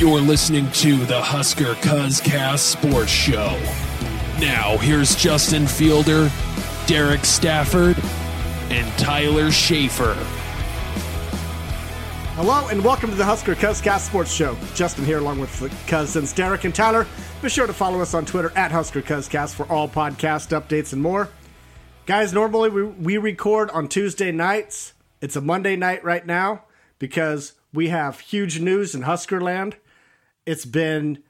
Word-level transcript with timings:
You're 0.00 0.22
listening 0.22 0.70
to 0.70 0.96
the 1.04 1.20
Husker 1.20 1.74
Cuzcast 1.74 2.60
Sports 2.60 3.10
Show. 3.10 3.60
Now, 4.40 4.78
here's 4.78 5.14
Justin 5.14 5.66
Fielder, 5.66 6.30
Derek 6.86 7.26
Stafford, 7.26 7.98
and 8.70 8.90
Tyler 8.98 9.50
Schaefer. 9.50 10.14
Hello 12.34 12.66
and 12.68 12.82
welcome 12.82 13.10
to 13.10 13.14
the 13.16 13.26
Husker 13.26 13.54
Cuzcast 13.54 14.06
Sports 14.06 14.32
Show. 14.32 14.56
Justin 14.74 15.04
here 15.04 15.18
along 15.18 15.38
with 15.38 15.60
the 15.60 15.68
cousins 15.86 16.32
Derek 16.32 16.64
and 16.64 16.74
Tyler. 16.74 17.06
Be 17.42 17.50
sure 17.50 17.66
to 17.66 17.74
follow 17.74 18.00
us 18.00 18.14
on 18.14 18.24
Twitter 18.24 18.50
at 18.56 18.72
Husker 18.72 19.02
Cuzcast 19.02 19.54
for 19.54 19.70
all 19.70 19.86
podcast 19.86 20.58
updates 20.58 20.94
and 20.94 21.02
more. 21.02 21.28
Guys, 22.06 22.32
normally 22.32 22.70
we, 22.70 22.84
we 22.84 23.18
record 23.18 23.68
on 23.72 23.86
Tuesday 23.86 24.32
nights. 24.32 24.94
It's 25.20 25.36
a 25.36 25.42
Monday 25.42 25.76
night 25.76 26.02
right 26.02 26.24
now 26.24 26.62
because 26.98 27.52
we 27.74 27.88
have 27.90 28.20
huge 28.20 28.60
news 28.60 28.94
in 28.94 29.02
Huskerland. 29.02 29.74
It's 30.46 30.64
been 30.64 31.22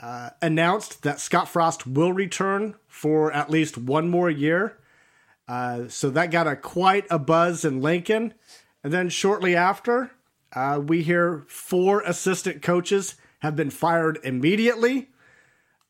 uh, 0.00 0.30
announced 0.42 1.02
that 1.02 1.20
Scott 1.20 1.48
Frost 1.48 1.86
will 1.86 2.12
return 2.12 2.74
for 2.86 3.32
at 3.32 3.50
least 3.50 3.76
one 3.78 4.08
more 4.08 4.30
year. 4.30 4.78
Uh, 5.46 5.88
so 5.88 6.10
that 6.10 6.30
got 6.30 6.46
a 6.46 6.56
quite 6.56 7.06
a 7.10 7.18
buzz 7.18 7.64
in 7.64 7.80
Lincoln. 7.80 8.34
And 8.82 8.92
then 8.92 9.08
shortly 9.08 9.54
after, 9.56 10.10
uh, 10.54 10.80
we 10.84 11.02
hear 11.02 11.44
four 11.48 12.00
assistant 12.02 12.62
coaches 12.62 13.16
have 13.40 13.56
been 13.56 13.70
fired 13.70 14.18
immediately. 14.24 15.10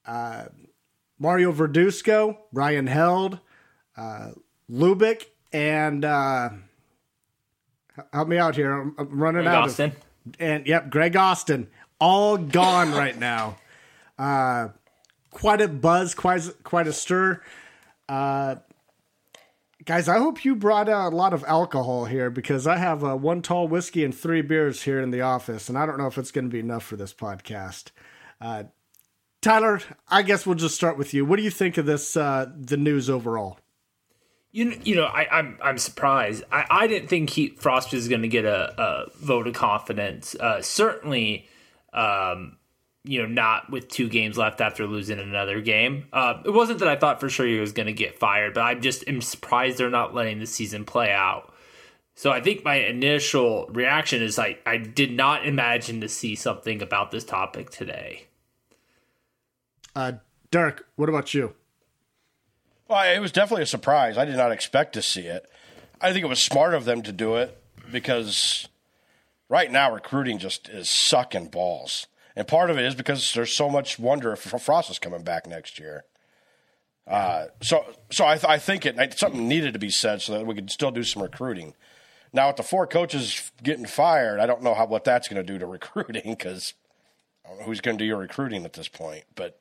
Uh, 0.07 0.47
Mario 1.19 1.53
Verduzco, 1.53 2.37
Ryan 2.53 2.87
Held, 2.87 3.39
uh, 3.97 4.31
Lubick, 4.71 5.27
and 5.53 6.05
uh, 6.05 6.51
help 8.13 8.29
me 8.29 8.39
out 8.39 8.57
here. 8.57 8.73
I'm, 8.73 8.95
I'm 8.99 9.21
running 9.21 9.43
Greg 9.43 9.55
out. 9.55 9.65
Austin. 9.65 9.91
Of, 9.91 10.35
and 10.41 10.67
yep, 10.67 10.91
Greg 10.91 11.17
Austin, 11.17 11.69
all 12.01 12.37
gone 12.37 12.93
right 12.93 13.19
now. 13.19 13.57
Uh, 14.19 14.69
quite 15.31 15.61
a 15.61 15.69
buzz, 15.69 16.15
quite 16.15 16.43
quite 16.63 16.87
a 16.87 16.93
stir. 16.93 17.43
Uh, 18.09 18.57
guys, 19.85 20.09
I 20.09 20.19
hope 20.19 20.45
you 20.45 20.55
brought 20.55 20.89
out 20.89 21.13
a 21.13 21.17
lot 21.17 21.33
of 21.33 21.45
alcohol 21.45 22.07
here 22.07 22.31
because 22.31 22.67
I 22.67 22.77
have 22.77 23.05
uh, 23.05 23.17
one 23.17 23.43
tall 23.43 23.69
whiskey 23.69 24.05
and 24.05 24.15
three 24.15 24.43
beers 24.43 24.83
here 24.83 25.01
in 25.01 25.11
the 25.11 25.21
office, 25.21 25.69
and 25.69 25.77
I 25.77 25.87
don't 25.87 25.99
know 25.99 26.07
if 26.07 26.19
it's 26.19 26.31
going 26.31 26.47
to 26.47 26.51
be 26.51 26.61
enough 26.61 26.85
for 26.85 26.97
this 26.97 27.13
podcast. 27.13 27.91
Uh, 28.41 28.65
Tyler, 29.43 29.81
I 30.09 30.23
guess 30.23 30.47
we'll 30.47 30.55
just 30.55 30.75
start 30.75 30.97
with 30.97 31.13
you. 31.13 31.25
What 31.25 31.37
do 31.37 31.43
you 31.43 31.51
think 31.51 31.77
of 31.77 31.85
this? 31.85 32.17
Uh, 32.17 32.51
the 32.57 32.77
news 32.77 33.11
overall. 33.11 33.59
You 34.53 34.81
you 34.85 34.95
know 34.95 35.05
I, 35.07 35.27
I'm 35.31 35.59
I'm 35.63 35.79
surprised. 35.79 36.45
I, 36.51 36.65
I 36.71 36.87
didn't 36.87 37.09
think 37.09 37.31
he 37.31 37.49
Frost 37.49 37.93
was 37.93 38.09
going 38.09 38.23
to 38.23 38.29
get 38.29 38.45
a, 38.45 38.73
a 38.81 39.11
vote 39.17 39.49
of 39.49 39.55
confidence. 39.55 40.37
Uh, 40.37 40.63
certainly, 40.63 41.49
um, 41.95 42.57
you 43.05 43.21
know, 43.23 43.29
not 43.29 43.71
with 43.71 43.89
two 43.89 44.09
games 44.09 44.39
left 44.39 44.61
after 44.61 44.87
losing 44.87 45.19
another 45.19 45.61
game. 45.61 46.07
Uh, 46.13 46.43
it 46.45 46.51
wasn't 46.51 46.79
that 46.79 46.89
I 46.89 46.97
thought 46.97 47.21
for 47.21 47.29
sure 47.29 47.47
he 47.47 47.61
was 47.61 47.73
going 47.73 47.87
to 47.87 47.93
get 47.93 48.19
fired, 48.19 48.55
but 48.55 48.63
I 48.63 48.75
just 48.75 49.07
am 49.07 49.21
surprised 49.21 49.79
they're 49.79 49.91
not 49.91 50.15
letting 50.15 50.41
the 50.41 50.47
season 50.47 50.85
play 50.85 51.13
out. 51.13 51.53
So 52.15 52.31
I 52.31 52.41
think 52.41 52.65
my 52.65 52.77
initial 52.77 53.67
reaction 53.67 54.23
is 54.23 54.39
like 54.39 54.63
I 54.65 54.77
did 54.79 55.13
not 55.13 55.47
imagine 55.47 56.01
to 56.01 56.09
see 56.09 56.35
something 56.35 56.81
about 56.81 57.11
this 57.11 57.25
topic 57.25 57.71
today. 57.71 58.27
Uh, 59.95 60.13
Derek, 60.51 60.83
what 60.97 61.09
about 61.09 61.35
you? 61.35 61.55
Well, 62.89 63.03
it 63.13 63.19
was 63.19 63.33
definitely 63.33 63.65
a 63.65 63.67
surprise. 63.67 64.17
I 64.17 64.25
did 64.25 64.37
not 64.37 64.53
expect 64.53 64.93
to 64.95 65.03
see 65.03 65.23
it. 65.23 65.51
I 66.01 66.13
think 66.13 66.25
it 66.25 66.29
was 66.29 66.41
smart 66.41 66.75
of 66.75 66.85
them 66.85 67.03
to 67.03 67.13
do 67.13 67.37
it 67.37 67.59
because 67.91 68.69
right 69.49 69.71
now 69.71 69.93
recruiting 69.93 70.39
just 70.39 70.69
is 70.69 70.89
sucking 70.89 71.49
balls. 71.49 72.07
And 72.37 72.49
part 72.49 72.71
of 72.71 72.79
it 72.79 72.85
is 72.85 72.95
because 72.95 73.33
there's 73.35 73.53
so 73.53 73.69
much 73.71 73.99
wonder 73.99 74.33
if 74.33 74.41
Frost 74.41 74.91
is 74.91 74.99
coming 74.99 75.23
back 75.23 75.47
next 75.47 75.79
year. 75.79 76.05
Uh, 77.07 77.47
so, 77.63 77.85
so 78.11 78.27
I, 78.27 78.35
th- 78.35 78.47
I 78.47 78.59
think 78.59 78.87
it 78.87 79.19
something 79.19 79.47
needed 79.47 79.75
to 79.75 79.79
be 79.79 79.91
said 79.91 80.23
so 80.23 80.33
that 80.33 80.47
we 80.47 80.55
could 80.55 80.71
still 80.71 80.91
do 80.91 81.05
some 81.05 81.23
recruiting. 81.23 81.75
Now, 82.33 82.49
with 82.49 82.57
the 82.57 82.63
four 82.63 82.87
coaches 82.87 83.53
getting 83.63 83.87
fired, 83.87 84.41
I 84.41 84.47
don't 84.47 84.63
know 84.63 84.75
how 84.75 84.87
what 84.87 85.05
that's 85.05 85.29
going 85.29 85.45
to 85.45 85.53
do 85.53 85.59
to 85.59 85.67
recruiting 85.67 86.35
because 86.35 86.75
I 87.45 87.51
don't 87.51 87.61
know 87.61 87.65
who's 87.67 87.81
going 87.81 87.97
to 87.97 88.03
do 88.03 88.09
your 88.09 88.19
recruiting 88.19 88.65
at 88.65 88.73
this 88.73 88.89
point. 88.89 89.25
But 89.37 89.61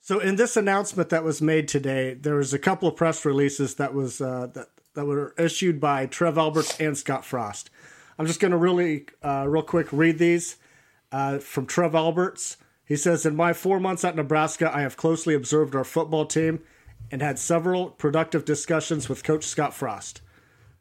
So, 0.00 0.20
in 0.20 0.36
this 0.36 0.56
announcement 0.56 1.08
that 1.08 1.24
was 1.24 1.42
made 1.42 1.66
today, 1.66 2.14
there 2.14 2.36
was 2.36 2.52
a 2.52 2.58
couple 2.58 2.88
of 2.88 2.94
press 2.94 3.24
releases 3.24 3.74
that 3.76 3.94
was 3.94 4.20
uh, 4.20 4.48
that 4.54 4.68
that 4.94 5.06
were 5.06 5.34
issued 5.38 5.80
by 5.80 6.06
Trev 6.06 6.38
Alberts 6.38 6.78
and 6.80 6.96
Scott 6.96 7.24
Frost. 7.24 7.70
I'm 8.18 8.26
just 8.26 8.40
going 8.40 8.52
to 8.52 8.56
really, 8.56 9.06
uh, 9.22 9.46
real 9.48 9.62
quick, 9.62 9.92
read 9.92 10.18
these 10.18 10.56
uh, 11.12 11.38
from 11.38 11.66
Trev 11.66 11.94
Alberts. 11.94 12.56
He 12.84 12.96
says, 12.96 13.26
"In 13.26 13.36
my 13.36 13.52
four 13.52 13.80
months 13.80 14.04
at 14.04 14.16
Nebraska, 14.16 14.70
I 14.74 14.82
have 14.82 14.96
closely 14.96 15.34
observed 15.34 15.74
our 15.74 15.84
football 15.84 16.24
team 16.24 16.60
and 17.10 17.20
had 17.20 17.38
several 17.38 17.90
productive 17.90 18.44
discussions 18.44 19.08
with 19.08 19.24
Coach 19.24 19.44
Scott 19.44 19.74
Frost." 19.74 20.20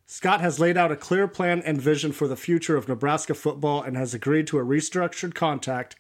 Scott 0.07 0.40
has 0.40 0.59
laid 0.59 0.78
out 0.78 0.91
a 0.91 0.96
clear 0.96 1.28
plan 1.28 1.63
and 1.66 1.81
vision 1.81 2.12
for 2.12 2.28
the 2.28 2.35
future 2.35 2.78
of 2.78 2.88
Nebraska 2.88 3.34
football 3.34 3.81
and 3.81 3.97
has 3.97 4.13
agreed 4.13 4.46
to 4.47 4.59
a 4.59 4.63
restructured 4.63 5.34
contact 5.34 5.96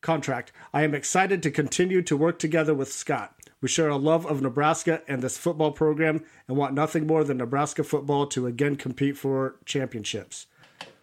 contract. 0.00 0.52
I 0.72 0.84
am 0.84 0.94
excited 0.94 1.42
to 1.42 1.50
continue 1.50 2.02
to 2.02 2.16
work 2.16 2.38
together 2.38 2.72
with 2.72 2.92
Scott. 2.92 3.35
We 3.66 3.70
share 3.70 3.88
a 3.88 3.96
love 3.96 4.24
of 4.26 4.42
Nebraska 4.42 5.02
and 5.08 5.20
this 5.20 5.36
football 5.36 5.72
program 5.72 6.22
and 6.46 6.56
want 6.56 6.72
nothing 6.72 7.04
more 7.04 7.24
than 7.24 7.38
Nebraska 7.38 7.82
football 7.82 8.28
to 8.28 8.46
again 8.46 8.76
compete 8.76 9.16
for 9.18 9.56
championships. 9.64 10.46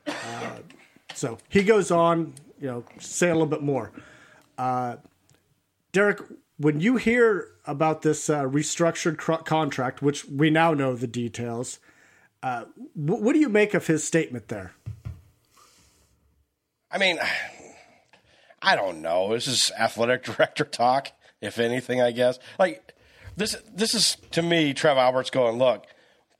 Uh, 0.07 0.59
so 1.13 1.39
he 1.49 1.61
goes 1.61 1.91
on, 1.91 2.35
you 2.61 2.67
know, 2.67 2.85
say 3.01 3.27
a 3.27 3.33
little 3.33 3.47
bit 3.47 3.63
more. 3.63 3.91
Uh, 4.57 4.95
Derek, 5.91 6.21
when 6.55 6.79
you 6.79 6.95
hear 6.95 7.49
about 7.65 8.01
this 8.01 8.29
uh, 8.29 8.43
restructured 8.43 9.17
cr- 9.17 9.43
contract, 9.43 10.01
which 10.01 10.23
we 10.23 10.49
now 10.49 10.73
know 10.73 10.95
the 10.95 11.05
details, 11.05 11.79
uh, 12.43 12.63
wh- 12.93 13.19
what 13.19 13.33
do 13.33 13.39
you 13.39 13.49
make 13.49 13.73
of 13.73 13.87
his 13.87 14.05
statement 14.05 14.47
there? 14.47 14.71
I 16.89 16.97
mean, 16.97 17.19
I 18.61 18.77
don't 18.77 19.01
know. 19.01 19.33
This 19.33 19.47
is 19.47 19.69
athletic 19.77 20.23
director 20.23 20.63
talk, 20.63 21.11
if 21.43 21.59
anything, 21.59 22.01
I 22.01 22.11
guess. 22.11 22.39
Like 22.57 22.93
this 23.35 23.55
this 23.73 23.93
is 23.93 24.17
to 24.31 24.41
me, 24.41 24.73
Trev 24.73 24.97
Alberts 24.97 25.29
going, 25.29 25.57
look, 25.57 25.85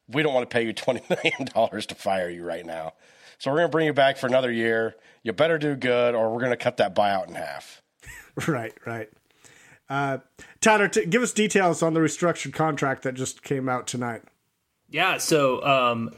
we 0.08 0.24
don't 0.24 0.34
want 0.34 0.50
to 0.50 0.53
pay 0.53 0.66
you 0.66 0.74
twenty 0.74 1.02
million 1.09 1.46
dollars 1.53 1.86
to 1.88 1.96
fire 1.96 2.30
you 2.30 2.44
right 2.44 2.66
now. 2.66 2.94
So 3.38 3.52
we're 3.52 3.58
gonna 3.58 3.69
bring 3.69 3.86
you 3.86 3.94
back 3.94 4.18
for 4.18 4.28
another 4.28 4.52
year. 4.52 4.96
You 5.24 5.34
better 5.34 5.58
do 5.58 5.75
good 5.75 6.16
or 6.16 6.34
we're 6.34 6.42
gonna 6.42 6.58
cut 6.58 6.78
that 6.78 6.96
buyout 6.96 7.28
in 7.28 7.36
half. 7.36 7.81
Right, 8.47 8.74
right. 8.84 9.09
Uh, 9.88 10.18
Tyler, 10.59 10.88
t- 10.88 11.06
give 11.06 11.22
us 11.22 11.31
details 11.31 11.84
on 11.84 11.94
the 11.94 12.00
restructured 12.00 12.52
contract 12.52 13.03
that 13.03 13.13
just 13.13 13.44
came 13.44 13.69
out 13.69 13.86
tonight. 13.86 14.24
Yeah, 14.90 15.19
so 15.19 15.63
um, 15.63 16.09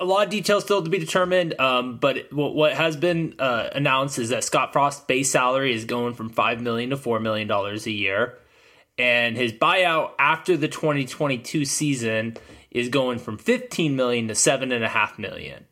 a 0.00 0.04
lot 0.04 0.24
of 0.24 0.30
details 0.30 0.64
still 0.64 0.82
to 0.82 0.90
be 0.90 0.98
determined. 0.98 1.60
Um, 1.60 1.98
but 1.98 2.32
what, 2.32 2.54
what 2.54 2.72
has 2.72 2.96
been 2.96 3.34
uh, 3.38 3.68
announced 3.74 4.18
is 4.18 4.30
that 4.30 4.42
Scott 4.42 4.72
Frost's 4.72 5.04
base 5.04 5.30
salary 5.30 5.74
is 5.74 5.84
going 5.84 6.14
from 6.14 6.30
five 6.30 6.60
million 6.60 6.90
to 6.90 6.96
four 6.96 7.20
million 7.20 7.46
dollars 7.46 7.86
a 7.86 7.92
year, 7.92 8.38
and 8.98 9.36
his 9.36 9.52
buyout 9.52 10.12
after 10.18 10.56
the 10.56 10.68
2022 10.68 11.64
season 11.66 12.36
is 12.70 12.88
going 12.88 13.18
from 13.18 13.36
15 13.36 13.94
million 13.94 14.28
to 14.28 14.34
seven 14.34 14.72
and 14.72 14.82
a 14.82 14.88
half 14.88 15.18
million. 15.18 15.66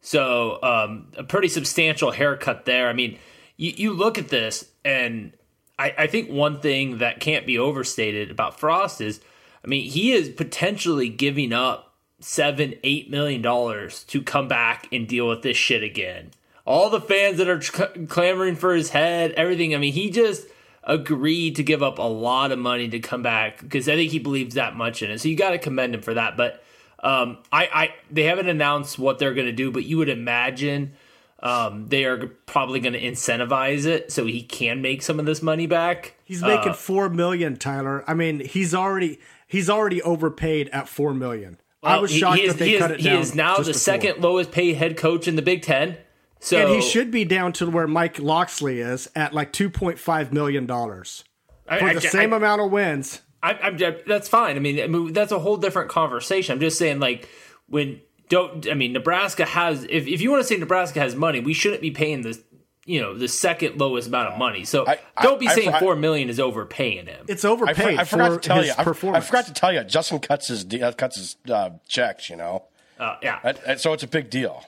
So 0.00 0.62
um, 0.62 1.08
a 1.16 1.24
pretty 1.24 1.48
substantial 1.48 2.12
haircut 2.12 2.64
there. 2.64 2.88
I 2.88 2.92
mean, 2.92 3.18
you, 3.56 3.72
you 3.76 3.92
look 3.92 4.18
at 4.18 4.28
this, 4.28 4.64
and 4.84 5.32
I, 5.78 5.94
I 5.98 6.06
think 6.06 6.30
one 6.30 6.60
thing 6.60 6.98
that 6.98 7.20
can't 7.20 7.46
be 7.46 7.58
overstated 7.58 8.30
about 8.30 8.60
Frost 8.60 9.00
is, 9.00 9.20
I 9.64 9.66
mean, 9.66 9.90
he 9.90 10.12
is 10.12 10.28
potentially 10.28 11.08
giving 11.08 11.52
up 11.52 11.85
seven, 12.20 12.74
eight 12.82 13.10
million 13.10 13.42
dollars 13.42 14.04
to 14.04 14.22
come 14.22 14.48
back 14.48 14.88
and 14.92 15.06
deal 15.06 15.28
with 15.28 15.42
this 15.42 15.56
shit 15.56 15.82
again. 15.82 16.30
All 16.64 16.90
the 16.90 17.00
fans 17.00 17.38
that 17.38 17.48
are 17.48 17.60
cl- 17.62 17.92
clamoring 18.08 18.56
for 18.56 18.74
his 18.74 18.90
head, 18.90 19.32
everything. 19.32 19.74
I 19.74 19.78
mean, 19.78 19.92
he 19.92 20.10
just 20.10 20.46
agreed 20.82 21.56
to 21.56 21.62
give 21.62 21.82
up 21.82 21.98
a 21.98 22.02
lot 22.02 22.52
of 22.52 22.58
money 22.58 22.88
to 22.88 22.98
come 23.00 23.22
back 23.22 23.60
because 23.60 23.88
I 23.88 23.96
think 23.96 24.12
he 24.12 24.18
believes 24.18 24.54
that 24.54 24.76
much 24.76 25.02
in 25.02 25.10
it. 25.10 25.20
So 25.20 25.28
you 25.28 25.36
got 25.36 25.50
to 25.50 25.58
commend 25.58 25.94
him 25.94 26.02
for 26.02 26.14
that. 26.14 26.36
But 26.36 26.62
Um, 27.02 27.38
I, 27.52 27.68
I 27.72 27.94
they 28.10 28.22
haven't 28.24 28.48
announced 28.48 28.98
what 28.98 29.18
they're 29.18 29.34
going 29.34 29.46
to 29.46 29.52
do, 29.52 29.70
but 29.70 29.84
you 29.84 29.98
would 29.98 30.08
imagine 30.08 30.94
um, 31.40 31.88
they 31.88 32.04
are 32.04 32.26
probably 32.46 32.80
going 32.80 32.94
to 32.94 33.00
incentivize 33.00 33.84
it 33.84 34.10
so 34.10 34.24
he 34.24 34.42
can 34.42 34.80
make 34.80 35.02
some 35.02 35.20
of 35.20 35.26
this 35.26 35.42
money 35.42 35.66
back. 35.66 36.14
He's 36.24 36.42
making 36.42 36.70
uh, 36.70 36.74
four 36.74 37.08
million, 37.10 37.56
Tyler. 37.56 38.02
I 38.08 38.14
mean, 38.14 38.40
he's 38.40 38.74
already 38.74 39.20
he's 39.46 39.68
already 39.68 40.00
overpaid 40.02 40.68
at 40.72 40.88
four 40.88 41.12
million. 41.14 41.58
I 41.82 41.96
uh, 41.96 42.00
was 42.00 42.12
shocked 42.12 42.40
he, 42.40 42.48
that 42.48 42.58
they 42.58 42.74
is, 42.74 42.80
cut 42.80 42.90
it 42.90 43.00
he 43.00 43.04
down. 43.04 43.16
He 43.16 43.22
is 43.22 43.34
now 43.34 43.56
the 43.56 43.62
before. 43.62 43.74
second 43.74 44.20
lowest 44.20 44.50
paid 44.52 44.76
head 44.76 44.96
coach 44.96 45.28
in 45.28 45.36
the 45.36 45.42
Big 45.42 45.62
Ten. 45.62 45.98
So 46.40 46.58
and 46.58 46.70
he 46.70 46.82
should 46.82 47.10
be 47.10 47.24
down 47.24 47.52
to 47.54 47.70
where 47.70 47.86
Mike 47.86 48.18
Locksley 48.18 48.80
is 48.80 49.08
at 49.14 49.32
like 49.32 49.52
two 49.52 49.70
point 49.70 49.98
five 49.98 50.32
million 50.32 50.66
dollars 50.66 51.24
for 51.66 51.72
I, 51.72 51.94
the 51.94 52.00
I, 52.00 52.10
same 52.10 52.32
I, 52.32 52.36
amount 52.36 52.60
of 52.60 52.70
wins. 52.70 53.22
I, 53.42 53.96
that's 54.06 54.28
fine. 54.28 54.56
I 54.56 54.58
mean, 54.58 54.80
I 54.80 54.86
mean, 54.88 55.12
that's 55.12 55.30
a 55.30 55.38
whole 55.38 55.56
different 55.56 55.88
conversation. 55.88 56.54
I'm 56.54 56.60
just 56.60 56.78
saying, 56.78 56.98
like 56.98 57.28
when 57.68 58.00
don't 58.28 58.68
I 58.68 58.74
mean 58.74 58.92
Nebraska 58.92 59.44
has 59.44 59.84
if, 59.84 60.06
if 60.06 60.20
you 60.20 60.30
want 60.30 60.42
to 60.42 60.46
say 60.46 60.56
Nebraska 60.56 61.00
has 61.00 61.14
money, 61.14 61.40
we 61.40 61.52
shouldn't 61.52 61.82
be 61.82 61.90
paying 61.90 62.22
the 62.22 62.40
you 62.86 63.00
know 63.00 63.18
the 63.18 63.28
second 63.28 63.78
lowest 63.78 64.08
amount 64.08 64.32
of 64.32 64.38
money. 64.38 64.64
So 64.64 64.86
I, 64.86 64.98
don't 65.20 65.38
be 65.38 65.48
I, 65.48 65.54
saying 65.54 65.68
I, 65.70 65.80
four 65.80 65.96
million 65.96 66.30
is 66.30 66.40
overpaying 66.40 67.06
him. 67.06 67.26
It's 67.28 67.44
overpaid. 67.44 67.98
I, 67.98 68.04
forgot 68.04 68.30
to 68.30 68.38
tell 68.38 68.64
you. 68.64 68.72
I, 68.78 68.84
forgot 69.20 69.46
to 69.46 69.52
tell 69.52 69.72
you. 69.72 69.84
Justin 69.84 70.20
cuts 70.20 70.48
his 70.48 70.64
uh, 70.80 70.92
cuts 70.92 71.16
his 71.16 71.36
uh, 71.50 71.70
checks. 71.88 72.30
You 72.30 72.36
know. 72.36 72.64
Uh, 72.98 73.16
yeah. 73.22 73.76
so 73.76 73.92
it's 73.92 74.02
a 74.02 74.08
big 74.08 74.30
deal. 74.30 74.64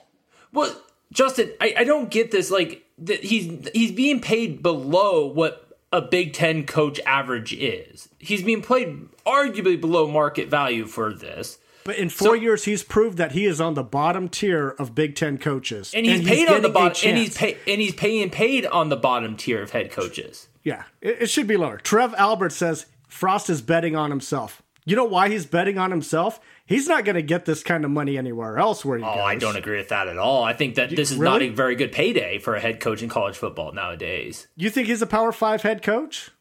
Well, 0.53 0.75
Justin, 1.11 1.51
I, 1.59 1.83
don't 1.83 2.11
get 2.11 2.31
this. 2.31 2.51
Like 2.51 2.85
he's 3.21 3.67
he's 3.73 3.91
being 3.91 4.21
paid 4.21 4.61
below 4.61 5.25
what 5.25 5.77
a 5.91 6.01
Big 6.01 6.33
Ten 6.33 6.65
coach 6.65 6.99
average 7.05 7.53
is. 7.53 8.09
He's 8.19 8.43
being 8.43 8.61
paid 8.61 9.07
arguably 9.25 9.79
below 9.79 10.07
market 10.07 10.49
value 10.49 10.85
for 10.85 11.13
this. 11.13 11.57
But 11.83 11.97
in 11.97 12.09
four 12.09 12.29
so, 12.29 12.33
years, 12.33 12.65
he's 12.65 12.83
proved 12.83 13.17
that 13.17 13.31
he 13.31 13.45
is 13.45 13.59
on 13.61 13.73
the 13.73 13.83
bottom 13.83 14.29
tier 14.29 14.69
of 14.69 14.93
Big 14.95 15.15
Ten 15.15 15.37
coaches, 15.37 15.93
and 15.95 16.05
he's 16.05 16.19
and 16.19 16.27
paid 16.27 16.49
on 16.49 16.61
the 16.61 16.69
bottom, 16.69 17.09
and 17.09 17.17
he's 17.17 17.37
pay, 17.37 17.57
and 17.67 17.81
he's 17.81 17.95
paying 17.95 18.29
paid 18.29 18.65
on 18.65 18.89
the 18.89 18.97
bottom 18.97 19.35
tier 19.35 19.61
of 19.61 19.71
head 19.71 19.91
coaches. 19.91 20.49
Yeah, 20.63 20.83
it, 21.01 21.23
it 21.23 21.29
should 21.29 21.47
be 21.47 21.57
lower. 21.57 21.77
Trev 21.77 22.13
Albert 22.15 22.51
says 22.51 22.85
Frost 23.07 23.49
is 23.49 23.61
betting 23.61 23.95
on 23.95 24.09
himself. 24.09 24.61
You 24.85 24.95
know 24.95 25.05
why 25.05 25.29
he's 25.29 25.45
betting 25.45 25.77
on 25.77 25.91
himself? 25.91 26.39
He's 26.65 26.87
not 26.87 27.05
going 27.05 27.15
to 27.15 27.21
get 27.21 27.45
this 27.45 27.63
kind 27.63 27.85
of 27.85 27.91
money 27.91 28.17
anywhere 28.17 28.57
else 28.57 28.83
where 28.83 28.97
he 28.97 29.03
oh, 29.03 29.07
goes. 29.07 29.19
I 29.19 29.35
don't 29.35 29.55
agree 29.55 29.77
with 29.77 29.89
that 29.89 30.07
at 30.07 30.17
all. 30.17 30.43
I 30.43 30.53
think 30.53 30.75
that 30.75 30.89
this 30.89 31.11
is 31.11 31.17
really? 31.17 31.31
not 31.31 31.41
a 31.41 31.49
very 31.49 31.75
good 31.75 31.91
payday 31.91 32.39
for 32.39 32.55
a 32.55 32.59
head 32.59 32.79
coach 32.79 33.03
in 33.03 33.09
college 33.09 33.35
football 33.35 33.71
nowadays. 33.71 34.47
You 34.55 34.69
think 34.69 34.87
he's 34.87 35.01
a 35.01 35.07
Power 35.07 35.31
Five 35.31 35.61
head 35.61 35.83
coach? 35.83 36.31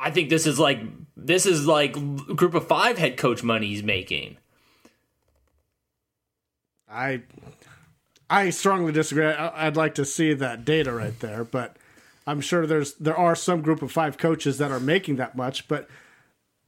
I 0.00 0.10
think 0.10 0.30
this 0.30 0.46
is 0.46 0.58
like 0.58 0.80
this 1.16 1.46
is 1.46 1.66
like 1.66 1.92
group 1.92 2.54
of 2.54 2.66
five 2.66 2.98
head 2.98 3.16
coach 3.16 3.44
money 3.44 3.68
he's 3.68 3.84
making. 3.84 4.36
I 6.92 7.22
I 8.30 8.50
strongly 8.50 8.92
disagree. 8.92 9.26
I'd 9.26 9.76
like 9.76 9.94
to 9.96 10.04
see 10.04 10.32
that 10.34 10.64
data 10.64 10.92
right 10.92 11.18
there, 11.20 11.44
but 11.44 11.76
I'm 12.26 12.40
sure 12.40 12.66
there's 12.66 12.94
there 12.94 13.16
are 13.16 13.34
some 13.34 13.62
group 13.62 13.82
of 13.82 13.90
five 13.90 14.18
coaches 14.18 14.58
that 14.58 14.70
are 14.70 14.80
making 14.80 15.16
that 15.16 15.36
much, 15.36 15.68
but 15.68 15.88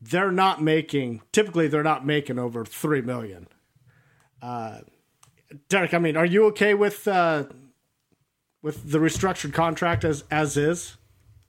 they're 0.01 0.33
not 0.33 0.63
making 0.63 1.23
typically 1.33 1.69
they're 1.69 1.83
not 1.83 2.05
making 2.05 2.39
over 2.39 2.65
three 2.65 3.01
million. 3.01 3.49
Uh, 4.43 4.81
Derek, 5.69 5.95
I 5.95 5.99
mean, 5.99 6.17
are 6.17 6.27
you 6.27 6.47
okay 6.47 6.75
with 6.75 7.07
uh, 7.07 7.45
with 8.63 8.91
the 8.91 8.99
restructured 8.99 9.53
contract 9.53 10.05
as 10.05 10.25
as 10.31 10.57
is? 10.57 10.97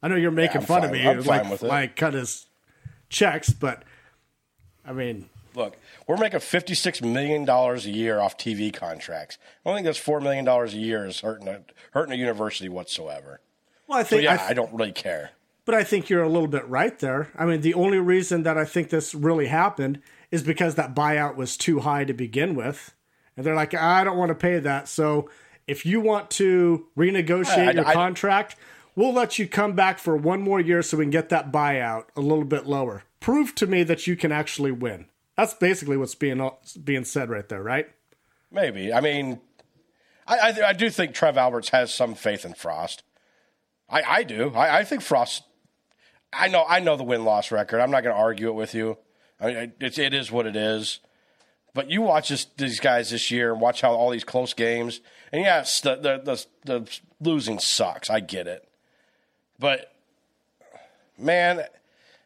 I 0.03 0.07
know 0.07 0.15
you're 0.15 0.31
making 0.31 0.61
yeah, 0.61 0.67
fun 0.67 0.81
fine. 0.81 0.89
of 0.89 0.93
me, 0.93 1.07
I'm 1.07 1.21
like 1.23 1.61
like 1.61 1.95
cut 1.95 2.13
his 2.13 2.45
checks, 3.09 3.49
but 3.49 3.83
I 4.85 4.93
mean, 4.93 5.29
we're 6.07 6.17
making 6.17 6.39
$56 6.39 7.01
million 7.01 7.49
a 7.49 7.77
year 7.79 8.19
off 8.19 8.37
TV 8.37 8.73
contracts. 8.73 9.37
I 9.65 9.69
don't 9.69 9.77
think 9.77 9.85
that's 9.85 9.99
$4 9.99 10.21
million 10.21 10.47
a 10.47 10.65
year 10.67 11.05
is 11.05 11.21
hurting 11.21 11.47
a, 11.47 11.61
hurting 11.91 12.13
a 12.13 12.17
university 12.17 12.69
whatsoever. 12.69 13.41
Well, 13.87 13.99
I 13.99 14.03
think, 14.03 14.21
so, 14.21 14.23
yeah, 14.23 14.33
I, 14.33 14.37
th- 14.37 14.49
I 14.49 14.53
don't 14.53 14.73
really 14.73 14.91
care. 14.91 15.31
But 15.65 15.75
I 15.75 15.83
think 15.83 16.09
you're 16.09 16.23
a 16.23 16.29
little 16.29 16.47
bit 16.47 16.67
right 16.67 16.97
there. 16.99 17.29
I 17.35 17.45
mean, 17.45 17.61
the 17.61 17.73
only 17.73 17.97
reason 17.97 18.43
that 18.43 18.57
I 18.57 18.65
think 18.65 18.89
this 18.89 19.15
really 19.15 19.47
happened 19.47 19.99
is 20.29 20.43
because 20.43 20.75
that 20.75 20.95
buyout 20.95 21.35
was 21.35 21.57
too 21.57 21.79
high 21.79 22.03
to 22.05 22.13
begin 22.13 22.55
with. 22.55 22.93
And 23.35 23.45
they're 23.45 23.55
like, 23.55 23.73
I 23.73 24.03
don't 24.03 24.17
want 24.17 24.29
to 24.29 24.35
pay 24.35 24.59
that. 24.59 24.87
So 24.87 25.29
if 25.67 25.85
you 25.85 25.99
want 26.01 26.29
to 26.31 26.87
renegotiate 26.95 27.69
I, 27.69 27.71
your 27.71 27.87
I, 27.87 27.93
contract, 27.93 28.55
we'll 28.95 29.13
let 29.13 29.39
you 29.39 29.47
come 29.47 29.73
back 29.73 29.97
for 29.97 30.15
one 30.15 30.41
more 30.41 30.59
year 30.59 30.81
so 30.83 30.97
we 30.97 31.05
can 31.05 31.11
get 31.11 31.29
that 31.29 31.51
buyout 31.51 32.05
a 32.15 32.21
little 32.21 32.45
bit 32.45 32.67
lower. 32.67 33.03
Prove 33.19 33.55
to 33.55 33.65
me 33.65 33.83
that 33.83 34.05
you 34.05 34.15
can 34.15 34.31
actually 34.31 34.71
win. 34.71 35.07
That's 35.37 35.53
basically 35.53 35.97
what's 35.97 36.15
being 36.15 36.49
being 36.83 37.05
said 37.05 37.29
right 37.29 37.47
there, 37.47 37.61
right? 37.61 37.87
Maybe. 38.51 38.93
I 38.93 39.01
mean, 39.01 39.41
I 40.27 40.37
I, 40.37 40.67
I 40.69 40.73
do 40.73 40.89
think 40.89 41.13
Trev 41.13 41.37
Alberts 41.37 41.69
has 41.69 41.93
some 41.93 42.15
faith 42.15 42.45
in 42.45 42.53
Frost. 42.53 43.03
I 43.89 44.01
I 44.03 44.23
do. 44.23 44.51
I, 44.55 44.79
I 44.79 44.83
think 44.83 45.01
Frost. 45.01 45.43
I 46.31 46.47
know 46.47 46.65
I 46.67 46.79
know 46.79 46.95
the 46.95 47.03
win 47.03 47.25
loss 47.25 47.51
record. 47.51 47.81
I'm 47.81 47.91
not 47.91 48.03
going 48.03 48.15
to 48.15 48.21
argue 48.21 48.49
it 48.49 48.55
with 48.55 48.73
you. 48.73 48.97
I 49.39 49.47
mean, 49.47 49.73
it's 49.79 49.97
it 49.97 50.13
is 50.13 50.31
what 50.31 50.45
it 50.45 50.55
is. 50.55 50.99
But 51.73 51.91
you 51.91 52.01
watch 52.01 52.29
this, 52.29 52.45
these 52.55 52.79
guys 52.79 53.09
this 53.09 53.29
year 53.29 53.51
and 53.51 53.59
watch 53.59 53.81
how 53.81 53.91
all 53.91 54.09
these 54.09 54.23
close 54.23 54.53
games. 54.53 55.01
And 55.33 55.41
yes, 55.41 55.81
the, 55.81 55.95
the 55.95 56.21
the 56.23 56.45
the 56.63 56.99
losing 57.19 57.59
sucks. 57.59 58.09
I 58.09 58.21
get 58.21 58.47
it. 58.47 58.65
But 59.59 59.93
man, 61.17 61.65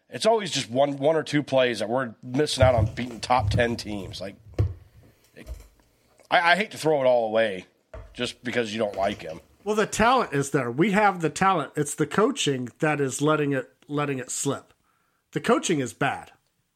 it's 0.09 0.25
always 0.25 0.51
just 0.51 0.69
one 0.69 0.97
one 0.97 1.15
or 1.15 1.23
two 1.23 1.43
plays 1.43 1.79
that 1.79 1.89
we're 1.89 2.13
missing 2.23 2.63
out 2.63 2.75
on 2.75 2.85
beating 2.95 3.19
top 3.19 3.49
ten 3.49 3.75
teams. 3.75 4.19
Like, 4.19 4.35
it, 5.35 5.47
I, 6.29 6.53
I 6.53 6.55
hate 6.55 6.71
to 6.71 6.77
throw 6.77 7.01
it 7.01 7.05
all 7.05 7.27
away 7.27 7.65
just 8.13 8.43
because 8.43 8.73
you 8.73 8.79
don't 8.79 8.95
like 8.95 9.21
him. 9.21 9.39
Well, 9.63 9.75
the 9.75 9.85
talent 9.85 10.33
is 10.33 10.51
there. 10.51 10.71
We 10.71 10.91
have 10.91 11.21
the 11.21 11.29
talent. 11.29 11.73
It's 11.75 11.93
the 11.93 12.07
coaching 12.07 12.69
that 12.79 12.99
is 12.99 13.21
letting 13.21 13.51
it 13.53 13.71
letting 13.87 14.19
it 14.19 14.31
slip. 14.31 14.73
The 15.31 15.41
coaching 15.41 15.79
is 15.79 15.93
bad. 15.93 16.31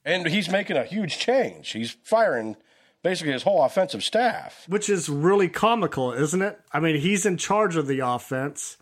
And 0.06 0.27
he's 0.27 0.50
making 0.50 0.75
a 0.75 0.83
huge 0.83 1.18
change. 1.18 1.71
He's 1.71 1.91
firing 2.03 2.57
basically 3.03 3.31
his 3.33 3.44
whole 3.44 3.63
offensive 3.63 4.03
staff. 4.03 4.65
Which 4.68 4.89
is 4.89 5.07
really 5.07 5.47
comical, 5.47 6.12
isn't 6.12 6.41
it? 6.41 6.59
I 6.71 6.79
mean, 6.79 7.00
he's 7.00 7.25
in 7.25 7.38
charge 7.38 7.77
of 7.77 7.88
the 7.88 8.00
offense 8.00 8.77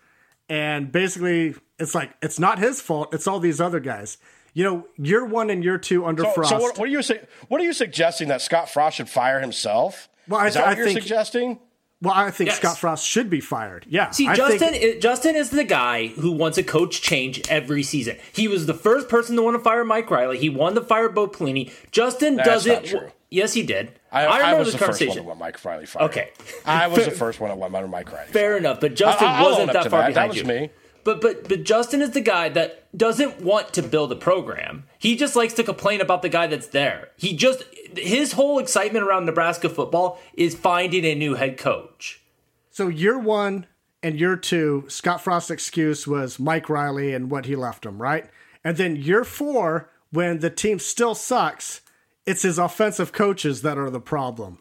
and 0.52 0.92
basically 0.92 1.56
it's 1.80 1.96
like 1.96 2.12
it's 2.22 2.38
not 2.38 2.60
his 2.60 2.82
fault, 2.82 3.14
it's 3.14 3.26
all 3.26 3.40
these 3.40 3.62
other 3.62 3.80
guys 3.80 4.18
you 4.54 4.64
know, 4.64 4.88
year 4.98 5.26
one 5.26 5.50
and 5.50 5.64
year 5.64 5.78
two 5.78 6.06
under 6.06 6.24
so, 6.24 6.32
Frost. 6.32 6.50
So 6.50 6.60
what, 6.60 6.78
what, 6.78 6.88
are 6.88 6.92
you 6.92 7.02
say, 7.02 7.22
What 7.48 7.62
are 7.62 7.64
you 7.64 7.74
suggesting 7.74 8.28
that 8.30 8.42
Scott 8.42 8.70
Frost 8.70 8.98
should 8.98 9.10
fire 9.10 9.40
himself? 9.40 10.10
Well, 10.28 10.42
I, 10.42 10.48
Is 10.48 10.54
that 10.56 10.66
I 10.66 10.70
what 10.70 10.78
you're 10.78 10.88
think, 10.88 11.02
suggesting? 11.02 11.60
Well, 12.02 12.14
I 12.16 12.32
think 12.32 12.48
yes. 12.50 12.58
Scott 12.58 12.80
Frost 12.80 13.06
should 13.06 13.30
be 13.30 13.40
fired. 13.40 13.86
Yeah. 13.88 14.10
See, 14.10 14.28
I 14.28 14.36
Justin, 14.36 14.74
think, 14.74 15.02
Justin 15.02 15.36
is 15.36 15.52
the 15.52 15.64
guy 15.64 16.08
who 16.08 16.32
wants 16.32 16.58
a 16.58 16.64
coach 16.64 17.02
change 17.02 17.48
every 17.48 17.84
season. 17.84 18.18
He 18.34 18.48
was 18.48 18.66
the 18.66 18.74
first 18.74 19.08
person 19.08 19.36
to 19.36 19.44
want 19.44 19.56
to 19.56 19.64
fire 19.64 19.86
Mike 19.86 20.10
Riley. 20.10 20.40
He 20.40 20.50
won 20.50 20.74
the 20.74 20.82
fire 20.82 21.10
Bo 21.10 21.28
Pelini. 21.28 21.72
Justin 21.92 22.38
That's 22.38 22.66
doesn't. 22.66 23.12
Yes, 23.30 23.54
he 23.54 23.62
did. 23.62 23.94
I, 24.12 24.26
I 24.26 24.38
remember 24.38 24.46
I 24.46 24.60
was 24.60 24.72
the, 24.74 24.80
the 24.80 24.86
first 24.86 25.08
one 25.08 25.16
to 25.16 25.24
want 25.24 25.40
Mike 25.40 25.64
Riley 25.64 25.86
fired. 25.86 26.06
Okay, 26.10 26.32
I 26.66 26.88
was 26.88 27.06
the 27.06 27.12
first 27.12 27.40
one 27.40 27.50
to 27.52 27.56
want 27.56 27.72
Mike 27.72 28.12
Riley. 28.12 28.28
Fair 28.28 28.58
enough, 28.58 28.82
but 28.82 28.96
Justin 28.96 29.28
I, 29.28 29.42
wasn't 29.44 29.72
that 29.72 29.90
far 29.90 30.02
that. 30.02 30.08
behind 30.08 30.16
That 30.16 30.28
was 30.30 30.38
you. 30.38 30.44
me. 30.44 30.70
But 31.04 31.22
but 31.22 31.48
but 31.48 31.64
Justin 31.64 32.02
is 32.02 32.12
the 32.12 32.22
guy 32.22 32.50
that 32.50 32.96
doesn't 32.98 33.42
want 33.42 33.74
to 33.74 33.82
build 33.82 34.12
a 34.12 34.16
program. 34.16 34.86
He 35.00 35.16
just 35.16 35.36
likes 35.36 35.54
to 35.56 35.64
complain 35.64 36.02
about 36.02 36.22
the 36.22 36.30
guy 36.30 36.48
that's 36.48 36.68
there. 36.68 37.10
He 37.18 37.36
just 37.36 37.64
his 37.98 38.34
whole 38.34 38.60
excitement 38.60 39.06
around 39.06 39.26
Nebraska 39.26 39.70
football 39.70 40.20
is 40.34 40.56
finding 40.56 41.06
a 41.06 41.16
new 41.16 41.36
head 41.36 41.58
coach. 41.58 42.22
So 42.70 42.88
year 42.88 43.20
1 43.20 43.68
and 44.02 44.20
year 44.20 44.36
2, 44.38 44.86
Scott 44.88 45.22
Frost's 45.22 45.52
excuse 45.52 46.08
was 46.08 46.40
Mike 46.40 46.70
Riley 46.70 47.14
and 47.14 47.30
what 47.30 47.46
he 47.46 47.56
left 47.56 47.86
him, 47.86 48.02
right? 48.02 48.30
And 48.64 48.78
then 48.78 48.96
year 48.96 49.24
4 49.24 49.90
when 50.12 50.40
the 50.40 50.50
team 50.50 50.80
still 50.80 51.16
sucks, 51.16 51.82
it's 52.26 52.44
his 52.44 52.60
offensive 52.60 53.12
coaches 53.12 53.62
that 53.62 53.78
are 53.78 53.90
the 53.90 54.02
problem. 54.02 54.60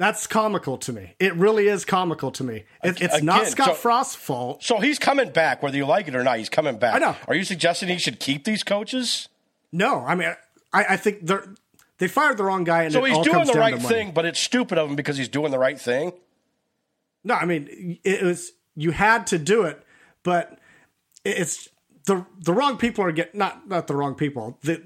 That's 0.00 0.26
comical 0.26 0.78
to 0.78 0.94
me. 0.94 1.12
It 1.18 1.34
really 1.34 1.68
is 1.68 1.84
comical 1.84 2.30
to 2.30 2.42
me. 2.42 2.64
It, 2.82 3.02
it's 3.02 3.16
Again, 3.16 3.26
not 3.26 3.46
Scott 3.48 3.66
so, 3.66 3.74
Frost's 3.74 4.14
fault. 4.14 4.64
So 4.64 4.80
he's 4.80 4.98
coming 4.98 5.28
back, 5.28 5.62
whether 5.62 5.76
you 5.76 5.84
like 5.84 6.08
it 6.08 6.16
or 6.16 6.24
not. 6.24 6.38
He's 6.38 6.48
coming 6.48 6.78
back. 6.78 6.94
I 6.94 6.98
know. 6.98 7.16
Are 7.28 7.34
you 7.34 7.44
suggesting 7.44 7.90
he 7.90 7.98
should 7.98 8.18
keep 8.18 8.44
these 8.44 8.62
coaches? 8.62 9.28
No, 9.72 10.02
I 10.02 10.14
mean, 10.14 10.34
I, 10.72 10.84
I 10.88 10.96
think 10.96 11.26
they're 11.26 11.54
they 11.98 12.08
fired 12.08 12.38
the 12.38 12.44
wrong 12.44 12.64
guy. 12.64 12.84
And 12.84 12.94
so 12.94 13.04
he's 13.04 13.18
doing 13.18 13.44
the 13.44 13.52
right 13.52 13.78
thing, 13.78 14.12
but 14.12 14.24
it's 14.24 14.40
stupid 14.40 14.78
of 14.78 14.88
him 14.88 14.96
because 14.96 15.18
he's 15.18 15.28
doing 15.28 15.50
the 15.50 15.58
right 15.58 15.78
thing. 15.78 16.14
No, 17.22 17.34
I 17.34 17.44
mean, 17.44 17.98
it 18.02 18.22
was 18.22 18.52
you 18.76 18.92
had 18.92 19.26
to 19.26 19.38
do 19.38 19.64
it, 19.64 19.84
but 20.22 20.58
it's 21.26 21.68
the 22.06 22.24
the 22.38 22.54
wrong 22.54 22.78
people 22.78 23.04
are 23.04 23.12
getting 23.12 23.38
not 23.38 23.68
not 23.68 23.86
the 23.86 23.94
wrong 23.94 24.14
people. 24.14 24.56
The 24.62 24.82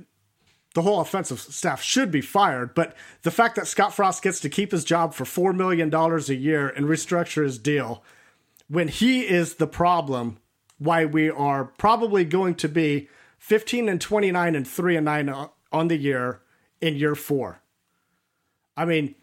the 0.75 0.83
whole 0.83 1.01
offensive 1.01 1.41
staff 1.41 1.83
should 1.83 2.11
be 2.11 2.21
fired. 2.21 2.75
But 2.75 2.97
the 3.23 3.31
fact 3.31 3.57
that 3.57 3.67
Scott 3.67 3.95
Frost 3.95 4.23
gets 4.23 4.41
to 4.41 4.49
keep 4.49 4.73
his 4.73 4.85
job 4.85 5.15
for 5.15 5.25
$4 5.25 5.55
million 5.57 5.93
a 5.95 6.19
year 6.33 6.69
and 6.69 6.87
restructure 6.87 7.45
his 7.45 7.59
deal 7.59 8.05
when 8.69 8.89
he 8.89 9.23
is 9.23 9.55
the 9.55 9.67
problem, 9.67 10.39
why 10.79 11.05
we 11.05 11.31
are 11.31 11.65
probably 11.65 12.25
going 12.25 12.55
to 12.57 12.69
be 12.69 13.09
15 13.39 13.89
and 13.89 14.01
29 14.01 14.55
and 14.55 14.67
3 14.67 14.97
and 14.97 15.05
9 15.05 15.49
on 15.73 15.89
the 15.89 15.97
year 15.97 16.41
in 16.81 16.97
year 16.97 17.15
four. 17.15 17.63
I 18.77 18.85
mean, 18.85 19.15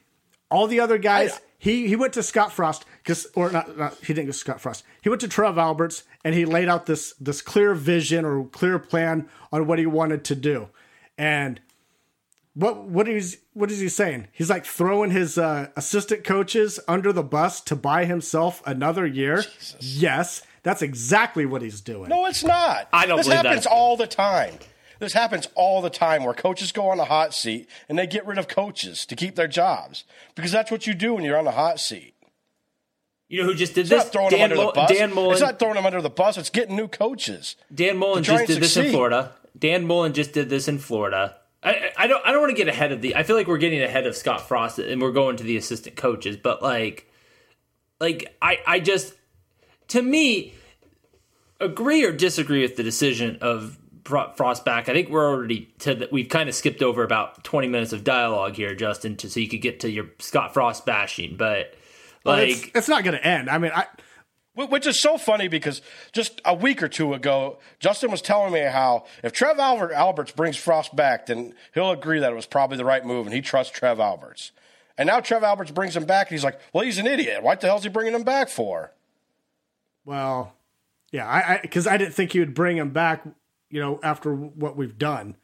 all 0.49 0.67
the 0.67 0.79
other 0.79 0.97
guys. 0.97 1.39
he 1.57 1.87
he 1.87 1.95
went 1.95 2.13
to 2.13 2.23
Scott 2.23 2.51
Frost 2.51 2.85
because, 3.03 3.27
or 3.35 3.51
not, 3.51 3.77
not. 3.77 3.97
He 3.99 4.13
didn't 4.13 4.27
go 4.27 4.31
to 4.31 4.37
Scott 4.37 4.61
Frost. 4.61 4.83
He 5.01 5.09
went 5.09 5.21
to 5.21 5.27
Trev 5.27 5.57
Alberts 5.57 6.03
and 6.23 6.33
he 6.33 6.45
laid 6.45 6.69
out 6.69 6.85
this 6.85 7.13
this 7.19 7.41
clear 7.41 7.73
vision 7.73 8.25
or 8.25 8.45
clear 8.45 8.79
plan 8.79 9.29
on 9.51 9.67
what 9.67 9.79
he 9.79 9.85
wanted 9.85 10.23
to 10.25 10.35
do, 10.35 10.69
and 11.21 11.61
what 12.53 12.83
what 12.83 13.07
is 13.07 13.39
what 13.53 13.71
is 13.71 13.79
he 13.79 13.87
saying? 13.89 14.27
He's 14.31 14.49
like 14.49 14.65
throwing 14.65 15.11
his 15.11 15.37
uh, 15.37 15.67
assistant 15.75 16.23
coaches 16.23 16.79
under 16.87 17.13
the 17.13 17.23
bus 17.23 17.61
to 17.61 17.75
buy 17.75 18.05
himself 18.05 18.61
another 18.65 19.05
year. 19.05 19.43
Yes, 19.79 20.41
that's 20.63 20.81
exactly 20.81 21.45
what 21.45 21.61
he's 21.61 21.79
doing. 21.81 22.09
No, 22.09 22.25
it's 22.25 22.43
not. 22.43 22.89
I 22.91 23.05
don't 23.05 23.17
This 23.17 23.27
believe 23.27 23.43
that. 23.43 23.49
happens 23.49 23.65
all 23.67 23.95
the 23.95 24.07
time. 24.07 24.55
This 24.99 25.13
happens 25.13 25.47
all 25.55 25.81
the 25.81 25.89
time 25.89 26.23
where 26.23 26.33
coaches 26.33 26.71
go 26.71 26.89
on 26.89 26.97
the 26.97 27.05
hot 27.05 27.33
seat 27.33 27.67
and 27.89 27.97
they 27.97 28.05
get 28.05 28.25
rid 28.25 28.37
of 28.37 28.47
coaches 28.47 29.05
to 29.07 29.15
keep 29.15 29.35
their 29.35 29.47
jobs 29.47 30.03
because 30.35 30.51
that's 30.51 30.69
what 30.71 30.85
you 30.85 30.93
do 30.93 31.13
when 31.15 31.23
you're 31.23 31.37
on 31.37 31.45
the 31.45 31.51
hot 31.51 31.79
seat. 31.79 32.13
You 33.27 33.41
know 33.41 33.45
who 33.47 33.55
just 33.55 33.73
did 33.75 33.81
It's 33.81 33.89
this? 33.91 34.03
not 34.03 34.11
throwing 34.11 34.29
them 34.31 34.39
Dan, 34.39 34.51
under 34.51 34.55
Mul- 34.57 34.65
the 34.73 34.75
bus. 34.75 34.91
Dan 34.91 35.13
Mullen. 35.15 35.31
It's 35.31 35.41
not 35.41 35.57
throwing 35.57 35.75
them 35.75 35.85
under 35.85 36.01
the 36.01 36.09
bus. 36.09 36.37
It's 36.37 36.49
getting 36.49 36.75
new 36.75 36.87
coaches. 36.89 37.55
Dan 37.73 37.95
Mullen 37.97 38.23
to 38.23 38.29
try 38.29 38.39
just 38.39 38.49
and 38.49 38.55
did 38.57 38.63
this 38.63 38.75
in. 38.77 38.91
Florida. 38.91 39.31
Dan 39.57 39.85
Mullen 39.85 40.13
just 40.13 40.33
did 40.33 40.49
this 40.49 40.67
in 40.67 40.79
Florida. 40.79 41.37
I, 41.63 41.91
I 41.97 42.07
don't 42.07 42.25
I 42.25 42.31
don't 42.31 42.41
want 42.41 42.51
to 42.51 42.57
get 42.57 42.67
ahead 42.67 42.91
of 42.91 43.01
the. 43.01 43.15
I 43.15 43.23
feel 43.23 43.35
like 43.35 43.47
we're 43.47 43.57
getting 43.57 43.81
ahead 43.81 44.07
of 44.07 44.15
Scott 44.15 44.47
Frost 44.47 44.79
and 44.79 45.01
we're 45.01 45.11
going 45.11 45.37
to 45.37 45.43
the 45.43 45.57
assistant 45.57 45.95
coaches, 45.95 46.37
but 46.37 46.61
like, 46.61 47.11
like 47.99 48.35
I 48.41 48.59
I 48.65 48.79
just 48.79 49.13
to 49.89 50.01
me 50.01 50.55
agree 51.59 52.03
or 52.03 52.11
disagree 52.11 52.61
with 52.61 52.77
the 52.77 52.83
decision 52.83 53.37
of 53.41 53.77
Frost 54.03 54.65
back. 54.65 54.89
I 54.89 54.93
think 54.93 55.09
we're 55.09 55.29
already 55.29 55.73
to 55.79 55.93
the, 55.93 56.09
we've 56.11 56.29
kind 56.29 56.49
of 56.49 56.55
skipped 56.55 56.81
over 56.81 57.03
about 57.03 57.43
twenty 57.43 57.67
minutes 57.67 57.93
of 57.93 58.03
dialogue 58.03 58.55
here, 58.55 58.73
Justin, 58.73 59.15
to, 59.17 59.29
so 59.29 59.39
you 59.39 59.47
could 59.47 59.61
get 59.61 59.81
to 59.81 59.91
your 59.91 60.07
Scott 60.19 60.53
Frost 60.53 60.85
bashing, 60.85 61.37
but. 61.37 61.75
Like 62.23 62.49
it's, 62.49 62.67
it's 62.75 62.87
not 62.87 63.03
going 63.03 63.17
to 63.17 63.25
end. 63.25 63.49
I 63.49 63.57
mean, 63.57 63.71
I 63.73 63.87
Which 64.53 64.85
is 64.85 64.99
so 64.99 65.17
funny 65.17 65.47
because 65.47 65.81
just 66.11 66.41
a 66.43 66.53
week 66.53 66.83
or 66.83 66.89
two 66.89 67.13
ago, 67.13 67.59
Justin 67.79 68.11
was 68.11 68.21
telling 68.21 68.51
me 68.51 68.59
how 68.59 69.05
if 69.23 69.31
Trev 69.31 69.57
Albert, 69.59 69.93
Alberts 69.93 70.33
brings 70.33 70.57
Frost 70.57 70.93
back, 70.93 71.27
then 71.27 71.53
he'll 71.73 71.91
agree 71.91 72.19
that 72.19 72.33
it 72.33 72.35
was 72.35 72.45
probably 72.45 72.75
the 72.75 72.83
right 72.83 73.05
move 73.05 73.27
and 73.27 73.33
he 73.33 73.41
trusts 73.41 73.71
Trev 73.71 74.01
Alberts. 74.01 74.51
And 74.97 75.07
now 75.07 75.21
Trev 75.21 75.43
Alberts 75.43 75.71
brings 75.71 75.95
him 75.95 76.03
back 76.03 76.27
and 76.27 76.35
he's 76.35 76.43
like, 76.43 76.59
well, 76.73 76.83
he's 76.83 76.97
an 76.97 77.07
idiot. 77.07 77.43
What 77.43 77.61
the 77.61 77.67
hell's 77.67 77.83
he 77.83 77.89
bringing 77.89 78.13
him 78.13 78.23
back 78.23 78.49
for? 78.49 78.91
Well, 80.03 80.53
yeah, 81.11 81.27
I 81.27 81.59
because 81.61 81.87
I, 81.87 81.97
didn't 81.97 82.13
think 82.13 82.33
he 82.33 82.39
would 82.39 82.53
bring 82.53 82.77
him 82.77 82.91
back. 82.91 83.23
You 83.69 83.79
know, 83.79 83.99
after 84.03 84.33
what 84.33 84.75
we've 84.75 84.97
done, 84.97 85.37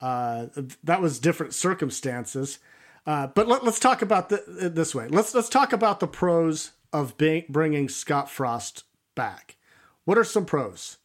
uh, 0.00 0.46
that 0.82 1.00
was 1.00 1.18
different 1.18 1.54
circumstances. 1.54 2.58
Uh, 3.06 3.26
but 3.28 3.48
let, 3.48 3.62
us 3.62 3.78
talk 3.78 4.02
about 4.02 4.28
the, 4.28 4.70
this 4.72 4.94
way. 4.94 5.08
Let's 5.08 5.34
let's 5.34 5.48
talk 5.48 5.72
about 5.72 6.00
the 6.00 6.06
pros 6.06 6.72
of 6.94 7.16
bringing 7.18 7.88
Scott 7.90 8.30
Frost 8.30 8.84
back. 9.14 9.56
What 10.04 10.16
are 10.16 10.24
some 10.24 10.46
pros? 10.46 10.98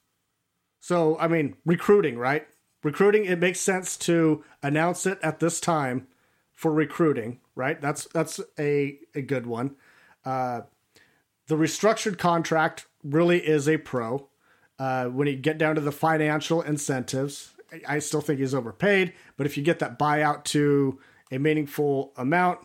So, 0.80 1.18
I 1.20 1.28
mean, 1.28 1.56
recruiting, 1.66 2.18
right? 2.18 2.48
Recruiting. 2.84 3.26
It 3.26 3.40
makes 3.40 3.60
sense 3.60 3.98
to 3.98 4.46
announce 4.64 5.06
it 5.06 5.20
at 5.22 5.40
this 5.40 5.60
time 5.60 6.08
for 6.54 6.72
recruiting, 6.72 7.40
right? 7.56 7.82
That's 7.82 8.06
that's 8.14 8.40
a 8.58 9.00
a 9.16 9.22
good 9.22 9.46
one. 9.46 9.76
Uh, 10.24 10.62
the 11.48 11.56
restructured 11.56 12.18
contract 12.18 12.86
really 13.04 13.40
is 13.40 13.68
a 13.68 13.78
pro. 13.78 14.30
Uh, 14.78 15.06
when 15.08 15.28
you 15.28 15.36
get 15.36 15.58
down 15.58 15.76
to 15.76 15.82
the 15.82 15.92
financial 15.92 16.62
incentives, 16.62 17.54
I- 17.74 17.96
I 17.96 18.00
still 18.00 18.22
think 18.22 18.40
he's 18.40 18.54
overpaid. 18.54 19.14
But 19.36 19.48
if 19.48 19.58
you 19.58 19.64
get 19.64 19.80
that 19.80 19.98
buyout 20.00 20.44
to 20.46 21.00
a 21.32 21.40
meaningful 21.40 22.14
amount, 22.16 22.60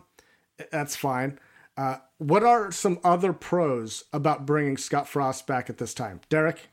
that's 0.71 0.95
fine. 0.95 1.41
Uh, 1.77 1.97
what 2.19 2.43
are 2.45 2.71
some 2.71 3.01
other 3.03 3.33
pros 3.33 4.05
about 4.13 4.47
bringing 4.47 4.77
Scott 4.77 5.09
Frost 5.09 5.47
back 5.47 5.69
at 5.69 5.79
this 5.79 5.93
time, 5.93 6.21
Derek? 6.29 6.69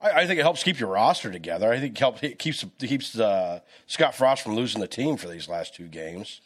I, 0.00 0.10
I 0.22 0.26
think 0.26 0.40
it 0.40 0.42
helps 0.42 0.64
keep 0.64 0.80
your 0.80 0.88
roster 0.90 1.30
together. 1.30 1.72
I 1.72 1.78
think 1.78 1.94
it, 1.96 1.98
helps, 2.00 2.22
it 2.22 2.38
keeps 2.38 2.62
it 2.64 2.86
keeps 2.88 3.18
uh, 3.18 3.60
Scott 3.86 4.14
Frost 4.14 4.42
from 4.42 4.54
losing 4.56 4.80
the 4.80 4.88
team 4.88 5.16
for 5.16 5.28
these 5.28 5.48
last 5.48 5.74
two 5.74 5.86
games, 5.86 6.40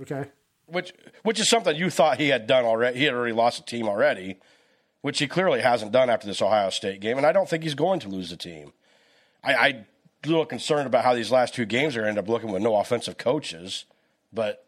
Okay. 0.00 0.24
which 0.66 0.92
which 1.22 1.38
is 1.38 1.48
something 1.48 1.76
you 1.76 1.90
thought 1.90 2.18
he 2.18 2.28
had 2.28 2.46
done 2.46 2.64
already. 2.64 2.98
He 2.98 3.04
had 3.04 3.14
already 3.14 3.34
lost 3.34 3.58
the 3.58 3.64
team 3.64 3.86
already, 3.86 4.38
which 5.02 5.18
he 5.18 5.26
clearly 5.28 5.60
hasn't 5.60 5.92
done 5.92 6.10
after 6.10 6.26
this 6.26 6.42
Ohio 6.42 6.70
State 6.70 7.00
game, 7.00 7.18
and 7.18 7.26
I 7.26 7.32
don't 7.32 7.48
think 7.48 7.62
he's 7.62 7.74
going 7.74 8.00
to 8.00 8.08
lose 8.08 8.30
the 8.30 8.36
team. 8.36 8.72
I, 9.44 9.54
I 9.54 9.66
a 10.24 10.28
little 10.28 10.46
concerned 10.46 10.86
about 10.86 11.04
how 11.04 11.14
these 11.14 11.30
last 11.32 11.52
two 11.54 11.64
games 11.66 11.96
are 11.96 12.00
going 12.00 12.14
to 12.14 12.20
end 12.20 12.26
up 12.26 12.32
looking 12.32 12.52
with 12.52 12.62
no 12.62 12.76
offensive 12.76 13.18
coaches, 13.18 13.84
but 14.32 14.64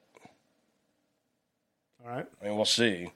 All 2.05 2.11
right. 2.11 2.27
I 2.41 2.45
mean 2.47 2.57
we'll 2.57 2.65
see. 2.65 3.11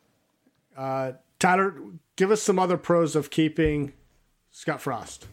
Uh, 0.77 1.13
Tyler, 1.39 1.75
give 2.17 2.31
us 2.31 2.43
some 2.43 2.59
other 2.59 2.77
pros 2.77 3.17
of 3.17 3.31
keeping 3.31 3.93
Scott 4.51 4.81
Frost. 4.81 5.27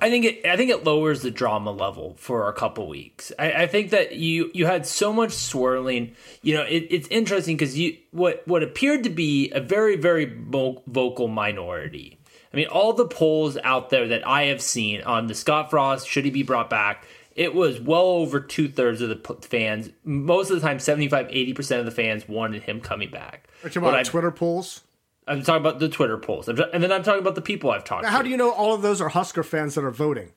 I 0.00 0.10
think 0.10 0.26
it. 0.26 0.46
I 0.46 0.56
think 0.56 0.70
it 0.70 0.84
lowers 0.84 1.22
the 1.22 1.30
drama 1.30 1.70
level 1.70 2.16
for 2.18 2.48
a 2.48 2.52
couple 2.52 2.86
weeks. 2.86 3.32
I, 3.38 3.52
I 3.52 3.66
think 3.66 3.90
that 3.90 4.16
you 4.16 4.50
you 4.52 4.66
had 4.66 4.86
so 4.86 5.12
much 5.12 5.32
swirling. 5.32 6.14
You 6.42 6.54
know, 6.54 6.62
it, 6.62 6.86
it's 6.90 7.08
interesting 7.08 7.56
because 7.56 7.78
you 7.78 7.96
what 8.10 8.46
what 8.46 8.62
appeared 8.62 9.04
to 9.04 9.10
be 9.10 9.50
a 9.52 9.60
very 9.60 9.96
very 9.96 10.26
vo- 10.26 10.82
vocal 10.86 11.28
minority. 11.28 12.18
I 12.52 12.56
mean, 12.56 12.68
all 12.68 12.92
the 12.92 13.06
polls 13.06 13.56
out 13.64 13.90
there 13.90 14.08
that 14.08 14.26
I 14.26 14.44
have 14.44 14.60
seen 14.60 15.02
on 15.02 15.26
the 15.26 15.34
Scott 15.34 15.70
Frost 15.70 16.08
should 16.08 16.24
he 16.24 16.30
be 16.30 16.42
brought 16.42 16.70
back. 16.70 17.06
It 17.36 17.54
was 17.54 17.78
well 17.80 18.06
over 18.06 18.40
two 18.40 18.68
thirds 18.68 19.00
of 19.02 19.10
the 19.10 19.34
fans. 19.46 19.90
Most 20.04 20.50
of 20.50 20.60
the 20.60 20.66
time, 20.66 20.78
75, 20.80 21.28
80 21.30 21.52
percent 21.52 21.78
of 21.80 21.84
the 21.86 21.92
fans 21.92 22.26
wanted 22.28 22.62
him 22.62 22.80
coming 22.80 23.10
back. 23.10 23.46
Are 23.62 23.68
you 23.68 23.80
What 23.82 23.90
about 23.90 24.00
I- 24.00 24.02
Twitter 24.04 24.30
polls? 24.32 24.82
I'm 25.28 25.42
talking 25.42 25.60
about 25.60 25.80
the 25.80 25.88
Twitter 25.88 26.16
polls, 26.18 26.48
I'm- 26.48 26.58
and 26.72 26.82
then 26.82 26.92
I'm 26.92 27.02
talking 27.02 27.20
about 27.20 27.34
the 27.34 27.42
people 27.42 27.70
I've 27.70 27.84
talked 27.84 28.04
to. 28.04 28.10
How 28.10 28.22
do 28.22 28.30
you 28.30 28.36
know 28.36 28.50
all 28.52 28.74
of 28.74 28.82
those 28.82 29.00
are 29.00 29.08
Husker 29.08 29.42
fans 29.42 29.74
that 29.74 29.84
are 29.84 29.90
voting? 29.90 30.32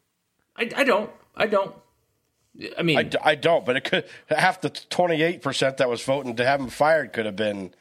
I, 0.58 0.70
I 0.76 0.84
don't. 0.84 1.10
I 1.38 1.46
don't. 1.48 1.74
I 2.78 2.82
mean, 2.82 2.98
I, 2.98 3.04
d- 3.04 3.18
I 3.24 3.36
don't, 3.36 3.66
but 3.66 3.78
it 3.78 3.84
could 3.86 4.06
half 4.28 4.60
the 4.62 4.70
twenty 4.72 5.22
eight 5.22 5.42
percent 5.42 5.78
that 5.78 5.90
was 5.90 6.04
voting 6.04 6.36
to 6.36 6.46
have 6.46 6.60
him 6.60 6.68
fired 6.70 7.14
could 7.14 7.26
have 7.28 7.36
been 7.36 7.74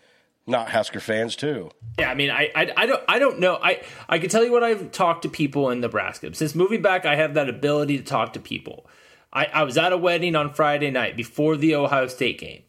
not 0.47 0.71
Husker 0.71 1.01
fans 1.01 1.35
too. 1.35 1.71
Yeah, 1.99 2.11
I 2.11 2.15
mean, 2.15 2.31
I, 2.31 2.51
I, 2.55 2.73
I 2.77 2.87
don't, 2.87 3.03
I 3.09 3.19
don't 3.19 3.41
know. 3.41 3.59
I, 3.61 3.83
I 4.09 4.19
can 4.19 4.29
tell 4.31 4.45
you 4.45 4.53
what 4.53 4.63
I've 4.63 4.93
talked 4.93 5.23
to 5.23 5.29
people 5.29 5.71
in 5.71 5.81
Nebraska. 5.81 6.33
Since 6.35 6.55
moving 6.55 6.81
back, 6.83 7.05
I 7.07 7.17
have 7.17 7.35
that 7.35 7.49
ability 7.49 7.99
to 7.99 8.05
talk 8.05 8.35
to 8.35 8.41
people. 8.41 8.87
I, 9.39 9.45
I 9.55 9.63
was 9.63 9.79
at 9.79 9.93
a 9.93 9.97
wedding 9.97 10.35
on 10.35 10.53
Friday 10.53 10.91
night 10.91 11.17
before 11.17 11.57
the 11.57 11.77
Ohio 11.77 12.09
State 12.09 12.41
game, 12.41 12.63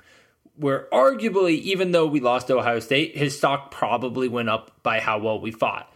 where 0.56 0.88
arguably, 0.94 1.60
even 1.62 1.94
though 1.94 2.06
we 2.06 2.20
lost 2.20 2.52
Ohio 2.52 2.80
State, 2.80 3.18
his 3.18 3.36
stock 3.36 3.72
probably 3.72 4.28
went 4.28 4.50
up 4.50 4.84
by 4.84 5.00
how 5.00 5.18
well 5.18 5.42
we 5.42 5.50
fought. 5.50 5.92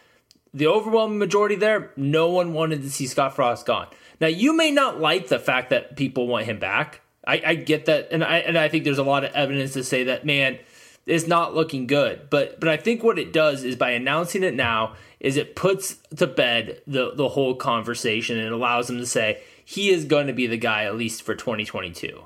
The 0.52 0.66
overwhelming 0.66 1.20
majority 1.20 1.56
there, 1.56 1.92
no 1.96 2.28
one 2.30 2.54
wanted 2.54 2.82
to 2.82 2.90
see 2.90 3.06
Scott 3.06 3.36
Frost 3.36 3.68
gone. 3.68 3.88
Now, 4.20 4.28
you 4.28 4.58
may 4.58 4.72
not 4.72 5.00
like 5.00 5.28
the 5.28 5.38
fact 5.38 5.70
that 5.70 5.96
people 5.96 6.28
want 6.28 6.46
him 6.46 6.58
back. 6.58 7.02
I, 7.26 7.42
I 7.46 7.56
get 7.56 7.86
that, 7.86 8.08
and 8.12 8.24
I 8.24 8.38
and 8.40 8.58
I 8.58 8.68
think 8.68 8.84
there's 8.84 8.98
a 8.98 9.04
lot 9.04 9.24
of 9.24 9.32
evidence 9.34 9.74
to 9.74 9.84
say 9.84 10.06
that 10.06 10.26
man 10.26 10.58
is 11.06 11.28
not 11.28 11.54
looking 11.54 11.86
good. 11.86 12.32
But 12.32 12.60
but 12.60 12.68
I 12.68 12.78
think 12.78 13.04
what 13.04 13.20
it 13.20 13.32
does 13.32 13.64
is 13.64 13.76
by 13.76 13.92
announcing 13.92 14.42
it 14.42 14.56
now 14.56 14.96
is 15.20 15.38
it 15.38 15.56
puts 15.56 15.98
to 16.16 16.26
bed 16.26 16.82
the 16.88 17.14
the 17.14 17.30
whole 17.30 17.56
conversation 17.56 18.40
and 18.40 18.52
allows 18.52 18.88
them 18.88 18.98
to 18.98 19.06
say 19.06 19.42
he 19.66 19.90
is 19.90 20.06
going 20.06 20.28
to 20.28 20.34
be 20.34 20.48
the 20.48 20.58
guy 20.58 20.86
at 20.86 20.96
least 20.96 21.24
for 21.24 21.36
2022. 21.36 22.26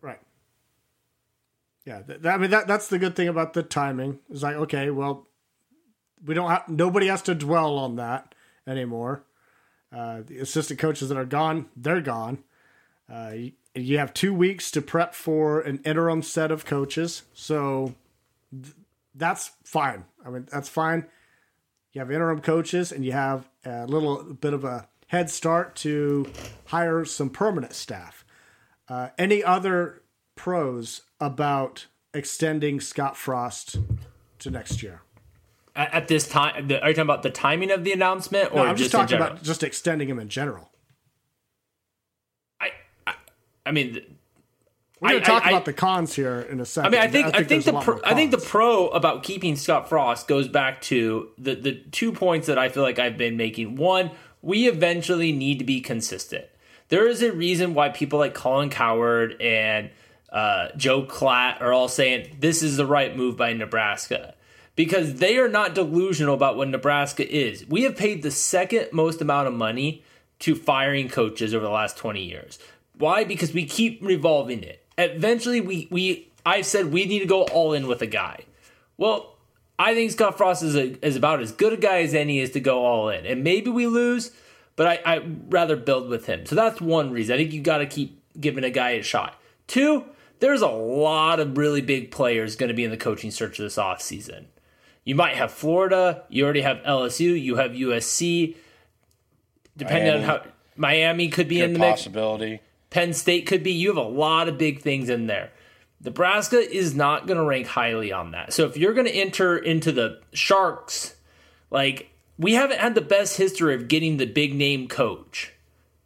Right. 0.00 0.20
Yeah, 1.84 2.02
th- 2.02 2.24
I 2.24 2.36
mean 2.36 2.50
that 2.50 2.66
that's 2.66 2.88
the 2.88 2.98
good 2.98 3.16
thing 3.16 3.28
about 3.28 3.52
the 3.52 3.62
timing. 3.62 4.18
It's 4.30 4.42
like 4.42 4.56
okay, 4.56 4.90
well, 4.90 5.26
we 6.24 6.34
don't 6.34 6.50
have 6.50 6.68
nobody 6.68 7.06
has 7.08 7.22
to 7.22 7.34
dwell 7.34 7.78
on 7.78 7.96
that 7.96 8.34
anymore. 8.66 9.24
Uh, 9.94 10.22
the 10.26 10.38
assistant 10.38 10.80
coaches 10.80 11.08
that 11.08 11.18
are 11.18 11.24
gone, 11.24 11.66
they're 11.76 12.00
gone. 12.00 12.42
Uh, 13.12 13.32
you, 13.34 13.52
you 13.74 13.98
have 13.98 14.12
two 14.14 14.34
weeks 14.34 14.70
to 14.72 14.82
prep 14.82 15.14
for 15.14 15.60
an 15.60 15.80
interim 15.84 16.22
set 16.22 16.50
of 16.50 16.64
coaches, 16.64 17.22
so 17.32 17.94
th- 18.50 18.74
that's 19.14 19.52
fine. 19.62 20.04
I 20.24 20.30
mean 20.30 20.48
that's 20.50 20.68
fine. 20.68 21.06
You 21.92 22.00
have 22.00 22.10
interim 22.10 22.40
coaches, 22.40 22.90
and 22.90 23.04
you 23.04 23.12
have 23.12 23.48
a 23.64 23.86
little 23.86 24.24
bit 24.24 24.52
of 24.52 24.64
a 24.64 24.88
head 25.14 25.30
start 25.30 25.76
to 25.76 26.26
hire 26.66 27.04
some 27.04 27.30
permanent 27.30 27.72
staff. 27.72 28.24
Uh, 28.88 29.08
any 29.16 29.42
other 29.42 30.02
pros 30.34 31.02
about 31.20 31.86
extending 32.12 32.80
Scott 32.80 33.16
Frost 33.16 33.76
to 34.40 34.50
next 34.50 34.82
year? 34.82 35.02
At, 35.76 35.94
at 35.94 36.08
this 36.08 36.28
time, 36.28 36.68
the, 36.68 36.82
are 36.82 36.88
you 36.88 36.94
talking 36.94 37.06
about 37.06 37.22
the 37.22 37.30
timing 37.30 37.70
of 37.70 37.84
the 37.84 37.92
announcement, 37.92 38.52
or 38.52 38.56
No, 38.56 38.64
I'm 38.64 38.76
just, 38.76 38.92
in 38.92 39.00
talking 39.00 39.16
about 39.16 39.42
just 39.42 39.62
extending 39.62 40.08
him 40.08 40.18
in 40.18 40.28
general. 40.28 40.70
I, 42.60 42.70
I, 43.06 43.14
I 43.66 43.72
mean, 43.72 44.00
We're 45.00 45.10
going 45.10 45.22
I- 45.22 45.24
to 45.24 45.30
talk 45.30 45.46
I- 45.46 45.50
about 45.50 45.64
the 45.64 45.72
cons 45.72 46.14
here 46.14 46.40
in 46.40 46.60
a 46.60 46.66
second. 46.66 46.88
I 46.94 46.98
mean, 46.98 47.00
I 47.00 47.10
think 47.10 47.26
I 47.28 47.30
think, 47.38 47.48
there's 47.48 47.68
a 47.68 47.72
the 47.72 47.80
pro, 47.80 48.00
I 48.04 48.14
think 48.14 48.30
the 48.32 48.38
pro 48.38 48.88
about 48.88 49.22
keeping 49.22 49.56
Scott 49.56 49.88
Frost 49.88 50.28
goes 50.28 50.48
back 50.48 50.80
to 50.82 51.30
the 51.38 51.54
the 51.54 51.72
two 51.72 52.12
points 52.12 52.46
that 52.48 52.58
I 52.58 52.68
feel 52.68 52.82
like 52.82 52.98
I've 52.98 53.16
been 53.16 53.36
making. 53.36 53.76
One, 53.76 54.10
we 54.44 54.68
eventually 54.68 55.32
need 55.32 55.58
to 55.58 55.64
be 55.64 55.80
consistent. 55.80 56.44
There 56.88 57.08
is 57.08 57.22
a 57.22 57.32
reason 57.32 57.74
why 57.74 57.88
people 57.88 58.18
like 58.18 58.34
Colin 58.34 58.70
Cowherd 58.70 59.40
and 59.40 59.90
uh, 60.30 60.68
Joe 60.76 61.04
Klatt 61.04 61.60
are 61.62 61.72
all 61.72 61.88
saying 61.88 62.36
this 62.40 62.62
is 62.62 62.76
the 62.76 62.86
right 62.86 63.16
move 63.16 63.36
by 63.36 63.52
Nebraska 63.52 64.34
because 64.76 65.14
they 65.14 65.38
are 65.38 65.48
not 65.48 65.74
delusional 65.74 66.34
about 66.34 66.56
what 66.56 66.68
Nebraska 66.68 67.26
is. 67.28 67.66
We 67.66 67.82
have 67.82 67.96
paid 67.96 68.22
the 68.22 68.30
second 68.30 68.88
most 68.92 69.20
amount 69.20 69.48
of 69.48 69.54
money 69.54 70.02
to 70.40 70.54
firing 70.54 71.08
coaches 71.08 71.54
over 71.54 71.64
the 71.64 71.70
last 71.70 71.96
20 71.96 72.22
years. 72.22 72.58
Why? 72.98 73.24
Because 73.24 73.54
we 73.54 73.64
keep 73.64 74.00
revolving 74.02 74.62
it. 74.62 74.84
Eventually, 74.98 75.60
we, 75.60 75.88
we 75.90 76.28
I've 76.44 76.66
said 76.66 76.92
we 76.92 77.06
need 77.06 77.20
to 77.20 77.26
go 77.26 77.44
all 77.44 77.72
in 77.72 77.86
with 77.86 78.02
a 78.02 78.06
guy. 78.06 78.44
Well, 78.96 79.33
I 79.78 79.94
think 79.94 80.12
Scott 80.12 80.36
Frost 80.38 80.62
is, 80.62 80.76
a, 80.76 81.04
is 81.04 81.16
about 81.16 81.40
as 81.40 81.52
good 81.52 81.72
a 81.72 81.76
guy 81.76 82.02
as 82.02 82.14
any 82.14 82.38
is 82.38 82.50
to 82.52 82.60
go 82.60 82.84
all 82.84 83.08
in. 83.08 83.26
And 83.26 83.42
maybe 83.42 83.70
we 83.70 83.86
lose, 83.86 84.30
but 84.76 84.86
I, 84.86 85.14
I'd 85.14 85.52
rather 85.52 85.76
build 85.76 86.08
with 86.08 86.26
him. 86.26 86.46
So 86.46 86.54
that's 86.54 86.80
one 86.80 87.10
reason. 87.10 87.34
I 87.34 87.38
think 87.38 87.52
you 87.52 87.60
got 87.60 87.78
to 87.78 87.86
keep 87.86 88.22
giving 88.38 88.64
a 88.64 88.70
guy 88.70 88.90
a 88.90 89.02
shot. 89.02 89.40
Two, 89.66 90.04
there's 90.40 90.62
a 90.62 90.68
lot 90.68 91.40
of 91.40 91.56
really 91.56 91.80
big 91.80 92.10
players 92.10 92.56
going 92.56 92.68
to 92.68 92.74
be 92.74 92.84
in 92.84 92.90
the 92.90 92.96
coaching 92.96 93.30
search 93.30 93.58
this 93.58 93.76
offseason. 93.76 94.44
You 95.04 95.14
might 95.14 95.36
have 95.36 95.52
Florida, 95.52 96.24
you 96.28 96.44
already 96.44 96.62
have 96.62 96.78
LSU, 96.78 97.40
you 97.40 97.56
have 97.56 97.72
USC. 97.72 98.56
Depending 99.76 100.12
Miami. 100.12 100.24
on 100.24 100.28
how 100.28 100.42
Miami 100.76 101.28
could 101.28 101.48
be 101.48 101.56
Good 101.56 101.64
in 101.64 101.72
the 101.74 101.78
possibility. 101.80 102.50
mix. 102.52 102.64
Penn 102.90 103.12
State 103.12 103.46
could 103.46 103.62
be. 103.64 103.72
You 103.72 103.88
have 103.88 103.96
a 103.96 104.08
lot 104.08 104.48
of 104.48 104.56
big 104.56 104.80
things 104.80 105.08
in 105.08 105.26
there. 105.26 105.50
Nebraska 106.04 106.58
is 106.58 106.94
not 106.94 107.26
going 107.26 107.38
to 107.38 107.44
rank 107.44 107.66
highly 107.66 108.12
on 108.12 108.32
that. 108.32 108.52
So 108.52 108.66
if 108.66 108.76
you're 108.76 108.94
going 108.94 109.06
to 109.06 109.14
enter 109.14 109.56
into 109.56 109.90
the 109.90 110.20
Sharks, 110.32 111.14
like 111.70 112.10
we 112.38 112.54
haven't 112.54 112.80
had 112.80 112.94
the 112.94 113.00
best 113.00 113.36
history 113.36 113.74
of 113.74 113.88
getting 113.88 114.16
the 114.18 114.26
big 114.26 114.54
name 114.54 114.88
coach. 114.88 115.52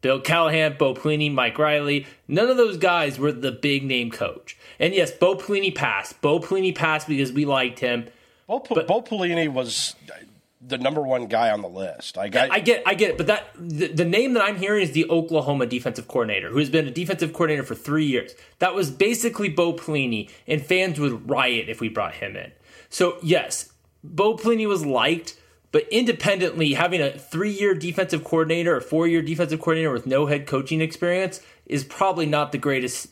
Bill 0.00 0.20
Callahan, 0.20 0.76
Bo 0.78 0.94
Pelini, 0.94 1.32
Mike 1.32 1.58
Riley, 1.58 2.06
none 2.28 2.48
of 2.48 2.56
those 2.56 2.76
guys 2.76 3.18
were 3.18 3.32
the 3.32 3.50
big 3.50 3.82
name 3.82 4.12
coach. 4.12 4.56
And 4.78 4.94
yes, 4.94 5.10
Bo 5.10 5.34
Pelini 5.34 5.74
passed. 5.74 6.20
Bo 6.20 6.38
Pelini 6.38 6.72
passed 6.72 7.08
because 7.08 7.32
we 7.32 7.44
liked 7.44 7.80
him. 7.80 8.06
Bo, 8.46 8.60
P- 8.60 8.76
but, 8.76 8.86
Bo 8.86 9.02
Pelini 9.02 9.52
was 9.52 9.96
the 10.60 10.78
number 10.78 11.00
one 11.00 11.26
guy 11.26 11.50
on 11.50 11.62
the 11.62 11.68
list. 11.68 12.18
I, 12.18 12.28
got, 12.28 12.50
I 12.50 12.60
get, 12.60 12.82
I 12.84 12.94
get 12.94 13.10
it, 13.10 13.16
but 13.16 13.28
that 13.28 13.50
the, 13.56 13.88
the, 13.88 14.04
name 14.04 14.32
that 14.32 14.42
I'm 14.42 14.56
hearing 14.56 14.82
is 14.82 14.92
the 14.92 15.08
Oklahoma 15.08 15.66
defensive 15.66 16.08
coordinator, 16.08 16.50
who 16.50 16.58
has 16.58 16.68
been 16.68 16.88
a 16.88 16.90
defensive 16.90 17.32
coordinator 17.32 17.62
for 17.62 17.74
three 17.74 18.06
years. 18.06 18.32
That 18.58 18.74
was 18.74 18.90
basically 18.90 19.48
Bo 19.48 19.72
Pelini, 19.74 20.30
and 20.46 20.64
fans 20.64 20.98
would 20.98 21.30
riot 21.30 21.68
if 21.68 21.80
we 21.80 21.88
brought 21.88 22.14
him 22.14 22.36
in. 22.36 22.52
So 22.90 23.18
yes, 23.22 23.72
Bo 24.02 24.36
Pelini 24.36 24.66
was 24.66 24.84
liked, 24.84 25.38
but 25.70 25.86
independently, 25.90 26.74
having 26.74 27.00
a 27.00 27.10
three-year 27.10 27.74
defensive 27.74 28.24
coordinator 28.24 28.76
or 28.76 28.80
four-year 28.80 29.22
defensive 29.22 29.60
coordinator 29.60 29.92
with 29.92 30.06
no 30.06 30.26
head 30.26 30.46
coaching 30.46 30.80
experience 30.80 31.40
is 31.66 31.84
probably 31.84 32.26
not 32.26 32.52
the 32.52 32.58
greatest 32.58 33.08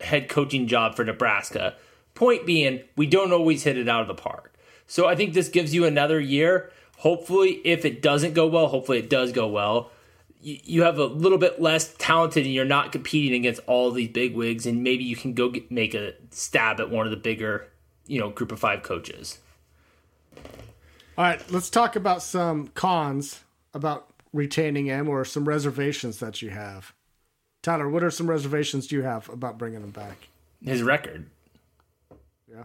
head 0.00 0.28
coaching 0.28 0.66
job 0.66 0.96
for 0.96 1.04
Nebraska. 1.04 1.76
Point 2.14 2.44
being, 2.44 2.80
we 2.96 3.06
don't 3.06 3.32
always 3.32 3.62
hit 3.62 3.78
it 3.78 3.88
out 3.88 4.02
of 4.02 4.08
the 4.08 4.14
park. 4.14 4.52
So 4.86 5.06
I 5.06 5.14
think 5.14 5.32
this 5.32 5.48
gives 5.48 5.72
you 5.72 5.84
another 5.84 6.18
year 6.18 6.72
Hopefully, 7.00 7.62
if 7.64 7.86
it 7.86 8.02
doesn't 8.02 8.34
go 8.34 8.46
well, 8.46 8.66
hopefully 8.66 8.98
it 8.98 9.08
does 9.08 9.32
go 9.32 9.48
well. 9.48 9.90
You, 10.42 10.58
you 10.64 10.82
have 10.82 10.98
a 10.98 11.06
little 11.06 11.38
bit 11.38 11.58
less 11.58 11.94
talented, 11.94 12.44
and 12.44 12.52
you're 12.52 12.66
not 12.66 12.92
competing 12.92 13.40
against 13.40 13.62
all 13.66 13.90
these 13.90 14.10
big 14.10 14.34
wigs, 14.36 14.66
and 14.66 14.82
maybe 14.82 15.02
you 15.04 15.16
can 15.16 15.32
go 15.32 15.48
get, 15.48 15.70
make 15.70 15.94
a 15.94 16.12
stab 16.30 16.78
at 16.78 16.90
one 16.90 17.06
of 17.06 17.10
the 17.10 17.16
bigger, 17.16 17.68
you 18.06 18.20
know, 18.20 18.28
group 18.28 18.52
of 18.52 18.60
five 18.60 18.82
coaches. 18.82 19.38
All 21.16 21.24
right, 21.24 21.42
let's 21.50 21.70
talk 21.70 21.96
about 21.96 22.22
some 22.22 22.68
cons 22.68 23.44
about 23.72 24.10
retaining 24.34 24.84
him 24.84 25.08
or 25.08 25.24
some 25.24 25.48
reservations 25.48 26.18
that 26.18 26.42
you 26.42 26.50
have. 26.50 26.92
Tyler, 27.62 27.88
what 27.88 28.02
are 28.02 28.10
some 28.10 28.28
reservations 28.28 28.86
do 28.86 28.96
you 28.96 29.02
have 29.02 29.26
about 29.30 29.56
bringing 29.56 29.80
him 29.80 29.90
back? 29.90 30.28
His 30.62 30.82
record. 30.82 31.30
Yeah. 32.46 32.64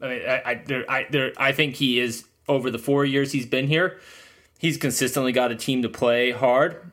I 0.00 0.08
mean, 0.08 0.22
I, 0.28 0.42
I, 0.44 0.54
there, 0.66 0.90
I, 0.90 1.06
there, 1.08 1.32
I 1.36 1.52
think 1.52 1.76
he 1.76 2.00
is 2.00 2.24
over 2.48 2.70
the 2.70 2.78
four 2.78 3.04
years 3.04 3.32
he's 3.32 3.46
been 3.46 3.68
here, 3.68 3.98
he's 4.58 4.76
consistently 4.76 5.32
got 5.32 5.52
a 5.52 5.56
team 5.56 5.82
to 5.82 5.88
play 5.88 6.30
hard. 6.30 6.90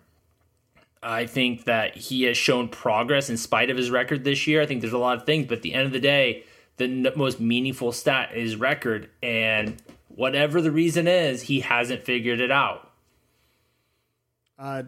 I 1.02 1.28
think 1.28 1.66
that 1.66 1.96
he 1.96 2.24
has 2.24 2.36
shown 2.36 2.68
progress 2.68 3.30
in 3.30 3.38
spite 3.38 3.70
of 3.70 3.78
his 3.78 3.92
record 3.92 4.24
this 4.24 4.48
year. 4.48 4.62
I 4.62 4.66
think 4.66 4.82
there's 4.82 4.94
a 4.94 4.98
lot 4.98 5.18
of 5.18 5.26
things, 5.26 5.48
but 5.48 5.58
at 5.58 5.62
the 5.62 5.74
end 5.74 5.86
of 5.86 5.92
the 5.92 6.00
day, 6.00 6.44
the 6.78 7.14
most 7.16 7.40
meaningful 7.40 7.92
stat 7.92 8.36
is 8.36 8.56
record. 8.56 9.10
And 9.22 9.82
whatever 10.08 10.62
the 10.62 10.72
reason 10.72 11.08
is, 11.08 11.44
he 11.44 11.60
hasn't 11.60 12.04
figured 12.04 12.42
it 12.42 12.52
out. 12.52 12.92
Uh, 14.58 14.84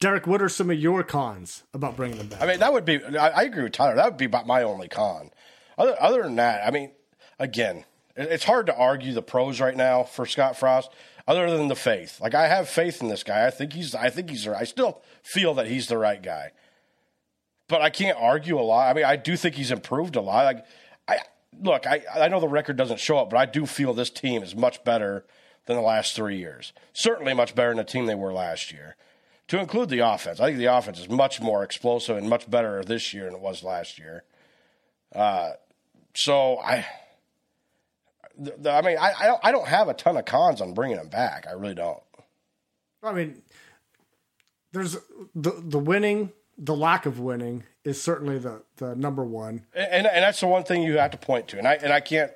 Derek, 0.00 0.28
what 0.28 0.40
are 0.40 0.48
some 0.48 0.70
of 0.70 0.78
your 0.78 1.02
cons 1.02 1.64
about 1.74 1.96
bringing 1.96 2.18
him 2.18 2.28
back? 2.28 2.40
I 2.40 2.46
mean, 2.46 2.60
that 2.60 2.72
would 2.72 2.84
be, 2.84 3.02
I, 3.04 3.28
I 3.28 3.42
agree 3.42 3.64
with 3.64 3.72
Tyler. 3.72 3.96
That 3.96 4.04
would 4.04 4.16
be 4.16 4.26
about 4.26 4.46
my 4.46 4.62
only 4.62 4.88
con. 4.88 5.30
Other, 5.76 5.96
other 6.00 6.22
than 6.22 6.36
that, 6.36 6.64
I 6.66 6.70
mean, 6.70 6.92
again, 7.38 7.84
it's 8.18 8.44
hard 8.44 8.66
to 8.66 8.76
argue 8.76 9.12
the 9.12 9.22
pros 9.22 9.60
right 9.60 9.76
now 9.76 10.02
for 10.02 10.26
Scott 10.26 10.56
Frost, 10.56 10.90
other 11.26 11.50
than 11.50 11.68
the 11.68 11.76
faith. 11.76 12.20
Like 12.20 12.34
I 12.34 12.48
have 12.48 12.68
faith 12.68 13.00
in 13.00 13.08
this 13.08 13.22
guy. 13.22 13.46
I 13.46 13.50
think 13.50 13.72
he's. 13.72 13.94
I 13.94 14.10
think 14.10 14.30
he's. 14.30 14.46
I 14.48 14.64
still 14.64 15.02
feel 15.22 15.54
that 15.54 15.68
he's 15.68 15.86
the 15.86 15.98
right 15.98 16.22
guy. 16.22 16.52
But 17.68 17.82
I 17.82 17.90
can't 17.90 18.18
argue 18.18 18.58
a 18.58 18.62
lot. 18.62 18.88
I 18.88 18.94
mean, 18.94 19.04
I 19.04 19.16
do 19.16 19.36
think 19.36 19.54
he's 19.54 19.70
improved 19.70 20.16
a 20.16 20.20
lot. 20.20 20.44
Like 20.44 20.64
I 21.06 21.18
look, 21.62 21.86
I 21.86 22.02
I 22.14 22.28
know 22.28 22.40
the 22.40 22.48
record 22.48 22.76
doesn't 22.76 23.00
show 23.00 23.18
up, 23.18 23.30
but 23.30 23.36
I 23.36 23.46
do 23.46 23.66
feel 23.66 23.94
this 23.94 24.10
team 24.10 24.42
is 24.42 24.56
much 24.56 24.82
better 24.84 25.24
than 25.66 25.76
the 25.76 25.82
last 25.82 26.16
three 26.16 26.38
years. 26.38 26.72
Certainly 26.92 27.34
much 27.34 27.54
better 27.54 27.68
than 27.68 27.76
the 27.76 27.84
team 27.84 28.06
they 28.06 28.14
were 28.14 28.32
last 28.32 28.72
year. 28.72 28.96
To 29.48 29.58
include 29.58 29.88
the 29.88 30.00
offense, 30.00 30.40
I 30.40 30.46
think 30.46 30.58
the 30.58 30.66
offense 30.66 30.98
is 30.98 31.08
much 31.08 31.40
more 31.40 31.62
explosive 31.62 32.16
and 32.16 32.28
much 32.28 32.50
better 32.50 32.82
this 32.82 33.14
year 33.14 33.26
than 33.26 33.34
it 33.34 33.40
was 33.40 33.62
last 33.62 33.98
year. 33.98 34.24
Uh, 35.14 35.52
so 36.14 36.58
I 36.58 36.86
the, 38.38 38.54
the, 38.58 38.70
I 38.70 38.82
mean, 38.82 38.96
I, 38.98 39.12
I 39.18 39.26
don't, 39.26 39.40
I 39.44 39.52
don't 39.52 39.68
have 39.68 39.88
a 39.88 39.94
ton 39.94 40.16
of 40.16 40.24
cons 40.24 40.60
on 40.60 40.74
bringing 40.74 40.98
him 40.98 41.08
back. 41.08 41.46
I 41.48 41.52
really 41.52 41.74
don't. 41.74 42.02
I 43.02 43.12
mean, 43.12 43.42
there's 44.72 44.96
the 45.34 45.52
the 45.62 45.78
winning, 45.78 46.32
the 46.56 46.74
lack 46.74 47.06
of 47.06 47.18
winning 47.18 47.64
is 47.84 48.02
certainly 48.02 48.38
the 48.38 48.62
the 48.76 48.94
number 48.94 49.24
one, 49.24 49.66
and 49.74 49.92
and, 49.92 50.06
and 50.06 50.22
that's 50.22 50.40
the 50.40 50.46
one 50.46 50.64
thing 50.64 50.82
you 50.82 50.98
have 50.98 51.12
to 51.12 51.18
point 51.18 51.48
to, 51.48 51.58
and 51.58 51.66
I 51.66 51.74
and 51.74 51.92
I 51.92 52.00
can't 52.00 52.32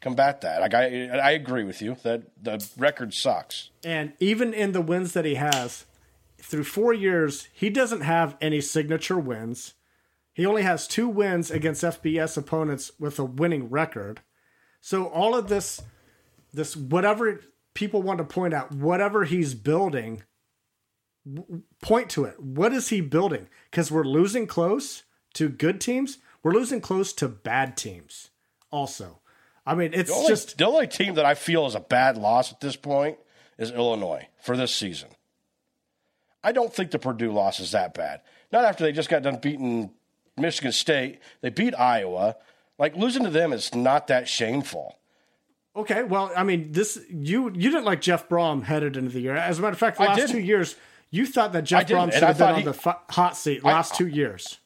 combat 0.00 0.40
that. 0.40 0.60
Like 0.60 0.74
I 0.74 1.08
I 1.08 1.30
agree 1.32 1.64
with 1.64 1.82
you 1.82 1.96
that 2.02 2.22
the 2.42 2.66
record 2.76 3.14
sucks, 3.14 3.70
and 3.84 4.14
even 4.20 4.54
in 4.54 4.72
the 4.72 4.80
wins 4.80 5.12
that 5.12 5.24
he 5.24 5.34
has 5.34 5.84
through 6.38 6.64
four 6.64 6.92
years, 6.92 7.48
he 7.52 7.70
doesn't 7.70 8.00
have 8.00 8.36
any 8.40 8.60
signature 8.60 9.18
wins. 9.18 9.74
He 10.32 10.46
only 10.46 10.62
has 10.62 10.86
two 10.86 11.08
wins 11.08 11.50
against 11.50 11.82
FBS 11.82 12.38
opponents 12.38 12.92
with 12.98 13.18
a 13.18 13.24
winning 13.24 13.68
record. 13.68 14.22
So 14.80 15.06
all 15.06 15.34
of 15.34 15.48
this, 15.48 15.82
this 16.52 16.76
whatever 16.76 17.40
people 17.74 18.02
want 18.02 18.18
to 18.18 18.24
point 18.24 18.54
out, 18.54 18.72
whatever 18.72 19.24
he's 19.24 19.54
building, 19.54 20.22
point 21.82 22.10
to 22.10 22.24
it. 22.24 22.40
What 22.40 22.72
is 22.72 22.88
he 22.88 23.00
building? 23.00 23.48
Because 23.70 23.90
we're 23.90 24.04
losing 24.04 24.46
close 24.46 25.04
to 25.34 25.48
good 25.48 25.80
teams. 25.80 26.18
We're 26.42 26.52
losing 26.52 26.80
close 26.80 27.12
to 27.14 27.28
bad 27.28 27.76
teams. 27.76 28.30
Also, 28.72 29.20
I 29.66 29.74
mean, 29.74 29.92
it's 29.92 30.10
the 30.10 30.16
only, 30.16 30.28
just 30.28 30.58
the 30.58 30.66
only 30.66 30.86
team 30.86 31.14
that 31.14 31.26
I 31.26 31.34
feel 31.34 31.66
is 31.66 31.74
a 31.74 31.80
bad 31.80 32.16
loss 32.16 32.52
at 32.52 32.60
this 32.60 32.76
point 32.76 33.18
is 33.58 33.70
Illinois 33.70 34.28
for 34.42 34.56
this 34.56 34.74
season. 34.74 35.10
I 36.42 36.52
don't 36.52 36.72
think 36.72 36.90
the 36.90 36.98
Purdue 36.98 37.32
loss 37.32 37.60
is 37.60 37.72
that 37.72 37.92
bad. 37.92 38.22
Not 38.50 38.64
after 38.64 38.84
they 38.84 38.92
just 38.92 39.10
got 39.10 39.22
done 39.22 39.38
beating 39.42 39.90
Michigan 40.36 40.72
State. 40.72 41.18
They 41.42 41.50
beat 41.50 41.78
Iowa. 41.78 42.36
Like 42.80 42.96
losing 42.96 43.24
to 43.24 43.30
them 43.30 43.52
is 43.52 43.74
not 43.74 44.06
that 44.06 44.26
shameful. 44.26 44.96
Okay, 45.76 46.02
well, 46.02 46.32
I 46.34 46.44
mean, 46.44 46.72
this 46.72 46.98
you 47.10 47.50
you 47.50 47.70
didn't 47.70 47.84
like 47.84 48.00
Jeff 48.00 48.26
Brohm 48.26 48.64
headed 48.64 48.96
into 48.96 49.10
the 49.10 49.20
year. 49.20 49.36
As 49.36 49.58
a 49.58 49.62
matter 49.62 49.74
of 49.74 49.78
fact, 49.78 49.98
the 49.98 50.04
last 50.04 50.30
two 50.30 50.40
years, 50.40 50.76
you 51.10 51.26
thought 51.26 51.52
that 51.52 51.64
Jeff 51.64 51.86
Brohm 51.86 52.10
should 52.10 52.22
have 52.22 52.38
been 52.38 52.48
on 52.48 52.54
he, 52.56 52.62
the 52.64 52.96
hot 53.10 53.36
seat 53.36 53.62
last 53.62 53.92
I, 53.92 53.96
two 53.98 54.06
years. 54.08 54.58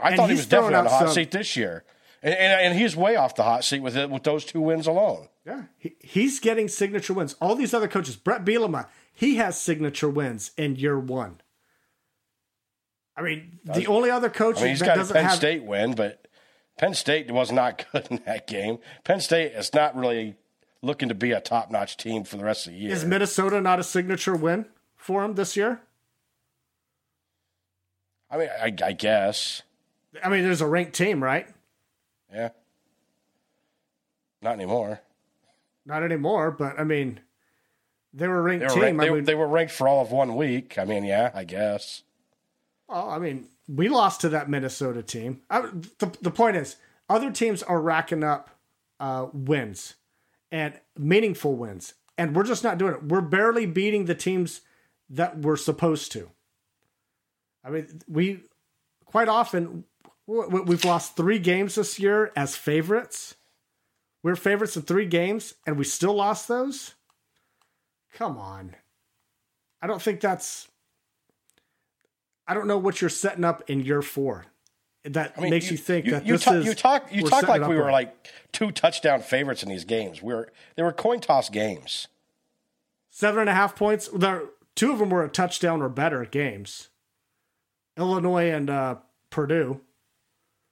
I 0.00 0.08
and 0.08 0.16
thought 0.16 0.28
he 0.28 0.36
was 0.36 0.46
definitely 0.46 0.76
on 0.76 0.84
the 0.84 0.90
hot 0.90 1.06
some, 1.06 1.14
seat 1.14 1.30
this 1.30 1.56
year, 1.56 1.84
and, 2.22 2.34
and, 2.34 2.60
and 2.60 2.78
he's 2.78 2.94
way 2.94 3.16
off 3.16 3.34
the 3.34 3.44
hot 3.44 3.64
seat 3.64 3.80
with 3.80 3.96
it 3.96 4.10
with 4.10 4.24
those 4.24 4.44
two 4.44 4.60
wins 4.60 4.86
alone. 4.86 5.28
Yeah, 5.46 5.62
he, 5.78 5.96
he's 6.00 6.38
getting 6.38 6.68
signature 6.68 7.14
wins. 7.14 7.34
All 7.40 7.54
these 7.54 7.72
other 7.72 7.88
coaches, 7.88 8.14
Bret 8.14 8.44
Bielema, 8.44 8.88
he 9.10 9.36
has 9.36 9.58
signature 9.58 10.10
wins 10.10 10.50
in 10.58 10.76
year 10.76 10.98
one. 10.98 11.40
I 13.16 13.22
mean, 13.22 13.58
the 13.64 13.86
only 13.86 14.10
other 14.10 14.28
coach 14.28 14.58
I 14.58 14.60
mean, 14.60 14.70
he's 14.70 14.80
that 14.80 14.86
got 14.86 14.96
doesn't 14.96 15.16
a 15.16 15.18
Penn 15.18 15.28
have, 15.30 15.36
State 15.36 15.64
win, 15.64 15.94
but 15.94 16.28
Penn 16.78 16.94
State 16.94 17.30
was 17.30 17.52
not 17.52 17.84
good 17.92 18.08
in 18.10 18.22
that 18.26 18.46
game. 18.46 18.78
Penn 19.04 19.20
State 19.20 19.52
is 19.52 19.72
not 19.74 19.96
really 19.96 20.36
looking 20.82 21.08
to 21.08 21.14
be 21.14 21.32
a 21.32 21.40
top 21.40 21.70
notch 21.70 21.96
team 21.96 22.24
for 22.24 22.36
the 22.36 22.44
rest 22.44 22.66
of 22.66 22.72
the 22.72 22.78
year. 22.78 22.92
Is 22.92 23.04
Minnesota 23.04 23.60
not 23.60 23.78
a 23.78 23.84
signature 23.84 24.34
win 24.34 24.66
for 24.96 25.22
them 25.22 25.34
this 25.34 25.56
year? 25.56 25.80
I 28.30 28.38
mean, 28.38 28.48
I, 28.48 28.74
I 28.84 28.92
guess. 28.92 29.62
I 30.24 30.28
mean, 30.28 30.42
there's 30.42 30.60
a 30.60 30.66
ranked 30.66 30.94
team, 30.94 31.22
right? 31.22 31.46
Yeah. 32.32 32.50
Not 34.40 34.54
anymore. 34.54 35.00
Not 35.84 36.02
anymore, 36.02 36.50
but 36.50 36.78
I 36.78 36.84
mean, 36.84 37.20
they 38.12 38.28
were 38.28 38.38
a 38.38 38.42
ranked 38.42 38.60
they 38.60 38.66
were 38.66 38.74
team. 38.74 38.82
Ranked, 38.82 39.00
they, 39.00 39.10
mean, 39.10 39.24
they 39.24 39.34
were 39.34 39.48
ranked 39.48 39.72
for 39.72 39.86
all 39.86 40.02
of 40.02 40.10
one 40.10 40.34
week. 40.34 40.78
I 40.78 40.84
mean, 40.84 41.04
yeah, 41.04 41.30
I 41.34 41.44
guess. 41.44 42.02
Well, 42.88 43.08
I 43.08 43.18
mean, 43.18 43.46
we 43.68 43.88
lost 43.88 44.20
to 44.22 44.28
that 44.30 44.50
Minnesota 44.50 45.02
team. 45.02 45.42
I, 45.48 45.62
the, 45.98 46.16
the 46.20 46.30
point 46.30 46.56
is, 46.56 46.76
other 47.08 47.30
teams 47.30 47.62
are 47.62 47.80
racking 47.80 48.24
up 48.24 48.50
uh, 49.00 49.26
wins 49.32 49.94
and 50.50 50.78
meaningful 50.96 51.54
wins, 51.54 51.94
and 52.18 52.34
we're 52.34 52.44
just 52.44 52.64
not 52.64 52.78
doing 52.78 52.94
it. 52.94 53.04
We're 53.04 53.20
barely 53.20 53.66
beating 53.66 54.04
the 54.04 54.14
teams 54.14 54.60
that 55.10 55.38
we're 55.38 55.56
supposed 55.56 56.12
to. 56.12 56.30
I 57.64 57.70
mean, 57.70 58.00
we 58.08 58.40
quite 59.04 59.28
often 59.28 59.84
we've 60.26 60.84
lost 60.84 61.16
three 61.16 61.38
games 61.38 61.74
this 61.74 61.98
year 61.98 62.32
as 62.36 62.56
favorites. 62.56 63.34
We're 64.22 64.36
favorites 64.36 64.76
in 64.76 64.82
three 64.82 65.06
games, 65.06 65.54
and 65.66 65.76
we 65.76 65.84
still 65.84 66.14
lost 66.14 66.48
those. 66.48 66.94
Come 68.14 68.38
on, 68.38 68.76
I 69.80 69.86
don't 69.86 70.02
think 70.02 70.20
that's. 70.20 70.68
I 72.46 72.54
don't 72.54 72.66
know 72.66 72.78
what 72.78 73.00
you're 73.00 73.10
setting 73.10 73.44
up 73.44 73.68
in 73.68 73.80
year 73.80 74.02
four. 74.02 74.46
That 75.04 75.34
I 75.36 75.40
mean, 75.40 75.50
makes 75.50 75.66
you, 75.66 75.72
you 75.72 75.76
think 75.78 76.06
you, 76.06 76.12
that 76.12 76.26
you 76.26 76.34
this 76.34 76.44
talk, 76.44 76.54
is. 76.54 76.64
You 76.64 76.74
talk. 76.74 77.12
You 77.12 77.22
talk 77.28 77.48
like 77.48 77.66
we 77.66 77.74
were 77.74 77.84
right. 77.84 77.92
like 77.92 78.28
two 78.52 78.70
touchdown 78.70 79.20
favorites 79.20 79.62
in 79.62 79.68
these 79.68 79.84
games. 79.84 80.22
We 80.22 80.32
were. 80.32 80.52
They 80.76 80.82
were 80.82 80.92
coin 80.92 81.20
toss 81.20 81.48
games. 81.48 82.06
Seven 83.10 83.40
and 83.40 83.50
a 83.50 83.54
half 83.54 83.74
points. 83.74 84.08
There, 84.14 84.44
two 84.76 84.92
of 84.92 84.98
them 85.00 85.10
were 85.10 85.24
a 85.24 85.28
touchdown 85.28 85.82
or 85.82 85.88
better 85.88 86.24
games. 86.24 86.88
Illinois 87.96 88.50
and 88.50 88.70
uh, 88.70 88.96
Purdue. 89.30 89.80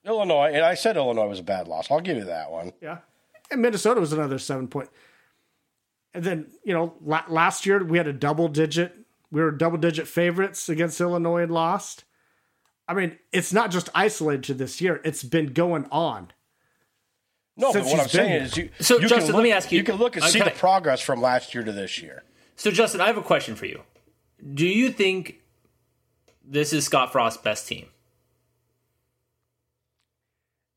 Illinois, 0.05 0.53
and 0.55 0.65
I 0.65 0.75
said 0.75 0.97
Illinois 0.97 1.29
was 1.29 1.41
a 1.41 1.45
bad 1.45 1.69
loss. 1.69 1.91
I'll 1.91 2.01
give 2.01 2.17
you 2.17 2.25
that 2.25 2.51
one. 2.51 2.73
Yeah, 2.81 2.99
and 3.51 3.61
Minnesota 3.61 4.01
was 4.01 4.13
another 4.13 4.39
seven 4.39 4.69
point. 4.69 4.89
And 6.15 6.25
then 6.25 6.47
you 6.65 6.73
know, 6.73 6.95
last 7.29 7.67
year 7.67 7.83
we 7.85 7.99
had 7.99 8.07
a 8.07 8.13
double 8.13 8.49
digit. 8.49 8.97
We 9.31 9.41
were 9.41 9.51
double 9.51 9.79
digit 9.79 10.09
favorites 10.09 10.69
against 10.69 11.01
Illinois 11.01 11.43
and 11.43 11.53
lost. 11.53 12.05
I 12.89 12.95
mean, 12.95 13.19
it's 13.33 13.53
not 13.53 13.71
just 13.71 13.89
isolated 13.95 14.45
to 14.45 14.55
this 14.55 14.81
year; 14.81 15.01
it's 15.05 15.23
been 15.23 15.53
going 15.53 15.87
on. 15.93 16.33
No, 17.57 17.73
but 17.73 17.85
what 17.85 18.01
I'm 18.01 18.09
saying 18.09 18.31
here. 18.31 18.43
is, 18.43 18.57
you, 18.57 18.71
so 18.81 18.99
you 18.99 19.09
Justin, 19.09 19.27
look, 19.27 19.37
let 19.37 19.43
me 19.43 19.53
ask 19.53 19.71
you. 19.71 19.79
You 19.79 19.85
can 19.85 19.97
look 19.97 20.17
and 20.17 20.25
uh, 20.25 20.29
see 20.29 20.41
the 20.41 20.51
progress 20.51 21.01
from 21.01 21.21
last 21.21 21.55
year 21.55 21.63
to 21.63 21.73
this 21.73 22.01
year. 22.03 22.23
So, 22.57 22.71
Justin, 22.71 23.01
I 23.01 23.07
have 23.07 23.19
a 23.19 23.23
question 23.23 23.55
for 23.55 23.67
you. 23.67 23.83
Do 24.55 24.67
you 24.67 24.91
think 24.91 25.37
this 26.45 26.73
is 26.73 26.85
Scott 26.85 27.13
Frost's 27.13 27.41
best 27.41 27.69
team? 27.69 27.87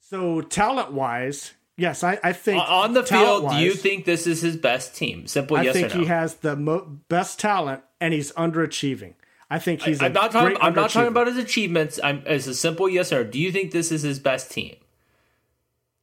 So, 0.02 0.42
talent 0.42 0.92
wise, 0.92 1.54
yes, 1.78 2.04
I, 2.04 2.20
I 2.24 2.34
think 2.34 2.62
on 2.70 2.94
the 2.94 3.04
field. 3.04 3.50
Do 3.50 3.56
you 3.58 3.74
think 3.74 4.06
this 4.06 4.28
is 4.28 4.42
his 4.42 4.58
best 4.58 4.96
team? 4.96 5.26
Simple 5.28 5.58
I 5.58 5.64
yes 5.64 5.74
think 5.74 5.92
or 5.92 5.96
no. 5.96 6.02
he 6.02 6.08
has 6.08 6.36
the 6.36 6.56
mo- 6.56 7.00
best 7.10 7.40
talent, 7.40 7.82
and 8.04 8.14
he's 8.14 8.34
underachieving. 8.34 9.14
I 9.50 9.60
think 9.60 9.82
he's. 9.84 10.02
I, 10.02 10.08
am 10.08 10.14
not 10.14 10.32
talking. 10.32 10.58
I'm 10.60 10.76
not 10.76 10.90
talking 10.90 11.08
about 11.08 11.28
his 11.28 11.38
achievements. 11.38 12.00
I'm 12.04 12.22
as 12.26 12.48
a 12.48 12.54
simple 12.54 12.90
yes 12.90 13.14
or. 13.14 13.24
No. 13.24 13.32
Do 13.32 13.40
you 13.40 13.52
think 13.52 13.72
this 13.72 13.92
is 13.94 14.02
his 14.02 14.20
best 14.20 14.52
team? 14.52 14.76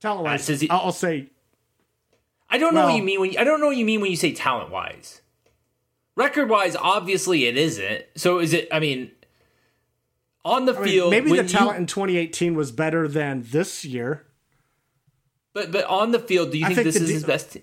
Talent 0.00 0.20
uh, 0.20 0.30
wise, 0.30 0.64
I'll 0.70 0.92
say. 0.92 1.26
I 2.48 2.56
don't 2.56 2.74
well, 2.74 2.84
know 2.84 2.92
what 2.92 2.96
you 2.96 3.02
mean 3.02 3.20
when 3.20 3.32
you, 3.32 3.38
I 3.38 3.44
don't 3.44 3.60
know 3.60 3.66
what 3.66 3.76
you 3.76 3.84
mean 3.84 4.00
when 4.00 4.10
you 4.10 4.16
say 4.16 4.32
talent 4.32 4.70
wise. 4.70 5.20
Record 6.16 6.48
wise, 6.48 6.74
obviously 6.74 7.44
it 7.44 7.58
isn't. 7.58 8.04
So 8.16 8.38
is 8.38 8.54
it? 8.54 8.66
I 8.72 8.80
mean, 8.80 9.10
on 10.44 10.64
the 10.64 10.74
I 10.74 10.84
field, 10.84 11.10
mean, 11.10 11.24
maybe 11.24 11.42
the 11.42 11.48
talent 11.48 11.76
you, 11.76 11.82
in 11.82 11.86
2018 11.86 12.54
was 12.54 12.72
better 12.72 13.06
than 13.06 13.44
this 13.46 13.84
year. 13.84 14.26
But 15.52 15.70
but 15.70 15.84
on 15.84 16.12
the 16.12 16.18
field, 16.18 16.50
do 16.50 16.58
you 16.58 16.64
think, 16.64 16.76
think, 16.76 16.86
this 16.86 16.96
is 16.96 17.08
de- 17.08 17.12
his 17.12 17.24
best? 17.24 17.58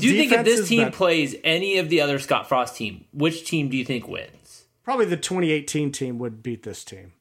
Team? 0.00 0.10
do 0.10 0.16
you 0.16 0.20
think 0.20 0.32
if 0.32 0.44
this 0.44 0.68
team 0.68 0.90
plays 0.90 1.34
any 1.44 1.78
of 1.78 1.88
the 1.88 2.00
other 2.00 2.18
Scott 2.18 2.48
Frost 2.48 2.76
team, 2.76 3.04
which 3.12 3.46
team 3.48 3.68
do 3.68 3.76
you 3.76 3.84
think 3.84 4.08
wins? 4.08 4.64
Probably 4.82 5.06
the 5.06 5.16
2018 5.16 5.92
team 5.92 6.18
would 6.18 6.42
beat 6.42 6.62
this 6.62 6.84
team. 6.84 7.12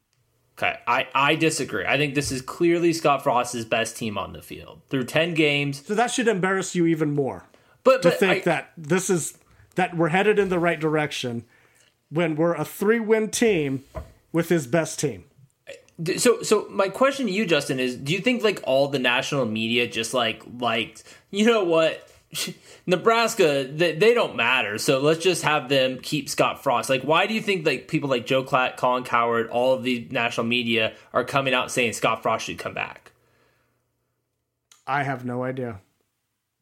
Okay, 0.58 0.78
I, 0.86 1.08
I 1.16 1.36
disagree. 1.36 1.86
I 1.86 1.98
think 1.98 2.14
this 2.14 2.32
is 2.32 2.42
clearly 2.42 2.94
Scott 2.94 3.24
Frost's 3.24 3.66
best 3.66 3.98
team 3.98 4.18
on 4.18 4.34
the 4.34 4.42
field 4.42 4.82
through 4.90 5.06
10 5.06 5.34
games. 5.34 5.84
So 5.86 5.96
that 5.96 6.12
should 6.12 6.28
embarrass 6.28 6.76
you 6.76 6.86
even 6.86 7.14
more. 7.14 7.46
But, 7.84 8.04
to 8.04 8.10
but 8.10 8.20
think 8.20 8.48
I, 8.48 8.52
that 8.52 8.72
this 8.78 9.10
is 9.10 9.38
that 9.76 9.98
we're 9.98 10.10
headed 10.10 10.38
in 10.38 10.50
the 10.50 10.60
right 10.60 10.80
direction 10.80 11.44
when 12.10 12.36
we're 12.36 12.54
a 12.54 12.64
three 12.64 13.00
win 13.00 13.30
team 13.30 13.84
with 14.32 14.50
his 14.50 14.68
best 14.68 15.00
team. 15.00 15.26
So, 16.18 16.42
so 16.42 16.68
my 16.70 16.90
question 16.90 17.28
to 17.28 17.32
you, 17.32 17.46
Justin, 17.46 17.80
is: 17.80 17.96
Do 17.96 18.14
you 18.14 18.20
think 18.20 18.44
like 18.44 18.62
all 18.64 18.88
the 18.88 19.00
national 19.00 19.46
media 19.46 19.88
just 19.88 20.14
like 20.14 20.44
liked? 20.60 21.04
You 21.32 21.46
know 21.46 21.64
what? 21.64 22.08
Nebraska, 22.86 23.68
they, 23.70 23.94
they 23.94 24.14
don't 24.14 24.36
matter. 24.36 24.78
So 24.78 25.00
let's 25.00 25.24
just 25.24 25.44
have 25.44 25.70
them 25.70 26.00
keep 26.02 26.30
Scott 26.30 26.64
Frost. 26.64 26.90
Like, 26.90 27.04
why 27.04 27.28
do 27.28 27.34
you 27.34 27.42
think 27.42 27.66
like 27.66 27.88
people 27.88 28.10
like 28.10 28.26
Joe 28.26 28.44
Klatt, 28.44 28.78
Colin 28.78 29.04
Cowherd, 29.04 29.50
all 29.50 29.74
of 29.74 29.84
the 29.84 30.08
national 30.12 30.46
media 30.46 30.94
are 31.14 31.24
coming 31.24 31.54
out 31.54 31.72
saying 31.72 31.94
Scott 31.94 32.24
Frost 32.24 32.46
should 32.46 32.58
come 32.58 32.74
back? 32.74 33.12
I 34.86 35.04
have 35.04 35.24
no 35.24 35.44
idea. 35.44 35.80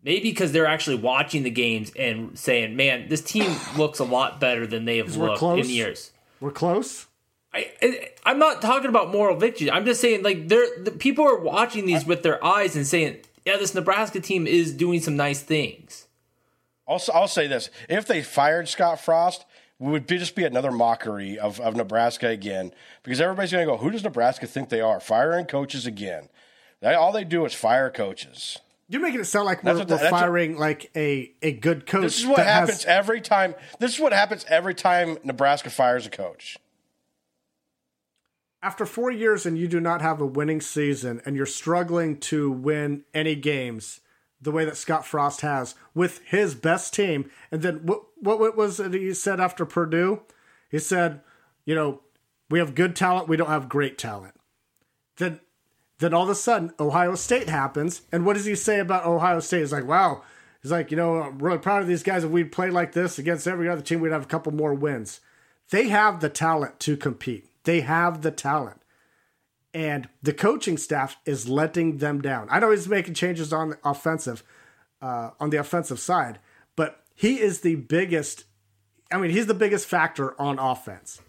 Maybe 0.04 0.30
because 0.30 0.52
they're 0.52 0.68
actually 0.68 0.98
watching 0.98 1.44
the 1.44 1.50
games 1.52 1.92
and 1.98 2.38
saying, 2.38 2.76
"Man, 2.76 3.08
this 3.08 3.22
team 3.22 3.56
looks 3.78 4.00
a 4.00 4.04
lot 4.04 4.40
better 4.40 4.66
than 4.66 4.86
they 4.86 4.98
have 4.98 5.16
looked 5.16 5.42
in 5.42 5.70
years." 5.70 6.12
We're 6.40 6.52
close. 6.52 7.08
I, 7.54 8.10
I'm 8.24 8.40
not 8.40 8.62
talking 8.62 8.90
about 8.90 9.12
moral 9.12 9.36
victory. 9.36 9.70
I'm 9.70 9.86
just 9.86 10.00
saying, 10.00 10.24
like, 10.24 10.48
they're 10.48 10.82
the 10.82 10.92
people 10.92 11.26
are 11.26 11.38
watching 11.38 11.86
these 11.86 12.06
with 12.06 12.24
their 12.24 12.44
eyes 12.44 12.76
and 12.76 12.88
saying, 12.88 13.18
"Yeah, 13.46 13.58
this 13.58 13.76
Nebraska 13.76 14.20
team 14.20 14.48
is 14.48 14.74
doing 14.74 15.00
some 15.02 15.16
nice 15.16 15.42
things." 15.42 16.08
Also, 16.88 17.12
I'll 17.14 17.28
say 17.28 17.48
this: 17.48 17.70
if 17.90 18.06
they 18.06 18.22
fired 18.22 18.68
Scott 18.68 19.00
Frost, 19.00 19.46
it 19.80 19.84
would 19.84 20.08
be, 20.08 20.18
just 20.18 20.36
be 20.36 20.44
another 20.44 20.72
mockery 20.72 21.40
of, 21.40 21.60
of 21.60 21.76
Nebraska 21.76 22.28
again, 22.28 22.74
because 23.04 23.22
everybody's 23.22 23.52
going 23.52 23.66
to 23.66 23.72
go, 23.72 23.78
"Who 23.78 23.92
does 23.92 24.04
Nebraska 24.04 24.48
think 24.48 24.70
they 24.70 24.82
are? 24.82 25.00
Firing 25.00 25.46
coaches 25.46 25.86
again?" 25.86 26.30
They, 26.82 26.94
all 26.94 27.12
they 27.12 27.24
do 27.24 27.46
is 27.46 27.54
fire 27.54 27.90
coaches. 27.90 28.60
You're 28.90 29.02
making 29.02 29.22
it 29.22 29.26
sound 29.26 29.46
like 29.46 29.64
we're, 29.64 29.86
we're 29.86 30.10
firing 30.10 30.58
like 30.58 30.92
a, 30.98 31.32
a 31.42 31.54
good 31.54 31.86
coach. 31.86 32.02
This 32.02 32.20
is 32.20 32.26
what 32.26 32.40
happens 32.40 32.84
has... 32.84 32.86
every 32.86 33.22
time. 33.22 33.56
This 33.80 33.94
is 33.94 34.00
what 34.02 34.12
happens 34.12 34.46
every 34.50 34.76
time 34.76 35.18
Nebraska 35.24 35.70
fires 35.70 36.06
a 36.06 36.10
coach. 36.10 36.58
After 38.64 38.86
four 38.86 39.12
years 39.12 39.46
and 39.46 39.58
you 39.58 39.68
do 39.68 39.80
not 39.80 40.02
have 40.02 40.22
a 40.22 40.26
winning 40.26 40.62
season 40.62 41.22
and 41.26 41.36
you're 41.36 41.46
struggling 41.46 42.18
to 42.20 42.52
win 42.52 43.04
any 43.14 43.36
games 43.36 44.02
the 44.40 44.52
way 44.52 44.66
that 44.66 44.78
Scott 44.78 45.06
Frost 45.06 45.42
has 45.42 45.76
with 45.94 46.22
his 46.26 46.56
best 46.56 46.94
team, 46.94 47.30
and 47.52 47.62
then 47.62 47.86
what 47.86 48.04
what 48.22 48.58
was 48.58 48.80
it 48.80 48.94
he 48.94 49.14
said 49.14 49.40
after 49.40 49.66
Purdue? 49.66 50.22
He 50.70 50.80
said, 50.80 51.22
you 51.66 51.76
know, 51.76 52.02
we 52.50 52.60
have 52.60 52.74
good 52.74 52.96
talent, 52.96 53.28
we 53.28 53.38
don't 53.38 53.50
have 53.50 53.70
great 53.70 53.98
talent. 53.98 54.34
Then 55.18 55.40
then 56.00 56.14
all 56.16 56.24
of 56.24 56.30
a 56.30 56.36
sudden, 56.36 56.74
Ohio 56.80 57.14
State 57.14 57.48
happens. 57.50 58.02
And 58.12 58.26
what 58.26 58.34
does 58.36 58.46
he 58.46 58.56
say 58.56 58.80
about 58.80 59.06
Ohio 59.06 59.40
State? 59.40 59.60
He's 59.60 59.72
like, 59.72 59.88
wow. 59.88 60.24
He's 60.64 60.72
like, 60.72 60.90
you 60.90 60.98
know, 60.98 61.22
I'm 61.22 61.38
really 61.38 61.60
proud 61.60 61.84
of 61.84 61.88
these 61.88 62.02
guys. 62.02 62.24
If 62.24 62.32
we'd 62.32 62.52
play 62.52 62.72
like 62.72 62.94
this 62.94 63.20
against 63.20 63.48
every 63.48 63.70
other 63.70 63.84
team, 63.84 64.00
we'd 64.00 64.12
have 64.12 64.24
a 64.24 64.28
couple 64.28 64.52
more 64.52 64.74
wins. 64.74 65.22
They 65.70 65.90
have 65.90 66.20
the 66.20 66.30
talent 66.30 66.80
to 66.82 66.98
compete. 66.98 67.51
They 67.64 67.82
have 67.82 68.22
the 68.22 68.32
talent. 68.32 68.82
And 69.74 70.10
the 70.22 70.34
coaching 70.34 70.78
staff 70.78 71.18
is 71.26 71.48
letting 71.48 71.98
them 71.98 72.22
down. 72.22 72.48
I 72.52 72.60
know 72.60 72.72
he's 72.72 72.90
making 72.90 73.14
changes 73.14 73.54
on 73.54 73.70
the 73.70 73.78
offensive, 73.86 74.44
uh, 75.02 75.32
on 75.40 75.50
the 75.50 75.58
offensive 75.58 76.00
side, 76.00 76.40
but 76.76 77.04
he 77.16 77.40
is 77.40 77.62
the 77.62 77.76
biggest. 77.76 78.46
I 79.12 79.18
mean, 79.18 79.32
he's 79.32 79.48
the 79.48 79.54
biggest 79.54 79.88
factor 79.88 80.40
on 80.40 80.60
offense. 80.60 81.22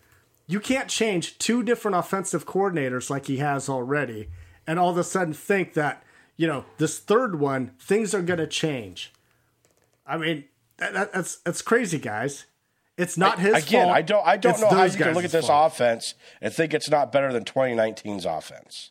You 0.46 0.60
can't 0.60 0.88
change 0.88 1.38
two 1.38 1.62
different 1.62 1.96
offensive 1.96 2.46
coordinators 2.46 3.10
like 3.10 3.26
he 3.26 3.38
has 3.38 3.68
already 3.68 4.28
and 4.66 4.78
all 4.78 4.90
of 4.90 4.98
a 4.98 5.04
sudden 5.04 5.34
think 5.34 5.74
that 5.74 6.02
you 6.36 6.46
know 6.46 6.64
this 6.78 6.98
third 6.98 7.38
one 7.38 7.72
things 7.78 8.14
are 8.14 8.22
going 8.22 8.38
to 8.38 8.46
change. 8.46 9.12
I 10.06 10.16
mean, 10.16 10.44
that, 10.78 10.92
that, 10.94 11.12
that's 11.12 11.36
that's 11.36 11.62
crazy, 11.62 11.98
guys. 11.98 12.46
It's 12.98 13.16
not 13.16 13.38
his 13.38 13.64
again. 13.64 13.86
Fault. 13.86 13.96
I 13.96 14.02
don't. 14.02 14.26
I 14.26 14.36
don't 14.36 14.52
it's 14.52 14.60
know 14.60 14.68
how 14.68 14.84
you 14.84 14.96
can 14.96 15.14
look 15.14 15.24
at 15.24 15.32
this 15.32 15.46
fault. 15.46 15.72
offense 15.72 16.14
and 16.40 16.52
think 16.52 16.74
it's 16.74 16.90
not 16.90 17.10
better 17.10 17.32
than 17.32 17.44
2019's 17.44 18.26
offense. 18.26 18.90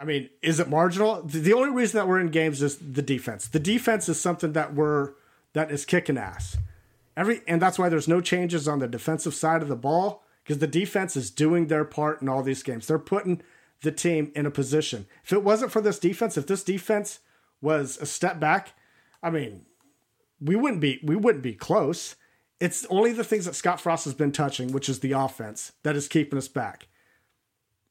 I 0.00 0.04
mean, 0.04 0.30
is 0.42 0.60
it 0.60 0.68
marginal? 0.68 1.22
The 1.22 1.52
only 1.52 1.70
reason 1.70 1.98
that 1.98 2.06
we're 2.06 2.20
in 2.20 2.28
games 2.28 2.62
is 2.62 2.76
the 2.76 3.02
defense. 3.02 3.48
The 3.48 3.58
defense 3.58 4.08
is 4.08 4.20
something 4.20 4.52
that 4.52 4.74
we're 4.74 5.14
that 5.54 5.70
is 5.70 5.84
kicking 5.84 6.18
ass. 6.18 6.56
Every 7.16 7.42
and 7.48 7.60
that's 7.60 7.78
why 7.78 7.88
there's 7.88 8.06
no 8.08 8.20
changes 8.20 8.68
on 8.68 8.78
the 8.78 8.86
defensive 8.86 9.34
side 9.34 9.62
of 9.62 9.68
the 9.68 9.76
ball 9.76 10.24
because 10.44 10.58
the 10.58 10.66
defense 10.68 11.16
is 11.16 11.30
doing 11.30 11.66
their 11.66 11.84
part 11.84 12.22
in 12.22 12.28
all 12.28 12.42
these 12.42 12.62
games. 12.62 12.86
They're 12.86 12.98
putting 12.98 13.42
the 13.82 13.92
team 13.92 14.30
in 14.34 14.46
a 14.46 14.50
position. 14.50 15.06
If 15.24 15.32
it 15.32 15.42
wasn't 15.42 15.72
for 15.72 15.80
this 15.80 15.98
defense, 15.98 16.36
if 16.36 16.46
this 16.46 16.62
defense 16.62 17.20
was 17.60 17.98
a 17.98 18.06
step 18.06 18.38
back, 18.38 18.74
I 19.22 19.30
mean, 19.30 19.64
we 20.40 20.56
wouldn't 20.56 20.80
be 20.80 21.00
we 21.02 21.16
wouldn't 21.16 21.42
be 21.42 21.54
close. 21.54 22.16
It's 22.60 22.84
only 22.86 23.12
the 23.12 23.24
things 23.24 23.44
that 23.44 23.54
Scott 23.54 23.80
Frost 23.80 24.04
has 24.04 24.14
been 24.14 24.32
touching, 24.32 24.72
which 24.72 24.88
is 24.88 25.00
the 25.00 25.12
offense, 25.12 25.72
that 25.84 25.94
is 25.94 26.08
keeping 26.08 26.38
us 26.38 26.48
back, 26.48 26.88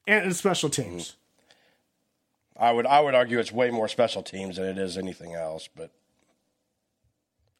and, 0.06 0.24
and 0.24 0.36
special 0.36 0.68
teams. 0.68 1.10
Mm. 1.10 1.14
I 2.60 2.72
would 2.72 2.86
I 2.86 3.00
would 3.00 3.14
argue 3.14 3.38
it's 3.38 3.52
way 3.52 3.70
more 3.70 3.88
special 3.88 4.22
teams 4.22 4.56
than 4.56 4.66
it 4.66 4.78
is 4.78 4.98
anything 4.98 5.34
else, 5.34 5.68
but 5.74 5.92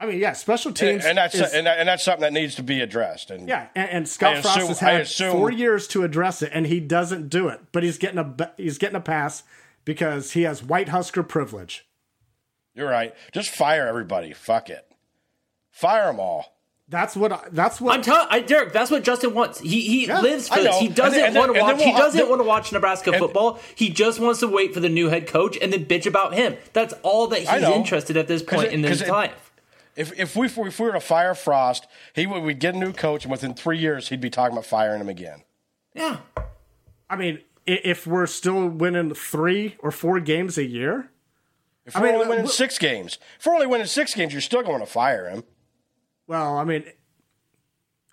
I 0.01 0.07
mean, 0.07 0.18
yeah, 0.18 0.33
special 0.33 0.73
teams, 0.73 1.05
and, 1.05 1.11
and 1.11 1.18
that's 1.18 1.35
is, 1.35 1.53
and, 1.53 1.66
that, 1.66 1.79
and, 1.79 1.88
that's 1.88 2.05
something 2.05 2.21
that 2.21 2.33
needs 2.33 2.55
to 2.57 2.62
be 2.62 2.81
addressed. 2.81 3.31
And 3.31 3.49
yeah, 3.49 3.66
and, 3.75 3.90
and 3.90 4.09
Scott 4.09 4.38
Frost 4.38 4.68
has 4.68 4.79
had 4.79 5.01
assume- 5.03 5.33
four 5.33 5.51
years 5.51 5.88
to 5.88 6.05
address 6.05 6.40
it, 6.40 6.51
and 6.55 6.66
he 6.66 6.79
doesn't 6.79 7.29
do 7.29 7.49
it. 7.49 7.61
But 7.73 7.83
he's 7.83 7.99
getting 7.99 8.18
a 8.18 8.53
he's 8.57 8.79
getting 8.79 8.97
a 8.97 9.01
pass 9.01 9.42
because 9.85 10.33
he 10.33 10.42
has 10.42 10.62
white 10.62 10.90
Husker 10.90 11.25
privilege. 11.25 11.88
You're 12.79 12.88
right. 12.88 13.14
Just 13.33 13.51
fire 13.51 13.87
everybody. 13.87 14.33
Fuck 14.33 14.71
it. 14.71 14.87
Fire 15.71 16.07
them 16.07 16.21
all. 16.21 16.55
That's 16.91 17.14
what 17.14 17.33
I, 17.33 17.41
that's 17.53 17.83
what 17.83 17.95
I'm 17.95 18.01
telling 18.03 18.29
I, 18.31 18.41
Derek. 18.41 18.73
That's 18.73 18.91
what 18.91 19.05
Justin 19.05 19.35
wants. 19.35 19.61
He 19.61 19.83
he 19.83 20.07
Yeah, 20.07 20.21
lives 20.23 20.49
for 20.49 20.55
this. 20.62 20.79
He 20.79 20.88
doesn't 20.88 21.21
then- 21.21 21.35
want 21.35 21.55
to 21.55 21.61
watch. 21.61 21.83
He 21.83 21.91
we'll- 21.91 21.99
doesn't 21.99 22.19
then- 22.19 22.29
want 22.31 22.41
to 22.41 22.45
watch 22.49 22.73
Nebraska 22.73 23.11
and- 23.11 23.19
football. 23.19 23.61
He 23.75 23.91
just 23.91 24.19
wants 24.21 24.41
to 24.41 24.49
wait 24.49 24.73
for 24.73 24.81
the 24.81 24.88
new 24.88 25.11
head 25.11 25.27
coach 25.27 25.59
and 25.61 25.71
then 25.71 25.85
bitch 25.85 26.07
about 26.07 26.33
him. 26.33 26.57
That's 26.73 26.95
all 27.03 27.27
that 27.27 27.41
he's 27.41 27.61
know. 27.61 27.75
interested 27.75 28.17
at 28.17 28.27
this 28.27 28.43
point 28.43 28.69
it- 28.69 28.73
in 28.73 28.83
his 28.85 29.01
'cause 29.01 29.09
it- 29.09 29.12
life. 29.12 29.53
If 29.97 30.19
if 30.19 30.35
we 30.35 30.47
if 30.47 30.57
we 30.57 30.87
were 30.87 30.93
to 30.93 31.01
fire 31.01 31.35
Frost, 31.35 31.87
he 32.14 32.25
would 32.25 32.43
we'd 32.43 32.59
get 32.59 32.75
a 32.75 32.79
new 32.79 32.95
coach, 32.95 33.25
and 33.25 33.31
within 33.33 33.53
three 33.53 33.77
years 33.79 34.09
he'd 34.09 34.21
be 34.23 34.31
talking 34.31 34.53
about 34.57 34.64
firing 34.64 35.01
him 35.03 35.09
again. 35.11 35.43
Yeah. 35.95 36.19
I 37.11 37.17
mean, 37.17 37.41
if 37.67 38.07
we're 38.07 38.27
still 38.27 38.67
winning 38.69 39.12
three 39.12 39.77
or 39.81 39.91
four 39.91 40.21
games 40.21 40.57
a 40.57 40.64
year, 40.64 41.11
If 41.88 41.96
I 41.96 42.01
we're 42.01 42.07
mean, 42.07 42.14
only 42.16 42.29
winning 42.29 42.44
look- 42.44 42.55
six 42.55 42.79
games, 42.79 43.18
if 43.38 43.46
we're 43.46 43.55
only 43.55 43.66
winning 43.66 43.87
six 43.87 44.14
games, 44.14 44.33
you're 44.33 44.40
still 44.42 44.62
going 44.62 44.81
to 44.81 44.87
fire 44.87 45.29
him. 45.29 45.44
well, 46.27 46.57
I 46.59 46.64
mean, 46.64 46.85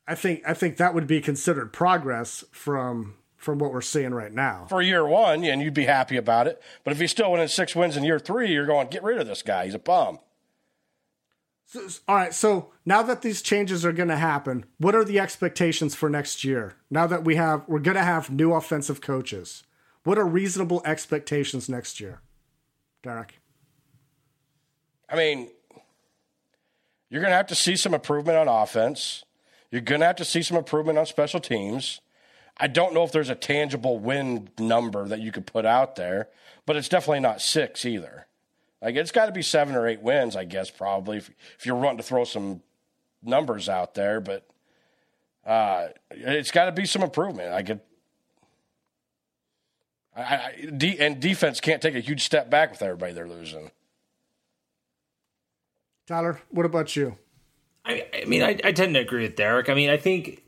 I 0.07 0.15
think 0.15 0.43
I 0.47 0.53
think 0.53 0.77
that 0.77 0.93
would 0.93 1.07
be 1.07 1.21
considered 1.21 1.73
progress 1.73 2.43
from 2.51 3.15
from 3.37 3.59
what 3.59 3.71
we're 3.71 3.81
seeing 3.81 4.13
right 4.13 4.33
now. 4.33 4.65
for 4.69 4.81
year 4.81 5.05
one, 5.05 5.43
and 5.43 5.61
you'd 5.61 5.73
be 5.73 5.85
happy 5.85 6.17
about 6.17 6.47
it. 6.47 6.61
But 6.83 6.93
if 6.93 6.99
he's 6.99 7.11
still 7.11 7.31
winning 7.31 7.47
six 7.47 7.75
wins 7.75 7.95
in 7.95 8.03
year 8.03 8.17
three, 8.17 8.51
you're 8.51 8.65
going 8.65 8.87
get 8.87 9.03
rid 9.03 9.19
of 9.19 9.27
this 9.27 9.41
guy. 9.43 9.65
He's 9.65 9.75
a 9.75 9.79
bum. 9.79 10.19
All 12.07 12.15
right, 12.15 12.33
so 12.33 12.71
now 12.85 13.01
that 13.03 13.21
these 13.21 13.41
changes 13.41 13.83
are 13.83 13.91
going 13.91 14.07
to 14.09 14.15
happen, 14.15 14.65
what 14.77 14.95
are 14.95 15.03
the 15.03 15.19
expectations 15.19 15.93
for 15.95 16.09
next 16.09 16.43
year? 16.43 16.75
Now 16.89 17.07
that 17.07 17.23
we 17.25 17.35
have 17.35 17.63
we're 17.67 17.79
going 17.79 17.97
to 17.97 18.03
have 18.03 18.29
new 18.29 18.53
offensive 18.53 19.01
coaches. 19.01 19.63
What 20.03 20.17
are 20.19 20.25
reasonable 20.27 20.81
expectations 20.85 21.67
next 21.67 21.99
year? 21.99 22.21
Derek. 23.03 23.39
I 25.09 25.15
mean, 25.15 25.49
you're 27.09 27.21
going 27.21 27.31
to 27.31 27.37
have 27.37 27.47
to 27.47 27.55
see 27.55 27.75
some 27.75 27.93
improvement 27.93 28.37
on 28.37 28.47
offense. 28.47 29.23
You're 29.71 29.81
going 29.81 30.01
to 30.01 30.07
have 30.07 30.15
to 30.17 30.25
see 30.25 30.41
some 30.41 30.57
improvement 30.57 30.97
on 30.97 31.05
special 31.05 31.39
teams. 31.39 32.01
I 32.57 32.67
don't 32.67 32.93
know 32.93 33.03
if 33.03 33.11
there's 33.11 33.29
a 33.29 33.35
tangible 33.35 33.99
win 33.99 34.49
number 34.57 35.07
that 35.07 35.19
you 35.19 35.31
could 35.31 35.45
put 35.45 35.65
out 35.65 35.95
there, 35.95 36.29
but 36.65 36.75
it's 36.75 36.89
definitely 36.89 37.19
not 37.19 37.41
six 37.41 37.85
either. 37.85 38.27
Like 38.81 38.95
it's 38.95 39.11
got 39.11 39.25
to 39.25 39.31
be 39.31 39.41
seven 39.41 39.75
or 39.75 39.87
eight 39.87 40.01
wins, 40.01 40.35
I 40.35 40.45
guess, 40.45 40.69
probably 40.69 41.17
if, 41.17 41.31
if 41.57 41.65
you're 41.65 41.75
wanting 41.75 41.97
to 41.97 42.03
throw 42.03 42.23
some 42.23 42.61
numbers 43.21 43.67
out 43.67 43.93
there. 43.93 44.21
But 44.21 44.47
uh, 45.45 45.87
it's 46.11 46.51
got 46.51 46.65
to 46.65 46.71
be 46.71 46.85
some 46.85 47.01
improvement. 47.01 47.53
I 47.53 47.63
could. 47.63 47.81
I, 50.15 50.21
I, 50.21 50.95
and 50.99 51.19
defense 51.19 51.59
can't 51.59 51.81
take 51.81 51.95
a 51.95 51.99
huge 51.99 52.23
step 52.23 52.49
back 52.49 52.71
with 52.71 52.81
everybody 52.81 53.11
they're 53.11 53.27
losing. 53.27 53.71
Tyler, 56.07 56.39
what 56.49 56.65
about 56.65 56.95
you? 56.95 57.17
I, 57.83 58.05
I 58.21 58.25
mean, 58.25 58.43
I, 58.43 58.59
I 58.63 58.71
tend 58.71 58.93
to 58.95 58.99
agree 58.99 59.23
with 59.23 59.35
Derek. 59.35 59.69
I 59.69 59.73
mean, 59.73 59.89
I 59.89 59.97
think, 59.97 60.43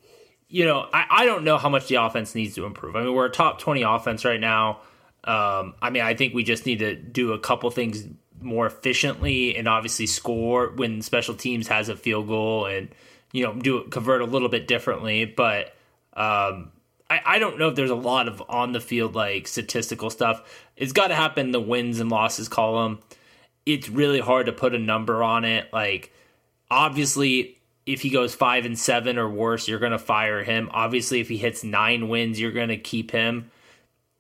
you 0.48 0.66
know, 0.66 0.88
I, 0.94 1.06
I 1.10 1.26
don't 1.26 1.44
know 1.44 1.58
how 1.58 1.70
much 1.70 1.88
the 1.88 1.96
offense 1.96 2.36
needs 2.36 2.56
to 2.56 2.66
improve. 2.66 2.96
I 2.96 3.04
mean, 3.04 3.14
we're 3.14 3.26
a 3.26 3.32
top 3.32 3.60
20 3.60 3.82
offense 3.84 4.26
right 4.26 4.40
now. 4.40 4.82
Um, 5.24 5.76
I 5.82 5.90
mean, 5.90 6.04
I 6.04 6.16
think 6.16 6.34
we 6.34 6.44
just 6.44 6.66
need 6.66 6.80
to 6.80 6.96
do 6.96 7.34
a 7.34 7.40
couple 7.40 7.70
things 7.72 8.06
more 8.40 8.68
efficiently 8.68 9.58
and 9.58 9.68
obviously 9.68 10.06
score 10.06 10.70
when 10.76 11.02
special 11.02 11.34
teams 11.34 11.68
has 11.68 11.90
a 11.90 11.96
field 11.96 12.28
goal 12.28 12.66
and, 12.66 12.90
you 13.32 13.44
know, 13.44 13.54
do 13.54 13.84
convert 13.86 14.22
a 14.22 14.26
little 14.26 14.50
bit 14.50 14.68
differently. 14.68 15.26
But, 15.26 15.76
um, 16.14 16.72
I, 17.10 17.22
I 17.26 17.40
don't 17.40 17.58
know 17.58 17.70
if 17.70 17.76
there's 17.76 17.90
a 17.90 17.96
lot 17.96 18.28
of 18.28 18.44
on 18.50 18.74
the 18.74 18.80
field 18.80 19.16
like 19.16 19.48
statistical 19.48 20.10
stuff. 20.10 20.68
It's 20.76 20.94
got 20.94 21.08
to 21.08 21.16
happen 21.16 21.52
the 21.52 21.60
wins 21.60 22.00
and 22.00 22.10
losses 22.10 22.48
column. 22.48 23.00
It's 23.68 23.90
really 23.90 24.20
hard 24.20 24.46
to 24.48 24.52
put 24.52 24.74
a 24.74 24.80
number 24.80 25.24
on 25.24 25.46
it. 25.46 25.72
Like, 25.74 26.12
obviously 26.70 27.58
if 27.86 28.02
he 28.02 28.10
goes 28.10 28.36
five 28.36 28.66
and 28.66 28.78
seven 28.78 29.18
or 29.18 29.30
worse 29.30 29.68
you're 29.68 29.80
going 29.80 29.94
to 29.94 30.00
fire 30.00 30.44
him. 30.44 30.70
Obviously 30.74 31.20
if 31.20 31.30
he 31.30 31.38
hits 31.38 31.64
nine 31.64 32.10
wins 32.10 32.40
you're 32.40 32.52
going 32.52 32.70
to 32.70 32.78
keep 32.78 33.12
him. 33.12 33.52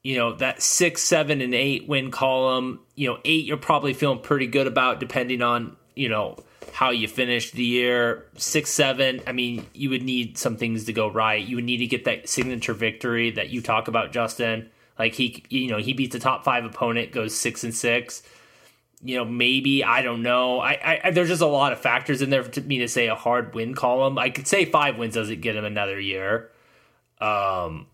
You 0.04 0.18
know 0.18 0.34
that 0.36 0.62
six 0.62 1.04
seven 1.04 1.42
and 1.42 1.54
eight 1.54 1.88
win 1.88 2.12
column 2.12 2.80
you 2.96 3.10
know 3.10 3.20
eight 3.26 3.46
you're 3.46 3.58
probably 3.58 3.94
feeling 3.94 4.20
pretty 4.20 4.48
good 4.48 4.68
about 4.68 5.00
depending 5.02 5.42
on 5.42 5.76
you 5.96 6.08
know 6.08 6.38
how 6.72 6.92
you 6.92 7.08
finish 7.08 7.52
the 7.52 7.64
year. 7.64 8.26
Six 8.38 8.70
seven 8.70 9.22
i 9.28 9.34
mean 9.34 9.66
you 9.74 9.90
would 9.90 10.04
need 10.04 10.38
some 10.38 10.56
things 10.56 10.86
to 10.86 10.94
go 10.94 11.10
right. 11.10 11.46
You 11.46 11.58
would 11.58 11.66
need 11.66 11.78
to 11.78 11.88
get 11.88 12.06
that 12.06 12.30
signature 12.30 12.74
victory 12.74 13.32
that 13.32 13.50
you 13.50 13.62
talk 13.62 13.90
about 13.90 14.14
justin. 14.14 14.70
Like 14.98 15.14
he 15.14 15.44
you 15.50 15.68
know 15.68 15.78
he 15.78 15.92
beats 15.92 16.16
a 16.16 16.20
top 16.20 16.46
five 16.46 16.64
opponent 16.64 17.12
goes 17.12 17.36
six 17.36 17.66
and 17.66 17.76
six 17.76 18.24
you 19.02 19.18
know, 19.18 19.26
maybe 19.26 19.84
I 19.84 20.02
don't 20.02 20.24
know. 20.24 20.60
I, 20.60 21.02
I 21.04 21.12
there's 21.12 21.28
just 21.30 21.42
a 21.42 21.48
lot 21.48 21.72
of 21.72 21.80
factors 21.80 22.22
in 22.22 22.30
there 22.30 22.44
for 22.44 22.62
me 22.62 22.80
to 22.80 22.88
say 22.88 23.08
a 23.08 23.16
hard 23.16 23.54
win 23.54 23.76
column. 23.76 24.18
I 24.18 24.30
could 24.30 24.48
say 24.48 24.66
five 24.66 24.98
wins 24.98 25.14
doesn't 25.14 25.42
get 25.42 25.56
him 25.56 25.66
another 25.66 26.00
year. 26.00 26.52
Um, 27.20 27.88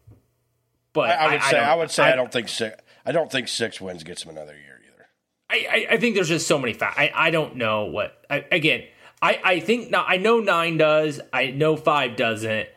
but 0.94 1.10
I, 1.10 1.14
I 1.14 1.34
would 1.34 1.44
say 1.44 1.52
don't- 1.52 1.64
I, 1.64 1.76
would 1.76 1.92
say 1.92 2.04
I, 2.04 2.16
don't 2.16 2.32
think 2.32 2.50
six. 2.50 2.82
I 3.06 3.12
don't 3.12 3.32
think 3.32 3.48
six 3.48 3.82
wins 3.82 4.04
gets 4.04 4.24
him 4.24 4.30
another 4.30 4.54
year 4.54 4.80
either. 4.86 5.08
I, 5.50 5.68
I, 5.90 5.94
I 5.96 5.98
think 5.98 6.16
there's 6.16 6.30
just 6.30 6.48
so 6.48 6.58
many 6.58 6.74
facts. 6.74 6.98
I, 6.98 7.12
I 7.14 7.32
don't 7.32 7.58
know 7.58 7.86
what. 7.86 8.24
I, 8.30 8.46
again, 8.52 8.84
I, 9.22 9.40
I 9.44 9.60
think 9.60 9.90
now 9.92 10.06
I 10.08 10.18
know 10.18 10.40
nine 10.40 10.78
does. 10.78 11.20
I 11.32 11.48
know 11.48 11.76
five 11.76 12.16
doesn't. 12.16 12.68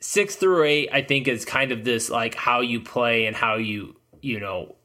Six 0.00 0.36
through 0.36 0.64
eight, 0.64 0.88
I 0.92 1.02
think, 1.02 1.28
is 1.28 1.44
kind 1.44 1.72
of 1.72 1.84
this 1.84 2.10
like 2.10 2.34
how 2.34 2.60
you 2.60 2.80
play 2.80 3.26
and 3.26 3.36
how 3.36 3.56
you 3.56 3.96
you 4.22 4.40
know. 4.40 4.76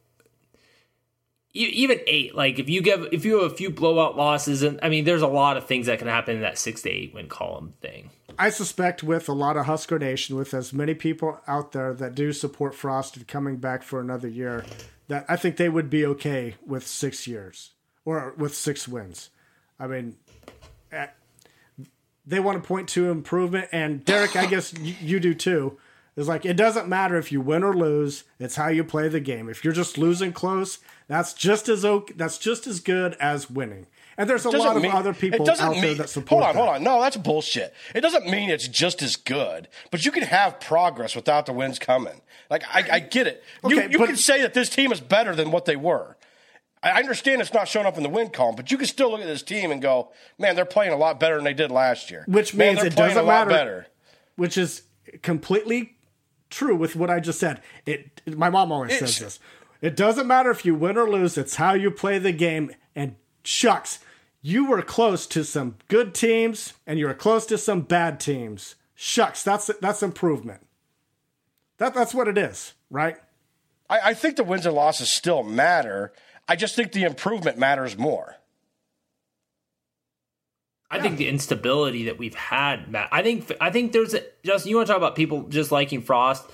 Even 1.56 2.00
eight, 2.06 2.34
like 2.34 2.58
if 2.58 2.68
you 2.68 2.82
give 2.82 3.08
if 3.12 3.24
you 3.24 3.42
have 3.42 3.52
a 3.52 3.54
few 3.54 3.70
blowout 3.70 4.16
losses, 4.16 4.62
and 4.62 4.78
I 4.82 4.88
mean, 4.88 5.04
there's 5.04 5.22
a 5.22 5.26
lot 5.26 5.56
of 5.56 5.66
things 5.66 5.86
that 5.86 5.98
can 5.98 6.08
happen 6.08 6.36
in 6.36 6.42
that 6.42 6.58
six 6.58 6.82
to 6.82 6.90
eight 6.90 7.14
win 7.14 7.28
column 7.28 7.74
thing. 7.80 8.10
I 8.38 8.50
suspect 8.50 9.02
with 9.02 9.28
a 9.28 9.32
lot 9.32 9.56
of 9.56 9.66
Husker 9.66 9.98
Nation, 9.98 10.36
with 10.36 10.52
as 10.52 10.72
many 10.72 10.94
people 10.94 11.40
out 11.48 11.72
there 11.72 11.94
that 11.94 12.14
do 12.14 12.32
support 12.32 12.74
Frost 12.74 13.26
coming 13.26 13.56
back 13.56 13.82
for 13.82 14.00
another 14.00 14.28
year, 14.28 14.64
that 15.08 15.24
I 15.28 15.36
think 15.36 15.56
they 15.56 15.70
would 15.70 15.88
be 15.88 16.04
okay 16.04 16.56
with 16.66 16.86
six 16.86 17.26
years 17.26 17.70
or 18.04 18.34
with 18.36 18.54
six 18.54 18.86
wins. 18.86 19.30
I 19.78 19.86
mean, 19.86 20.16
eh, 20.92 21.06
they 22.26 22.40
want 22.40 22.62
to 22.62 22.66
point 22.66 22.88
to 22.90 23.10
improvement, 23.10 23.68
and 23.72 24.04
Derek, 24.04 24.36
I 24.36 24.46
guess 24.46 24.74
you, 24.74 24.94
you 25.00 25.20
do 25.20 25.34
too. 25.34 25.78
Is 26.16 26.28
like 26.28 26.46
it 26.46 26.56
doesn't 26.56 26.88
matter 26.88 27.16
if 27.16 27.30
you 27.30 27.42
win 27.42 27.62
or 27.62 27.74
lose; 27.74 28.24
it's 28.38 28.56
how 28.56 28.68
you 28.68 28.84
play 28.84 29.08
the 29.08 29.20
game. 29.20 29.50
If 29.50 29.62
you're 29.64 29.74
just 29.74 29.98
losing 29.98 30.32
close, 30.32 30.78
that's 31.08 31.32
just 31.34 31.68
as 31.68 31.84
okay, 31.84 32.14
that's 32.16 32.38
just 32.38 32.66
as 32.66 32.80
good 32.80 33.14
as 33.20 33.48
winning. 33.50 33.86
And 34.18 34.30
there's 34.30 34.46
a 34.46 34.50
lot 34.50 34.76
of 34.76 34.82
mean- 34.82 34.92
other 34.92 35.12
people 35.12 35.48
out 35.50 35.58
there 35.58 35.70
mean- 35.82 35.98
that 35.98 36.08
support. 36.08 36.42
Hold 36.42 36.48
on, 36.48 36.54
that. 36.54 36.60
hold 36.60 36.74
on. 36.76 36.82
No, 36.82 37.02
that's 37.02 37.16
bullshit. 37.18 37.74
It 37.94 38.00
doesn't 38.00 38.26
mean 38.26 38.48
it's 38.48 38.66
just 38.66 39.02
as 39.02 39.14
good, 39.16 39.68
but 39.90 40.04
you 40.06 40.10
can 40.10 40.22
have 40.22 40.58
progress 40.58 41.14
without 41.14 41.44
the 41.46 41.52
wins 41.52 41.78
coming. 41.78 42.22
Like 42.50 42.62
I, 42.72 42.88
I 42.92 42.98
get 43.00 43.26
it. 43.26 43.44
you 43.66 43.78
Okay, 43.78 43.90
you 43.92 43.98
but- 43.98 44.06
can 44.06 44.16
say 44.16 44.40
that 44.42 44.54
this 44.54 44.68
team 44.70 44.90
is 44.92 45.00
better 45.00 45.34
than 45.34 45.50
what 45.50 45.64
they 45.66 45.76
were. 45.76 46.16
I 46.82 46.92
understand 47.00 47.40
it's 47.40 47.52
not 47.52 47.66
showing 47.68 47.86
up 47.86 47.96
in 47.96 48.02
the 48.04 48.08
win 48.08 48.30
column, 48.30 48.54
but 48.54 48.70
you 48.70 48.78
can 48.78 48.86
still 48.86 49.10
look 49.10 49.20
at 49.20 49.26
this 49.26 49.42
team 49.42 49.70
and 49.72 49.82
go, 49.82 50.12
"Man, 50.38 50.54
they're 50.54 50.64
playing 50.64 50.92
a 50.92 50.96
lot 50.96 51.18
better 51.18 51.34
than 51.34 51.44
they 51.44 51.54
did 51.54 51.70
last 51.70 52.10
year." 52.10 52.24
Which 52.28 52.54
means 52.54 52.82
it 52.82 52.94
doesn't 52.94 53.18
a 53.18 53.22
lot 53.22 53.48
matter. 53.48 53.58
better. 53.58 53.86
which 54.36 54.56
is 54.56 54.82
completely 55.22 55.96
true 56.50 56.76
with 56.76 56.94
what 56.94 57.10
I 57.10 57.18
just 57.20 57.40
said. 57.40 57.60
It 57.86 58.22
my 58.36 58.50
mom 58.50 58.70
always 58.70 58.96
says 58.98 59.18
this. 59.18 59.38
It 59.80 59.96
doesn't 59.96 60.26
matter 60.26 60.50
if 60.50 60.64
you 60.64 60.74
win 60.74 60.96
or 60.96 61.08
lose, 61.10 61.36
it's 61.36 61.56
how 61.56 61.74
you 61.74 61.90
play 61.90 62.18
the 62.18 62.32
game 62.32 62.72
and 62.94 63.16
shucks, 63.42 63.98
you 64.42 64.66
were 64.66 64.82
close 64.82 65.26
to 65.28 65.44
some 65.44 65.76
good 65.88 66.14
teams 66.14 66.74
and 66.86 66.98
you 66.98 67.06
were 67.06 67.14
close 67.14 67.46
to 67.46 67.58
some 67.58 67.82
bad 67.82 68.20
teams. 68.20 68.76
Shucks, 68.94 69.42
that's 69.42 69.70
that's 69.80 70.02
improvement. 70.02 70.66
That 71.78 71.94
that's 71.94 72.14
what 72.14 72.28
it 72.28 72.38
is, 72.38 72.72
right? 72.90 73.16
I, 73.90 74.00
I 74.10 74.14
think 74.14 74.36
the 74.36 74.44
wins 74.44 74.64
and 74.64 74.74
losses 74.74 75.10
still 75.10 75.42
matter. 75.42 76.12
I 76.48 76.56
just 76.56 76.74
think 76.74 76.92
the 76.92 77.04
improvement 77.04 77.58
matters 77.58 77.98
more. 77.98 78.36
I 80.88 81.00
think 81.00 81.18
the 81.18 81.28
instability 81.28 82.04
that 82.04 82.16
we've 82.16 82.34
had, 82.34 82.90
Matt. 82.90 83.08
I 83.10 83.22
think 83.22 83.52
I 83.60 83.70
think 83.70 83.92
there's 83.92 84.14
a, 84.14 84.22
just 84.44 84.66
you 84.66 84.76
want 84.76 84.86
to 84.86 84.92
talk 84.92 84.98
about 84.98 85.16
people 85.16 85.42
just 85.48 85.72
liking 85.72 86.00
Frost 86.00 86.44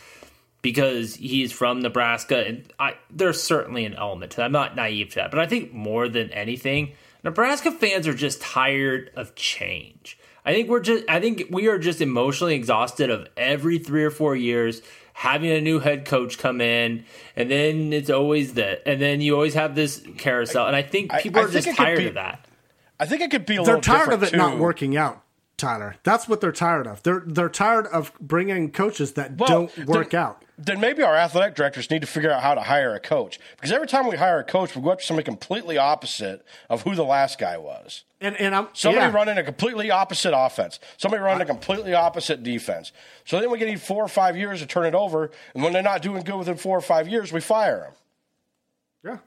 because 0.63 1.17
he's 1.17 1.53
from 1.53 1.81
Nebraska, 1.81 2.47
and 2.47 2.73
I 2.79 2.95
there's 3.11 3.43
certainly 3.43 3.85
an 3.85 3.95
element 3.95 4.33
to 4.33 4.37
that. 4.39 4.45
I'm 4.45 4.53
not 4.53 4.77
naive 4.77 5.11
to 5.11 5.15
that, 5.17 5.31
but 5.31 5.41
I 5.41 5.47
think 5.47 5.73
more 5.73 6.09
than 6.09 6.31
anything, 6.31 6.93
Nebraska 7.25 7.71
fans 7.73 8.09
are 8.09 8.15
just 8.15 8.41
tired 8.41 9.11
of 9.15 9.35
change. 9.35 10.19
I 10.45 10.53
think 10.53 10.69
we're 10.69 10.81
just 10.81 11.05
I 11.09 11.21
think 11.21 11.45
we 11.51 11.69
are 11.69 11.79
just 11.79 12.01
emotionally 12.01 12.55
exhausted 12.55 13.11
of 13.11 13.29
every 13.37 13.79
three 13.79 14.05
or 14.05 14.11
four 14.11 14.35
years 14.35 14.83
having 15.15 15.51
a 15.51 15.61
new 15.61 15.79
head 15.79 16.05
coach 16.07 16.39
come 16.39 16.61
in, 16.61 17.05
and 17.37 17.51
then 17.51 17.93
it's 17.93 18.09
always 18.11 18.55
that, 18.55 18.83
and 18.87 19.01
then 19.01 19.21
you 19.21 19.35
always 19.35 19.55
have 19.55 19.75
this 19.75 20.03
carousel, 20.17 20.67
and 20.67 20.75
I 20.75 20.83
think 20.83 21.13
people 21.21 21.41
I 21.41 21.45
are 21.45 21.49
think 21.49 21.65
just 21.67 21.77
tired 21.77 21.99
be- 21.99 22.07
of 22.07 22.15
that. 22.15 22.47
I 22.99 23.07
think 23.07 23.21
it 23.21 23.31
could 23.31 23.47
be 23.47 23.55
a 23.57 23.63
they're 23.63 23.77
little 23.77 23.81
tired 23.81 24.13
of 24.13 24.21
different, 24.21 24.35
it 24.35 24.37
not 24.37 24.59
working 24.59 24.97
out. 24.97 25.23
Tyler, 25.57 25.97
that's 26.03 26.29
what 26.29 26.41
they're 26.41 26.51
tired 26.51 26.87
of. 26.87 27.03
They're 27.03 27.23
they're 27.27 27.49
tired 27.49 27.87
of 27.89 28.13
bringing 28.21 28.73
coaches 28.73 29.13
that 29.13 29.37
Well, 29.39 29.49
don't 29.49 29.87
work 29.87 30.15
out. 30.15 30.42
Then 30.59 30.81
maybe 30.81 31.03
our 31.03 31.17
athletic 31.17 31.55
directors 31.55 31.91
need 31.91 32.03
to 32.03 32.07
figure 32.07 32.31
out 32.31 32.43
how 32.43 32.55
to 32.55 32.61
hire 32.61 32.95
a 32.95 33.01
coach 33.01 33.41
because 33.57 33.73
every 33.73 33.87
time 33.87 34.07
we 34.07 34.17
hire 34.17 34.39
a 34.39 34.45
coach, 34.45 34.77
we 34.77 34.83
go 34.83 34.93
after 34.93 35.05
somebody 35.05 35.25
completely 35.25 35.79
opposite 35.79 36.45
of 36.69 36.83
who 36.83 36.95
the 36.95 37.05
last 37.05 37.39
guy 37.39 37.57
was. 37.57 38.05
And 38.21 38.37
and 38.37 38.55
I'm 38.55 38.69
Somebody 38.75 39.07
yeah. 39.07 39.13
running 39.13 39.39
a 39.39 39.43
completely 39.43 39.91
opposite 39.91 40.37
offense. 40.37 40.79
Somebody 40.99 41.23
running 41.23 41.43
a 41.43 41.47
completely 41.47 41.95
opposite 41.95 42.43
defense. 42.43 42.93
So 43.25 43.41
then 43.41 43.51
we 43.51 43.59
can 43.59 43.67
need 43.67 43.81
four 43.81 44.05
or 44.05 44.09
five 44.09 44.37
years 44.37 44.61
to 44.61 44.67
turn 44.67 44.85
it 44.85 44.95
over. 44.95 45.31
And 45.55 45.63
when 45.63 45.73
they're 45.73 45.83
not 45.83 46.03
doing 46.03 46.23
good 46.23 46.37
within 46.37 46.57
four 46.57 46.77
or 46.77 46.83
five 46.83 47.09
years, 47.09 47.33
we 47.33 47.41
fire 47.41 47.81
them. 47.81 47.93
Yeah. 49.05 49.19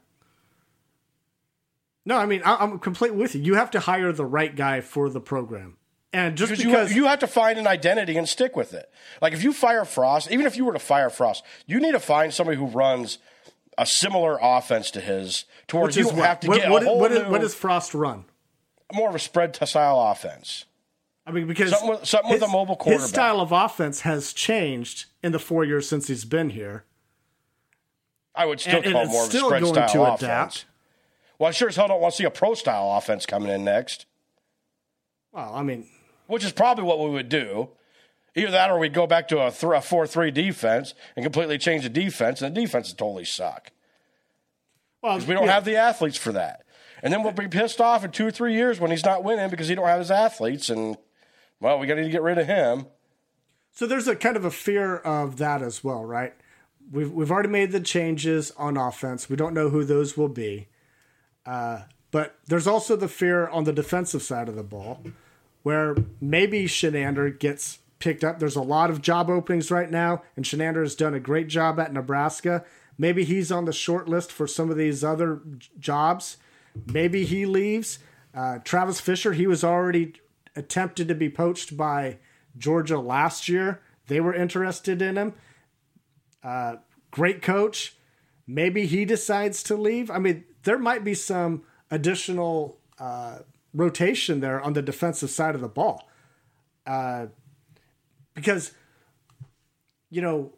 No, 2.05 2.17
I 2.17 2.25
mean 2.27 2.43
I, 2.45 2.55
I'm 2.57 2.77
completely 2.79 3.17
with 3.17 3.33
you. 3.35 3.41
You 3.41 3.55
have 3.55 3.71
to 3.71 3.79
hire 3.79 4.11
the 4.13 4.25
right 4.25 4.55
guy 4.55 4.79
for 4.81 5.09
the 5.09 5.19
program, 5.19 5.77
and 6.15 6.37
just 6.37 6.51
Because 6.51 6.65
because, 6.65 6.89
you, 6.95 7.03
you 7.03 7.07
have 7.07 7.19
to 7.19 7.27
find 7.27 7.59
an 7.59 7.67
identity 7.67 8.15
and 8.17 8.27
stick 8.27 8.55
with 8.55 8.73
it. 8.73 8.89
Like 9.21 9.33
if 9.33 9.43
you 9.43 9.51
fire 9.53 9.83
Frost, 9.85 10.31
even 10.31 10.45
if 10.45 10.55
you 10.55 10.65
were 10.65 10.73
to 10.73 10.79
fire 10.79 11.09
Frost, 11.09 11.43
you 11.67 11.79
need 11.79 11.91
to 11.91 11.99
find 11.99 12.33
somebody 12.33 12.57
who 12.57 12.67
runs 12.67 13.17
a 13.77 13.85
similar 13.85 14.37
offense 14.41 14.89
to 14.91 15.01
his, 15.01 15.43
to 15.67 15.75
where 15.77 15.89
you 15.89 16.05
what, 16.07 16.15
have 16.15 16.39
to 16.39 16.47
what, 16.47 16.61
get 16.61 16.69
what, 16.71 16.83
a 16.83 16.85
whole 16.85 16.99
what, 16.99 17.11
new, 17.11 17.17
is, 17.17 17.27
what 17.29 17.41
does 17.41 17.53
Frost 17.55 17.93
run? 17.93 18.25
more 18.93 19.09
of 19.09 19.15
a 19.15 19.19
spread 19.19 19.55
style 19.67 19.99
offense. 19.99 20.65
I 21.27 21.31
mean, 21.31 21.47
because 21.47 21.71
Something 21.71 21.89
with- 21.89 22.05
something 22.05 22.31
with 22.31 22.41
his- 22.41 22.49
a 22.49 22.51
mobile 22.51 22.75
quarterback. 22.75 23.01
His 23.01 23.09
style 23.09 23.41
of 23.41 23.51
offense 23.51 24.01
has 24.01 24.31
changed 24.31 25.05
in 25.23 25.31
the 25.31 25.39
four 25.39 25.65
years 25.65 25.89
since 25.89 26.07
he's 26.07 26.23
been 26.23 26.51
here, 26.51 26.85
I 28.35 28.45
would 28.45 28.59
still 28.59 28.77
and, 28.77 28.85
and 28.85 28.93
call 28.93 29.03
it's 29.03 29.11
more 29.11 29.23
of 29.25 29.33
a 29.33 29.37
spread 29.37 29.61
going 29.63 29.73
style 29.73 29.87
to 29.89 30.01
offense. 30.03 30.21
adapt. 30.21 30.65
Well, 31.39 31.49
I 31.49 31.51
sure 31.51 31.67
as 31.67 31.75
hell 31.75 31.87
don't 31.87 31.99
want 31.99 32.13
to 32.13 32.17
see 32.17 32.23
a 32.25 32.29
pro 32.31 32.53
style 32.53 32.91
offense 32.97 33.25
coming 33.25 33.49
in 33.51 33.63
next, 33.65 34.05
Well, 35.33 35.53
I 35.53 35.63
mean, 35.63 35.87
which 36.27 36.43
is 36.43 36.51
probably 36.51 36.83
what 36.83 36.99
we 36.99 37.09
would 37.09 37.29
do. 37.29 37.69
Either 38.37 38.51
that 38.51 38.69
or 38.69 38.77
we'd 38.77 38.93
go 38.93 39.07
back 39.07 39.27
to 39.29 39.45
a, 39.45 39.49
th- 39.49 39.63
a 39.73 39.81
4 39.81 40.07
3 40.07 40.29
defense 40.31 40.93
and 41.15 41.23
completely 41.23 41.57
change 41.57 41.83
the 41.83 41.89
defense, 41.89 42.41
and 42.41 42.53
the 42.55 42.61
defense 42.61 42.89
would 42.89 42.97
totally 42.97 43.23
suck. 43.25 43.71
well, 45.01 45.17
We 45.19 45.33
don't 45.33 45.45
yeah. 45.45 45.53
have 45.53 45.65
the 45.65 45.77
athletes 45.77 46.17
for 46.17 46.33
that. 46.33 46.63
And 47.01 47.13
then 47.13 47.23
we'll 47.23 47.31
be 47.33 47.47
pissed 47.47 47.79
off 47.79 48.03
in 48.03 48.11
two 48.11 48.27
or 48.27 48.31
three 48.31 48.53
years 48.53 48.79
when 48.79 48.91
he's 48.91 49.05
not 49.05 49.23
winning 49.23 49.49
because 49.49 49.67
he 49.67 49.75
don't 49.75 49.87
have 49.87 49.99
his 49.99 50.11
athletes, 50.11 50.69
and, 50.69 50.97
well, 51.59 51.77
we 51.79 51.87
got 51.87 51.95
to 51.95 52.09
get 52.09 52.21
rid 52.21 52.37
of 52.37 52.47
him. 52.47 52.87
So 53.73 53.85
there's 53.85 54.07
a 54.07 54.15
kind 54.15 54.35
of 54.35 54.43
a 54.45 54.51
fear 54.51 54.95
of 54.97 55.37
that 55.37 55.61
as 55.61 55.83
well, 55.83 56.03
right? 56.03 56.33
We've 56.91 57.11
we've 57.11 57.31
already 57.31 57.49
made 57.49 57.71
the 57.71 57.79
changes 57.79 58.51
on 58.57 58.77
offense. 58.77 59.29
We 59.29 59.35
don't 59.35 59.53
know 59.53 59.69
who 59.69 59.83
those 59.83 60.15
will 60.17 60.29
be, 60.29 60.67
uh, 61.45 61.81
but 62.11 62.37
there's 62.47 62.67
also 62.67 62.95
the 62.95 63.07
fear 63.07 63.47
on 63.47 63.63
the 63.65 63.73
defensive 63.73 64.21
side 64.23 64.47
of 64.47 64.55
the 64.55 64.63
ball, 64.63 65.01
where 65.65 65.95
maybe 66.21 66.65
Chinander 66.65 67.39
gets 67.39 67.79
picked 67.97 68.23
up. 68.23 68.37
There's 68.37 68.55
a 68.55 68.61
lot 68.61 68.91
of 68.91 69.01
job 69.01 69.31
openings 69.31 69.71
right 69.71 69.89
now, 69.89 70.21
and 70.35 70.45
Chinander 70.45 70.83
has 70.83 70.93
done 70.93 71.15
a 71.15 71.19
great 71.19 71.47
job 71.47 71.79
at 71.79 71.91
Nebraska. 71.91 72.63
Maybe 72.99 73.23
he's 73.23 73.51
on 73.51 73.65
the 73.65 73.73
short 73.73 74.07
list 74.07 74.31
for 74.31 74.45
some 74.45 74.69
of 74.69 74.77
these 74.77 75.03
other 75.03 75.41
jobs. 75.79 76.37
Maybe 76.85 77.25
he 77.25 77.47
leaves. 77.47 77.97
Uh, 78.31 78.59
Travis 78.59 78.99
Fisher, 78.99 79.33
he 79.33 79.47
was 79.47 79.63
already 79.63 80.13
attempted 80.55 81.07
to 81.07 81.15
be 81.15 81.29
poached 81.29 81.75
by 81.75 82.19
Georgia 82.55 82.99
last 82.99 83.49
year. 83.49 83.81
They 84.05 84.19
were 84.19 84.35
interested 84.35 85.01
in 85.01 85.17
him. 85.17 85.33
Uh, 86.43 86.75
great 87.09 87.41
coach. 87.41 87.97
Maybe 88.45 88.85
he 88.85 89.03
decides 89.03 89.63
to 89.63 89.75
leave. 89.75 90.11
I 90.11 90.19
mean, 90.19 90.43
there 90.61 90.77
might 90.77 91.03
be 91.03 91.15
some 91.15 91.63
additional 91.89 92.77
uh, 92.99 93.39
rotation 93.75 94.39
there 94.39 94.61
on 94.61 94.73
the 94.73 94.81
defensive 94.81 95.29
side 95.29 95.55
of 95.55 95.61
the 95.61 95.67
ball. 95.67 96.09
Uh, 96.87 97.27
because, 98.33 98.71
you 100.09 100.21
know, 100.21 100.53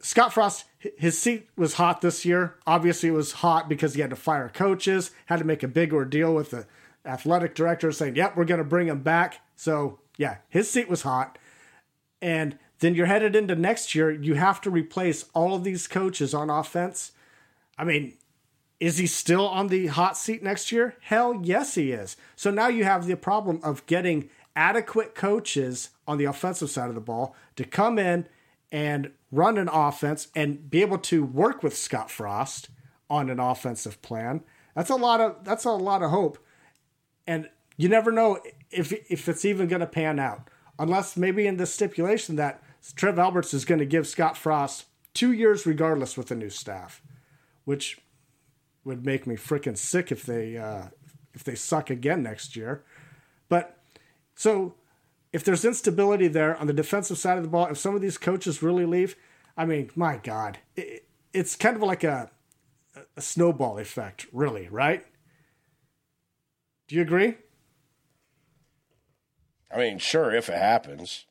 Scott 0.00 0.32
Frost, 0.32 0.64
his 0.96 1.18
seat 1.18 1.48
was 1.56 1.74
hot 1.74 2.00
this 2.00 2.24
year. 2.24 2.56
Obviously, 2.66 3.10
it 3.10 3.12
was 3.12 3.32
hot 3.32 3.68
because 3.68 3.94
he 3.94 4.00
had 4.00 4.10
to 4.10 4.16
fire 4.16 4.48
coaches, 4.48 5.10
had 5.26 5.38
to 5.38 5.44
make 5.44 5.62
a 5.62 5.68
big 5.68 5.92
ordeal 5.92 6.34
with 6.34 6.50
the 6.50 6.66
athletic 7.04 7.54
director 7.54 7.92
saying, 7.92 8.16
yep, 8.16 8.36
we're 8.36 8.44
going 8.44 8.58
to 8.58 8.64
bring 8.64 8.88
him 8.88 9.02
back. 9.02 9.40
So, 9.56 9.98
yeah, 10.16 10.38
his 10.48 10.70
seat 10.70 10.88
was 10.88 11.02
hot. 11.02 11.38
And 12.22 12.58
then 12.78 12.94
you're 12.94 13.06
headed 13.06 13.36
into 13.36 13.54
next 13.54 13.94
year. 13.94 14.10
You 14.10 14.34
have 14.34 14.60
to 14.62 14.70
replace 14.70 15.26
all 15.34 15.54
of 15.54 15.64
these 15.64 15.86
coaches 15.86 16.32
on 16.32 16.48
offense. 16.48 17.12
I 17.76 17.84
mean, 17.84 18.14
is 18.84 18.98
he 18.98 19.06
still 19.06 19.48
on 19.48 19.68
the 19.68 19.86
hot 19.86 20.14
seat 20.14 20.42
next 20.42 20.70
year? 20.70 20.94
Hell 21.00 21.40
yes, 21.42 21.74
he 21.74 21.92
is. 21.92 22.18
So 22.36 22.50
now 22.50 22.68
you 22.68 22.84
have 22.84 23.06
the 23.06 23.16
problem 23.16 23.58
of 23.62 23.86
getting 23.86 24.28
adequate 24.54 25.14
coaches 25.14 25.88
on 26.06 26.18
the 26.18 26.26
offensive 26.26 26.68
side 26.68 26.90
of 26.90 26.94
the 26.94 27.00
ball 27.00 27.34
to 27.56 27.64
come 27.64 27.98
in 27.98 28.28
and 28.70 29.10
run 29.32 29.56
an 29.56 29.70
offense 29.72 30.28
and 30.36 30.68
be 30.68 30.82
able 30.82 30.98
to 30.98 31.24
work 31.24 31.62
with 31.62 31.74
Scott 31.74 32.10
Frost 32.10 32.68
on 33.08 33.30
an 33.30 33.40
offensive 33.40 34.02
plan. 34.02 34.42
That's 34.74 34.90
a 34.90 34.96
lot 34.96 35.18
of 35.18 35.42
that's 35.44 35.64
a 35.64 35.70
lot 35.70 36.02
of 36.02 36.10
hope. 36.10 36.36
And 37.26 37.48
you 37.78 37.88
never 37.88 38.12
know 38.12 38.38
if 38.70 38.92
if 39.10 39.30
it's 39.30 39.46
even 39.46 39.66
going 39.66 39.80
to 39.80 39.86
pan 39.86 40.18
out 40.18 40.50
unless 40.78 41.16
maybe 41.16 41.46
in 41.46 41.56
the 41.56 41.64
stipulation 41.64 42.36
that 42.36 42.62
Trev 42.96 43.18
Alberts 43.18 43.54
is 43.54 43.64
going 43.64 43.78
to 43.78 43.86
give 43.86 44.06
Scott 44.06 44.36
Frost 44.36 44.84
2 45.14 45.32
years 45.32 45.64
regardless 45.64 46.18
with 46.18 46.26
the 46.26 46.34
new 46.34 46.50
staff, 46.50 47.00
which 47.64 47.98
would 48.84 49.04
make 49.04 49.26
me 49.26 49.36
freaking 49.36 49.76
sick 49.76 50.12
if 50.12 50.24
they 50.24 50.56
uh, 50.56 50.88
if 51.34 51.44
they 51.44 51.54
suck 51.54 51.90
again 51.90 52.22
next 52.22 52.56
year. 52.56 52.84
But 53.48 53.78
so 54.34 54.74
if 55.32 55.44
there's 55.44 55.64
instability 55.64 56.28
there 56.28 56.56
on 56.56 56.66
the 56.66 56.72
defensive 56.72 57.18
side 57.18 57.36
of 57.36 57.42
the 57.42 57.50
ball, 57.50 57.66
if 57.66 57.78
some 57.78 57.94
of 57.94 58.00
these 58.00 58.18
coaches 58.18 58.62
really 58.62 58.86
leave, 58.86 59.16
I 59.56 59.64
mean, 59.64 59.90
my 59.96 60.18
God, 60.18 60.58
it, 60.76 61.06
it's 61.32 61.56
kind 61.56 61.76
of 61.76 61.82
like 61.82 62.04
a 62.04 62.30
a 63.16 63.20
snowball 63.20 63.78
effect, 63.78 64.26
really, 64.32 64.68
right? 64.68 65.04
Do 66.86 66.96
you 66.96 67.02
agree? 67.02 67.36
I 69.70 69.78
mean, 69.78 69.98
sure, 69.98 70.32
if 70.32 70.48
it 70.48 70.58
happens. 70.58 71.26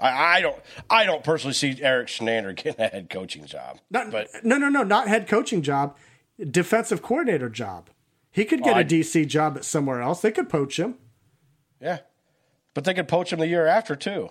I, 0.00 0.36
I 0.36 0.40
don't. 0.40 0.56
I 0.88 1.04
don't 1.04 1.24
personally 1.24 1.54
see 1.54 1.76
Erik 1.82 2.08
Chinander 2.08 2.54
getting 2.62 2.80
a 2.84 2.88
head 2.88 3.10
coaching 3.10 3.44
job. 3.46 3.78
Not, 3.90 4.10
but 4.10 4.28
no, 4.44 4.56
no, 4.56 4.68
no, 4.68 4.82
not 4.82 5.08
head 5.08 5.26
coaching 5.28 5.62
job, 5.62 5.96
defensive 6.50 7.02
coordinator 7.02 7.48
job. 7.48 7.90
He 8.30 8.44
could 8.44 8.60
get 8.60 8.66
Well, 8.72 8.76
a 8.76 8.80
I- 8.80 8.84
DC 8.84 9.26
job 9.26 9.56
at 9.56 9.64
somewhere 9.64 10.00
else. 10.00 10.20
They 10.20 10.30
could 10.32 10.48
poach 10.48 10.78
him. 10.78 10.96
yeah, 11.80 11.98
but 12.74 12.84
they 12.84 12.94
could 12.94 13.08
poach 13.08 13.32
him 13.32 13.40
the 13.40 13.48
year 13.48 13.66
after 13.66 13.96
too. 13.96 14.28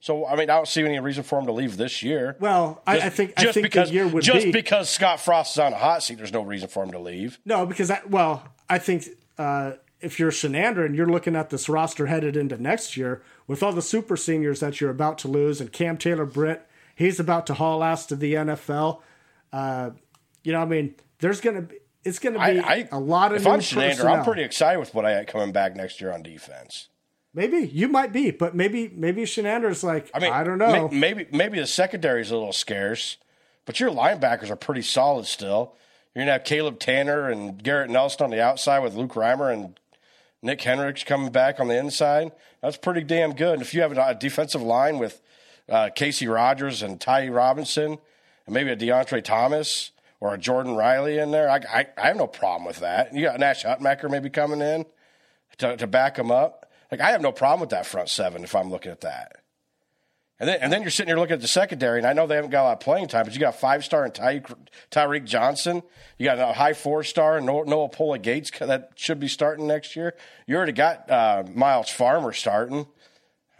So 0.00 0.26
I 0.26 0.32
mean, 0.36 0.50
I 0.50 0.56
don't 0.56 0.68
see 0.68 0.82
any 0.84 0.98
reason 1.00 1.22
for 1.22 1.38
him 1.38 1.46
to 1.46 1.52
leave 1.52 1.76
this 1.76 2.02
year. 2.02 2.36
Well, 2.38 2.82
I, 2.86 3.00
I 3.00 3.08
think 3.08 3.32
I 3.36 3.50
think 3.52 3.62
because 3.64 3.88
the 3.88 3.94
year 3.94 4.06
would 4.06 4.20
be. 4.20 4.26
just 4.26 4.44
be 4.46 4.52
because 4.52 4.90
Scott 4.90 5.20
Frost 5.20 5.54
is 5.54 5.58
on 5.58 5.72
a 5.72 5.76
hot 5.76 6.02
seat, 6.02 6.18
there's 6.18 6.32
no 6.32 6.42
reason 6.42 6.68
for 6.68 6.82
him 6.82 6.90
to 6.92 6.98
leave. 6.98 7.38
no, 7.44 7.64
because 7.66 7.90
I 7.90 8.00
well, 8.08 8.46
I 8.68 8.78
think 8.78 9.08
uh, 9.38 9.72
if 10.00 10.18
you're 10.18 10.30
Chinander 10.30 10.84
and 10.84 10.94
you're 10.94 11.06
looking 11.08 11.34
at 11.36 11.50
this 11.50 11.68
roster 11.68 12.06
headed 12.06 12.36
into 12.36 12.60
next 12.60 12.96
year 12.96 13.22
with 13.46 13.62
all 13.62 13.72
the 13.72 13.82
super 13.82 14.16
seniors 14.16 14.60
that 14.60 14.80
you're 14.80 14.90
about 14.90 15.18
to 15.18 15.28
lose 15.28 15.60
and 15.60 15.72
Cam 15.72 15.96
Taylor 15.96 16.26
Britt, 16.26 16.66
he's 16.94 17.18
about 17.18 17.46
to 17.46 17.54
haul 17.54 17.82
ass 17.82 18.06
to 18.06 18.16
the 18.16 18.34
NFL. 18.34 19.00
Uh, 19.52 19.90
you 20.42 20.52
know, 20.52 20.60
I 20.60 20.64
mean, 20.66 20.94
there's 21.20 21.40
gonna 21.40 21.62
be 21.62 21.76
it's 22.04 22.18
gonna 22.18 22.38
be 22.38 22.60
I, 22.60 22.74
I 22.74 22.88
a 22.92 23.00
lot 23.00 23.32
of 23.32 23.40
if 23.40 23.46
I'm 23.46 23.60
Chinander, 23.60 23.88
personnel. 23.90 24.14
I'm 24.16 24.24
pretty 24.24 24.42
excited 24.42 24.78
with 24.78 24.94
what 24.94 25.04
I 25.04 25.14
got 25.14 25.26
coming 25.28 25.52
back 25.52 25.74
next 25.74 26.00
year 26.00 26.12
on 26.12 26.22
defense. 26.22 26.88
Maybe 27.34 27.58
you 27.68 27.88
might 27.88 28.12
be, 28.12 28.30
but 28.30 28.54
maybe 28.54 28.88
maybe 28.94 29.22
Chinander's 29.24 29.82
like 29.84 30.10
I 30.14 30.18
mean, 30.20 30.32
I 30.32 30.44
don't 30.44 30.58
know. 30.58 30.88
may- 30.88 30.98
Maybe 31.14 31.26
maybe 31.32 31.58
the 31.58 31.66
secondary 31.66 32.20
is 32.22 32.30
a 32.30 32.36
little 32.36 32.52
scarce, 32.52 33.16
but 33.64 33.80
your 33.80 33.90
linebackers 33.90 34.50
are 34.50 34.56
pretty 34.56 34.82
solid 34.82 35.26
still. 35.26 35.74
You're 36.14 36.22
gonna 36.22 36.32
have 36.32 36.44
Caleb 36.44 36.78
Tannor 36.78 37.30
and 37.30 37.62
Garrett 37.62 37.90
Nelson 37.90 38.24
on 38.24 38.30
the 38.30 38.40
outside 38.42 38.78
with 38.80 38.94
Luke 38.94 39.12
Reimer 39.14 39.52
and 39.52 39.78
Nick 40.46 40.60
Henricks 40.60 41.04
coming 41.04 41.30
back 41.30 41.60
on 41.60 41.68
the 41.68 41.76
inside. 41.76 42.32
That's 42.62 42.76
pretty 42.76 43.02
damn 43.02 43.34
good. 43.34 43.54
And 43.54 43.62
if 43.62 43.74
you 43.74 43.82
have 43.82 43.96
a 43.96 44.14
defensive 44.14 44.62
line 44.62 44.98
with 44.98 45.20
uh, 45.68 45.90
Casey 45.94 46.28
Rogers 46.28 46.82
and 46.82 47.00
Ty 47.00 47.28
Robinson, 47.28 47.98
and 48.46 48.54
maybe 48.54 48.70
a 48.70 48.76
Deontre 48.76 49.22
Thomas 49.22 49.90
or 50.20 50.32
a 50.32 50.38
Jordan 50.38 50.74
Riley 50.76 51.18
in 51.18 51.32
there, 51.32 51.50
I, 51.50 51.56
I, 51.56 51.86
I 51.98 52.06
have 52.08 52.16
no 52.16 52.26
problem 52.26 52.64
with 52.64 52.80
that. 52.80 53.14
You 53.14 53.22
got 53.22 53.38
Nash 53.38 53.64
Hutmacher 53.64 54.10
maybe 54.10 54.30
coming 54.30 54.60
in 54.60 54.86
to, 55.58 55.76
to 55.76 55.86
back 55.86 56.18
him 56.18 56.30
up. 56.30 56.70
Like 56.90 57.00
I 57.00 57.10
have 57.10 57.20
no 57.20 57.32
problem 57.32 57.60
with 57.60 57.70
that 57.70 57.86
front 57.86 58.08
seven 58.08 58.44
if 58.44 58.54
I'm 58.54 58.70
looking 58.70 58.92
at 58.92 59.00
that. 59.02 59.36
And 60.38 60.48
then, 60.48 60.58
and 60.60 60.70
then 60.72 60.82
you're 60.82 60.90
sitting 60.90 61.08
here 61.08 61.18
looking 61.18 61.32
at 61.34 61.40
the 61.40 61.48
secondary, 61.48 61.98
and 61.98 62.06
I 62.06 62.12
know 62.12 62.26
they 62.26 62.34
haven't 62.34 62.50
got 62.50 62.62
a 62.62 62.66
lot 62.66 62.72
of 62.74 62.80
playing 62.80 63.08
time, 63.08 63.24
but 63.24 63.32
you 63.32 63.40
got 63.40 63.54
five 63.58 63.84
star 63.84 64.04
and 64.04 64.14
Ty, 64.14 64.42
Tyreke 64.90 65.24
Johnson. 65.24 65.82
You 66.18 66.26
got 66.26 66.38
a 66.38 66.52
high 66.52 66.74
four 66.74 67.04
star 67.04 67.38
and 67.38 67.46
Noa 67.46 67.88
Pola 67.88 68.18
Gates 68.18 68.50
that 68.58 68.90
should 68.96 69.18
be 69.18 69.28
starting 69.28 69.66
next 69.66 69.96
year. 69.96 70.14
You 70.46 70.56
already 70.56 70.72
got 70.72 71.10
uh, 71.10 71.44
Myles 71.54 71.88
Farmer 71.88 72.34
starting. 72.34 72.86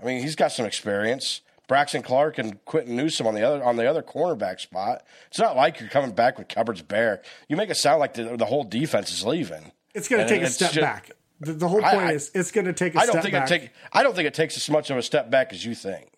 I 0.00 0.04
mean, 0.04 0.20
he's 0.20 0.36
got 0.36 0.52
some 0.52 0.66
experience. 0.66 1.40
Braxton 1.66 2.02
Clark 2.02 2.38
and 2.38 2.62
Quinton 2.66 2.94
Newsome 2.94 3.26
on 3.26 3.34
the 3.34 3.42
other 3.42 3.64
on 3.64 3.76
the 3.76 3.86
other 3.88 4.02
cornerback 4.02 4.60
spot. 4.60 5.02
It's 5.28 5.38
not 5.38 5.56
like 5.56 5.80
you're 5.80 5.88
coming 5.88 6.12
back 6.12 6.38
with 6.38 6.46
cupboards 6.48 6.82
bare. 6.82 7.22
You 7.48 7.56
make 7.56 7.70
it 7.70 7.76
sound 7.76 7.98
like 8.00 8.14
the, 8.14 8.36
the 8.36 8.44
whole 8.44 8.62
defense 8.64 9.10
is 9.12 9.24
leaving. 9.24 9.72
It's 9.94 10.06
going 10.08 10.24
to 10.24 10.28
take 10.28 10.42
a 10.42 10.48
step 10.50 10.72
ju- 10.72 10.82
back. 10.82 11.10
The, 11.40 11.54
the 11.54 11.66
whole 11.68 11.80
point 11.80 11.94
I- 11.96 12.12
is 12.12 12.30
it's 12.34 12.50
going 12.52 12.66
to 12.66 12.72
take 12.74 12.94
a 12.94 12.98
I 12.98 13.06
don't 13.06 13.14
step 13.14 13.22
think 13.22 13.32
back. 13.32 13.50
it 13.50 13.60
take. 13.60 13.70
I 13.92 14.02
don't 14.04 14.14
think 14.14 14.28
it 14.28 14.34
takes 14.34 14.56
as 14.56 14.68
much 14.70 14.90
of 14.90 14.96
a 14.98 15.02
step 15.02 15.30
back 15.30 15.52
as 15.52 15.64
you 15.64 15.74
think. 15.74 16.10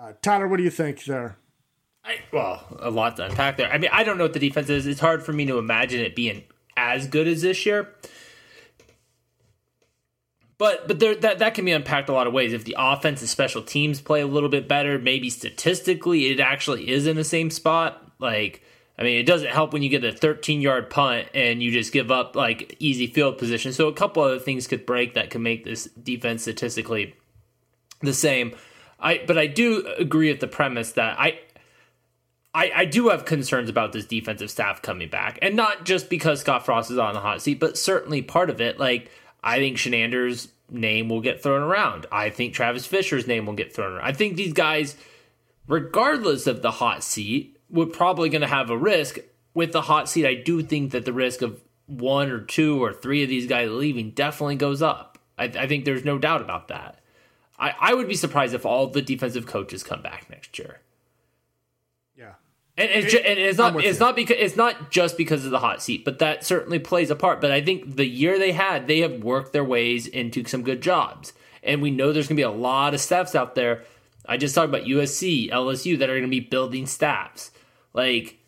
Uh, 0.00 0.12
Tyler, 0.22 0.48
what 0.48 0.56
do 0.56 0.62
you 0.62 0.70
think 0.70 1.04
there? 1.04 1.36
I, 2.04 2.20
well, 2.32 2.64
a 2.78 2.90
lot 2.90 3.16
to 3.16 3.26
unpack 3.26 3.58
there. 3.58 3.70
I 3.70 3.78
mean, 3.78 3.90
I 3.92 4.02
don't 4.04 4.16
know 4.16 4.24
what 4.24 4.32
the 4.32 4.40
defense 4.40 4.70
is. 4.70 4.86
It's 4.86 5.00
hard 5.00 5.22
for 5.22 5.32
me 5.32 5.44
to 5.46 5.58
imagine 5.58 6.00
it 6.00 6.16
being 6.16 6.44
as 6.76 7.06
good 7.06 7.28
as 7.28 7.42
this 7.42 7.66
year. 7.66 7.94
But 10.56 10.88
but 10.88 10.98
there 10.98 11.14
that 11.14 11.38
that 11.38 11.54
can 11.54 11.64
be 11.64 11.72
unpacked 11.72 12.08
a 12.08 12.12
lot 12.12 12.26
of 12.26 12.32
ways. 12.32 12.52
If 12.52 12.64
the 12.64 12.76
offense 12.78 13.20
and 13.20 13.28
special 13.28 13.62
teams 13.62 14.00
play 14.00 14.20
a 14.20 14.26
little 14.26 14.48
bit 14.48 14.68
better, 14.68 14.98
maybe 14.98 15.30
statistically 15.30 16.26
it 16.26 16.40
actually 16.40 16.90
is 16.90 17.06
in 17.06 17.16
the 17.16 17.24
same 17.24 17.50
spot. 17.50 18.10
Like 18.18 18.62
I 18.98 19.02
mean, 19.02 19.18
it 19.18 19.24
doesn't 19.24 19.48
help 19.48 19.72
when 19.72 19.82
you 19.82 19.88
get 19.88 20.04
a 20.04 20.12
13 20.12 20.60
yard 20.60 20.90
punt 20.90 21.28
and 21.34 21.62
you 21.62 21.70
just 21.70 21.92
give 21.92 22.10
up 22.10 22.36
like 22.36 22.76
easy 22.78 23.06
field 23.06 23.38
position. 23.38 23.72
So 23.72 23.88
a 23.88 23.94
couple 23.94 24.22
other 24.22 24.38
things 24.38 24.66
could 24.66 24.84
break 24.84 25.14
that 25.14 25.30
could 25.30 25.40
make 25.40 25.64
this 25.64 25.84
defense 25.84 26.42
statistically 26.42 27.14
the 28.02 28.14
same. 28.14 28.54
I 29.00 29.22
but 29.26 29.38
I 29.38 29.46
do 29.46 29.86
agree 29.98 30.30
with 30.30 30.40
the 30.40 30.48
premise 30.48 30.92
that 30.92 31.18
I 31.18 31.40
I, 32.52 32.72
I 32.74 32.84
do 32.84 33.08
have 33.08 33.24
concerns 33.24 33.68
about 33.70 33.92
this 33.92 34.04
defensive 34.04 34.50
staff 34.50 34.82
coming 34.82 35.08
back, 35.08 35.38
and 35.40 35.54
not 35.54 35.84
just 35.84 36.10
because 36.10 36.40
Scott 36.40 36.64
Frost 36.64 36.90
is 36.90 36.98
on 36.98 37.14
the 37.14 37.20
hot 37.20 37.40
seat, 37.42 37.60
but 37.60 37.78
certainly 37.78 38.22
part 38.22 38.50
of 38.50 38.60
it. 38.60 38.78
Like 38.78 39.10
I 39.42 39.58
think 39.58 39.76
Chinander's 39.76 40.48
name 40.68 41.08
will 41.08 41.20
get 41.20 41.42
thrown 41.42 41.62
around. 41.62 42.06
I 42.10 42.30
think 42.30 42.54
Travis 42.54 42.86
Fisher's 42.86 43.26
name 43.26 43.46
will 43.46 43.54
get 43.54 43.74
thrown 43.74 43.92
around. 43.92 44.04
I 44.04 44.12
think 44.12 44.36
these 44.36 44.52
guys, 44.52 44.96
regardless 45.66 46.46
of 46.46 46.62
the 46.62 46.72
hot 46.72 47.02
seat, 47.02 47.56
we're 47.68 47.86
probably 47.86 48.28
going 48.28 48.42
to 48.42 48.48
have 48.48 48.70
a 48.70 48.76
risk. 48.76 49.18
With 49.52 49.72
the 49.72 49.82
hot 49.82 50.08
seat, 50.08 50.26
I 50.26 50.34
do 50.34 50.62
think 50.62 50.92
that 50.92 51.04
the 51.04 51.12
risk 51.12 51.42
of 51.42 51.60
one 51.86 52.30
or 52.30 52.40
two 52.40 52.82
or 52.82 52.92
three 52.92 53.24
of 53.24 53.28
these 53.28 53.48
guys 53.48 53.68
leaving 53.68 54.10
definitely 54.10 54.54
goes 54.54 54.80
up. 54.80 55.18
I, 55.36 55.44
I 55.44 55.66
think 55.66 55.84
there's 55.84 56.04
no 56.04 56.18
doubt 56.18 56.40
about 56.40 56.68
that. 56.68 56.99
I, 57.60 57.74
I 57.78 57.94
would 57.94 58.08
be 58.08 58.14
surprised 58.14 58.54
if 58.54 58.64
all 58.64 58.86
the 58.86 59.02
defensive 59.02 59.46
coaches 59.46 59.82
come 59.82 60.00
back 60.00 60.28
next 60.30 60.58
year. 60.58 60.80
Yeah. 62.16 62.32
And 62.76 62.90
it's, 62.90 63.12
ju- 63.12 63.18
and 63.18 63.38
it's 63.38 63.58
not 63.58 63.76
it's 63.84 63.98
you. 63.98 64.04
not 64.04 64.16
because 64.16 64.36
it's 64.38 64.56
not 64.56 64.90
just 64.90 65.18
because 65.18 65.44
of 65.44 65.50
the 65.50 65.58
hot 65.58 65.82
seat, 65.82 66.04
but 66.04 66.18
that 66.20 66.44
certainly 66.44 66.78
plays 66.78 67.10
a 67.10 67.16
part. 67.16 67.40
But 67.40 67.52
I 67.52 67.60
think 67.60 67.96
the 67.96 68.06
year 68.06 68.38
they 68.38 68.52
had, 68.52 68.86
they 68.86 69.00
have 69.00 69.22
worked 69.22 69.52
their 69.52 69.64
ways 69.64 70.06
into 70.06 70.44
some 70.46 70.62
good 70.62 70.80
jobs, 70.80 71.34
and 71.62 71.82
we 71.82 71.90
know 71.90 72.12
there's 72.12 72.28
going 72.28 72.36
to 72.36 72.40
be 72.40 72.44
a 72.44 72.50
lot 72.50 72.94
of 72.94 73.00
staffs 73.00 73.34
out 73.34 73.54
there. 73.54 73.84
I 74.26 74.38
just 74.38 74.54
talked 74.54 74.68
about 74.68 74.84
USC, 74.84 75.50
LSU 75.50 75.98
that 75.98 76.08
are 76.08 76.14
going 76.14 76.22
to 76.22 76.28
be 76.28 76.40
building 76.40 76.86
staffs. 76.86 77.50
Like 77.92 78.38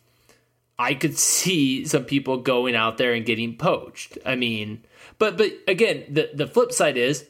I 0.79 0.95
could 0.95 1.17
see 1.17 1.85
some 1.85 2.05
people 2.05 2.37
going 2.37 2.75
out 2.75 2.97
there 2.97 3.13
and 3.13 3.25
getting 3.25 3.55
poached. 3.57 4.17
I 4.25 4.35
mean, 4.35 4.83
but 5.19 5.37
but 5.37 5.51
again, 5.67 6.05
the 6.09 6.31
the 6.33 6.47
flip 6.47 6.71
side 6.71 6.97
is 6.97 7.27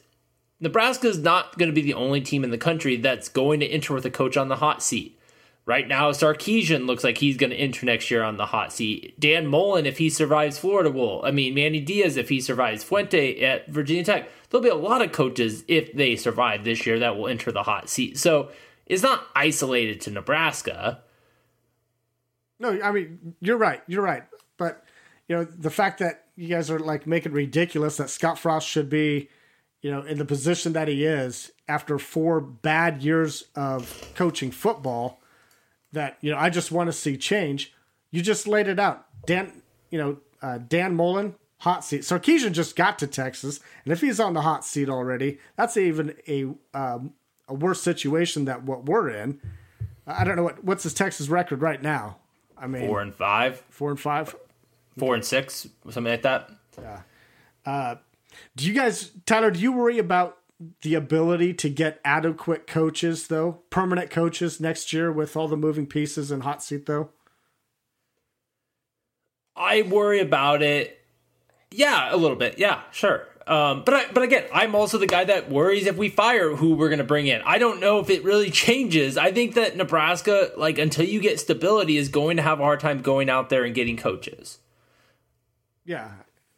Nebraska 0.60 1.08
is 1.08 1.18
not 1.18 1.58
going 1.58 1.68
to 1.68 1.74
be 1.74 1.82
the 1.82 1.94
only 1.94 2.20
team 2.20 2.44
in 2.44 2.50
the 2.50 2.58
country 2.58 2.96
that's 2.96 3.28
going 3.28 3.60
to 3.60 3.66
enter 3.66 3.94
with 3.94 4.06
a 4.06 4.10
coach 4.10 4.36
on 4.36 4.48
the 4.48 4.56
hot 4.56 4.82
seat. 4.82 5.18
Right 5.66 5.88
now, 5.88 6.10
Sarkisian 6.10 6.86
looks 6.86 7.02
like 7.02 7.18
he's 7.18 7.38
going 7.38 7.50
to 7.50 7.56
enter 7.56 7.86
next 7.86 8.10
year 8.10 8.22
on 8.22 8.36
the 8.36 8.46
hot 8.46 8.70
seat. 8.70 9.18
Dan 9.18 9.46
Mullen, 9.46 9.86
if 9.86 9.96
he 9.96 10.10
survives 10.10 10.58
Florida, 10.58 10.90
will. 10.90 11.24
I 11.24 11.30
mean, 11.30 11.54
Manny 11.54 11.80
Diaz, 11.80 12.18
if 12.18 12.28
he 12.28 12.40
survives 12.40 12.84
Fuente 12.84 13.42
at 13.42 13.68
Virginia 13.68 14.04
Tech, 14.04 14.28
there'll 14.50 14.62
be 14.62 14.68
a 14.68 14.74
lot 14.74 15.00
of 15.00 15.12
coaches 15.12 15.64
if 15.66 15.94
they 15.94 16.16
survive 16.16 16.64
this 16.64 16.84
year 16.86 16.98
that 16.98 17.16
will 17.16 17.28
enter 17.28 17.50
the 17.50 17.62
hot 17.62 17.88
seat. 17.88 18.18
So 18.18 18.50
it's 18.86 19.02
not 19.02 19.26
isolated 19.34 20.02
to 20.02 20.10
Nebraska. 20.10 21.02
No, 22.58 22.80
I 22.82 22.92
mean 22.92 23.34
you're 23.40 23.56
right. 23.56 23.82
You're 23.86 24.02
right. 24.02 24.24
But 24.56 24.84
you 25.28 25.36
know 25.36 25.44
the 25.44 25.70
fact 25.70 25.98
that 25.98 26.24
you 26.36 26.48
guys 26.48 26.70
are 26.70 26.78
like 26.78 27.06
making 27.06 27.32
ridiculous 27.32 27.96
that 27.96 28.10
Scott 28.10 28.38
Frost 28.38 28.68
should 28.68 28.88
be, 28.88 29.28
you 29.84 29.90
know, 29.90 30.00
in 30.00 30.16
the 30.16 30.24
position 30.24 30.72
that 30.72 30.88
he 30.88 31.04
is 31.04 31.52
after 31.68 31.98
four 31.98 32.40
bad 32.40 33.02
years 33.02 33.44
of 33.54 34.10
coaching 34.14 34.50
football. 34.50 35.20
That 35.92 36.16
you 36.22 36.30
know, 36.30 36.38
I 36.38 36.48
just 36.48 36.72
want 36.72 36.88
to 36.88 36.92
see 36.92 37.18
change. 37.18 37.74
You 38.10 38.22
just 38.22 38.48
laid 38.48 38.66
it 38.66 38.80
out, 38.80 39.06
Dan. 39.26 39.60
You 39.90 39.98
know, 39.98 40.16
uh, 40.40 40.56
Dan 40.56 40.96
Mullen, 40.96 41.34
hot 41.58 41.84
seat. 41.84 42.00
Sarkisian 42.00 42.52
just 42.52 42.76
got 42.76 42.98
to 43.00 43.06
Texas, 43.06 43.60
and 43.84 43.92
if 43.92 44.00
he's 44.00 44.18
on 44.18 44.32
the 44.32 44.40
hot 44.40 44.64
seat 44.64 44.88
already, 44.88 45.38
that's 45.54 45.76
even 45.76 46.14
a 46.26 46.46
um, 46.72 47.12
a 47.46 47.52
worse 47.52 47.82
situation 47.82 48.46
than 48.46 48.64
what 48.64 48.86
we're 48.86 49.10
in. 49.10 49.38
I 50.06 50.24
don't 50.24 50.36
know 50.36 50.44
what 50.44 50.64
what's 50.64 50.84
his 50.84 50.94
Texas 50.94 51.28
record 51.28 51.60
right 51.60 51.82
now. 51.82 52.16
I 52.56 52.66
mean, 52.68 52.86
Four 52.86 53.02
and 53.02 53.14
five, 53.14 53.62
four 53.68 53.90
and 53.90 54.00
five. 54.00 54.34
four 54.96 55.14
and 55.14 55.24
six, 55.24 55.68
something 55.90 56.10
like 56.10 56.22
that. 56.22 56.50
Do 58.56 58.66
you 58.66 58.74
guys, 58.74 59.10
Tyler? 59.26 59.50
Do 59.50 59.60
you 59.60 59.72
worry 59.72 59.98
about 59.98 60.38
the 60.82 60.94
ability 60.94 61.54
to 61.54 61.68
get 61.68 62.00
adequate 62.04 62.66
coaches, 62.66 63.28
though, 63.28 63.62
permanent 63.70 64.10
coaches 64.10 64.60
next 64.60 64.92
year 64.92 65.10
with 65.12 65.36
all 65.36 65.48
the 65.48 65.56
moving 65.56 65.86
pieces 65.86 66.30
and 66.30 66.42
hot 66.42 66.62
seat, 66.62 66.86
though? 66.86 67.10
I 69.56 69.82
worry 69.82 70.20
about 70.20 70.62
it. 70.62 71.00
Yeah, 71.70 72.14
a 72.14 72.16
little 72.16 72.36
bit. 72.36 72.58
Yeah, 72.58 72.82
sure. 72.90 73.26
Um, 73.46 73.82
but 73.84 73.94
I, 73.94 74.04
but 74.12 74.22
again, 74.22 74.44
I'm 74.54 74.74
also 74.74 74.96
the 74.96 75.06
guy 75.06 75.24
that 75.24 75.50
worries 75.50 75.86
if 75.86 75.96
we 75.96 76.08
fire 76.08 76.54
who 76.56 76.74
we're 76.74 76.88
going 76.88 76.98
to 76.98 77.04
bring 77.04 77.26
in. 77.26 77.42
I 77.42 77.58
don't 77.58 77.80
know 77.80 77.98
if 77.98 78.08
it 78.08 78.24
really 78.24 78.50
changes. 78.64 79.18
I 79.18 79.32
think 79.32 79.54
that 79.54 79.76
Nebraska, 79.76 80.50
like 80.56 80.78
until 80.78 81.04
you 81.04 81.20
get 81.20 81.40
stability, 81.40 81.96
is 81.96 82.08
going 82.08 82.36
to 82.38 82.42
have 82.42 82.60
a 82.60 82.62
hard 82.62 82.80
time 82.80 83.02
going 83.02 83.28
out 83.28 83.50
there 83.50 83.64
and 83.64 83.74
getting 83.74 83.96
coaches. 83.96 84.58
Yeah. 85.84 86.10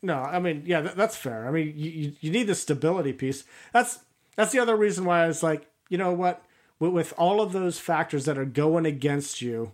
No, 0.07 0.19
I 0.23 0.39
mean, 0.39 0.63
yeah, 0.67 0.81
that, 0.83 0.97
that's 0.97 1.17
fair. 1.17 1.49
I 1.49 1.51
mean, 1.51 1.73
you, 1.77 2.13
you 2.21 2.31
need 2.31 2.47
the 2.47 2.55
stability 2.55 3.13
piece. 3.13 3.43
That's 3.73 3.99
that's 4.37 4.53
the 4.53 4.61
other 4.61 4.77
reason 4.77 5.05
why 5.05 5.25
I 5.25 5.27
was 5.27 5.43
like, 5.43 5.69
you 5.89 5.99
know 5.99 6.13
what, 6.13 6.45
with, 6.79 6.93
with 6.93 7.15
all 7.19 7.41
of 7.41 7.53
those 7.53 7.79
factors 7.81 8.25
that 8.27 8.39
are 8.39 8.45
going 8.45 8.87
against 8.87 9.43
you. 9.43 9.73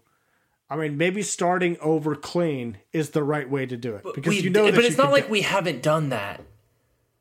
I 0.71 0.77
mean, 0.77 0.97
maybe 0.97 1.21
starting 1.21 1.77
over 1.81 2.15
clean 2.17 2.79
is 2.95 3.11
the 3.11 3.23
right 3.23 3.49
way 3.49 3.67
to 3.67 3.77
do 3.77 3.95
it 3.95 4.05
because 4.15 4.31
We- 4.37 4.41
you 4.41 4.51
know 4.51 4.65
that 4.65 4.75
but 4.75 4.85
it's 4.85 4.97
not 4.97 5.13
like 5.13 5.27
do- 5.27 5.33
we 5.33 5.43
haven't 5.43 5.83
done 5.83 6.09
that. 6.09 6.41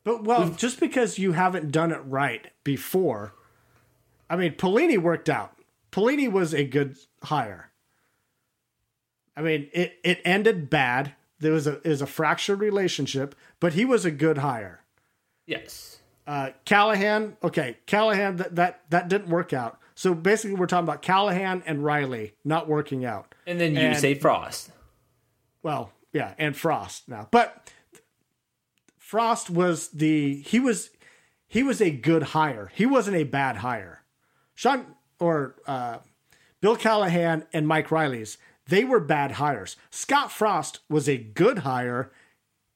But 0.05 0.23
well, 0.23 0.49
just 0.51 0.79
because 0.79 1.19
you 1.19 1.33
haven't 1.33 1.71
done 1.71 1.91
it 1.91 1.99
right 2.05 2.47
before, 2.63 3.33
I 4.29 4.35
mean, 4.37 4.53
Pelini 4.53 4.97
worked 4.97 5.29
out. 5.29 5.55
Pelini 5.91 6.31
was 6.31 6.53
a 6.53 6.63
good 6.63 6.95
hire. 7.23 7.71
I 9.35 9.41
mean, 9.41 9.69
it 9.73 9.99
it 10.03 10.21
ended 10.25 10.69
bad. 10.69 11.13
There 11.41 11.51
was 11.51 11.67
a 11.67 11.77
it 11.81 11.87
was 11.89 12.01
a 12.01 12.07
fractured 12.07 12.59
relationship, 12.59 13.35
but 13.59 13.73
he 13.73 13.83
was 13.85 14.05
a 14.05 14.11
good 14.11 14.37
hire. 14.39 14.83
Yes. 15.45 15.99
Uh, 16.27 16.51
Callahan, 16.65 17.35
okay, 17.43 17.77
Callahan 17.87 18.37
that 18.37 18.55
that 18.55 18.81
that 18.89 19.09
didn't 19.09 19.29
work 19.29 19.51
out. 19.53 19.79
So 19.95 20.13
basically, 20.13 20.55
we're 20.55 20.67
talking 20.67 20.85
about 20.87 21.01
Callahan 21.01 21.63
and 21.65 21.83
Riley 21.83 22.33
not 22.45 22.67
working 22.67 23.03
out. 23.05 23.33
And 23.45 23.59
then 23.59 23.73
you 23.73 23.79
And- 23.81 23.97
say 23.99 24.13
Frost. 24.13 24.71
Well, 25.63 25.91
yeah, 26.13 26.33
and 26.37 26.55
Frost 26.55 27.07
now. 27.09 27.27
But 27.31 27.71
Frost 28.97 29.49
was 29.49 29.89
the 29.89 30.41
he 30.41 30.59
was 30.59 30.91
he 31.47 31.63
was 31.63 31.81
a 31.81 31.91
good 31.91 32.23
hire. 32.23 32.71
He 32.73 32.85
wasn't 32.85 33.17
a 33.17 33.23
bad 33.23 33.57
hire. 33.57 34.03
Sean 34.55 34.85
or 35.19 35.55
uh, 35.67 35.97
Bill 36.61 36.75
Callahan 36.75 37.45
and 37.51 37.67
Mike 37.67 37.91
Riley's 37.91 38.37
they 38.71 38.85
were 38.85 39.01
bad 39.01 39.33
hires. 39.33 39.75
Scott 39.89 40.31
Frost 40.31 40.79
was 40.89 41.07
a 41.09 41.17
good 41.17 41.59
hire, 41.59 42.09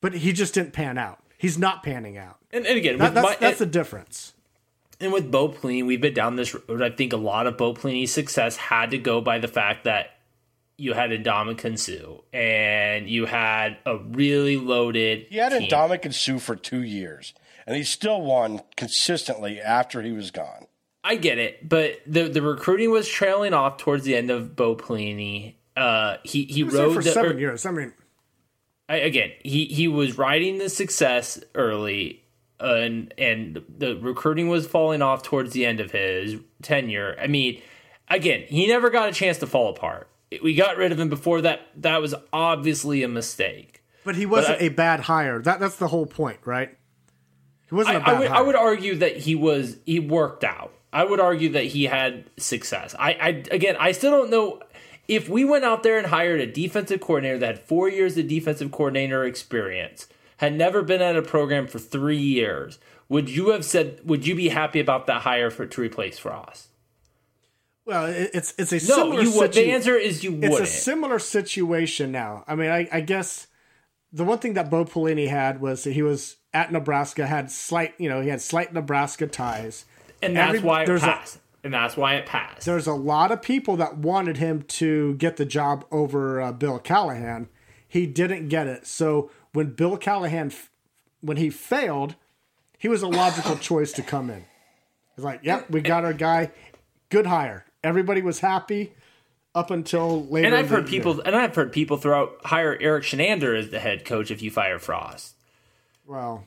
but 0.02 0.14
he 0.14 0.34
just 0.34 0.54
didn't 0.54 0.74
pan 0.74 0.98
out. 0.98 1.24
He's 1.38 1.58
not 1.58 1.84
panning 1.84 2.18
out. 2.18 2.38
And, 2.52 2.68
and 2.68 2.78
again, 2.78 2.98
That, 2.98 3.14
that's 3.14 3.26
my, 3.26 3.38
that's 3.40 3.60
the 3.60 3.66
difference. 3.66 4.34
And 5.00 5.12
with 5.12 5.32
Bo 5.32 5.50
Pelini, 5.50 5.86
we've 5.86 6.02
been 6.02 6.14
down 6.14 6.36
this 6.36 6.54
road. 6.54 6.82
I 6.82 6.90
think 6.90 7.14
a 7.14 7.18
lot 7.18 7.48
of 7.48 7.58
Bo 7.58 7.74
Pelini's 7.74 8.12
success 8.12 8.58
had 8.58 8.92
to 8.92 8.98
go 8.98 9.22
by 9.22 9.40
the 9.40 9.48
fact 9.48 9.86
that 9.86 10.18
you 10.78 10.94
had 10.94 11.12
Ndamukong 11.12 11.80
Suh 11.80 12.22
and 12.38 13.10
you 13.10 13.26
had 13.26 13.78
a 13.86 13.98
really 13.98 14.58
loaded. 14.58 15.28
He 15.30 15.38
had 15.38 15.54
team. 15.54 15.70
Ndamukong 15.70 16.14
Suh 16.14 16.40
for 16.40 16.56
two 16.56 16.84
years, 16.84 17.34
and 17.66 17.76
he 17.76 17.84
still 17.84 18.22
won 18.22 18.62
consistently 18.76 19.62
after 19.62 20.02
he 20.02 20.12
was 20.12 20.32
gone. 20.32 20.68
I 21.04 21.16
get 21.16 21.38
it, 21.38 21.68
but 21.68 22.00
the 22.08 22.28
the 22.28 22.42
recruiting 22.42 22.92
was 22.92 23.08
trailing 23.08 23.54
off 23.54 23.78
towards 23.78 24.06
the 24.06 24.16
end 24.16 24.32
of 24.32 24.56
Bo 24.56 24.76
Pelini. 24.76 25.56
Uh, 25.76 26.18
he 26.24 26.44
he 26.46 26.54
He 26.54 26.64
rode 26.64 26.94
for 26.96 27.04
the, 27.04 27.12
seven 27.12 27.36
er- 27.36 27.40
years. 27.40 27.66
I 27.66 27.72
mean, 27.72 27.94
I, 28.88 28.98
again, 28.98 29.32
he 29.44 29.66
he 29.66 29.88
was 29.88 30.18
riding 30.18 30.58
the 30.58 30.70
success 30.70 31.40
early, 31.54 32.24
and 32.60 33.14
and 33.18 33.64
the 33.78 33.98
recruiting 33.98 34.48
was 34.48 34.68
falling 34.68 35.02
off 35.02 35.24
towards 35.24 35.54
the 35.54 35.66
end 35.66 35.80
of 35.80 35.92
his 35.92 36.36
tenure. 36.62 37.16
I 37.20 37.28
mean, 37.28 37.62
again, 38.10 38.44
he 38.48 38.68
never 38.68 38.90
got 38.90 39.10
a 39.10 39.12
chance 39.12 39.38
to 39.40 39.48
fall 39.48 39.70
apart. 39.70 40.08
We 40.44 40.54
got 40.56 40.78
rid 40.78 40.92
of 40.92 41.00
him 41.00 41.10
before 41.10 41.42
that. 41.42 41.62
That 41.76 42.02
was 42.02 42.16
obviously 42.34 43.04
a 43.04 43.08
mistake. 43.08 43.84
but 44.04 44.16
he 44.16 44.26
wasn't 44.26 44.62
I- 44.62 44.66
a 44.66 44.70
bad 44.70 45.02
hire. 45.02 45.42
That 45.42 45.60
that's 45.60 45.76
the 45.78 45.88
whole 45.88 46.06
point, 46.06 46.40
right? 46.46 46.78
He 47.68 47.76
wasn't 47.76 47.96
I, 47.96 48.00
a 48.00 48.02
I 48.02 48.06
bad 48.06 48.20
would 48.20 48.28
hire. 48.30 48.38
I 48.38 48.42
would 48.42 48.56
argue 48.56 48.96
that 48.96 49.18
he 49.18 49.36
was 49.36 49.78
he 49.86 50.00
worked 50.00 50.44
out. 50.44 50.72
I 50.94 51.04
would 51.04 51.20
argue 51.20 51.50
that 51.54 51.66
he 51.66 51.84
had 51.86 52.30
success. 52.38 52.96
I, 52.98 53.12
I 53.14 53.28
again 53.52 53.76
I 53.80 53.92
still 53.92 54.12
don't 54.12 54.30
know 54.30 54.62
if 55.08 55.30
we 55.30 55.46
went 55.46 55.64
out 55.66 55.84
there 55.84 55.98
and 55.98 56.08
hired 56.08 56.40
a 56.42 56.52
defensive 56.52 57.00
coordinator 57.02 57.38
that 57.40 57.46
had 57.58 57.60
four 57.68 57.90
years 57.90 58.18
of 58.18 58.28
defensive 58.28 58.72
coordinator 58.72 59.24
experience, 59.24 60.08
had 60.38 60.54
never 60.54 60.82
been 60.82 61.02
at 61.02 61.16
a 61.16 61.22
program 61.22 61.68
for 61.68 61.80
three 61.80 62.18
years, 62.18 62.80
would 63.08 63.30
you 63.30 63.50
have 63.50 63.64
said? 63.64 64.02
Would 64.04 64.26
you 64.26 64.36
be 64.36 64.50
happy 64.50 64.80
about 64.80 65.06
that 65.08 65.22
hire 65.22 65.50
for 65.52 65.66
to 65.66 65.82
replace 65.82 66.18
Frost? 66.18 66.68
Well, 67.86 68.08
it's 68.08 68.54
it's 68.58 68.72
a 68.72 68.76
No, 68.78 68.96
similar 68.96 69.22
you 69.22 69.38
would. 69.38 69.54
The 69.54 69.72
answer 69.72 69.96
is 69.96 70.24
you 70.24 70.32
it's 70.34 70.42
wouldn't. 70.50 70.62
a 70.62 70.66
similar 70.66 71.20
situation 71.20 72.12
now. 72.12 72.44
I 72.48 72.56
mean, 72.56 72.72
I, 72.72 72.90
I 72.92 73.02
guess 73.02 73.46
the 74.12 74.24
one 74.24 74.40
thing 74.40 74.56
that 74.56 74.72
Bo 74.72 74.86
Pelini 74.86 75.28
had 75.30 75.62
was 75.62 75.84
that 75.84 75.94
he 75.94 76.02
was 76.02 76.38
at 76.54 76.72
Nebraska, 76.72 77.28
had 77.28 77.52
slight, 77.52 77.94
you 78.00 78.10
know, 78.10 78.22
he 78.22 78.30
had 78.30 78.42
slight 78.42 78.74
Nebraska 78.74 79.28
ties. 79.28 79.86
and 80.22 80.36
that's 80.36 80.56
every- 80.56 80.60
why 80.62 80.82
it 80.84 80.86
there's 80.88 81.04
a- 81.04 81.08
passed. 81.08 81.38
And 81.66 81.74
that's 81.74 81.98
why 81.98 82.14
it 82.14 82.28
passed. 82.28 82.64
There's 82.68 82.86
a 82.86 82.94
lot 82.94 83.32
of 83.32 83.42
people 83.42 83.76
that 83.78 83.98
wanted 83.98 84.38
him 84.38 84.62
to 84.68 85.16
get 85.16 85.38
the 85.38 85.46
job 85.46 85.84
over 85.92 86.40
uh, 86.40 86.52
Bill 86.52 86.78
Callahan. 86.78 87.50
He 87.88 88.06
didn't 88.06 88.50
get 88.50 88.68
it. 88.68 88.86
So 88.86 89.32
when 89.52 89.72
Bill 89.72 89.98
Callahan, 89.98 90.52
f- 90.52 90.70
when 91.22 91.38
he 91.38 91.50
failed, 91.50 92.14
he 92.78 92.88
was 92.88 93.02
a 93.02 93.08
logical 93.08 93.56
choice 93.58 93.92
to 93.94 94.04
come 94.04 94.30
in. 94.30 94.46
He's 95.16 95.26
like, 95.26 95.40
yep, 95.42 95.68
we 95.72 95.82
got 95.82 96.06
our 96.06 96.14
guy. 96.14 96.52
Good 97.10 97.26
hire. 97.26 97.66
Everybody 97.84 98.22
was 98.22 98.42
happy 98.42 98.94
up 99.56 99.72
until 99.72 100.24
later. 100.28 100.46
And 100.46 100.56
I've 100.56 100.70
heard 100.70 100.88
year. 100.88 101.02
people, 101.02 101.20
and 101.22 101.36
I've 101.36 101.56
heard 101.56 101.72
people 101.72 101.98
throw 101.98 102.22
out 102.22 102.42
hire 102.46 102.78
Erik 102.80 103.06
Chinander 103.06 103.58
as 103.58 103.72
the 103.72 103.80
head 103.80 104.06
coach 104.06 104.30
if 104.30 104.44
you 104.44 104.52
fire 104.52 104.78
Frost. 104.78 105.34
Well, 106.06 106.46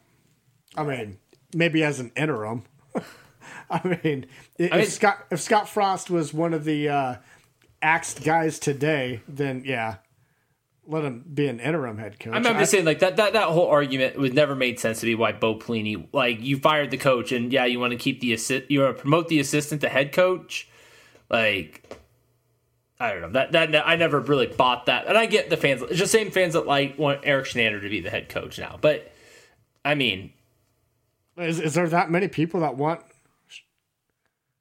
I 0.76 0.84
mean, 0.84 1.18
maybe 1.52 1.82
as 1.82 1.98
an 1.98 2.12
interim. 2.14 2.62
I 3.70 3.98
mean, 4.02 4.26
if, 4.58 4.72
mean- 4.72 4.86
Scott 4.86 5.26
if 5.30 5.40
Scott 5.40 5.68
Frost 5.68 6.10
was 6.10 6.32
one 6.32 6.54
of 6.54 6.64
the 6.64 6.88
uh, 6.88 7.16
axed 7.82 8.24
guys 8.24 8.58
today, 8.58 9.22
then 9.28 9.62
yeah, 9.64 9.96
let 10.86 11.04
him 11.04 11.24
be 11.32 11.48
an 11.48 11.60
interim 11.60 11.98
head 11.98 12.18
coach. 12.18 12.34
I'm, 12.34 12.42
just 12.42 12.70
saying, 12.70 12.86
like 12.86 13.00
that, 13.00 13.16
that 13.16 13.34
that 13.34 13.48
whole 13.48 13.68
argument 13.68 14.16
was 14.16 14.32
never 14.32 14.54
made 14.54 14.80
sense 14.80 15.00
to 15.00 15.06
me. 15.06 15.14
Why 15.14 15.32
Bo 15.32 15.56
Pelini, 15.56 16.08
like 16.12 16.40
you 16.40 16.58
fired 16.58 16.90
the 16.90 16.96
coach, 16.96 17.30
and 17.30 17.52
yeah, 17.52 17.66
you 17.66 17.78
want 17.78 17.92
to 17.92 17.98
keep 17.98 18.20
the 18.20 18.32
assist, 18.32 18.70
you 18.70 18.80
want 18.80 18.96
to 18.96 19.00
promote 19.00 19.28
the 19.28 19.38
assistant 19.38 19.82
to 19.82 19.88
head 19.88 20.12
coach, 20.12 20.68
like. 21.30 21.84
I 23.00 23.12
don't 23.12 23.20
know 23.20 23.30
that 23.30 23.52
that 23.52 23.86
I 23.86 23.94
never 23.94 24.18
really 24.18 24.48
bought 24.48 24.86
that, 24.86 25.06
and 25.06 25.16
I 25.16 25.26
get 25.26 25.50
the 25.50 25.56
fans. 25.56 25.82
It's 25.82 26.00
the 26.00 26.08
same 26.08 26.32
fans 26.32 26.54
that 26.54 26.66
like 26.66 26.98
want 26.98 27.20
Erik 27.22 27.46
Chinander 27.46 27.80
to 27.80 27.88
be 27.88 28.00
the 28.00 28.10
head 28.10 28.28
coach 28.28 28.58
now, 28.58 28.76
but 28.80 29.12
I 29.84 29.94
mean, 29.94 30.32
is, 31.36 31.60
is 31.60 31.74
there 31.74 31.88
that 31.88 32.10
many 32.10 32.26
people 32.26 32.60
that 32.60 32.76
want? 32.76 33.02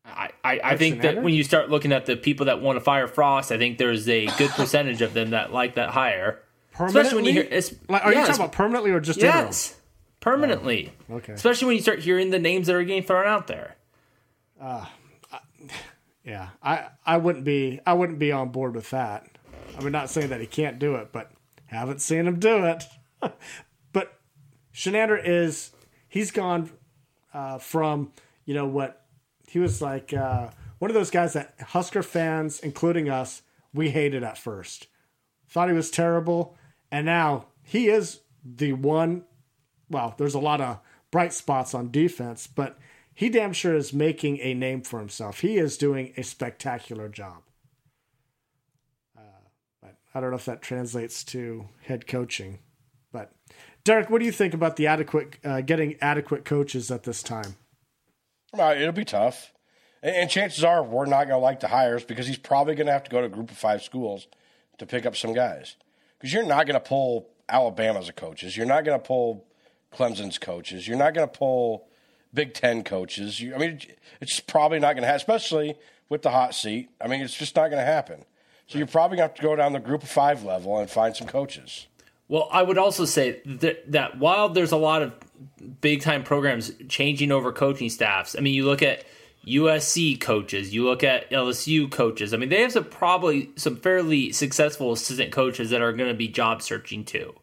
I, 0.07 0.29
I, 0.43 0.59
I 0.63 0.77
think 0.77 1.01
that 1.01 1.21
when 1.21 1.33
you 1.33 1.43
start 1.43 1.69
looking 1.69 1.91
at 1.91 2.05
the 2.05 2.15
people 2.15 2.47
that 2.47 2.61
want 2.61 2.77
to 2.77 2.81
fire 2.81 3.07
Frost, 3.07 3.51
I 3.51 3.57
think 3.57 3.77
there's 3.77 4.07
a 4.07 4.25
good 4.37 4.49
percentage 4.55 5.01
of 5.01 5.13
them 5.13 5.31
that 5.31 5.53
like 5.53 5.75
that 5.75 5.89
hire. 5.89 6.41
Especially 6.79 7.15
when 7.15 7.25
you 7.25 7.33
hear, 7.33 7.47
it's, 7.49 7.73
like, 7.89 8.05
are 8.05 8.13
you 8.13 8.19
talking 8.19 8.35
about 8.35 8.51
permanently 8.51 8.91
or 8.91 8.99
just 8.99 9.19
yes, 9.19 9.75
permanently. 10.19 10.93
Okay. 11.09 11.33
Especially 11.33 11.67
when 11.67 11.75
you 11.75 11.81
start 11.81 11.99
hearing 11.99 12.29
the 12.29 12.39
names 12.39 12.67
that 12.67 12.75
are 12.75 12.83
getting 12.83 13.03
thrown 13.03 13.27
out 13.27 13.47
there. 13.47 13.75
interim? 14.59 14.87
Yeah, 16.23 16.49
I 16.61 16.87
I 17.05 17.15
wouldn't 17.15 17.45
be 17.45 17.79
I 17.85 17.93
wouldn't 17.93 18.19
be 18.19 18.33
on 18.33 18.49
board 18.49 18.75
with 18.75 18.89
that. 18.89 19.29
I 19.77 19.81
mean, 19.81 19.93
not 19.93 20.09
saying 20.09 20.27
that 20.27 20.41
he 20.41 20.45
can't 20.45 20.77
do 20.77 20.95
it, 20.95 21.13
but 21.13 21.31
haven't 21.67 22.01
seen 22.01 22.27
him 22.27 22.37
do 22.37 22.65
it. 22.65 22.83
but 23.93 24.19
Chinander 24.73 25.17
is 25.23 25.71
he's 26.09 26.31
gone 26.31 26.69
uh, 27.33 27.59
from 27.59 28.11
you 28.43 28.53
know 28.53 28.65
what 28.65 29.05
he 29.57 29.59
was 29.59 29.81
like 29.81 30.13
uh, 30.13 30.51
one 30.77 30.91
of 30.91 30.93
those 30.93 31.09
guys 31.09 31.33
that 31.33 31.55
Husker 31.59 32.03
fans, 32.03 32.59
including 32.59 33.09
us, 33.09 33.41
we 33.73 33.89
hated 33.89 34.21
at 34.21 34.37
first, 34.37 34.85
thought 35.49 35.67
he 35.67 35.73
was 35.73 35.89
terrible, 35.89 36.55
and 36.91 37.07
now 37.07 37.47
he 37.63 37.89
is 37.89 38.19
the 38.45 38.73
one. 38.73 39.23
Well, 39.89 40.13
there's 40.19 40.35
a 40.35 40.39
lot 40.39 40.61
of 40.61 40.79
bright 41.09 41.33
spots 41.33 41.73
on 41.73 41.89
defense, 41.89 42.45
but 42.45 42.77
he 43.15 43.29
damn 43.29 43.51
sure 43.51 43.73
is 43.73 43.93
making 43.93 44.37
a 44.41 44.53
name 44.53 44.83
for 44.83 44.99
himself. 44.99 45.39
He 45.39 45.57
is 45.57 45.75
doing 45.75 46.13
a 46.15 46.21
spectacular 46.21 47.09
job. 47.09 47.41
Uh, 49.17 49.21
but 49.81 49.95
I 50.13 50.19
don't 50.19 50.29
know 50.29 50.35
if 50.35 50.45
that 50.45 50.61
translates 50.61 51.23
to 51.23 51.67
head 51.81 52.05
coaching. 52.05 52.59
But 53.11 53.31
Derek, 53.83 54.11
what 54.11 54.19
do 54.19 54.25
you 54.25 54.31
think 54.31 54.53
about 54.53 54.75
the 54.75 54.85
adequate 54.85 55.37
uh, 55.43 55.61
getting 55.61 55.97
adequate 55.99 56.45
coaches 56.45 56.91
at 56.91 57.05
this 57.05 57.23
time? 57.23 57.55
Uh, 58.57 58.75
it'll 58.77 58.91
be 58.91 59.05
tough. 59.05 59.53
And, 60.01 60.15
and 60.15 60.29
chances 60.29 60.63
are 60.63 60.83
we're 60.83 61.05
not 61.05 61.27
going 61.27 61.39
to 61.39 61.43
like 61.43 61.59
the 61.59 61.67
hires 61.67 62.03
because 62.03 62.27
he's 62.27 62.37
probably 62.37 62.75
going 62.75 62.87
to 62.87 62.93
have 62.93 63.03
to 63.03 63.11
go 63.11 63.19
to 63.19 63.27
a 63.27 63.29
group 63.29 63.51
of 63.51 63.57
five 63.57 63.81
schools 63.81 64.27
to 64.77 64.85
pick 64.85 65.05
up 65.05 65.15
some 65.15 65.33
guys. 65.33 65.75
Because 66.17 66.33
you're 66.33 66.45
not 66.45 66.65
going 66.65 66.79
to 66.79 66.85
pull 66.85 67.29
Alabama's 67.49 68.11
coaches. 68.15 68.57
You're 68.57 68.65
not 68.65 68.83
going 68.85 68.99
to 68.99 69.05
pull 69.05 69.45
Clemson's 69.93 70.37
coaches. 70.37 70.87
You're 70.87 70.97
not 70.97 71.13
going 71.13 71.27
to 71.27 71.37
pull 71.37 71.87
Big 72.33 72.53
Ten 72.53 72.83
coaches. 72.83 73.39
You, 73.39 73.55
I 73.55 73.57
mean, 73.57 73.79
it's 74.21 74.39
probably 74.39 74.79
not 74.79 74.93
going 74.93 75.03
to 75.03 75.07
happen, 75.07 75.17
especially 75.17 75.75
with 76.09 76.21
the 76.21 76.31
hot 76.31 76.55
seat. 76.55 76.89
I 77.01 77.07
mean, 77.07 77.21
it's 77.21 77.35
just 77.35 77.55
not 77.55 77.69
going 77.69 77.81
to 77.81 77.85
happen. 77.85 78.25
So 78.67 78.77
you're 78.77 78.87
probably 78.87 79.17
going 79.17 79.29
to 79.29 79.33
have 79.33 79.37
to 79.37 79.43
go 79.43 79.55
down 79.55 79.73
the 79.73 79.79
group 79.79 80.03
of 80.03 80.09
five 80.09 80.43
level 80.43 80.77
and 80.77 80.89
find 80.89 81.15
some 81.15 81.27
coaches. 81.27 81.87
Well, 82.29 82.49
I 82.51 82.61
would 82.61 82.77
also 82.77 83.05
say 83.05 83.41
that, 83.45 83.91
that 83.91 84.19
while 84.19 84.49
there's 84.49 84.73
a 84.73 84.77
lot 84.77 85.01
of 85.01 85.13
big 85.81 86.01
time 86.01 86.23
programs 86.23 86.71
changing 86.89 87.31
over 87.31 87.51
coaching 87.51 87.89
staffs, 87.89 88.35
I 88.37 88.41
mean, 88.41 88.53
you 88.53 88.65
look 88.65 88.81
at 88.81 89.05
USC 89.45 90.19
coaches, 90.19 90.73
you 90.73 90.83
look 90.83 91.03
at 91.03 91.29
LSU 91.31 91.89
coaches. 91.89 92.33
I 92.33 92.37
mean, 92.37 92.49
they 92.49 92.61
have 92.61 92.73
some 92.73 92.83
probably 92.83 93.51
some 93.55 93.77
fairly 93.77 94.31
successful 94.31 94.91
assistant 94.91 95.31
coaches 95.31 95.69
that 95.69 95.81
are 95.81 95.93
going 95.93 96.09
to 96.09 96.17
be 96.17 96.27
job 96.27 96.61
searching 96.61 97.05
too. 97.05 97.33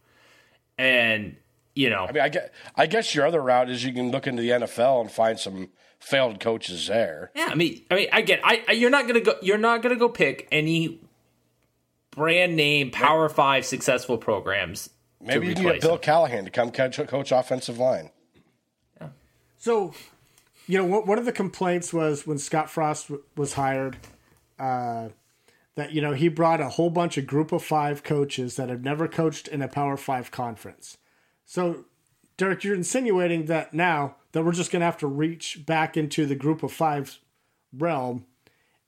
And 0.76 1.36
you 1.74 1.90
know, 1.90 2.06
I 2.06 2.12
mean, 2.12 2.22
I 2.22 2.28
guess, 2.28 2.48
I 2.76 2.86
guess 2.86 3.14
your 3.14 3.26
other 3.26 3.42
route 3.42 3.70
is 3.70 3.84
you 3.84 3.92
can 3.92 4.10
look 4.10 4.26
into 4.26 4.42
the 4.42 4.50
NFL 4.50 5.00
and 5.00 5.10
find 5.10 5.38
some 5.38 5.70
failed 5.98 6.40
coaches 6.40 6.86
there. 6.86 7.30
Yeah, 7.34 7.48
I 7.50 7.54
mean, 7.54 7.82
I 7.90 7.94
mean, 7.94 8.08
I 8.12 8.20
get. 8.20 8.40
I, 8.44 8.62
I 8.68 8.72
you're 8.72 8.90
not 8.90 9.06
gonna 9.06 9.20
go. 9.20 9.34
You're 9.42 9.58
not 9.58 9.82
gonna 9.82 9.96
go 9.96 10.08
pick 10.08 10.46
any 10.52 11.00
brand 12.14 12.56
name 12.56 12.90
Power 12.90 13.28
Five 13.28 13.66
successful 13.66 14.18
programs. 14.18 14.90
Maybe 15.20 15.48
you 15.48 15.54
can 15.54 15.64
get 15.64 15.80
Bill 15.80 15.92
them. 15.92 16.00
Callahan 16.00 16.44
to 16.44 16.50
come 16.50 16.70
coach, 16.70 16.98
coach 17.08 17.32
offensive 17.32 17.78
line. 17.78 18.10
Yeah. 19.00 19.08
So, 19.56 19.94
you 20.66 20.78
know, 20.78 20.84
one 20.84 21.06
one 21.06 21.18
of 21.18 21.24
the 21.24 21.32
complaints 21.32 21.92
was 21.92 22.26
when 22.26 22.38
Scott 22.38 22.70
Frost 22.70 23.08
w- 23.08 23.24
was 23.36 23.54
hired, 23.54 23.96
uh, 24.58 25.08
that 25.76 25.92
you 25.92 26.00
know 26.00 26.12
he 26.12 26.28
brought 26.28 26.60
a 26.60 26.68
whole 26.70 26.90
bunch 26.90 27.16
of 27.16 27.26
Group 27.26 27.52
of 27.52 27.62
Five 27.62 28.02
coaches 28.02 28.56
that 28.56 28.68
have 28.68 28.82
never 28.82 29.08
coached 29.08 29.48
in 29.48 29.62
a 29.62 29.68
Power 29.68 29.96
Five 29.96 30.30
conference. 30.30 30.98
So, 31.46 31.86
Derek, 32.36 32.64
you're 32.64 32.74
insinuating 32.74 33.46
that 33.46 33.74
now 33.74 34.16
that 34.32 34.44
we're 34.44 34.52
just 34.52 34.70
going 34.70 34.80
to 34.80 34.86
have 34.86 34.98
to 34.98 35.06
reach 35.06 35.64
back 35.66 35.96
into 35.96 36.26
the 36.26 36.34
Group 36.34 36.62
of 36.62 36.72
Five 36.72 37.18
realm 37.72 38.26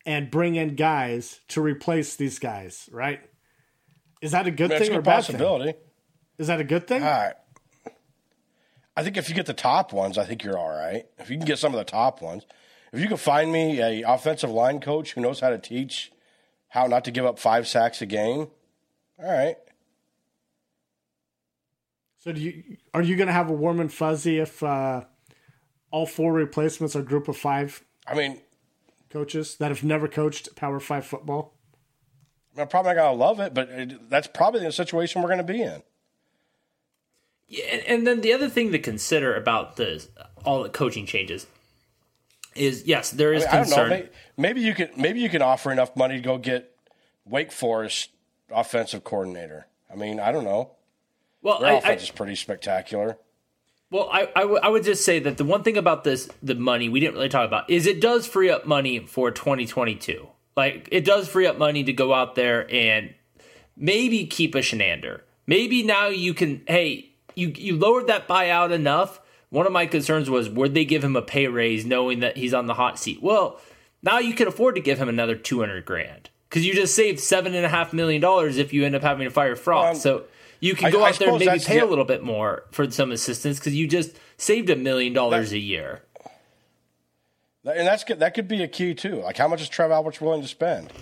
and 0.07 0.30
bring 0.30 0.54
in 0.54 0.76
guys 0.76 1.40
to 1.48 1.61
replace 1.61 2.14
these 2.16 2.38
guys, 2.38 2.88
right? 2.92 3.20
Is 4.22 4.30
that 4.30 4.46
a 4.46 4.50
good 4.50 4.70
That's 4.70 4.86
thing 4.86 4.94
a 4.94 4.98
or 4.98 5.02
bad 5.02 5.24
thing? 5.24 5.74
Is 6.38 6.46
that 6.46 6.61
a 6.61 6.64
good 6.64 6.86
thing? 6.86 7.02
All 7.02 7.11
right. 7.11 7.34
I 8.96 9.02
think 9.02 9.18
if 9.18 9.28
you 9.28 9.34
get 9.34 9.44
the 9.44 9.52
top 9.52 9.92
ones, 9.92 10.16
I 10.16 10.24
think 10.24 10.42
you're 10.42 10.57
all 10.57 10.70
right. 10.70 11.04
If 11.18 11.28
you 11.28 11.36
can 11.36 11.44
get 11.44 11.59
some 11.59 11.74
of 11.74 11.78
the 11.78 11.84
top 11.84 12.22
ones, 12.22 12.46
if 12.92 13.00
you 13.00 13.09
can 13.09 13.18
find 13.18 13.52
me 13.52 13.80
a 13.80 14.11
offensive 14.11 14.50
line 14.50 14.80
coach 14.80 15.12
who 15.12 15.20
knows 15.20 15.40
how 15.40 15.50
to 15.50 15.59
teach 15.59 16.12
how 16.68 16.86
not 16.86 17.04
to 17.04 17.11
give 17.11 17.24
up 17.24 17.38
five 17.38 17.66
sacks 17.66 18.00
a 18.00 18.07
game, 18.07 18.48
all 19.18 19.32
right. 19.32 19.57
So 22.18 22.32
do 22.32 22.40
you 22.40 22.78
are 22.94 23.02
you 23.02 23.16
going 23.16 23.28
to 23.28 23.32
have 23.32 23.50
a 23.50 23.52
warm 23.52 23.80
and 23.80 23.92
fuzzy 23.92 24.38
if 24.38 24.62
uh, 24.62 25.04
all 25.90 26.07
four 26.07 26.32
replacements 26.32 26.96
are 26.96 27.02
group 27.02 27.28
of 27.28 27.36
five 27.36 27.84
I 28.07 28.14
mean, 28.14 28.40
coaches 29.17 29.57
that 29.57 29.71
have 29.71 29.83
never 29.83 30.09
coached 30.09 30.55
Power 30.57 30.79
Five 30.79 31.07
football? 31.07 31.55
I'm 32.59 32.69
probably 32.69 32.95
not 32.95 33.03
going 33.03 33.19
to 33.19 33.25
love 33.25 33.41
it, 33.41 33.55
but 33.55 33.71
it, 33.71 34.11
that's 34.11 34.27
probably 34.27 34.61
the 34.61 34.73
situation 34.73 35.23
we're 35.23 35.29
going 35.29 35.39
to 35.47 35.53
be 35.53 35.62
in. 35.62 35.83
Yeah, 37.49 37.64
and, 37.64 37.83
and 37.87 38.07
then 38.07 38.21
the 38.21 38.35
other 38.35 38.49
thing 38.51 38.73
to 38.73 38.79
consider 38.79 39.35
about 39.35 39.77
the 39.77 40.07
all 40.45 40.62
the 40.62 40.69
coaching 40.69 41.07
changes 41.07 41.47
is 42.55 42.85
yes, 42.87 43.11
there 43.11 43.33
is 43.33 43.45
I, 43.45 43.47
mean, 43.47 43.55
I 43.55 43.59
don't 43.61 43.71
know. 43.71 43.77
concern. 43.77 43.91
Maybe, 43.91 44.09
maybe 44.37 44.61
you 44.61 44.75
can 44.75 44.89
maybe 44.97 45.21
you 45.21 45.31
can 45.31 45.43
offer 45.43 45.73
enough 45.73 45.97
money 45.97 46.17
to 46.17 46.23
go 46.23 46.37
get 46.37 46.77
Wake 47.25 47.53
Forest 47.53 48.11
offensive 48.51 49.03
coordinator. 49.03 49.67
I 49.91 49.97
mean, 49.97 50.21
I 50.21 50.31
don't 50.31 50.45
know. 50.45 50.73
well, 51.41 51.61
Their 51.61 51.71
I, 51.71 51.75
I, 51.75 51.79
offense 51.79 52.03
is 52.03 52.11
pretty 52.11 52.35
spectacular. 52.35 53.17
Well, 53.91 54.09
I, 54.12 54.28
I, 54.34 54.41
w- 54.43 54.61
I 54.62 54.68
would 54.68 54.82
just 54.84 55.05
say 55.05 55.18
that 55.20 55.37
the 55.37 55.45
one 55.45 55.62
thing 55.62 55.76
about 55.76 56.03
this, 56.05 56.28
the 56.43 56.55
money 56.57 56.89
we 56.89 56.99
didn't 57.01 57.14
really 57.14 57.28
talk 57.28 57.47
about, 57.47 57.70
is 57.70 57.87
it 57.87 58.01
does 58.01 58.26
free 58.26 58.51
up 58.51 58.66
money 58.66 58.99
for 59.01 59.30
2022. 59.30 60.26
Like, 60.57 60.89
it 60.91 61.05
does 61.05 61.28
free 61.28 61.47
up 61.47 61.57
money 61.59 61.84
to 61.84 61.93
go 61.93 62.12
out 62.12 62.34
there 62.34 62.68
and 62.72 63.14
maybe 63.76 64.26
keep 64.26 64.55
a 64.55 64.59
Chinander. 64.59 65.20
Maybe 65.47 65.82
now 65.82 66.09
you 66.09 66.34
can, 66.34 66.62
hey, 66.66 67.11
you, 67.34 67.53
you 67.57 67.76
lowered 67.76 68.09
that 68.09 68.26
buyout 68.26 68.72
enough. 68.72 69.20
One 69.51 69.66
of 69.66 69.72
my 69.72 69.87
concerns 69.87 70.28
was, 70.28 70.49
would 70.49 70.74
they 70.74 70.84
give 70.84 71.05
him 71.05 71.14
a 71.14 71.22
pay 71.22 71.47
raise 71.47 71.87
knowing 71.87 72.20
that 72.20 72.37
he's 72.37 72.55
on 72.55 72.66
the 72.66 72.74
hot 72.74 72.99
seat? 72.99 73.22
Well, 73.22 73.61
now 74.03 74.18
you 74.18 74.34
can 74.34 74.49
afford 74.49 74.74
to 74.74 74.80
give 74.80 74.99
him 74.99 75.09
another 75.09 75.37
200 75.37 75.84
grand. 75.84 76.30
because 76.49 76.66
you 76.66 76.74
just 76.74 76.95
saved 76.97 77.20
seven 77.20 77.55
and 77.55 77.64
a 77.64 77.68
half 77.68 77.93
million 77.93 78.20
dollars 78.20 78.59
if 78.59 78.72
you 78.72 78.84
end 78.84 78.97
up 78.97 79.03
having 79.03 79.26
to 79.26 79.30
fire 79.30 79.55
Frost. 79.55 79.97
Um, 79.97 80.01
so 80.01 80.24
you 80.61 80.74
can 80.74 80.90
go 80.90 81.02
I 81.02 81.11
out 81.11 81.18
there 81.18 81.28
and 81.30 81.38
maybe 81.38 81.59
pay 81.61 81.78
a 81.80 81.86
little 81.86 82.04
bit 82.04 82.22
more 82.22 82.64
for 82.70 82.90
some 82.90 83.12
assistance 83.12 83.59
because 83.59 83.74
you 83.74 83.86
just 83.86 84.16
saved 84.36 84.70
a 84.70 84.76
million 84.76 85.12
dollars 85.12 85.52
a 85.52 85.59
year. 85.59 86.02
And 87.64 87.86
that's. 87.86 88.04
That 88.04 88.34
could 88.34 88.46
be 88.48 88.62
a 88.62 88.68
key 88.68 88.94
too. 88.94 89.16
Like 89.22 89.36
how 89.36 89.48
much 89.48 89.61
is 89.61 89.68
Trev 89.68 89.90
Alberts 89.90 90.20
willing 90.20 90.42
to 90.42 90.48
spend? 90.48 90.92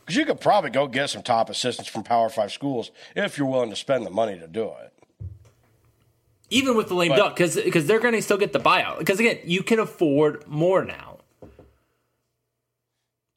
Because 0.00 0.16
you 0.16 0.24
could 0.26 0.40
probably 0.40 0.70
go 0.70 0.88
get 0.88 1.08
some 1.10 1.22
top 1.22 1.48
assistance 1.50 1.86
from 1.86 2.02
Power 2.02 2.28
Five 2.28 2.50
schools 2.50 2.90
if 3.14 3.38
you're 3.38 3.46
willing 3.46 3.70
to 3.70 3.76
spend 3.76 4.04
the 4.04 4.10
money 4.10 4.36
to 4.38 4.48
do 4.48 4.64
it. 4.82 4.92
even 6.50 6.76
with 6.76 6.88
the 6.88 6.94
lame 6.94 7.10
But- 7.10 7.16
duck, 7.16 7.36
because 7.36 7.54
because 7.54 7.86
they're 7.86 8.00
going 8.00 8.14
to 8.14 8.22
still 8.22 8.38
get 8.38 8.52
the 8.52 8.58
buyout. 8.58 8.98
Because 8.98 9.20
again, 9.20 9.38
you 9.44 9.62
can 9.62 9.78
afford 9.78 10.44
more 10.48 10.84
now, 10.84 11.18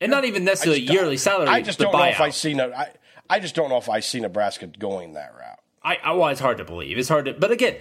and 0.02 0.10
not 0.10 0.26
even 0.26 0.44
necessarily 0.44 0.82
yearly 0.82 1.18
salary. 1.18 1.50
I 1.50 1.62
just 1.62 1.78
don't 1.78 1.94
know 1.94 2.04
if 2.06 2.20
I 2.20 2.30
buyout. 2.30 2.34
see. 2.34 2.60
I, 2.60 2.88
I 3.30 3.40
just 3.40 3.54
don't 3.54 3.70
know 3.70 3.78
if 3.78 3.88
I 3.88 4.00
see 4.00 4.20
Nebraska 4.20 4.66
going 4.66 5.14
that 5.14 5.34
route. 5.36 5.53
I, 5.84 5.98
I 6.04 6.14
well, 6.14 6.30
it's 6.30 6.40
hard 6.40 6.58
to 6.58 6.66
believe. 6.66 6.98
It's 6.98 7.10
hard 7.10 7.26
to, 7.26 7.34
but 7.34 7.52
again, 7.52 7.76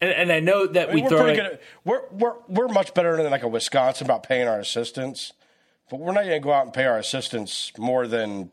and, 0.00 0.10
and 0.10 0.32
I 0.32 0.40
know 0.40 0.66
that 0.66 0.90
I 0.90 0.94
we 0.94 1.02
mean, 1.02 1.10
we're 1.10 1.10
throw 1.10 1.26
it. 1.26 1.38
At, 1.38 1.62
we're 1.84 2.02
we're 2.10 2.34
we're 2.48 2.68
much 2.68 2.94
better 2.94 3.16
than 3.16 3.30
like 3.30 3.42
a 3.42 3.48
Wisconsin 3.48 4.06
about 4.06 4.22
paying 4.22 4.48
our 4.48 4.58
assistants, 4.58 5.32
but 5.90 6.00
we're 6.00 6.12
not 6.12 6.24
going 6.24 6.40
to 6.40 6.40
go 6.40 6.52
out 6.52 6.64
and 6.64 6.72
pay 6.72 6.84
our 6.84 6.98
assistants 6.98 7.72
more 7.78 8.06
than 8.06 8.50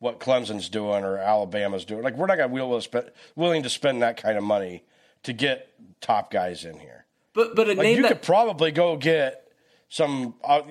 what 0.00 0.20
Clemson's 0.20 0.68
doing 0.68 1.04
or 1.04 1.18
Alabama's 1.18 1.84
doing. 1.84 2.02
Like 2.02 2.16
we're 2.16 2.26
not 2.26 2.38
going 2.38 2.50
to 2.54 3.12
willing 3.36 3.62
to 3.62 3.70
spend 3.70 4.02
that 4.02 4.16
kind 4.16 4.38
of 4.38 4.44
money 4.44 4.84
to 5.24 5.32
get 5.32 5.68
top 6.00 6.30
guys 6.30 6.64
in 6.64 6.78
here. 6.78 7.04
but 7.34 7.54
but 7.54 7.68
a 7.68 7.74
Like 7.74 7.96
you 7.96 8.02
that 8.02 8.08
could 8.08 8.22
probably 8.22 8.70
go 8.70 8.96
get 8.96 9.52
some 9.88 10.34
uh, 10.44 10.62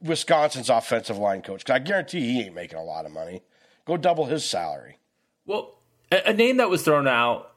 Wisconsin's 0.00 0.70
offensive 0.70 1.18
line 1.18 1.42
coach. 1.42 1.64
Cause 1.64 1.74
I 1.74 1.78
guarantee 1.78 2.20
he 2.20 2.42
ain't 2.42 2.54
making 2.54 2.78
a 2.78 2.84
lot 2.84 3.04
of 3.04 3.12
money. 3.12 3.42
Go 3.84 3.96
double 3.96 4.26
his 4.26 4.44
salary. 4.44 4.98
Well, 5.44 5.74
a, 6.12 6.32
name 6.32 6.58
that 6.58 6.70
was 6.70 6.82
thrown 6.82 7.08
out 7.08 7.50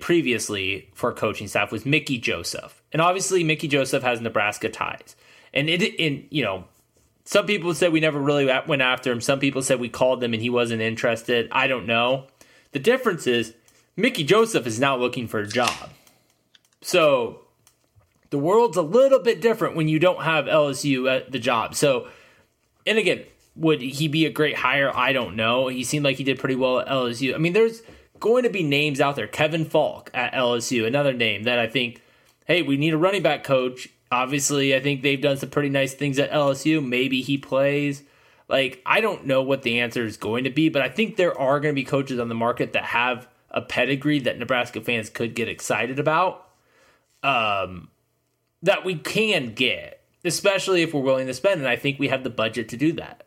previously 0.00 0.88
for 0.94 1.12
coaching 1.12 1.48
staff 1.48 1.72
was 1.72 1.86
Mickey 1.86 2.18
Joseph, 2.18 2.82
and 2.92 3.02
obviously 3.02 3.44
Mickey 3.44 3.68
Joseph 3.68 4.02
has 4.02 4.20
Nebraska 4.20 4.68
ties, 4.68 5.16
and 5.52 5.68
it 5.68 5.82
in 5.82 6.26
you 6.30 6.42
know. 6.42 6.64
Some 7.28 7.44
people 7.44 7.74
said 7.74 7.92
we 7.92 7.98
never 7.98 8.20
really 8.20 8.46
went 8.68 8.82
after 8.82 9.10
him. 9.10 9.20
Some 9.20 9.40
people 9.40 9.60
said 9.60 9.80
we 9.80 9.88
called 9.88 10.22
him 10.22 10.32
and 10.32 10.40
he 10.40 10.48
wasn't 10.48 10.80
interested. 10.80 11.48
I 11.50 11.66
don't 11.66 11.84
know. 11.84 12.28
The 12.70 12.78
difference 12.78 13.26
is 13.26 13.52
Mickey 13.96 14.22
Joseph 14.22 14.64
is 14.64 14.78
now 14.78 14.96
looking 14.96 15.26
for 15.26 15.40
a 15.40 15.48
job. 15.48 15.90
So 16.82 17.40
the 18.30 18.38
world's 18.38 18.76
a 18.76 18.82
little 18.82 19.18
bit 19.18 19.40
different 19.40 19.74
when 19.74 19.88
you 19.88 19.98
don't 19.98 20.22
have 20.22 20.44
LSU 20.44 21.10
at 21.10 21.32
the 21.32 21.38
job. 21.38 21.74
So, 21.74 22.08
and 22.86 22.98
again, 22.98 23.24
would 23.54 23.80
he 23.80 24.08
be 24.08 24.26
a 24.26 24.30
great 24.30 24.56
hire? 24.56 24.94
I 24.94 25.12
don't 25.12 25.36
know. 25.36 25.68
He 25.68 25.84
seemed 25.84 26.04
like 26.04 26.16
he 26.16 26.24
did 26.24 26.38
pretty 26.38 26.56
well 26.56 26.80
at 26.80 26.88
LSU. 26.88 27.34
I 27.34 27.38
mean, 27.38 27.54
there's 27.54 27.82
going 28.20 28.42
to 28.44 28.50
be 28.50 28.62
names 28.62 29.00
out 29.00 29.16
there. 29.16 29.26
Kevin 29.26 29.64
Faulk 29.64 30.10
at 30.14 30.32
LSU, 30.32 30.86
another 30.86 31.12
name 31.12 31.44
that 31.44 31.58
I 31.58 31.66
think, 31.66 32.02
hey, 32.46 32.62
we 32.62 32.76
need 32.76 32.94
a 32.94 32.98
running 32.98 33.22
back 33.22 33.44
coach. 33.44 33.88
Obviously, 34.10 34.74
I 34.74 34.80
think 34.80 35.02
they've 35.02 35.20
done 35.20 35.36
some 35.36 35.50
pretty 35.50 35.68
nice 35.68 35.94
things 35.94 36.18
at 36.18 36.30
LSU. 36.30 36.84
Maybe 36.84 37.22
he 37.22 37.38
plays. 37.38 38.02
Like, 38.48 38.80
I 38.86 39.00
don't 39.00 39.26
know 39.26 39.42
what 39.42 39.62
the 39.62 39.80
answer 39.80 40.04
is 40.04 40.16
going 40.16 40.44
to 40.44 40.50
be, 40.50 40.68
but 40.68 40.82
I 40.82 40.88
think 40.88 41.16
there 41.16 41.36
are 41.38 41.58
going 41.58 41.74
to 41.74 41.80
be 41.80 41.84
coaches 41.84 42.20
on 42.20 42.28
the 42.28 42.34
market 42.34 42.72
that 42.74 42.84
have 42.84 43.28
a 43.50 43.62
pedigree 43.62 44.20
that 44.20 44.38
Nebraska 44.38 44.80
fans 44.80 45.10
could 45.10 45.34
get 45.34 45.48
excited 45.48 45.98
about. 45.98 46.48
Um, 47.22 47.88
that 48.62 48.84
we 48.84 48.94
can 48.94 49.54
get, 49.54 50.02
especially 50.24 50.82
if 50.82 50.94
we're 50.94 51.00
willing 51.00 51.26
to 51.26 51.34
spend, 51.34 51.60
and 51.60 51.68
I 51.68 51.76
think 51.76 51.98
we 51.98 52.08
have 52.08 52.22
the 52.22 52.30
budget 52.30 52.68
to 52.70 52.76
do 52.76 52.92
that. 52.92 53.26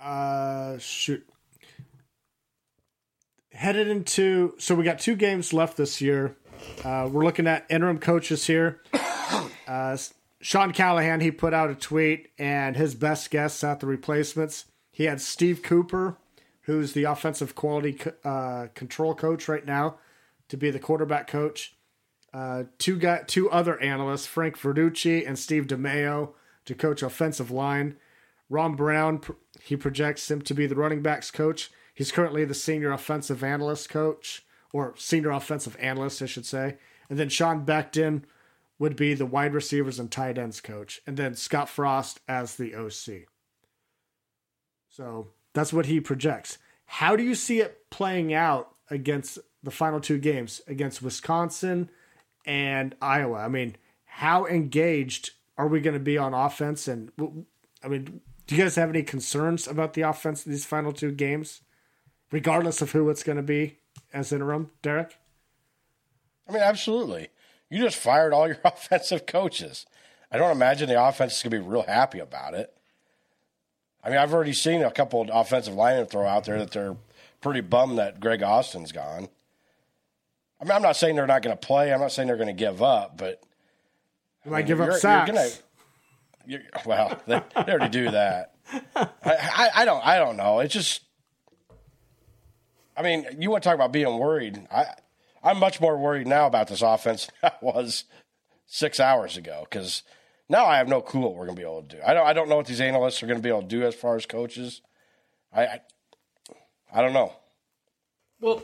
Uh, 0.00 0.78
shoot. 0.78 1.26
Headed 3.54 3.86
into 3.86 4.54
so 4.58 4.74
we 4.74 4.82
got 4.82 4.98
two 4.98 5.14
games 5.14 5.52
left 5.52 5.76
this 5.76 6.00
year. 6.00 6.36
Uh, 6.84 7.08
we're 7.10 7.24
looking 7.24 7.46
at 7.46 7.64
interim 7.70 7.98
coaches 7.98 8.46
here. 8.46 8.80
Uh, 9.66 9.96
Sean 10.42 10.72
Callahan 10.72 11.20
he 11.20 11.30
put 11.30 11.54
out 11.54 11.70
a 11.70 11.74
tweet 11.74 12.28
and 12.38 12.76
his 12.76 12.94
best 12.94 13.30
guess 13.30 13.64
at 13.64 13.80
the 13.80 13.86
replacements. 13.86 14.66
He 14.92 15.04
had 15.04 15.22
Steve 15.22 15.62
Cooper, 15.62 16.18
who's 16.62 16.92
the 16.92 17.04
offensive 17.04 17.54
quality 17.54 17.98
uh, 18.24 18.66
control 18.74 19.14
coach 19.14 19.48
right 19.48 19.64
now, 19.64 19.96
to 20.48 20.58
be 20.58 20.70
the 20.70 20.78
quarterback 20.78 21.26
coach. 21.26 21.74
Uh, 22.34 22.64
two 22.76 22.98
got 22.98 23.26
two 23.26 23.50
other 23.50 23.80
analysts, 23.80 24.26
Frank 24.26 24.58
Verducci 24.58 25.26
and 25.26 25.38
Steve 25.38 25.66
DeMeo, 25.66 26.34
to 26.66 26.74
coach 26.74 27.02
offensive 27.02 27.50
line. 27.50 27.96
Ron 28.50 28.76
Brown, 28.76 29.22
he 29.62 29.76
projects 29.76 30.30
him 30.30 30.42
to 30.42 30.52
be 30.52 30.66
the 30.66 30.76
running 30.76 31.00
backs 31.00 31.30
coach. 31.30 31.70
He's 31.94 32.12
currently 32.12 32.44
the 32.44 32.54
senior 32.54 32.92
offensive 32.92 33.42
analyst 33.44 33.88
coach, 33.88 34.44
or 34.72 34.94
senior 34.96 35.30
offensive 35.30 35.76
analyst, 35.78 36.20
I 36.20 36.26
should 36.26 36.44
say. 36.44 36.76
And 37.08 37.18
then 37.18 37.28
Sean 37.28 37.64
Beckton 37.64 38.24
would 38.78 38.96
be 38.96 39.14
the 39.14 39.24
wide 39.24 39.54
receivers 39.54 40.00
and 40.00 40.10
tight 40.10 40.36
ends 40.36 40.60
coach. 40.60 41.00
And 41.06 41.16
then 41.16 41.36
Scott 41.36 41.68
Frost 41.68 42.20
as 42.26 42.56
the 42.56 42.74
OC. 42.74 43.28
So 44.88 45.28
that's 45.52 45.72
what 45.72 45.86
he 45.86 46.00
projects. 46.00 46.58
How 46.86 47.14
do 47.14 47.22
you 47.22 47.36
see 47.36 47.60
it 47.60 47.88
playing 47.90 48.34
out 48.34 48.74
against 48.90 49.38
the 49.62 49.70
final 49.70 50.00
two 50.00 50.18
games 50.18 50.60
against 50.66 51.02
Wisconsin 51.02 51.88
and 52.44 52.96
Iowa? 53.00 53.38
I 53.38 53.48
mean, 53.48 53.76
how 54.04 54.46
engaged 54.46 55.30
are 55.56 55.68
we 55.68 55.80
going 55.80 55.94
to 55.94 56.00
be 56.00 56.18
on 56.18 56.34
offense? 56.34 56.88
And 56.88 57.12
I 57.82 57.88
mean, 57.88 58.20
do 58.46 58.54
you 58.54 58.62
guys 58.62 58.74
have 58.74 58.90
any 58.90 59.02
concerns 59.02 59.66
about 59.68 59.94
the 59.94 60.02
offense 60.02 60.44
in 60.44 60.52
these 60.52 60.66
final 60.66 60.92
two 60.92 61.12
games, 61.12 61.62
regardless 62.34 62.82
of 62.82 62.90
who 62.90 63.08
it's 63.10 63.22
going 63.22 63.36
to 63.36 63.44
be 63.44 63.78
as 64.12 64.32
interim, 64.32 64.68
Derek? 64.82 65.16
I 66.48 66.52
mean, 66.52 66.62
absolutely. 66.62 67.28
You 67.70 67.80
just 67.80 67.96
fired 67.96 68.32
all 68.32 68.48
your 68.48 68.58
offensive 68.64 69.24
coaches. 69.24 69.86
I 70.32 70.38
don't 70.38 70.50
imagine 70.50 70.88
the 70.88 71.00
offense 71.00 71.36
is 71.36 71.42
going 71.44 71.52
to 71.52 71.58
be 71.60 71.72
real 71.72 71.84
happy 71.84 72.18
about 72.18 72.54
it. 72.54 72.76
I 74.02 74.08
mean, 74.08 74.18
I've 74.18 74.34
already 74.34 74.52
seen 74.52 74.82
a 74.82 74.90
couple 74.90 75.22
of 75.22 75.30
offensive 75.32 75.74
linemen 75.74 76.06
throw 76.06 76.26
out 76.26 76.44
there 76.44 76.58
that 76.58 76.72
they're 76.72 76.96
pretty 77.40 77.60
bummed 77.60 77.98
that 77.98 78.18
Greg 78.18 78.42
Austin's 78.42 78.90
gone. 78.90 79.28
I 80.60 80.64
mean, 80.64 80.72
I'm 80.72 80.82
not 80.82 80.96
saying 80.96 81.14
they're 81.14 81.28
not 81.28 81.42
going 81.42 81.56
to 81.56 81.66
play. 81.66 81.92
I'm 81.92 82.00
not 82.00 82.10
saying 82.10 82.26
they're 82.26 82.36
going 82.36 82.48
to 82.48 82.52
give 82.52 82.82
up, 82.82 83.16
but 83.16 83.44
You 84.44 84.50
might 84.50 84.66
give 84.66 84.80
up 84.80 84.92
sacks. 84.94 85.28
You're 85.28 85.36
gonna, 85.36 85.50
you're, 86.46 86.60
well, 86.84 87.22
they, 87.28 87.40
they 87.64 87.72
already 87.72 87.90
do 87.90 88.10
that. 88.10 88.56
I, 88.96 89.08
I, 89.24 89.70
I 89.76 89.84
don't. 89.84 90.04
I 90.04 90.18
don't 90.18 90.36
know. 90.36 90.58
It's 90.58 90.74
just. 90.74 91.03
I 92.96 93.02
mean, 93.02 93.26
you 93.38 93.50
want 93.50 93.62
to 93.62 93.68
talk 93.68 93.74
about 93.74 93.92
being 93.92 94.18
worried? 94.18 94.66
I, 94.70 94.86
I'm 95.42 95.58
much 95.58 95.80
more 95.80 95.96
worried 95.96 96.26
now 96.26 96.46
about 96.46 96.68
this 96.68 96.82
offense 96.82 97.28
than 97.42 97.50
I 97.62 97.64
was 97.64 98.04
six 98.66 98.98
hours 99.00 99.36
ago 99.36 99.66
because 99.68 100.02
now 100.48 100.66
I 100.66 100.78
have 100.78 100.88
no 100.88 101.00
clue 101.00 101.20
what 101.20 101.34
we're 101.34 101.46
going 101.46 101.56
to 101.56 101.60
be 101.60 101.66
able 101.66 101.82
to 101.82 101.96
do. 101.96 102.02
I 102.04 102.14
don't. 102.14 102.26
I 102.26 102.32
don't 102.32 102.48
know 102.48 102.56
what 102.56 102.66
these 102.66 102.80
analysts 102.80 103.22
are 103.22 103.26
going 103.26 103.38
to 103.38 103.42
be 103.42 103.48
able 103.48 103.62
to 103.62 103.68
do 103.68 103.82
as 103.84 103.94
far 103.94 104.16
as 104.16 104.26
coaches. 104.26 104.80
I, 105.52 105.66
I, 105.66 105.80
I 106.92 107.02
don't 107.02 107.12
know. 107.12 107.32
Well, 108.40 108.62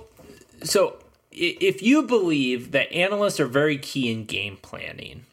so 0.63 0.99
if 1.33 1.83
you 1.83 2.03
believe 2.03 2.73
that 2.73 2.93
analysts 2.93 3.41
are 3.41 3.47
very 3.47 3.79
key 3.79 4.13
in 4.13 4.25
game 4.25 4.59
planning, 4.61 5.27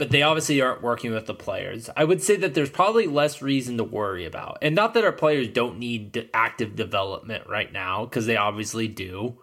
but 0.00 0.08
they 0.08 0.22
obviously 0.22 0.62
aren't 0.62 0.80
working 0.80 1.12
with 1.12 1.26
the 1.26 1.34
players, 1.34 1.90
I 1.94 2.04
would 2.04 2.22
say 2.22 2.34
that 2.36 2.54
there's 2.54 2.70
probably 2.70 3.06
less 3.06 3.42
reason 3.42 3.76
to 3.76 3.84
worry 3.84 4.24
about. 4.24 4.56
And 4.62 4.74
not 4.74 4.94
that 4.94 5.04
our 5.04 5.12
players 5.12 5.48
don't 5.48 5.78
need 5.78 6.30
active 6.32 6.74
development 6.74 7.46
right 7.46 7.70
now, 7.70 8.06
because 8.06 8.24
they 8.24 8.38
obviously 8.38 8.88
do. 8.88 9.36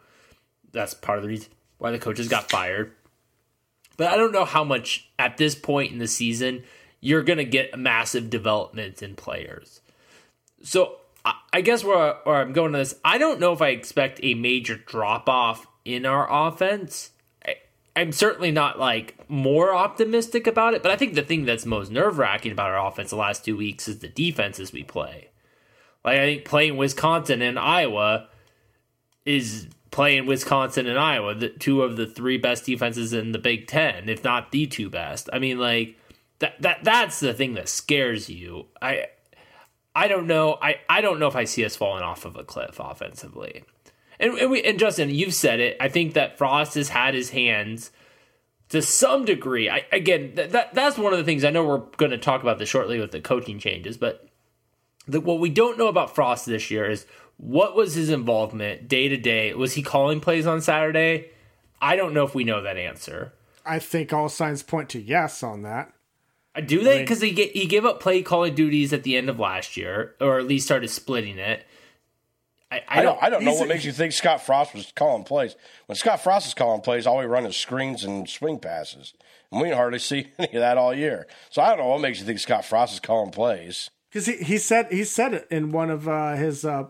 That's 0.72 0.96
part 0.96 1.20
of 1.20 1.24
the 1.24 1.30
reason 1.30 1.52
why 1.78 1.92
the 1.92 2.00
coaches 2.00 2.28
got 2.28 2.50
fired. 2.50 2.92
But 3.98 4.08
I 4.08 4.18
don't 4.18 4.32
know 4.32 4.46
how 4.46 4.64
much 4.64 5.08
at 5.20 5.38
this 5.38 5.54
point 5.54 5.92
in 5.92 6.00
the 6.00 6.08
season 6.08 6.64
you're 7.02 7.22
going 7.22 7.38
to 7.38 7.46
get 7.46 7.78
massive 7.78 8.32
developments 8.32 9.04
in 9.04 9.14
players. 9.14 9.82
So 10.64 10.98
I- 11.24 11.40
I 11.54 11.62
guess 11.62 11.84
where, 11.84 12.16
where 12.24 12.38
I'm 12.38 12.54
going 12.54 12.72
to 12.72 12.80
this, 12.80 12.96
I 13.06 13.20
don't 13.20 13.40
know 13.40 13.54
if 13.54 13.62
I 13.62 13.70
expect 13.70 14.20
a 14.24 14.34
major 14.34 14.76
drop 14.76 15.30
off 15.30 15.68
in 15.86 16.04
our 16.08 16.28
offense. 16.48 17.12
I'm 17.98 18.12
certainly 18.12 18.52
not 18.52 18.78
like 18.78 19.16
more 19.28 19.74
optimistic 19.74 20.46
about 20.46 20.76
it, 20.76 20.84
but 20.84 20.92
I 20.92 20.96
think 20.96 21.16
the 21.16 21.24
thing 21.24 21.46
that's 21.46 21.66
most 21.66 21.92
nerve 21.92 22.20
wracking 22.20 22.52
about 22.52 22.70
our 22.70 22.88
offense 22.88 23.10
the 23.10 23.16
last 23.16 23.44
two 23.44 23.58
weeks 23.58 23.88
is 23.88 24.00
the 24.00 24.08
defenses 24.08 24.72
we 24.72 24.84
play. 24.84 25.30
Like 26.06 26.20
I 26.20 26.26
think 26.26 26.46
playing 26.46 26.78
Wisconsin 26.78 27.42
and 27.42 27.58
Iowa 27.58 28.28
is 29.26 29.68
playing 29.90 30.28
Wisconsin 30.28 30.86
and 30.86 31.00
Iowa, 31.00 31.34
the 31.34 31.50
two 31.50 31.82
of 31.82 31.98
the 31.98 32.06
three 32.06 32.38
best 32.38 32.66
defenses 32.66 33.14
in 33.14 33.32
the 33.32 33.40
Big 33.40 33.66
Ten, 33.66 34.10
if 34.10 34.24
not 34.24 34.52
the 34.52 34.68
two 34.68 34.92
best. 34.92 35.28
I 35.34 35.40
mean, 35.40 35.58
like 35.58 35.98
that 36.38 36.62
that 36.62 36.84
that's 36.84 37.20
the 37.20 37.34
thing 37.34 37.56
that 37.56 37.68
scares 37.68 38.30
you. 38.30 38.68
I 38.80 39.08
I 39.96 40.08
don't 40.08 40.28
know. 40.28 40.60
I, 40.62 40.76
I 40.88 41.02
don't 41.02 41.20
know 41.20 41.28
if 41.28 41.36
I 41.36 41.46
see 41.46 41.66
us 41.66 41.76
falling 41.76 42.04
off 42.04 42.26
of 42.26 42.36
a 42.36 42.44
cliff 42.44 42.80
offensively. 42.80 43.64
And, 44.20 44.34
and 44.36 44.52
we 44.52 44.62
and 44.64 44.80
Justin, 44.80 45.10
you've 45.10 45.34
said 45.34 45.60
it. 45.60 45.78
I 45.80 45.90
think 45.90 46.14
that 46.14 46.38
Frost 46.38 46.76
has 46.76 46.90
had 46.90 47.14
his 47.14 47.32
hands 47.32 47.92
to 48.70 48.82
some 48.82 49.26
degree. 49.26 49.70
I, 49.70 49.86
again, 49.92 50.34
that, 50.36 50.52
that 50.52 50.74
that's 50.74 50.98
one 50.98 51.14
of 51.14 51.20
the 51.20 51.26
things 51.26 51.44
I 51.44 51.52
know 51.52 51.66
we're 51.66 51.84
going 51.98 52.12
to 52.12 52.18
talk 52.18 52.42
about 52.42 52.60
this 52.60 52.70
shortly 52.70 53.00
with 53.00 53.12
the 53.12 53.22
coaching 53.22 53.60
changes, 53.60 53.98
but 53.98 54.28
the, 55.08 55.22
what 55.22 55.40
we 55.40 55.50
don't 55.50 55.78
know 55.78 55.88
about 55.88 56.14
Frost 56.14 56.46
this 56.46 56.70
year 56.70 56.90
is 56.90 57.06
what 57.38 57.76
was 57.76 57.94
his 57.94 58.10
involvement 58.10 58.88
day 58.88 59.08
to 59.08 59.18
day. 59.18 59.54
Was 59.54 59.74
he 59.74 59.82
calling 59.82 60.20
plays 60.20 60.48
on 60.48 60.62
Saturday? 60.62 61.30
I 61.82 61.96
don't 61.96 62.14
know 62.14 62.24
if 62.24 62.36
we 62.36 62.44
know 62.44 62.62
that 62.62 62.78
answer. 62.78 63.34
I 63.66 63.80
think 63.80 64.12
all 64.12 64.30
signs 64.30 64.64
point 64.64 64.90
to 64.90 65.02
yes 65.02 65.44
on 65.44 65.62
that. 65.62 65.94
Uh, 66.56 66.62
Do 66.62 66.84
they? 66.84 67.02
Because 67.02 67.22
he 67.22 67.32
he 67.32 67.68
gave 67.68 67.86
up 67.86 68.00
play 68.00 68.22
calling 68.22 68.56
duties 68.56 68.92
at 68.92 69.04
the 69.04 69.16
end 69.16 69.30
of 69.30 69.40
last 69.40 69.78
year, 69.78 70.16
or 70.20 70.40
at 70.40 70.48
least 70.48 70.66
started 70.66 70.90
splitting 70.90 71.38
it. 71.38 71.66
I, 72.70 72.78
I, 72.78 72.84
I 72.90 72.96
don't, 72.96 73.06
don't. 73.06 73.24
I 73.24 73.30
don't 73.30 73.44
know 73.46 73.54
what 73.54 73.70
makes 73.70 73.86
you 73.86 73.92
think 73.92 74.12
Scott 74.12 74.42
Frost 74.42 74.74
was 74.74 74.92
calling 74.96 75.24
plays. 75.24 75.56
When 75.86 75.96
Scott 75.96 76.22
Frost 76.22 76.48
is 76.48 76.54
calling 76.54 76.82
plays, 76.82 77.08
all 77.08 77.18
we 77.18 77.26
run 77.26 77.46
is 77.46 77.56
screens 77.56 78.04
and 78.04 78.28
swing 78.28 78.60
passes. 78.60 79.14
And 79.52 79.62
we 79.62 79.72
hardly 79.72 80.00
see 80.00 80.32
any 80.38 80.54
of 80.54 80.62
that 80.62 80.78
all 80.78 80.94
year. 80.94 81.28
So 81.50 81.62
I 81.62 81.70
don't 81.70 81.80
know 81.80 81.88
what 81.88 82.02
makes 82.02 82.20
you 82.20 82.26
think 82.26 82.40
Scott 82.40 82.66
Frost 82.66 82.94
is 82.94 83.00
calling 83.00 83.32
plays. 83.32 83.90
Because 84.10 84.26
he, 84.26 84.38
he 84.38 84.58
said 84.58 84.88
he 84.92 85.04
said 85.04 85.34
it 85.34 85.48
in 85.50 85.72
one 85.72 85.90
of 85.90 86.08
uh, 86.08 86.36
his 86.36 86.66
uh, 86.66 86.86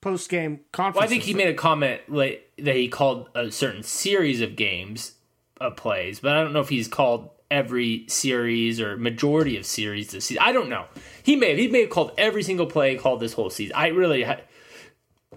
post 0.00 0.28
game 0.28 0.60
conferences. 0.72 1.00
Well, 1.00 1.04
I 1.04 1.08
think 1.08 1.24
he 1.24 1.34
made 1.34 1.48
a 1.48 1.54
comment 1.54 2.02
like 2.08 2.50
that 2.58 2.76
he 2.76 2.88
called 2.88 3.28
a 3.34 3.50
certain 3.50 3.82
series 3.82 4.40
of 4.40 4.56
games 4.56 5.14
of 5.60 5.76
plays, 5.76 6.20
but 6.20 6.36
I 6.36 6.42
don't 6.42 6.52
know 6.52 6.60
if 6.60 6.68
he's 6.68 6.88
called 6.88 7.30
every 7.50 8.06
series 8.08 8.80
or 8.80 8.96
majority 8.96 9.56
of 9.56 9.66
series 9.66 10.12
this 10.12 10.26
season. 10.26 10.42
I 10.42 10.52
don't 10.52 10.68
know. 10.68 10.86
He 11.22 11.34
may 11.34 11.50
have, 11.50 11.58
he 11.58 11.68
may 11.68 11.82
have 11.82 11.90
called 11.90 12.12
every 12.16 12.42
single 12.44 12.66
play 12.66 12.96
called 12.96 13.20
this 13.20 13.32
whole 13.32 13.50
season. 13.50 13.74
I 13.76 13.88
really, 13.88 14.22
ha- 14.22 14.40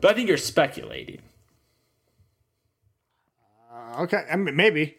but 0.03 0.11
I 0.11 0.15
think 0.15 0.27
you're 0.27 0.37
speculating. 0.37 1.21
Uh, 3.73 4.01
okay, 4.01 4.25
I 4.29 4.35
mean, 4.35 4.53
maybe. 4.53 4.97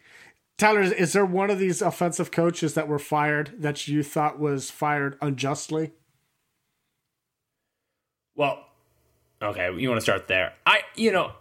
Tyler, 0.57 0.81
is, 0.81 0.91
is 0.93 1.13
there 1.13 1.23
one 1.23 1.51
of 1.51 1.59
these 1.59 1.83
offensive 1.83 2.31
coaches 2.31 2.73
that 2.73 2.87
were 2.87 2.97
fired 2.97 3.51
that 3.59 3.87
you 3.87 4.01
thought 4.01 4.39
was 4.39 4.71
fired 4.71 5.15
unjustly? 5.21 5.91
Well, 8.35 8.65
okay, 9.39 9.71
you 9.77 9.89
want 9.89 9.99
to 9.99 10.03
start 10.03 10.27
there. 10.27 10.53
I, 10.65 10.81
you 10.95 11.11
know, 11.11 11.33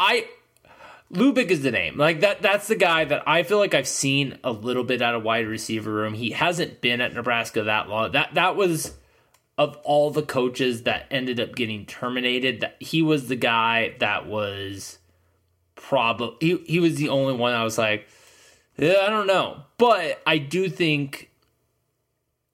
I 0.00 0.26
Lubick 1.12 1.50
is 1.50 1.62
the 1.62 1.70
name. 1.70 1.96
Like 1.96 2.22
that 2.22 2.42
that's 2.42 2.66
the 2.66 2.74
guy 2.74 3.04
that 3.04 3.22
I 3.28 3.44
feel 3.44 3.58
like 3.58 3.74
I've 3.74 3.86
seen 3.86 4.36
a 4.42 4.50
little 4.50 4.82
bit 4.82 5.00
out 5.00 5.14
of 5.14 5.22
wide 5.22 5.46
receiver 5.46 5.92
room. 5.92 6.14
He 6.14 6.30
hasn't 6.30 6.80
been 6.80 7.00
at 7.00 7.14
Nebraska 7.14 7.62
that 7.62 7.88
long. 7.88 8.10
That 8.12 8.34
that 8.34 8.56
was 8.56 8.94
of 9.58 9.76
all 9.84 10.10
the 10.10 10.22
coaches 10.22 10.84
that 10.84 11.06
ended 11.10 11.38
up 11.38 11.54
getting 11.54 11.86
terminated, 11.86 12.60
that 12.60 12.76
he 12.80 13.02
was 13.02 13.28
the 13.28 13.36
guy 13.36 13.94
that 14.00 14.26
was 14.26 14.98
probably 15.74 16.36
he, 16.40 16.56
he 16.66 16.80
was 16.80 16.96
the 16.96 17.08
only 17.08 17.34
one 17.34 17.54
I 17.54 17.64
was 17.64 17.78
like, 17.78 18.08
yeah, 18.76 18.96
I 19.02 19.10
don't 19.10 19.26
know. 19.26 19.62
But 19.78 20.22
I 20.26 20.38
do 20.38 20.68
think 20.68 21.30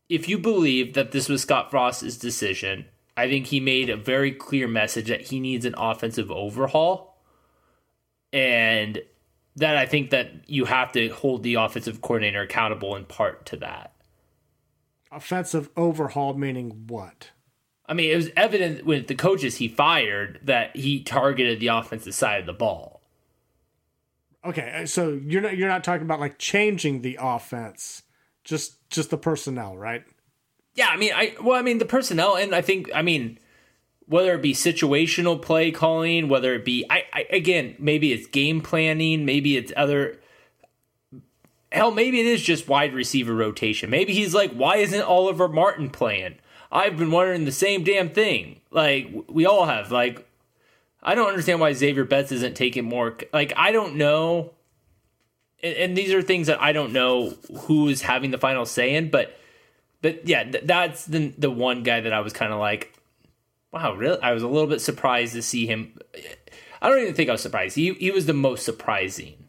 if 0.09 0.29
you 0.29 0.39
believe 0.39 0.95
that 0.95 1.13
this 1.13 1.29
was 1.29 1.43
Scott 1.43 1.71
Frost's 1.71 2.17
decision, 2.17 2.87
I 3.17 3.29
think 3.29 3.47
he 3.47 3.61
made 3.61 3.91
a 3.91 3.97
very 3.97 4.33
clear 4.33 4.69
message 4.69 5.09
that 5.09 5.23
he 5.23 5.41
needs 5.41 5.65
an 5.65 5.75
offensive 5.77 6.31
overhaul. 6.31 7.17
And 8.33 9.01
that 9.57 9.77
I 9.77 9.87
think 9.87 10.11
that 10.11 10.49
you 10.49 10.67
have 10.67 10.93
to 10.93 11.09
hold 11.09 11.43
the 11.43 11.55
offensive 11.55 12.03
coordinator 12.03 12.43
accountable 12.43 12.95
in 12.95 13.07
part 13.07 13.47
to 13.47 13.57
that. 13.57 13.96
Offensive 15.13 15.71
overhaul 15.77 16.35
meaning 16.35 16.85
what? 16.89 17.31
I 17.89 17.95
mean, 17.95 18.11
it 18.11 18.17
was 18.17 18.31
evident 18.37 18.85
with 18.85 19.07
the 19.07 19.15
coaches 19.15 19.57
he 19.57 19.69
fired 19.69 20.41
that 20.43 20.77
he 20.77 21.03
targeted 21.03 21.61
the 21.61 21.69
offensive 21.69 22.15
side 22.15 22.41
of 22.41 22.47
the 22.47 22.53
ball. 22.53 23.01
Okay, 24.45 24.83
uh, 24.83 24.87
so 24.87 25.21
you're 25.25 25.43
not 25.43 25.57
you're 25.57 25.69
not 25.69 25.85
talking 25.85 26.05
about 26.05 26.21
like 26.21 26.39
changing 26.39 27.03
the 27.03 27.19
offense, 27.21 28.03
just 28.45 28.89
just 28.91 29.11
the 29.11 29.17
personnel, 29.17 29.77
right? 29.77 30.05
Yeah, 30.75 30.89
I 30.89 30.97
mean, 30.97 31.13
I 31.15 31.35
well, 31.43 31.59
I 31.59 31.63
mean 31.63 31.79
the 31.79 31.85
personnel, 31.85 32.37
and 32.37 32.55
I 32.55 32.61
think, 32.61 32.91
I 32.95 33.03
mean, 33.03 33.39
whether 34.07 34.35
it 34.35 34.43
be 34.43 34.53
situational 34.53 35.41
play 35.41 35.71
calling, 35.71 36.29
whether 36.29 36.55
it 36.55 36.65
be, 36.65 36.85
I, 36.89 37.05
I 37.13 37.27
again, 37.31 37.75
maybe 37.79 38.13
it's 38.13 38.27
game 38.27 38.61
planning, 38.61 39.25
maybe 39.25 39.57
it's 39.57 39.73
other. 39.77 40.21
Hell, 41.77 41.91
maybe 41.91 42.21
it 42.21 42.27
is 42.27 42.43
just 42.43 42.69
wide 42.69 42.95
receiver 42.95 43.35
rotation. 43.35 43.91
Maybe 43.91 44.15
he's 44.15 44.33
like, 44.33 44.51
why 44.53 44.77
isn't 44.77 45.03
Oliver 45.03 45.47
Martin 45.47 45.91
playing? 45.91 46.37
I've 46.73 46.97
been 46.97 47.11
wondering 47.11 47.45
the 47.45 47.53
same 47.53 47.85
damn 47.85 48.09
thing. 48.09 48.63
Like 48.71 49.13
we 49.29 49.45
all 49.45 49.67
have. 49.67 49.93
Like, 49.93 50.27
I 51.03 51.15
don't 51.15 51.29
understand 51.29 51.61
why 51.61 51.75
Xavier 51.75 52.05
Betts 52.05 52.33
isn't 52.33 52.57
taking 52.57 52.87
more. 52.87 53.19
Like, 53.31 53.53
I 53.59 53.73
don't 53.73 53.97
know. 53.97 54.53
And, 55.63 55.77
and 55.77 55.97
these 55.99 56.15
are 56.15 56.23
things 56.23 56.47
that 56.47 56.63
I 56.63 56.73
don't 56.73 56.95
know 56.95 57.35
who 57.65 57.89
is 57.89 58.01
having 58.01 58.31
the 58.31 58.39
final 58.39 58.65
say 58.65 58.95
in, 58.95 59.11
but 59.11 59.39
but 60.01 60.27
yeah, 60.27 60.45
th- 60.45 60.65
that's 60.65 61.05
the 61.05 61.35
the 61.37 61.51
one 61.51 61.83
guy 61.83 62.01
that 62.01 62.13
I 62.13 62.21
was 62.21 62.33
kind 62.33 62.55
of 62.55 62.59
like, 62.59 62.99
wow, 63.71 63.93
really? 63.93 64.21
I 64.23 64.33
was 64.33 64.43
a 64.43 64.49
little 64.49 64.67
bit 64.67 64.81
surprised 64.81 65.35
to 65.35 65.43
see 65.43 65.67
him. 65.67 65.99
I 66.81 66.89
don't 66.89 67.01
even 67.01 67.15
think 67.15 67.29
I 67.29 67.33
was 67.33 67.43
surprised. 67.43 67.77
He 67.77 67.93
he 67.93 68.11
was 68.11 68.25
the 68.25 68.33
most 68.33 68.65
surprising. 68.65 69.46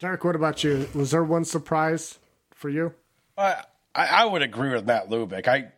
Derek, 0.00 0.24
what 0.24 0.34
about 0.34 0.64
you? 0.64 0.88
Was 0.94 1.10
there 1.10 1.22
one 1.22 1.44
surprise 1.44 2.18
for 2.54 2.70
you? 2.70 2.94
I, 3.36 3.62
I 3.94 4.24
would 4.24 4.40
agree 4.40 4.70
with 4.70 4.86
Matt 4.86 5.10
Lubick. 5.10 5.46
I, 5.46 5.72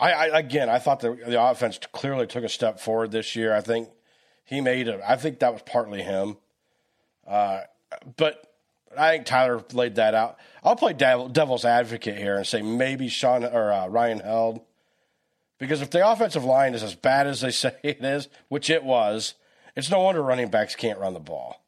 I, 0.00 0.12
I 0.12 0.38
again, 0.38 0.68
I 0.68 0.80
thought 0.80 1.00
the 1.00 1.14
the 1.14 1.40
offense 1.40 1.78
clearly 1.92 2.26
took 2.26 2.42
a 2.42 2.48
step 2.48 2.80
forward 2.80 3.12
this 3.12 3.36
year. 3.36 3.54
I 3.54 3.60
think 3.60 3.90
he 4.44 4.60
made 4.60 4.88
it. 4.88 5.00
I 5.06 5.16
think 5.16 5.38
that 5.38 5.52
was 5.52 5.62
partly 5.62 6.02
him. 6.02 6.36
Uh, 7.26 7.60
but 8.16 8.54
I 8.98 9.12
think 9.12 9.26
Tyler 9.26 9.62
laid 9.72 9.94
that 9.94 10.14
out. 10.14 10.36
I'll 10.64 10.76
play 10.76 10.92
devil, 10.92 11.28
devil's 11.28 11.64
advocate 11.64 12.18
here 12.18 12.36
and 12.36 12.46
say 12.46 12.60
maybe 12.60 13.08
Sean 13.08 13.44
or 13.44 13.72
uh, 13.72 13.86
Ryan 13.86 14.18
Held, 14.18 14.60
because 15.58 15.80
if 15.80 15.90
the 15.90 16.06
offensive 16.06 16.44
line 16.44 16.74
is 16.74 16.82
as 16.82 16.96
bad 16.96 17.28
as 17.28 17.40
they 17.40 17.50
say 17.52 17.76
it 17.84 18.04
is, 18.04 18.28
which 18.48 18.68
it 18.68 18.82
was, 18.82 19.34
it's 19.76 19.90
no 19.90 20.00
wonder 20.00 20.22
running 20.22 20.48
backs 20.48 20.74
can't 20.74 20.98
run 20.98 21.14
the 21.14 21.20
ball. 21.20 21.63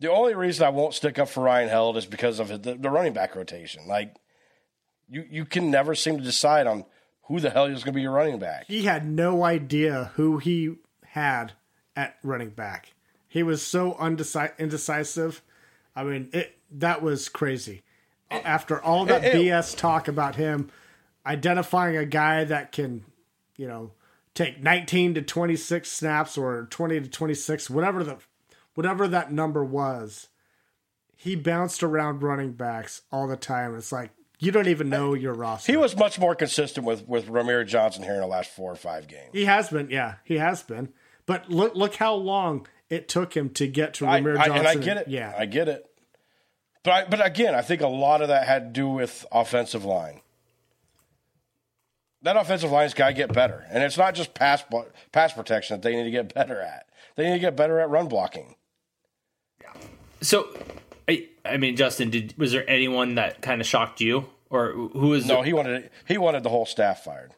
The 0.00 0.10
only 0.10 0.34
reason 0.34 0.66
I 0.66 0.70
won't 0.70 0.94
stick 0.94 1.18
up 1.18 1.28
for 1.28 1.42
Ryan 1.44 1.68
Held 1.68 1.96
is 1.96 2.06
because 2.06 2.40
of 2.40 2.48
the, 2.48 2.74
the 2.74 2.90
running 2.90 3.12
back 3.12 3.36
rotation. 3.36 3.86
Like 3.86 4.16
you, 5.08 5.26
you 5.30 5.44
can 5.44 5.70
never 5.70 5.94
seem 5.94 6.16
to 6.18 6.24
decide 6.24 6.66
on 6.66 6.84
who 7.24 7.38
the 7.40 7.50
hell 7.50 7.66
is 7.66 7.84
going 7.84 7.92
to 7.92 7.96
be 7.98 8.02
your 8.02 8.12
running 8.12 8.38
back. 8.38 8.66
He 8.66 8.82
had 8.82 9.06
no 9.06 9.44
idea 9.44 10.10
who 10.14 10.38
he 10.38 10.76
had 11.08 11.52
at 11.94 12.16
running 12.22 12.50
back. 12.50 12.92
He 13.28 13.42
was 13.42 13.62
so 13.64 13.92
undeci- 13.94 14.56
indecisive. 14.58 15.42
I 15.94 16.02
mean, 16.04 16.30
it 16.32 16.56
that 16.72 17.02
was 17.02 17.28
crazy. 17.28 17.82
After 18.30 18.80
all 18.82 19.04
that 19.06 19.22
it- 19.24 19.34
it- 19.34 19.38
BS 19.38 19.76
talk 19.76 20.08
about 20.08 20.36
him 20.36 20.70
identifying 21.26 21.96
a 21.96 22.06
guy 22.06 22.44
that 22.44 22.72
can, 22.72 23.04
you 23.56 23.68
know, 23.68 23.90
take 24.34 24.62
19 24.62 25.14
to 25.14 25.22
26 25.22 25.90
snaps 25.90 26.38
or 26.38 26.66
20 26.70 27.00
to 27.00 27.08
26, 27.08 27.68
whatever 27.68 28.02
the 28.02 28.16
whatever 28.74 29.08
that 29.08 29.32
number 29.32 29.64
was, 29.64 30.28
he 31.16 31.36
bounced 31.36 31.82
around 31.82 32.22
running 32.22 32.52
backs 32.52 33.02
all 33.12 33.26
the 33.28 33.36
time. 33.36 33.76
It's 33.76 33.92
like 33.92 34.10
you 34.38 34.50
don't 34.52 34.68
even 34.68 34.88
know 34.88 35.12
your 35.14 35.34
roster. 35.34 35.70
He 35.72 35.76
was 35.76 35.96
much 35.96 36.18
more 36.18 36.34
consistent 36.34 36.86
with 36.86 37.06
with 37.06 37.26
Rahmir 37.26 37.66
Johnson 37.66 38.02
here 38.02 38.14
in 38.14 38.20
the 38.20 38.26
last 38.26 38.50
four 38.50 38.72
or 38.72 38.76
five 38.76 39.06
games. 39.06 39.30
He 39.32 39.44
has 39.44 39.68
been, 39.68 39.90
yeah, 39.90 40.14
he 40.24 40.38
has 40.38 40.62
been. 40.62 40.88
But 41.26 41.50
look, 41.50 41.74
look 41.74 41.94
how 41.96 42.14
long 42.14 42.66
it 42.88 43.08
took 43.08 43.36
him 43.36 43.50
to 43.50 43.68
get 43.68 43.94
to 43.94 44.06
I, 44.06 44.20
Rahmir 44.20 44.38
I- 44.38 44.46
Johnson. 44.46 44.56
and 44.58 44.66
I 44.66 44.74
get 44.76 44.96
it. 44.96 45.08
Yeah, 45.08 45.34
I 45.38 45.46
get 45.46 45.68
it. 45.68 45.86
But 46.82 46.92
I, 46.92 47.04
but 47.08 47.24
again, 47.24 47.54
I 47.54 47.60
think 47.60 47.82
a 47.82 47.86
lot 47.86 48.22
of 48.22 48.28
that 48.28 48.46
had 48.46 48.72
to 48.74 48.80
do 48.80 48.88
with 48.88 49.26
offensive 49.30 49.84
line. 49.84 50.22
That 52.22 52.36
offensive 52.36 52.70
line's 52.70 52.94
got 52.94 53.08
to 53.08 53.12
get 53.14 53.32
better, 53.32 53.66
and 53.70 53.82
it's 53.82 53.96
not 53.98 54.14
just 54.14 54.34
pass 54.34 54.62
pass 55.12 55.32
protection 55.34 55.76
that 55.76 55.82
they 55.82 55.94
need 55.96 56.04
to 56.04 56.10
get 56.10 56.34
better 56.34 56.60
at. 56.60 56.86
They 57.16 57.24
need 57.24 57.34
to 57.34 57.38
get 57.38 57.56
better 57.56 57.80
at 57.80 57.90
run 57.90 58.08
blocking. 58.08 58.56
So, 60.20 60.48
I 61.08 61.28
I 61.44 61.56
mean, 61.56 61.76
Justin, 61.76 62.10
did 62.10 62.34
was 62.36 62.52
there 62.52 62.68
anyone 62.68 63.14
that 63.16 63.42
kind 63.42 63.60
of 63.60 63.66
shocked 63.66 64.00
you, 64.00 64.26
or 64.50 64.72
who 64.72 65.08
was 65.08 65.26
No, 65.26 65.42
he 65.42 65.52
wanted 65.52 65.90
he 66.06 66.18
wanted 66.18 66.42
the 66.42 66.50
whole 66.50 66.66
staff 66.66 67.04
fired. 67.04 67.32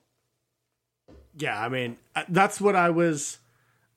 yeah. 1.37 1.59
I 1.61 1.69
mean, 1.69 1.97
uh, 2.15 2.25
that's 2.29 2.61
what 2.61 2.77
I 2.77 2.91
was. 2.91 3.39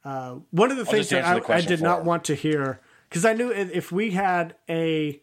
Uh, 0.03 0.35
one 0.51 0.69
of 0.69 0.77
the 0.77 0.85
things 0.85 1.09
that 1.09 1.25
answer 1.25 1.41
the 1.47 1.53
I, 1.53 1.57
I 1.57 1.61
did 1.61 1.81
not 1.81 2.01
him. 2.01 2.05
want 2.05 2.23
to 2.25 2.35
hear 2.35 2.79
because 3.09 3.25
I 3.25 3.33
knew 3.33 3.51
if 3.51 3.71
if 3.71 3.91
we 3.91 4.11
had 4.11 4.55
a 4.69 5.19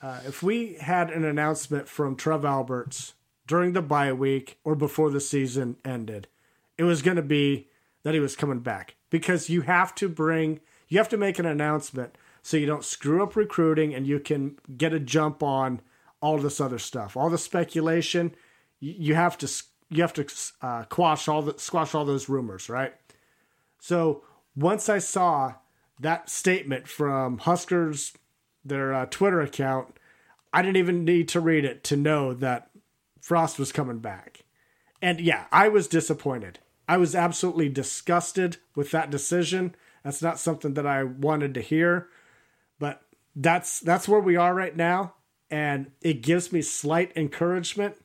uh, 0.00 0.20
if 0.26 0.42
we 0.42 0.74
had 0.74 1.10
an 1.10 1.24
announcement 1.24 1.88
from 1.88 2.16
Trev 2.16 2.44
Alberts 2.44 3.12
during 3.46 3.72
the 3.74 3.82
bye 3.82 4.12
week 4.12 4.58
or 4.64 4.74
before 4.74 5.10
the 5.10 5.20
season 5.20 5.76
ended, 5.84 6.28
it 6.78 6.84
was 6.84 7.02
going 7.02 7.16
to 7.16 7.22
be 7.22 7.68
that 8.04 8.14
he 8.14 8.20
was 8.20 8.34
coming 8.34 8.60
back 8.60 8.96
because 9.10 9.50
you 9.50 9.60
have 9.62 9.94
to 9.96 10.08
bring 10.08 10.60
you 10.88 10.96
have 10.98 11.10
to 11.10 11.18
make 11.18 11.38
an 11.38 11.46
announcement 11.46 12.16
so 12.42 12.56
you 12.56 12.66
don't 12.66 12.84
screw 12.84 13.22
up 13.22 13.36
recruiting 13.36 13.94
and 13.94 14.06
you 14.06 14.18
can 14.18 14.58
get 14.76 14.92
a 14.92 15.00
jump 15.00 15.42
on 15.42 15.80
all 16.20 16.38
this 16.38 16.60
other 16.60 16.78
stuff 16.78 17.16
all 17.16 17.30
the 17.30 17.38
speculation 17.38 18.34
you, 18.80 19.14
have 19.14 19.38
to 19.38 19.50
you 19.90 20.02
have 20.02 20.12
to 20.12 20.26
uh, 20.60 20.84
quash 20.84 21.28
all 21.28 21.42
the 21.42 21.58
squash 21.58 21.94
all 21.94 22.04
those 22.04 22.28
rumors 22.28 22.68
right 22.68 22.94
so 23.78 24.22
once 24.56 24.88
i 24.88 24.98
saw 24.98 25.54
that 26.00 26.28
statement 26.28 26.88
from 26.88 27.38
huskers 27.38 28.12
their 28.64 28.94
uh, 28.94 29.06
Twitter 29.06 29.40
account. 29.40 29.98
I 30.52 30.62
didn't 30.62 30.76
even 30.76 31.04
need 31.04 31.28
to 31.28 31.40
read 31.40 31.64
it 31.64 31.82
to 31.84 31.96
know 31.96 32.34
that 32.34 32.70
Frost 33.20 33.58
was 33.58 33.72
coming 33.72 33.98
back. 33.98 34.44
And 35.00 35.20
yeah, 35.20 35.46
I 35.50 35.68
was 35.68 35.88
disappointed. 35.88 36.58
I 36.88 36.96
was 36.96 37.14
absolutely 37.14 37.68
disgusted 37.68 38.58
with 38.74 38.90
that 38.90 39.10
decision. 39.10 39.74
That's 40.04 40.22
not 40.22 40.38
something 40.38 40.74
that 40.74 40.86
I 40.86 41.04
wanted 41.04 41.54
to 41.54 41.60
hear, 41.60 42.08
that's 43.34 43.80
that's 43.80 44.08
where 44.08 44.20
we 44.20 44.36
are 44.36 44.54
right 44.54 44.76
now 44.76 45.14
and 45.52 45.90
it 46.00 46.22
gives 46.22 46.50
me 46.50 46.62
slight 46.62 47.12
encouragement, 47.14 47.96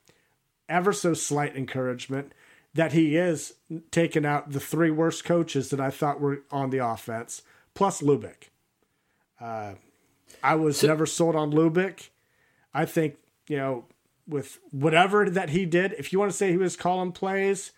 ever 0.67 0.91
so 0.91 1.13
slight 1.13 1.55
encouragement 1.55 2.33
that 2.73 2.91
he 2.91 3.15
is 3.15 3.53
taking 3.89 4.25
out 4.25 4.51
the 4.51 4.59
three 4.59 4.91
worst 4.91 5.23
coaches 5.23 5.69
that 5.69 5.79
I 5.79 5.89
thought 5.89 6.19
were 6.19 6.43
on 6.51 6.71
the 6.71 6.85
offense, 6.85 7.41
plus 7.73 8.01
Lubick. 8.01 8.49
Uh, 9.39 9.75
I 10.43 10.55
was 10.55 10.79
so, 10.79 10.87
never 10.87 11.05
sold 11.05 11.37
on 11.37 11.51
Lubick. 11.51 12.09
I 12.73 12.85
think, 12.85 13.15
you 13.47 13.55
know, 13.55 13.85
with 14.27 14.59
whatever 14.71 15.29
that 15.29 15.51
he 15.51 15.65
did, 15.65 15.93
if 15.93 16.11
you 16.11 16.19
want 16.19 16.29
to 16.29 16.37
say 16.37 16.51
he 16.51 16.57
was 16.57 16.75
calling 16.75 17.13
plays, 17.13 17.71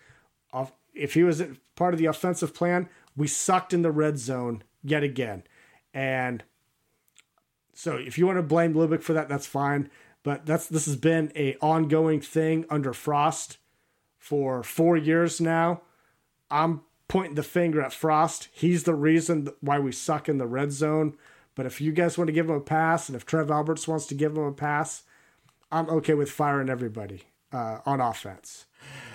if 0.94 1.14
he 1.14 1.22
was 1.22 1.44
part 1.76 1.94
of 1.94 1.98
the 2.00 2.06
offensive 2.06 2.54
plan, 2.54 2.88
we 3.16 3.28
sucked 3.28 3.72
in 3.72 3.82
the 3.82 3.92
red 3.92 4.18
zone 4.18 4.64
yet 4.82 5.04
again. 5.04 5.44
And 5.94 6.42
so 7.80 7.96
if 7.96 8.18
you 8.18 8.26
want 8.26 8.36
to 8.36 8.42
blame 8.42 8.74
Lubick 8.74 9.00
for 9.00 9.14
that, 9.14 9.30
that's 9.30 9.46
fine. 9.46 9.88
But 10.22 10.44
that's 10.44 10.66
this 10.66 10.84
has 10.84 10.96
been 10.96 11.32
a 11.34 11.56
ongoing 11.62 12.20
thing 12.20 12.66
under 12.68 12.92
Frost 12.92 13.56
for 14.18 14.62
four 14.62 14.98
years 14.98 15.40
now. 15.40 15.80
I'm 16.50 16.82
pointing 17.08 17.36
the 17.36 17.42
finger 17.42 17.80
at 17.80 17.94
Frost. 17.94 18.48
He's 18.52 18.82
the 18.82 18.94
reason 18.94 19.48
why 19.62 19.78
we 19.78 19.92
suck 19.92 20.28
in 20.28 20.36
the 20.36 20.46
red 20.46 20.72
zone. 20.72 21.16
But 21.54 21.64
if 21.64 21.80
you 21.80 21.92
guys 21.92 22.18
want 22.18 22.28
to 22.28 22.34
give 22.34 22.50
him 22.50 22.56
a 22.56 22.60
pass, 22.60 23.08
and 23.08 23.16
if 23.16 23.24
Trev 23.24 23.50
Alberts 23.50 23.88
wants 23.88 24.04
to 24.08 24.14
give 24.14 24.36
him 24.36 24.44
a 24.44 24.52
pass, 24.52 25.04
I'm 25.72 25.88
okay 25.88 26.12
with 26.12 26.30
firing 26.30 26.68
everybody 26.68 27.22
uh, 27.50 27.78
on 27.86 28.02
offense. 28.02 28.66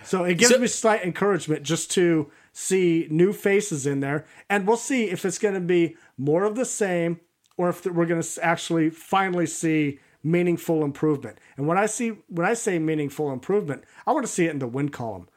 So 0.03 0.23
it 0.23 0.39
gives 0.39 0.51
so, 0.51 0.57
me 0.57 0.65
slight 0.65 1.03
encouragement 1.03 1.61
just 1.61 1.91
to 1.91 2.31
see 2.51 3.05
new 3.11 3.31
faces 3.31 3.85
in 3.85 3.99
there, 3.99 4.25
and 4.49 4.65
we'll 4.65 4.75
see 4.75 5.11
if 5.11 5.23
it's 5.23 5.37
going 5.37 5.53
to 5.53 5.59
be 5.59 5.97
more 6.17 6.45
of 6.45 6.55
the 6.55 6.65
same 6.65 7.19
or 7.57 7.69
if 7.69 7.85
we're 7.85 8.05
going 8.05 8.21
to 8.21 8.43
actually 8.43 8.89
finally 8.89 9.45
see 9.45 9.99
meaningful 10.23 10.83
improvement. 10.83 11.37
And 11.55 11.67
when 11.67 11.77
I 11.77 11.85
see 11.85 12.09
when 12.27 12.45
I 12.45 12.53
say 12.55 12.79
meaningful 12.79 13.31
improvement, 13.31 13.83
I 14.05 14.11
want 14.11 14.25
to 14.25 14.31
see 14.31 14.45
it 14.45 14.51
in 14.51 14.59
the 14.59 14.67
win 14.67 14.89
column, 14.89 15.29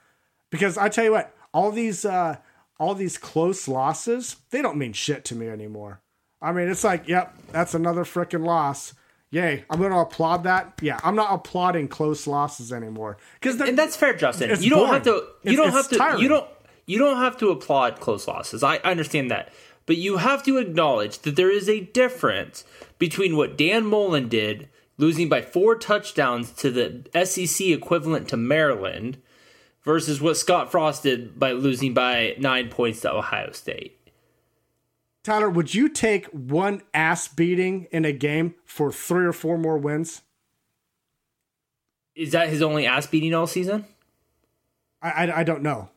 because 0.50 0.78
I 0.78 0.88
tell 0.88 1.04
you 1.04 1.12
what, 1.12 1.34
all 1.52 1.70
these 1.70 2.04
uh, 2.04 2.36
all 2.80 2.94
these 2.94 3.18
close 3.18 3.68
losses 3.68 4.36
they 4.50 4.62
don't 4.62 4.78
mean 4.78 4.92
shit 4.92 5.24
to 5.26 5.34
me 5.34 5.48
anymore. 5.48 6.00
I 6.40 6.52
mean, 6.52 6.68
it's 6.68 6.84
like, 6.84 7.08
yep, 7.08 7.36
that's 7.50 7.74
another 7.74 8.04
freaking 8.04 8.44
loss. 8.44 8.94
Yay! 9.30 9.64
I'm 9.68 9.78
going 9.78 9.92
to 9.92 9.98
applaud 9.98 10.44
that. 10.44 10.78
Yeah, 10.80 10.98
I'm 11.04 11.14
not 11.14 11.34
applauding 11.34 11.88
close 11.88 12.26
losses 12.26 12.72
anymore 12.72 13.18
because 13.40 13.60
and 13.60 13.76
that's 13.76 13.94
fair, 13.94 14.14
Justin. 14.14 14.50
You 14.62 14.70
don't 14.70 14.86
boring. 14.86 14.92
have 14.94 15.02
to. 15.02 15.10
You 15.10 15.52
it's, 15.52 15.56
don't 15.56 15.72
have 15.72 15.88
to. 15.90 15.96
Tiring. 15.98 16.22
You 16.22 16.28
don't. 16.28 16.48
You 16.86 16.98
don't 16.98 17.18
have 17.18 17.36
to 17.38 17.50
applaud 17.50 18.00
close 18.00 18.26
losses. 18.26 18.62
I 18.62 18.78
understand 18.78 19.30
that, 19.30 19.52
but 19.88 19.96
you 19.96 20.18
have 20.18 20.42
to 20.42 20.58
acknowledge 20.58 21.20
that 21.20 21.34
there 21.34 21.50
is 21.50 21.66
a 21.66 21.80
difference 21.80 22.62
between 22.98 23.38
what 23.38 23.56
Dan 23.56 23.86
Mullen 23.86 24.28
did, 24.28 24.68
losing 24.98 25.30
by 25.30 25.40
four 25.40 25.76
touchdowns 25.76 26.52
to 26.52 26.70
the 26.70 27.24
SEC 27.24 27.68
equivalent 27.68 28.28
to 28.28 28.36
Maryland, 28.36 29.16
versus 29.82 30.20
what 30.20 30.36
Scott 30.36 30.70
Frost 30.70 31.04
did 31.04 31.38
by 31.38 31.52
losing 31.52 31.94
by 31.94 32.34
nine 32.38 32.68
points 32.68 33.00
to 33.00 33.10
Ohio 33.10 33.50
State. 33.52 33.98
Tyler, 35.24 35.48
would 35.48 35.72
you 35.72 35.88
take 35.88 36.26
one 36.26 36.82
ass 36.92 37.26
beating 37.26 37.88
in 37.90 38.04
a 38.04 38.12
game 38.12 38.56
for 38.66 38.92
three 38.92 39.24
or 39.24 39.32
four 39.32 39.56
more 39.56 39.78
wins? 39.78 40.20
Is 42.14 42.32
that 42.32 42.50
his 42.50 42.60
only 42.60 42.84
ass 42.84 43.06
beating 43.06 43.32
all 43.32 43.46
season? 43.46 43.86
I, 45.00 45.08
I, 45.08 45.38
I 45.38 45.44
don't 45.44 45.62
know. 45.62 45.88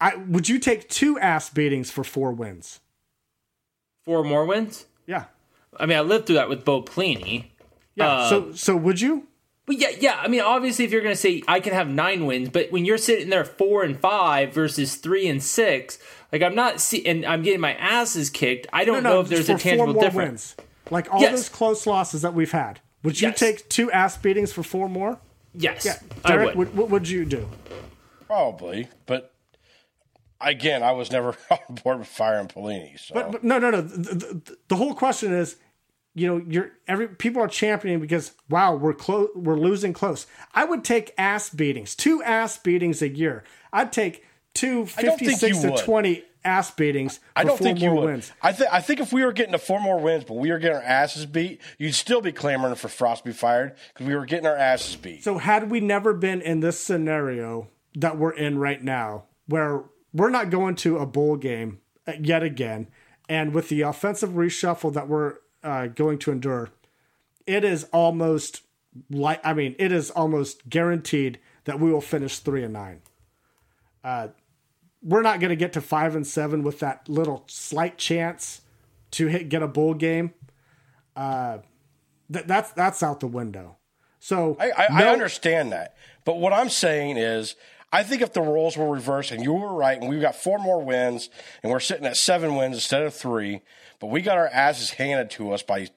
I 0.00 0.16
would 0.16 0.48
you 0.48 0.58
take 0.58 0.88
two 0.88 1.16
ass 1.20 1.48
beatings 1.48 1.92
for 1.92 2.02
four 2.02 2.32
wins? 2.32 2.80
Four 4.06 4.24
more 4.24 4.46
wins? 4.46 4.86
Yeah. 5.06 5.24
I 5.78 5.84
mean, 5.84 5.98
I 5.98 6.00
lived 6.00 6.26
through 6.26 6.36
that 6.36 6.48
with 6.48 6.64
Bo 6.64 6.82
Pelini. 6.82 7.50
Yeah. 7.96 8.08
Uh, 8.08 8.28
so 8.30 8.52
so 8.52 8.76
would 8.76 9.00
you? 9.00 9.26
But 9.66 9.78
yeah, 9.78 9.90
yeah. 9.98 10.20
I 10.20 10.28
mean, 10.28 10.40
obviously, 10.40 10.84
if 10.84 10.92
you're 10.92 11.02
going 11.02 11.14
to 11.14 11.20
say 11.20 11.42
I 11.48 11.58
can 11.60 11.72
have 11.72 11.88
nine 11.88 12.24
wins, 12.24 12.48
but 12.48 12.70
when 12.70 12.84
you're 12.84 12.98
sitting 12.98 13.30
there 13.30 13.44
four 13.44 13.82
and 13.82 13.98
five 13.98 14.54
versus 14.54 14.94
three 14.94 15.28
and 15.28 15.42
six, 15.42 15.98
like 16.32 16.40
I'm 16.40 16.54
not 16.54 16.80
see, 16.80 17.04
and 17.04 17.26
I'm 17.26 17.42
getting 17.42 17.60
my 17.60 17.74
asses 17.74 18.30
kicked. 18.30 18.68
I 18.72 18.84
don't 18.84 19.02
no, 19.02 19.10
no, 19.10 19.14
know 19.16 19.20
if 19.22 19.28
there's 19.28 19.48
a 19.48 19.58
tangible 19.58 20.00
difference. 20.00 20.54
Wins. 20.56 20.68
Like 20.90 21.12
all 21.12 21.20
yes. 21.20 21.32
those 21.32 21.48
close 21.48 21.86
losses 21.86 22.22
that 22.22 22.32
we've 22.32 22.52
had, 22.52 22.80
would 23.02 23.20
you 23.20 23.28
yes. 23.28 23.40
take 23.40 23.68
two 23.68 23.90
ass 23.90 24.16
beatings 24.16 24.52
for 24.52 24.62
four 24.62 24.88
more? 24.88 25.18
Yes, 25.52 25.84
yeah. 25.84 25.98
Derek, 26.24 26.54
would. 26.54 26.76
what 26.76 26.90
would 26.90 27.08
you 27.08 27.24
do? 27.24 27.48
Probably, 28.28 28.88
but 29.06 29.32
again, 30.40 30.82
I 30.82 30.92
was 30.92 31.10
never 31.10 31.36
on 31.50 31.74
board 31.82 31.98
with 32.00 32.08
firing 32.08 32.48
Pelini. 32.48 32.98
So. 32.98 33.14
But, 33.14 33.32
but 33.32 33.44
no, 33.44 33.58
no, 33.58 33.70
no. 33.70 33.80
The, 33.80 34.14
the, 34.14 34.56
the, 34.68 34.76
whole 34.76 34.94
question 34.94 35.32
is 35.32 35.56
you 36.16 36.26
know, 36.26 36.44
you're 36.48 36.70
every 36.88 37.08
people 37.08 37.42
are 37.42 37.48
championing 37.48 38.00
because 38.00 38.32
wow, 38.48 38.74
we're 38.74 38.94
close, 38.94 39.28
we're 39.36 39.58
losing 39.58 39.92
close. 39.92 40.26
I 40.54 40.64
would 40.64 40.82
take 40.82 41.12
ass 41.18 41.50
beatings, 41.50 41.94
two 41.94 42.22
ass 42.22 42.56
beatings 42.56 43.02
a 43.02 43.08
year. 43.08 43.44
I'd 43.70 43.92
take 43.92 44.24
two 44.54 44.86
56 44.86 45.60
to 45.60 45.76
20 45.76 46.24
ass 46.42 46.70
beatings 46.70 47.20
I 47.34 47.44
don't 47.44 47.58
think 47.58 47.82
you 47.82 47.92
would. 47.92 48.04
Wins. 48.06 48.32
I 48.40 48.52
think 48.52 48.72
I 48.72 48.80
think 48.80 49.00
if 49.00 49.12
we 49.12 49.26
were 49.26 49.32
getting 49.32 49.52
to 49.52 49.58
four 49.58 49.78
more 49.78 50.00
wins, 50.00 50.24
but 50.24 50.34
we 50.34 50.50
were 50.50 50.58
getting 50.58 50.78
our 50.78 50.82
asses 50.82 51.26
beat, 51.26 51.60
you'd 51.76 51.94
still 51.94 52.22
be 52.22 52.32
clamoring 52.32 52.76
for 52.76 52.88
Frost 52.88 53.24
to 53.24 53.28
be 53.28 53.34
fired 53.34 53.76
because 53.92 54.06
we 54.06 54.14
were 54.14 54.24
getting 54.24 54.46
our 54.46 54.56
asses 54.56 54.96
beat. 54.96 55.22
So 55.22 55.36
had 55.36 55.70
we 55.70 55.80
never 55.80 56.14
been 56.14 56.40
in 56.40 56.60
this 56.60 56.80
scenario 56.80 57.68
that 57.96 58.16
we're 58.16 58.32
in 58.32 58.58
right 58.58 58.82
now, 58.82 59.24
where 59.46 59.84
we're 60.16 60.30
not 60.30 60.50
going 60.50 60.74
to 60.76 60.98
a 60.98 61.06
bowl 61.06 61.36
game 61.36 61.80
yet 62.18 62.42
again, 62.42 62.88
and 63.28 63.52
with 63.52 63.68
the 63.68 63.82
offensive 63.82 64.30
reshuffle 64.30 64.92
that 64.94 65.08
we're 65.08 65.34
uh, 65.62 65.88
going 65.88 66.18
to 66.20 66.32
endure, 66.32 66.70
it 67.46 67.64
is 67.64 67.84
almost 67.92 68.62
like 69.10 69.40
I 69.44 69.52
mean, 69.52 69.76
it 69.78 69.92
is 69.92 70.10
almost 70.10 70.68
guaranteed 70.68 71.38
that 71.64 71.78
we 71.78 71.92
will 71.92 72.00
finish 72.00 72.38
three 72.38 72.64
and 72.64 72.72
nine. 72.72 73.02
Uh, 74.02 74.28
we're 75.02 75.22
not 75.22 75.40
going 75.40 75.50
to 75.50 75.56
get 75.56 75.72
to 75.74 75.80
five 75.80 76.16
and 76.16 76.26
seven 76.26 76.62
with 76.62 76.80
that 76.80 77.08
little 77.08 77.44
slight 77.48 77.98
chance 77.98 78.62
to 79.12 79.26
hit 79.26 79.48
get 79.48 79.62
a 79.62 79.68
bowl 79.68 79.94
game. 79.94 80.32
Uh, 81.14 81.58
th- 82.32 82.46
that's 82.46 82.70
that's 82.72 83.02
out 83.02 83.20
the 83.20 83.26
window. 83.26 83.76
So 84.18 84.56
I, 84.58 84.72
I, 84.72 84.98
no- 84.98 85.08
I 85.08 85.12
understand 85.12 85.72
that, 85.72 85.96
but 86.24 86.38
what 86.38 86.52
I'm 86.52 86.70
saying 86.70 87.16
is 87.16 87.54
I 87.92 88.02
think 88.02 88.20
if 88.20 88.32
the 88.32 88.40
roles 88.42 88.76
were 88.76 88.90
reversed 88.90 89.30
and 89.30 89.42
you 89.42 89.52
were 89.52 89.72
right 89.72 89.98
and 89.98 90.08
we've 90.08 90.20
got 90.20 90.34
four 90.34 90.58
more 90.58 90.82
wins 90.82 91.30
and 91.62 91.70
we're 91.70 91.80
sitting 91.80 92.06
at 92.06 92.16
seven 92.16 92.56
wins 92.56 92.76
instead 92.76 93.02
of 93.02 93.14
three, 93.14 93.62
but 94.00 94.08
we 94.08 94.20
got 94.20 94.36
our 94.36 94.48
asses 94.48 94.90
handed 94.92 95.30
to 95.30 95.52
us 95.52 95.62
by 95.62 95.88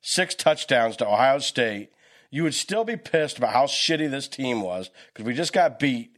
six 0.00 0.34
touchdowns 0.34 0.96
to 0.96 1.06
Ohio 1.06 1.38
State, 1.38 1.90
you 2.30 2.42
would 2.42 2.54
still 2.54 2.84
be 2.84 2.96
pissed 2.96 3.38
about 3.38 3.52
how 3.52 3.66
shitty 3.66 4.10
this 4.10 4.28
team 4.28 4.60
was 4.60 4.90
because 5.12 5.24
we 5.24 5.34
just 5.34 5.52
got 5.52 5.78
beat 5.78 6.16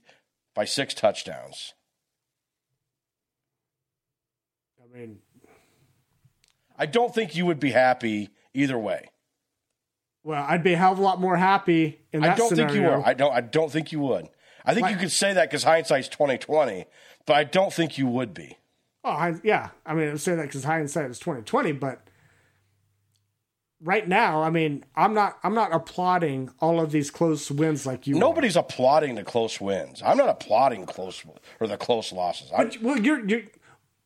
by 0.55 0.65
six 0.65 0.95
touchdowns. 0.95 1.75
I 4.83 4.97
mean, 4.99 5.19
I 6.79 6.87
don't 6.87 7.15
think 7.15 7.37
you 7.37 7.45
would 7.47 7.61
be 7.61 7.71
happy 7.71 8.31
either 8.55 8.79
way. 8.79 9.11
Well, 10.25 10.45
I'd 10.49 10.63
be 10.63 10.73
a 10.73 10.77
hell 10.77 10.93
of 10.93 10.99
a 10.99 11.03
lot 11.03 11.21
more 11.21 11.37
happy 11.37 12.01
in 12.13 12.23
that 12.23 12.33
I 12.33 12.37
don't 12.37 12.49
scenario. 12.49 12.73
think 12.73 12.83
you 12.83 12.91
would. 12.91 13.05
I 13.05 13.15
don't. 13.15 13.33
I 13.33 13.41
don't 13.41 13.71
think 13.71 13.93
you 13.93 14.01
would. 14.01 14.29
I 14.65 14.75
think 14.75 14.91
you 14.91 14.97
could 14.97 15.13
say 15.13 15.33
that 15.33 15.49
because 15.49 15.65
hindsight's 15.65 16.09
twenty 16.09 16.39
twenty, 16.39 16.87
but 17.27 17.37
I 17.37 17.45
don't 17.45 17.73
think 17.73 17.99
you 17.99 18.07
would 18.07 18.35
be. 18.35 18.59
Oh, 19.05 19.39
yeah. 19.43 19.71
I 19.87 19.95
mean, 19.95 20.09
I'm 20.09 20.19
saying 20.19 20.39
that 20.39 20.49
because 20.49 20.65
hindsight 20.65 21.11
is 21.11 21.19
2020, 21.19 21.73
but 21.73 22.01
right 23.83 24.07
now, 24.07 24.43
I 24.43 24.51
mean, 24.51 24.85
I'm 24.97 25.15
not 25.15 25.39
I'm 25.43 25.55
not 25.55 25.73
applauding 25.73 26.51
all 26.61 26.81
of 26.81 26.91
these 26.91 27.11
close 27.11 27.51
wins 27.51 27.87
like 27.87 28.07
you. 28.07 28.17
Nobody's 28.17 28.57
are. 28.57 28.61
applauding 28.61 29.15
the 29.15 29.25
close 29.25 29.61
wins. 29.61 30.03
I'm 30.05 30.17
not 30.17 30.29
applauding 30.29 30.87
close 30.87 31.25
or 31.61 31.67
the 31.67 31.77
close 31.77 32.13
losses. 32.13 32.51
But, 32.55 32.83
well, 32.83 32.99
you're 32.99 33.27
you're 33.27 33.43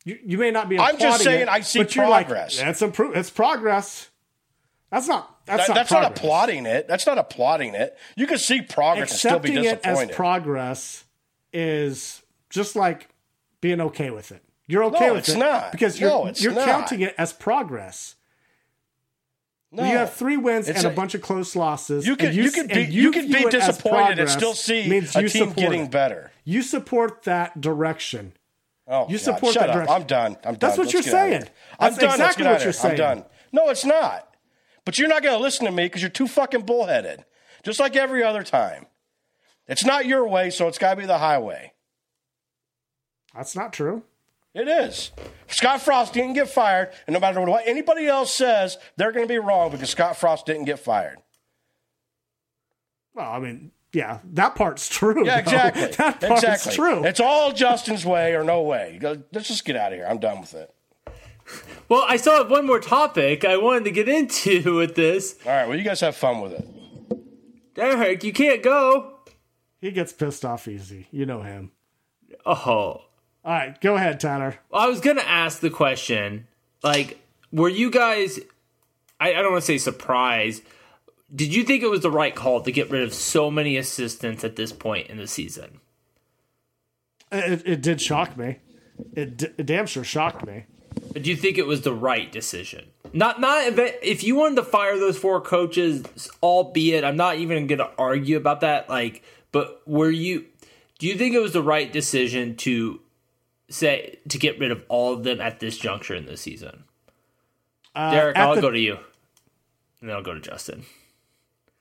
you, 0.05 0.19
you 0.25 0.39
may 0.39 0.51
not 0.51 0.69
be. 0.69 0.79
I'm 0.79 0.99
just 0.99 1.25
saying 1.25 1.43
it, 1.43 1.49
I 1.49 1.61
see 1.61 1.85
progress. 1.85 2.59
Like, 2.59 2.69
it's 2.69 2.83
improve. 2.83 3.17
It's 3.17 3.31
progress. 3.31 4.11
That's 4.93 5.09
not. 5.09 5.47
That's, 5.47 5.67
that, 5.67 5.69
not, 5.69 5.75
that's 5.75 5.91
not 5.91 6.05
applauding 6.05 6.67
it. 6.67 6.87
That's 6.87 7.07
not 7.07 7.17
applauding 7.17 7.75
it. 7.75 7.97
You 8.15 8.27
can 8.27 8.37
see 8.37 8.61
progress 8.61 9.11
Accepting 9.11 9.57
and 9.57 9.65
still 9.67 9.75
be 9.75 9.77
disappointed. 9.79 10.05
it 10.05 10.11
as 10.11 10.17
progress 10.17 11.05
is 11.51 12.23
just 12.51 12.77
like 12.77 13.09
being 13.63 13.81
okay 13.81 14.11
with 14.11 14.33
it. 14.33 14.45
You're 14.67 14.85
okay 14.85 15.07
no, 15.07 15.15
with 15.15 15.21
it's 15.21 15.31
it 15.31 15.39
not. 15.39 15.73
because 15.73 15.99
you're 15.99 16.11
no, 16.11 16.31
you're 16.37 16.53
not. 16.53 16.67
counting 16.67 17.01
it 17.01 17.15
as 17.17 17.33
progress. 17.33 18.17
No. 19.71 19.83
You 19.83 19.97
have 19.97 20.13
three 20.13 20.37
wins 20.37 20.69
it's 20.69 20.81
and 20.81 20.89
a, 20.89 20.91
a, 20.91 20.95
bunch 20.95 21.15
of 21.15 21.23
close 21.23 21.57
losses. 21.57 22.07
You 22.07 22.15
can 22.15 22.35
you, 22.35 22.43
you 22.43 22.51
can 22.51 22.67
be 22.67 22.83
you, 22.83 23.03
you 23.05 23.11
can 23.13 23.33
be 23.33 23.49
disappointed 23.49 24.19
and 24.19 24.29
still 24.29 24.53
see 24.53 24.83
a 24.95 25.01
team 25.29 25.53
getting 25.55 25.85
it. 25.85 25.91
better. 25.91 26.31
You 26.45 26.61
support 26.61 27.23
that 27.23 27.59
direction. 27.63 28.35
Oh, 28.87 29.07
you 29.09 29.17
God. 29.17 29.25
support 29.25 29.55
Shut 29.55 29.63
that 29.63 29.71
up. 29.71 29.75
direction. 29.77 29.95
I'm 29.95 30.07
done. 30.07 30.37
I'm 30.45 30.55
done. 30.55 30.59
That's 30.59 30.77
what 30.77 30.85
Let's 30.85 30.93
you're 30.93 31.03
saying. 31.03 31.45
I'm 31.79 31.95
That's 31.95 31.97
done. 31.97 32.11
exactly 32.11 32.45
what 32.45 32.63
you're 32.63 32.75
saying. 32.75 32.93
I'm 32.93 32.99
done. 32.99 33.25
No, 33.53 33.71
it's 33.71 33.87
not. 33.87 34.29
But 34.85 34.99
you're 34.99 35.09
not 35.09 35.23
going 35.23 35.37
to 35.37 35.43
listen 35.43 35.67
to 35.67 35.73
me 35.73 35.85
because 35.85 36.03
you're 36.03 36.11
too 36.11 36.27
fucking 36.27 36.63
bullheaded, 36.63 37.25
just 37.65 37.79
like 37.81 37.97
every 37.97 38.23
other 38.23 38.43
time. 38.43 38.87
It's 39.69 39.85
not 39.85 40.07
your 40.07 40.27
way, 40.27 40.51
so 40.51 40.67
it's 40.69 40.79
got 40.79 40.95
to 40.95 41.01
be 41.01 41.07
the 41.07 41.19
highway. 41.19 41.73
That's 43.35 43.55
not 43.57 43.73
true. 43.73 44.03
It 44.55 44.69
is. 44.69 45.13
Scott 45.47 45.81
Frost 45.81 46.13
didn't 46.13 46.35
get 46.35 46.49
fired, 46.49 46.91
and 47.07 47.15
no 47.15 47.21
matter 47.21 47.41
what 47.41 47.67
anybody 47.67 48.07
else 48.07 48.35
says, 48.35 48.77
they're 48.97 49.13
going 49.13 49.27
to 49.27 49.33
be 49.33 49.39
wrong 49.39 49.71
because 49.71 49.89
Scott 49.91 50.17
Frost 50.17 50.45
didn't 50.45 50.65
get 50.65 50.79
fired. 50.79 51.19
Well, 53.15 53.31
I 53.31 53.39
mean, 53.39 53.71
yeah, 53.93 54.19
that 54.33 54.55
part's 54.55 54.89
true. 54.89 55.25
Yeah, 55.25 55.37
though. 55.37 55.41
exactly. 55.41 55.83
That 55.97 56.21
part's 56.21 56.43
exactly. 56.43 56.75
true. 56.75 57.05
It's 57.05 57.21
all 57.21 57.53
Justin's 57.53 58.05
way 58.05 58.35
or 58.35 58.45
no 58.45 58.63
way. 58.63 58.99
Go- 59.01 59.23
Let's 59.33 59.49
just 59.49 59.65
get 59.65 59.77
out 59.77 59.93
of 59.93 59.99
here. 59.99 60.07
I'm 60.09 60.19
done 60.19 60.41
with 60.41 60.55
it. 60.55 60.71
Well, 61.89 62.07
I 62.09 62.17
still 62.17 62.37
have 62.39 62.51
one 62.51 62.67
more 62.67 62.81
topic 62.81 63.45
I 63.45 63.59
wanted 63.59 63.85
to 63.85 63.91
get 63.91 64.09
into 64.09 64.77
with 64.79 64.95
this. 64.95 65.37
All 65.45 65.53
right. 65.53 65.69
Well, 65.69 65.77
you 65.77 65.85
guys 65.85 66.01
have 66.01 66.17
fun 66.17 66.41
with 66.41 66.53
it. 66.53 66.67
Derek, 67.75 68.25
you 68.25 68.33
can't 68.33 68.63
go. 68.63 69.19
he 69.79 69.91
gets 69.91 70.11
pissed 70.13 70.43
off 70.45 70.67
easy. 70.69 71.09
You 71.11 71.27
know 71.27 71.43
him. 71.43 71.73
Oh, 72.47 72.55
All 72.55 73.05
right, 73.45 73.79
go 73.83 73.97
ahead, 73.97 74.21
Tanner. 74.21 74.59
I 74.73 74.89
was 74.89 75.01
gonna 75.01 75.21
ask 75.23 75.61
the 75.61 75.69
question, 75.69 76.47
like, 76.83 77.21
were 77.51 77.69
you 77.69 77.91
guys? 77.91 78.41
I, 79.21 79.35
I 79.35 79.43
don't 79.43 79.53
want 79.53 79.63
to 79.63 79.67
say 79.67 79.77
surprised. 79.79 80.63
Did 81.35 81.55
you 81.55 81.63
think 81.65 81.83
it 81.83 81.91
was 81.91 82.01
the 82.01 82.11
right 82.11 82.35
call 82.35 82.63
to 82.63 82.73
get 82.73 82.91
rid 82.91 83.03
of 83.03 83.13
so 83.13 83.51
many 83.51 83.77
assistants 83.77 84.45
at 84.45 84.57
this 84.57 84.73
point 84.73 85.09
in 85.09 85.19
the 85.19 85.27
season? 85.27 85.81
It, 87.31 87.63
it 87.67 87.83
did 87.83 88.01
shock 88.01 88.37
me. 88.37 88.59
It, 89.15 89.37
d- 89.37 89.49
it 89.59 89.67
damn 89.67 89.87
sure 89.87 90.05
shocked 90.05 90.47
me. 90.47 90.65
Do 91.13 91.29
you 91.31 91.37
think 91.37 91.59
it 91.59 91.67
was 91.67 91.83
the 91.83 91.93
right 91.95 92.31
decision? 92.33 92.87
Not 93.13 93.41
not 93.41 93.65
if, 93.67 93.79
it- 93.79 93.99
if 94.03 94.25
you 94.25 94.37
wanted 94.37 94.57
to 94.57 94.63
fire 94.65 94.99
those 94.99 95.19
four 95.19 95.41
coaches, 95.41 96.05
albeit 96.43 97.05
I'm 97.05 97.17
not 97.17 97.37
even 97.37 97.67
going 97.67 97.79
to 97.79 97.91
argue 97.99 98.37
about 98.37 98.61
that. 98.61 98.89
Like, 98.89 99.23
but 99.53 99.83
were 99.87 100.11
you? 100.11 100.47
Do 100.99 101.07
you 101.07 101.17
think 101.17 101.35
it 101.35 101.41
was 101.41 101.53
the 101.53 101.63
right 101.63 101.93
decision 101.93 102.57
to 102.59 103.01
say 103.69 104.19
to 104.29 104.39
get 104.39 104.59
rid 104.59 104.71
of 104.71 104.83
all 104.89 105.13
of 105.13 105.25
them 105.25 105.41
at 105.41 105.61
this 105.61 105.77
juncture 105.79 106.15
in 106.15 106.27
the 106.27 106.37
season? 106.37 106.85
Derek, 107.95 108.37
Uh, 108.37 108.41
at 108.41 108.49
I'll 108.49 108.55
the- 108.55 108.61
go 108.63 108.71
to 108.71 108.79
you, 108.79 108.95
and 110.01 110.09
then 110.09 110.17
I'll 110.17 110.23
go 110.23 110.35
to 110.35 110.41
Justin. 110.41 110.85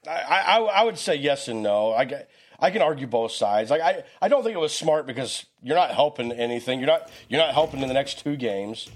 I, 0.08 0.12
I, 0.20 0.58
I 0.58 0.84
would 0.84 0.98
say 0.98 1.16
yes 1.16 1.48
and 1.48 1.62
no. 1.62 1.94
I, 1.94 2.06
get- 2.06 2.30
I 2.60 2.72
can 2.72 2.82
argue 2.82 3.06
both 3.08 3.32
sides. 3.32 3.70
Like 3.70 3.82
I, 3.82 4.04
I 4.22 4.28
don't 4.28 4.44
think 4.44 4.56
it 4.56 4.60
was 4.60 4.74
smart 4.76 5.06
because 5.06 5.46
you're 5.62 5.76
not 5.78 5.92
helping 5.92 6.32
anything. 6.32 6.80
You're 6.80 6.88
not 6.88 7.10
you're 7.30 7.40
not 7.40 7.54
helping 7.54 7.82
in 7.82 7.88
the 7.88 7.94
next 7.94 8.24
two 8.24 8.36
games. 8.36 8.90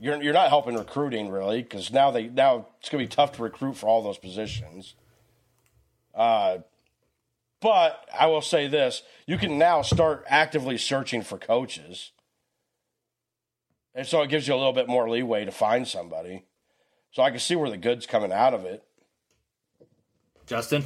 You're 0.00 0.22
you're 0.22 0.34
not 0.34 0.48
helping 0.48 0.74
recruiting 0.74 1.30
really 1.30 1.62
because 1.62 1.92
now 1.92 2.10
they 2.10 2.28
now 2.28 2.66
it's 2.80 2.88
gonna 2.88 3.04
be 3.04 3.08
tough 3.08 3.32
to 3.32 3.42
recruit 3.42 3.74
for 3.76 3.86
all 3.86 4.02
those 4.02 4.18
positions. 4.18 4.94
Uh, 6.14 6.58
but 7.60 8.06
I 8.18 8.26
will 8.26 8.42
say 8.42 8.68
this: 8.68 9.02
you 9.26 9.38
can 9.38 9.58
now 9.58 9.82
start 9.82 10.24
actively 10.28 10.76
searching 10.78 11.22
for 11.22 11.38
coaches, 11.38 12.12
and 13.94 14.06
so 14.06 14.20
it 14.22 14.28
gives 14.28 14.46
you 14.46 14.54
a 14.54 14.56
little 14.56 14.72
bit 14.72 14.88
more 14.88 15.08
leeway 15.08 15.44
to 15.44 15.52
find 15.52 15.86
somebody. 15.88 16.44
So 17.12 17.22
I 17.22 17.30
can 17.30 17.38
see 17.38 17.54
where 17.56 17.70
the 17.70 17.76
good's 17.76 18.06
coming 18.06 18.32
out 18.32 18.54
of 18.54 18.64
it. 18.64 18.84
Justin, 20.46 20.84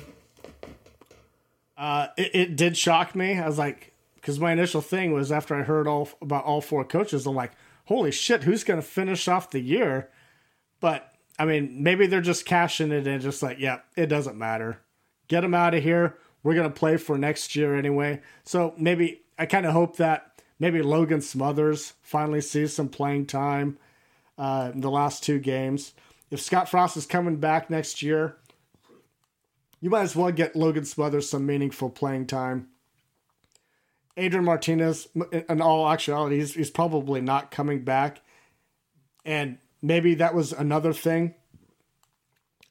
Uh, 1.76 2.08
it, 2.16 2.34
it 2.34 2.56
did 2.56 2.76
shock 2.76 3.14
me. 3.14 3.38
I 3.38 3.46
was 3.46 3.56
like, 3.58 3.92
because 4.16 4.38
my 4.38 4.52
initial 4.52 4.80
thing 4.80 5.12
was 5.12 5.32
after 5.32 5.54
I 5.54 5.62
heard 5.62 5.86
all 5.86 6.08
about 6.20 6.44
all 6.44 6.60
four 6.60 6.84
coaches, 6.84 7.26
I'm 7.26 7.34
like, 7.34 7.52
holy 7.88 8.12
shit, 8.12 8.42
who's 8.42 8.64
going 8.64 8.80
to 8.80 8.86
finish 8.86 9.28
off 9.28 9.50
the 9.50 9.60
year? 9.60 10.10
But 10.78 11.10
I 11.38 11.46
mean, 11.46 11.82
maybe 11.82 12.06
they're 12.06 12.20
just 12.20 12.44
cashing 12.44 12.92
it 12.92 13.06
and 13.06 13.22
just 13.22 13.42
like, 13.42 13.58
yeah, 13.58 13.80
it 13.96 14.06
doesn't 14.06 14.36
matter. 14.36 14.82
Get 15.26 15.40
them 15.40 15.54
out 15.54 15.74
of 15.74 15.82
here. 15.82 16.18
We're 16.42 16.54
going 16.54 16.70
to 16.70 16.78
play 16.78 16.98
for 16.98 17.16
next 17.16 17.56
year 17.56 17.74
anyway. 17.74 18.20
So 18.44 18.74
maybe 18.76 19.22
I 19.38 19.46
kind 19.46 19.64
of 19.64 19.72
hope 19.72 19.96
that 19.96 20.42
maybe 20.58 20.82
Logan 20.82 21.22
Smothers 21.22 21.94
finally 22.02 22.42
sees 22.42 22.74
some 22.74 22.90
playing 22.90 23.24
time 23.26 23.78
uh, 24.36 24.70
in 24.74 24.80
the 24.80 24.90
last 24.90 25.24
two 25.24 25.38
games. 25.38 25.94
If 26.30 26.42
Scott 26.42 26.68
Frost 26.68 26.96
is 26.98 27.06
coming 27.06 27.36
back 27.36 27.70
next 27.70 28.02
year, 28.02 28.36
you 29.80 29.88
might 29.88 30.02
as 30.02 30.14
well 30.14 30.30
get 30.30 30.54
Logan 30.54 30.84
Smothers 30.84 31.30
some 31.30 31.46
meaningful 31.46 31.88
playing 31.88 32.26
time. 32.26 32.68
Adrian 34.18 34.44
Martinez, 34.44 35.08
in 35.48 35.62
all 35.62 35.88
actuality, 35.88 36.38
he's, 36.38 36.54
he's 36.54 36.70
probably 36.70 37.20
not 37.20 37.50
coming 37.50 37.84
back. 37.84 38.20
And 39.24 39.58
maybe 39.80 40.14
that 40.16 40.34
was 40.34 40.52
another 40.52 40.92
thing 40.92 41.34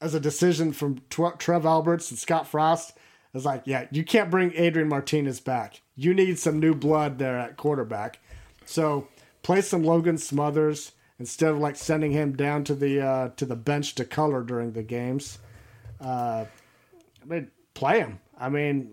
as 0.00 0.14
a 0.14 0.20
decision 0.20 0.72
from 0.72 1.00
Trev 1.10 1.66
Alberts 1.66 2.10
and 2.10 2.18
Scott 2.18 2.46
Frost. 2.46 2.96
It's 3.34 3.44
like, 3.44 3.62
yeah, 3.64 3.86
you 3.90 4.04
can't 4.04 4.30
bring 4.30 4.52
Adrian 4.54 4.88
Martinez 4.88 5.40
back. 5.40 5.80
You 5.96 6.14
need 6.14 6.38
some 6.38 6.60
new 6.60 6.74
blood 6.74 7.18
there 7.18 7.38
at 7.38 7.56
quarterback. 7.56 8.18
So 8.64 9.08
play 9.42 9.60
some 9.60 9.82
Logan 9.82 10.18
Smothers 10.18 10.92
instead 11.18 11.50
of 11.50 11.58
like 11.58 11.76
sending 11.76 12.12
him 12.12 12.36
down 12.36 12.64
to 12.64 12.74
the 12.74 13.00
uh, 13.00 13.28
to 13.36 13.44
the 13.44 13.56
bench 13.56 13.94
to 13.96 14.04
color 14.04 14.42
during 14.42 14.72
the 14.72 14.82
games. 14.82 15.38
Uh, 16.00 16.44
I 17.22 17.24
mean, 17.26 17.50
play 17.74 18.00
him. 18.00 18.20
I 18.38 18.48
mean, 18.48 18.90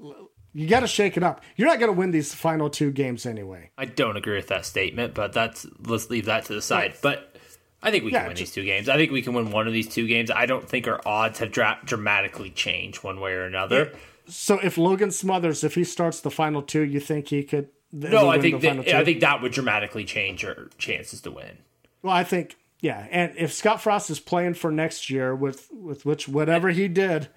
you 0.55 0.67
got 0.67 0.79
to 0.79 0.87
shake 0.87 1.17
it 1.17 1.21
up. 1.23 1.43
You're 1.57 1.67
not 1.67 1.79
going 1.79 1.91
to 1.93 1.97
win 1.97 2.09
these 2.11 2.33
final 2.33 2.69
two 2.69 2.89
games 2.91 3.25
anyway. 3.25 3.69
I 3.77 3.85
don't 3.85 4.15
agree 4.17 4.37
with 4.37 4.47
that 4.47 4.65
statement, 4.65 5.13
but 5.13 5.33
that's 5.33 5.67
let's 5.85 6.09
leave 6.09 6.25
that 6.25 6.45
to 6.45 6.53
the 6.55 6.61
side. 6.61 6.95
But 7.01 7.35
I 7.83 7.91
think 7.91 8.05
we 8.05 8.11
Yeah, 8.13 8.19
can 8.21 8.27
win 8.29 8.37
just- 8.37 8.53
these 8.55 8.63
two 8.63 8.65
games. 8.65 8.89
I 8.89 8.95
think 8.95 9.11
we 9.11 9.21
can 9.21 9.33
win 9.33 9.51
one 9.51 9.67
of 9.67 9.73
these 9.73 9.87
two 9.87 10.07
games. 10.07 10.31
I 10.31 10.45
don't 10.47 10.67
think 10.67 10.87
our 10.87 10.99
odds 11.05 11.39
have 11.39 11.51
dra- 11.51 11.79
dramatically 11.85 12.49
changed 12.49 13.03
one 13.03 13.19
way 13.19 13.33
or 13.33 13.43
another. 13.43 13.91
So 14.27 14.57
if 14.63 14.77
Logan 14.77 15.11
Smothers, 15.11 15.63
if 15.63 15.75
he 15.75 15.83
starts 15.83 16.21
the 16.21 16.31
final 16.31 16.63
two, 16.63 16.81
you 16.81 16.99
think 16.99 17.27
he 17.27 17.43
could? 17.43 17.67
No, 17.91 18.27
I 18.29 18.39
think 18.41 18.61
that, 18.61 18.87
I 18.93 19.05
think 19.05 19.19
that 19.21 19.41
would 19.41 19.51
dramatically 19.51 20.03
change 20.03 20.43
our 20.43 20.69
chances 20.79 21.21
to 21.21 21.31
win. 21.31 21.59
Well, 22.01 22.13
I 22.13 22.23
think 22.23 22.55
yeah, 22.81 23.07
and 23.11 23.33
if 23.37 23.53
Scott 23.53 23.81
Frost 23.81 24.09
is 24.09 24.19
playing 24.19 24.55
for 24.55 24.71
next 24.71 25.09
year 25.09 25.35
with 25.35 25.69
with 25.71 26.05
which 26.05 26.27
whatever 26.27 26.69
he 26.71 26.87
did 26.87 27.29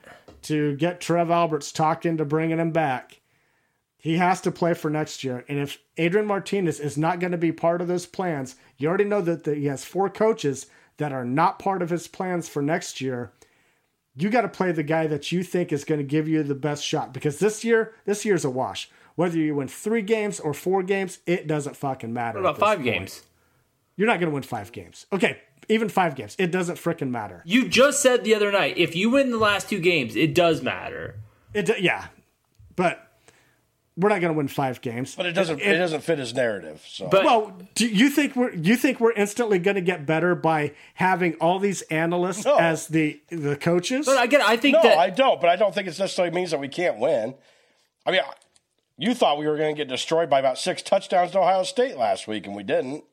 to 0.43 0.77
get 0.77 1.01
Trev 1.01 1.31
Alberts 1.31 1.73
talked 1.73 2.07
into 2.07 2.25
bringing 2.25 2.59
him 2.59 2.71
back, 2.71 3.21
he 3.97 4.17
has 4.17 4.41
to 4.43 4.53
play 4.53 4.75
for 4.75 4.91
next 4.91 5.25
year. 5.25 5.45
And 5.49 5.59
if 5.59 5.79
Adrian 5.97 6.27
Martinez 6.27 6.81
is 6.81 6.97
not 6.97 7.21
going 7.21 7.33
to 7.33 7.39
be 7.39 7.53
part 7.53 7.81
of 7.81 7.89
those 7.89 8.07
plans, 8.07 8.57
you 8.77 8.89
already 8.89 9.05
know 9.05 9.21
that 9.21 9.45
the, 9.45 9.55
he 9.55 9.67
has 9.67 9.85
four 9.85 10.09
coaches 10.09 10.67
that 10.99 11.13
are 11.13 11.25
not 11.25 11.59
part 11.59 11.83
of 11.83 11.91
his 11.91 12.07
plans 12.07 12.49
for 12.49 12.63
next 12.63 13.01
year. 13.01 13.33
You 14.17 14.31
got 14.31 14.43
to 14.43 14.49
play 14.49 14.73
the 14.73 14.83
guy 14.83 15.07
that 15.07 15.31
you 15.33 15.43
think 15.43 15.73
is 15.73 15.85
going 15.85 15.99
to 15.99 16.05
give 16.05 16.29
you 16.29 16.43
the 16.43 16.55
best 16.55 16.85
shot 16.85 17.13
because 17.13 17.39
this 17.39 17.65
year, 17.65 17.95
this 18.05 18.25
year's 18.25 18.45
a 18.45 18.51
wash. 18.51 18.91
Whether 19.15 19.39
you 19.39 19.57
win 19.57 19.67
three 19.67 20.03
games 20.03 20.39
or 20.39 20.55
four 20.55 20.83
games, 20.85 21.19
it 21.27 21.49
doesn't 21.49 21.77
fucking 21.77 22.13
matter. 22.13 22.41
What 22.41 22.51
about 22.51 22.61
five 22.61 22.79
point. 22.79 22.85
games? 22.85 23.23
You're 23.97 24.07
not 24.07 24.21
going 24.21 24.31
to 24.31 24.35
win 24.35 24.45
five 24.45 24.71
games. 24.71 25.07
Okay, 25.13 25.41
even 25.69 25.89
five 25.89 26.15
games. 26.15 26.35
It 26.39 26.51
doesn't 26.51 26.77
frickin' 26.77 27.11
matter. 27.11 27.43
You 27.45 27.69
just 27.69 28.01
said 28.03 28.25
the 28.25 28.35
other 28.35 28.51
night 28.51 28.77
if 28.79 28.97
you 28.97 29.11
win 29.11 29.31
the 29.31 29.39
last 29.39 29.69
two 29.69 29.81
games, 29.81 30.17
it 30.17 30.35
does 30.35 30.63
matter. 30.63 31.17
It 31.55 31.67
do- 31.67 31.75
yeah, 31.79 32.07
but 32.77 33.05
we're 33.97 34.11
not 34.11 34.21
going 34.21 34.33
to 34.33 34.37
win 34.37 34.47
five 34.47 34.81
games. 34.81 35.17
But 35.17 35.27
it 35.27 35.33
doesn't 35.33 35.61
it, 35.61 35.77
doesn't 35.77 36.03
fit 36.03 36.19
his 36.19 36.33
narrative. 36.33 36.85
So 36.87 37.09
But 37.09 37.25
Well, 37.25 37.59
do 37.75 37.87
you 37.87 38.11
think 38.11 38.37
we're 38.37 38.55
you 38.55 38.77
think 38.77 39.01
we're 39.01 39.13
instantly 39.13 39.59
going 39.59 39.75
to 39.75 39.81
get 39.81 40.07
better 40.07 40.35
by 40.37 40.73
having 40.95 41.35
all 41.35 41.59
these 41.59 41.83
analysts 41.83 42.45
No. 42.45 42.57
as 42.59 42.87
the 42.87 43.21
the 43.29 43.57
coaches? 43.57 44.07
but 44.07 44.17
I 44.17 44.27
get. 44.27 44.41
I 44.41 44.57
think 44.57 44.77
no, 44.77 44.83
that 44.83 44.99
I 44.99 45.11
don't. 45.11 45.41
But 45.41 45.51
I 45.51 45.57
don't 45.57 45.75
think 45.75 45.89
it 45.89 45.99
necessarily 45.99 46.35
means 46.35 46.53
that 46.53 46.61
we 46.61 46.69
can't 46.69 46.99
win. 46.99 47.35
I 48.07 48.13
mean, 48.13 48.21
you 48.97 49.15
thought 49.15 49.37
we 49.37 49.47
were 49.49 49.57
going 49.57 49.75
to 49.75 49.79
get 49.79 49.89
destroyed 49.89 50.31
by 50.31 50.39
about 50.39 50.59
six 50.59 50.81
touchdowns 50.81 51.33
to 51.33 51.41
Ohio 51.41 51.65
State 51.65 51.97
last 51.97 52.29
week, 52.29 52.47
and 52.47 52.55
we 52.55 52.63
didn't. 52.63 53.05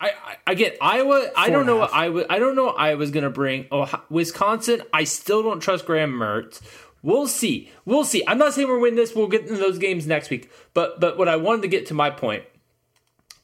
I, 0.00 0.10
I, 0.10 0.36
I 0.48 0.54
get 0.54 0.78
Iowa. 0.80 1.30
I 1.36 1.50
don't 1.50 1.66
know 1.66 1.76
what 1.76 1.90
half. 1.90 2.00
I 2.00 2.08
was. 2.10 2.24
I 2.30 2.38
don't 2.38 2.54
know. 2.54 2.68
I 2.68 2.94
was 2.94 3.10
gonna 3.10 3.30
bring 3.30 3.66
oh, 3.72 3.90
Wisconsin. 4.08 4.82
I 4.92 5.04
still 5.04 5.42
don't 5.42 5.60
trust 5.60 5.86
Graham 5.86 6.12
Mertz. 6.12 6.60
We'll 7.02 7.26
see. 7.26 7.70
We'll 7.84 8.04
see. 8.04 8.22
I'm 8.26 8.38
not 8.38 8.54
saying 8.54 8.68
we're 8.68 8.78
winning 8.78 8.96
this. 8.96 9.14
We'll 9.14 9.28
get 9.28 9.42
into 9.42 9.56
those 9.56 9.78
games 9.78 10.06
next 10.06 10.30
week. 10.30 10.50
But 10.74 11.00
but 11.00 11.18
what 11.18 11.28
I 11.28 11.36
wanted 11.36 11.62
to 11.62 11.68
get 11.68 11.86
to 11.86 11.94
my 11.94 12.10
point. 12.10 12.44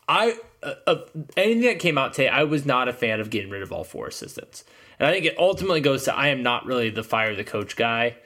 I 0.08 0.36
uh, 0.62 0.74
uh, 0.86 0.96
anything 1.36 1.62
that 1.62 1.78
came 1.78 1.98
out 1.98 2.14
today, 2.14 2.28
I 2.28 2.44
was 2.44 2.64
not 2.66 2.88
a 2.88 2.92
fan 2.92 3.20
of 3.20 3.30
getting 3.30 3.50
rid 3.50 3.62
of 3.62 3.72
all 3.72 3.84
four 3.84 4.06
assistants, 4.06 4.64
and 4.98 5.08
I 5.08 5.12
think 5.12 5.24
it 5.24 5.38
ultimately 5.38 5.80
goes 5.80 6.04
to 6.04 6.14
I 6.14 6.28
am 6.28 6.42
not 6.42 6.66
really 6.66 6.90
the 6.90 7.02
fire 7.02 7.34
the 7.34 7.44
coach 7.44 7.74
guy. 7.74 8.16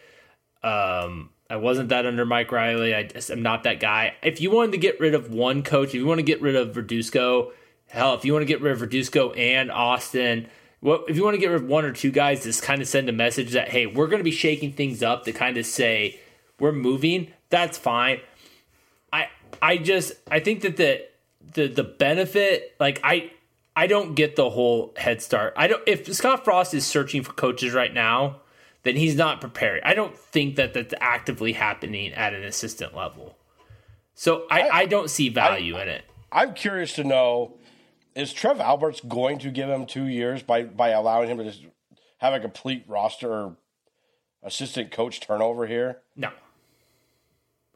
Um, 0.62 1.30
I 1.48 1.56
wasn't 1.56 1.88
that 1.90 2.04
under 2.04 2.26
Mike 2.26 2.52
Riley. 2.52 2.94
I 2.94 3.04
just 3.04 3.30
am 3.30 3.42
not 3.42 3.62
that 3.62 3.80
guy. 3.80 4.14
If 4.22 4.40
you 4.40 4.50
wanted 4.50 4.72
to 4.72 4.78
get 4.78 5.00
rid 5.00 5.14
of 5.14 5.30
one 5.30 5.62
coach, 5.62 5.88
if 5.88 5.94
you 5.94 6.06
want 6.06 6.18
to 6.18 6.24
get 6.24 6.42
rid 6.42 6.56
of 6.56 6.74
Verduzco, 6.74 7.52
hell, 7.89 8.14
if 8.14 8.24
you 8.24 8.32
want 8.32 8.43
to 8.43 8.47
get 8.47 8.61
rid 8.61 8.72
of 8.72 8.80
Verduzco 8.80 9.36
and 9.36 9.70
Austin, 9.70 10.49
what 10.80 11.05
if 11.09 11.16
you 11.16 11.24
want 11.24 11.34
to 11.34 11.41
get 11.41 11.49
rid 11.49 11.62
of 11.62 11.68
one 11.68 11.84
or 11.84 11.93
two 11.93 12.11
guys, 12.11 12.45
just 12.45 12.62
kind 12.62 12.80
of 12.80 12.89
send 12.89 13.09
a 13.09 13.12
message 13.12 13.53
that 13.53 13.68
hey, 13.68 13.86
we're 13.86 14.07
going 14.07 14.20
to 14.20 14.24
be 14.24 14.30
shaking 14.30 14.72
things 14.72 15.03
up 15.03 15.24
to 15.24 15.32
kind 15.32 15.57
of 15.57 15.66
say 15.66 16.20
we're 16.61 16.72
moving. 16.72 17.32
That's 17.51 17.76
fine. 17.78 18.20
I 19.12 19.28
I 19.61 19.78
just 19.78 20.12
I 20.30 20.41
think 20.41 20.62
that 20.62 20.76
the 20.76 21.05
the 21.55 21.68
the 21.68 21.84
benefit 21.84 22.76
like 22.78 23.01
I 23.03 23.32
I 23.74 23.86
don't 23.86 24.14
get 24.14 24.36
the 24.36 24.51
whole 24.51 24.93
head 24.97 25.22
start. 25.22 25.55
I 25.57 25.68
don't. 25.68 25.82
If 25.86 26.12
Scott 26.14 26.45
Frost 26.45 26.74
is 26.74 26.86
searching 26.86 27.22
for 27.22 27.32
coaches 27.32 27.72
right 27.72 27.93
now, 27.95 28.41
then 28.82 28.97
he's 28.97 29.16
not 29.16 29.41
prepared. 29.41 29.82
I 29.84 29.95
don't 29.95 30.16
think 30.16 30.57
that 30.57 30.74
that's 30.74 30.95
actively 31.01 31.53
happening 31.53 32.12
at 32.12 32.34
an 32.34 32.43
assistant 32.43 32.97
level. 32.97 33.36
So 34.14 34.47
I, 34.51 34.62
I, 34.62 34.76
I 34.78 34.86
don't 34.86 35.09
see 35.09 35.28
value 35.28 35.76
I, 35.76 35.82
in 35.82 35.89
it. 35.89 36.05
I'm 36.32 36.55
curious 36.55 36.95
to 36.95 37.05
know 37.05 37.55
is 38.18 38.32
Trev 38.32 38.60
Alberts 38.60 39.00
going 39.00 39.38
to 39.38 39.50
give 39.50 39.68
him 39.68 39.86
two 39.86 40.06
years 40.06 40.42
by 40.42 40.64
by 40.64 40.88
allowing 40.90 41.30
him 41.30 41.38
to 41.38 41.44
just 41.44 41.64
have 42.18 42.34
a 42.34 42.40
complete 42.40 42.84
roster 42.88 43.32
or 43.32 43.56
assistant 44.42 44.90
coach 44.90 45.20
turnover 45.20 45.66
here? 45.66 45.98
No. 46.16 46.30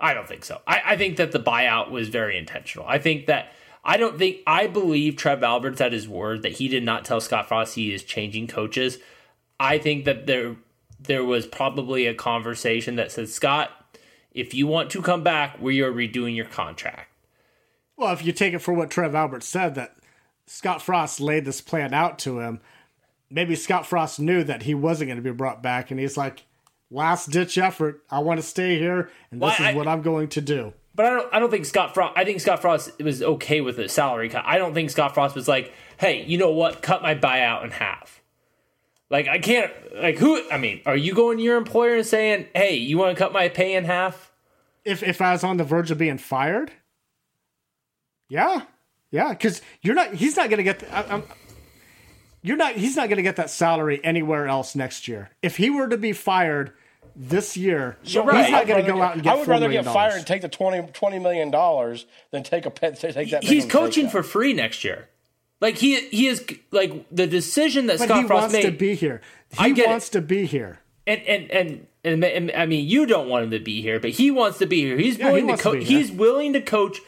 I 0.00 0.14
don't 0.14 0.26
think 0.26 0.44
so. 0.44 0.60
I, 0.66 0.82
I 0.84 0.96
think 0.96 1.16
that 1.16 1.30
the 1.30 1.38
buyout 1.38 1.92
was 1.92 2.08
very 2.08 2.36
intentional. 2.36 2.84
I 2.88 2.98
think 2.98 3.26
that 3.26 3.52
I 3.84 3.96
don't 3.96 4.18
think 4.18 4.38
I 4.46 4.66
believe 4.66 5.14
Trev 5.14 5.44
Alberts 5.44 5.80
at 5.80 5.92
his 5.92 6.08
word 6.08 6.42
that 6.42 6.52
he 6.52 6.66
did 6.66 6.82
not 6.82 7.04
tell 7.04 7.20
Scott 7.20 7.46
Frost 7.46 7.76
he 7.76 7.94
is 7.94 8.02
changing 8.02 8.48
coaches. 8.48 8.98
I 9.60 9.78
think 9.78 10.04
that 10.06 10.26
there 10.26 10.56
there 10.98 11.24
was 11.24 11.46
probably 11.46 12.06
a 12.06 12.14
conversation 12.14 12.96
that 12.96 13.12
said, 13.12 13.28
Scott, 13.28 13.98
if 14.32 14.54
you 14.54 14.66
want 14.66 14.90
to 14.90 15.02
come 15.02 15.22
back, 15.22 15.60
we 15.60 15.80
are 15.82 15.92
redoing 15.92 16.34
your 16.34 16.46
contract. 16.46 17.10
Well, 17.96 18.12
if 18.12 18.24
you 18.24 18.32
take 18.32 18.54
it 18.54 18.60
for 18.60 18.74
what 18.74 18.90
Trev 18.90 19.14
Alberts 19.14 19.46
said, 19.46 19.76
that 19.76 19.94
Scott 20.52 20.82
Frost 20.82 21.18
laid 21.18 21.46
this 21.46 21.62
plan 21.62 21.94
out 21.94 22.18
to 22.20 22.40
him, 22.40 22.60
maybe 23.30 23.56
Scott 23.56 23.86
Frost 23.86 24.20
knew 24.20 24.44
that 24.44 24.64
he 24.64 24.74
wasn't 24.74 25.08
going 25.08 25.16
to 25.16 25.22
be 25.22 25.34
brought 25.34 25.62
back, 25.62 25.90
and 25.90 25.98
he's 25.98 26.18
like, 26.18 26.44
last 26.90 27.30
ditch 27.30 27.56
effort. 27.56 28.02
I 28.10 28.18
want 28.18 28.38
to 28.38 28.46
stay 28.46 28.78
here, 28.78 29.10
and 29.30 29.40
this 29.40 29.58
well, 29.58 29.68
is 29.68 29.74
I, 29.74 29.74
what 29.74 29.88
I'm 29.88 30.02
going 30.02 30.28
to 30.28 30.42
do. 30.42 30.74
But 30.94 31.06
I 31.06 31.10
don't. 31.10 31.34
I 31.34 31.38
don't 31.38 31.50
think 31.50 31.64
Scott 31.64 31.94
Frost. 31.94 32.12
I 32.18 32.26
think 32.26 32.38
Scott 32.42 32.60
Frost 32.60 33.02
was 33.02 33.22
okay 33.22 33.62
with 33.62 33.78
a 33.78 33.88
salary 33.88 34.28
cut. 34.28 34.44
I 34.46 34.58
don't 34.58 34.74
think 34.74 34.90
Scott 34.90 35.14
Frost 35.14 35.34
was 35.34 35.48
like, 35.48 35.72
"Hey, 35.96 36.22
you 36.26 36.36
know 36.36 36.50
what? 36.50 36.82
Cut 36.82 37.00
my 37.00 37.14
buyout 37.14 37.64
in 37.64 37.70
half." 37.70 38.20
Like 39.08 39.28
I 39.28 39.38
can't. 39.38 39.72
Like 39.96 40.18
who? 40.18 40.46
I 40.50 40.58
mean, 40.58 40.82
are 40.84 40.96
you 40.96 41.14
going 41.14 41.38
to 41.38 41.42
your 41.42 41.56
employer 41.56 41.96
and 41.96 42.06
saying, 42.06 42.48
"Hey, 42.54 42.74
you 42.74 42.98
want 42.98 43.16
to 43.16 43.18
cut 43.18 43.32
my 43.32 43.48
pay 43.48 43.74
in 43.74 43.86
half?" 43.86 44.30
If 44.84 45.02
if 45.02 45.22
I 45.22 45.32
was 45.32 45.44
on 45.44 45.56
the 45.56 45.64
verge 45.64 45.90
of 45.90 45.96
being 45.96 46.18
fired, 46.18 46.72
yeah, 48.28 48.64
yeah, 49.12 49.28
because 49.28 49.60
you're 49.82 49.94
not. 49.94 50.14
He's 50.14 50.36
not 50.36 50.48
going 50.48 50.56
to 50.56 50.64
get. 50.64 50.80
The, 50.80 50.92
I, 50.92 51.14
I'm, 51.14 51.22
you're 52.40 52.56
not. 52.56 52.74
He's 52.74 52.96
not 52.96 53.08
going 53.08 53.18
to 53.18 53.22
get 53.22 53.36
that 53.36 53.50
salary 53.50 54.00
anywhere 54.02 54.48
else 54.48 54.74
next 54.74 55.06
year. 55.06 55.30
If 55.42 55.58
he 55.58 55.70
were 55.70 55.86
to 55.86 55.98
be 55.98 56.12
fired 56.12 56.72
this 57.14 57.56
year, 57.56 57.98
so 58.02 58.24
right. 58.24 58.42
he's 58.42 58.50
not 58.50 58.66
going 58.66 58.84
to 58.84 58.90
go 58.90 59.00
out 59.00 59.12
and 59.12 59.22
get. 59.22 59.34
I 59.34 59.36
would 59.36 59.46
rather 59.46 59.70
get 59.70 59.84
fired 59.84 60.14
and 60.14 60.26
take 60.26 60.40
the 60.40 60.48
20, 60.48 60.92
$20 60.92 61.22
million 61.22 61.50
than 62.30 62.42
take 62.42 62.64
a 62.64 62.70
pet. 62.70 62.98
Take 62.98 63.30
that. 63.30 63.44
He's 63.44 63.66
coaching 63.66 64.08
for 64.08 64.22
free 64.22 64.54
next 64.54 64.82
year. 64.82 65.08
Like 65.60 65.76
he 65.76 66.08
he 66.08 66.26
is 66.26 66.44
like 66.72 67.06
the 67.12 67.26
decision 67.26 67.86
that 67.86 67.98
but 67.98 68.06
Scott 68.06 68.22
he 68.22 68.26
Frost 68.26 68.40
wants 68.40 68.54
made. 68.54 68.62
to 68.62 68.72
be 68.72 68.94
here. 68.94 69.20
He 69.60 69.72
wants 69.74 70.08
it. 70.08 70.12
to 70.12 70.20
be 70.22 70.46
here. 70.46 70.80
And 71.06 71.20
and, 71.22 71.50
and 71.52 71.86
and 72.02 72.24
and 72.24 72.52
I 72.52 72.66
mean, 72.66 72.88
you 72.88 73.06
don't 73.06 73.28
want 73.28 73.44
him 73.44 73.50
to 73.52 73.60
be 73.60 73.82
here, 73.82 74.00
but 74.00 74.10
he 74.10 74.32
wants 74.32 74.58
to 74.58 74.66
be 74.66 74.80
here. 74.80 74.96
He's 74.96 75.18
yeah, 75.18 75.26
willing 75.26 75.48
he 75.48 75.56
to 75.56 75.62
coach. 75.62 75.84
He's 75.84 76.10
willing 76.10 76.54
to 76.54 76.60
coach 76.60 76.98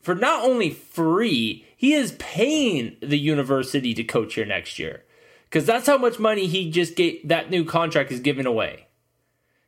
for 0.00 0.14
not 0.14 0.44
only 0.44 0.70
free, 0.70 1.66
he 1.76 1.94
is 1.94 2.12
paying 2.18 2.96
the 3.00 3.18
university 3.18 3.94
to 3.94 4.04
coach 4.04 4.34
here 4.34 4.46
next 4.46 4.78
year 4.78 5.04
because 5.44 5.66
that's 5.66 5.86
how 5.86 5.98
much 5.98 6.18
money 6.18 6.46
he 6.46 6.70
just 6.70 6.96
gave. 6.96 7.26
That 7.28 7.50
new 7.50 7.64
contract 7.64 8.12
is 8.12 8.20
giving 8.20 8.46
away 8.46 8.86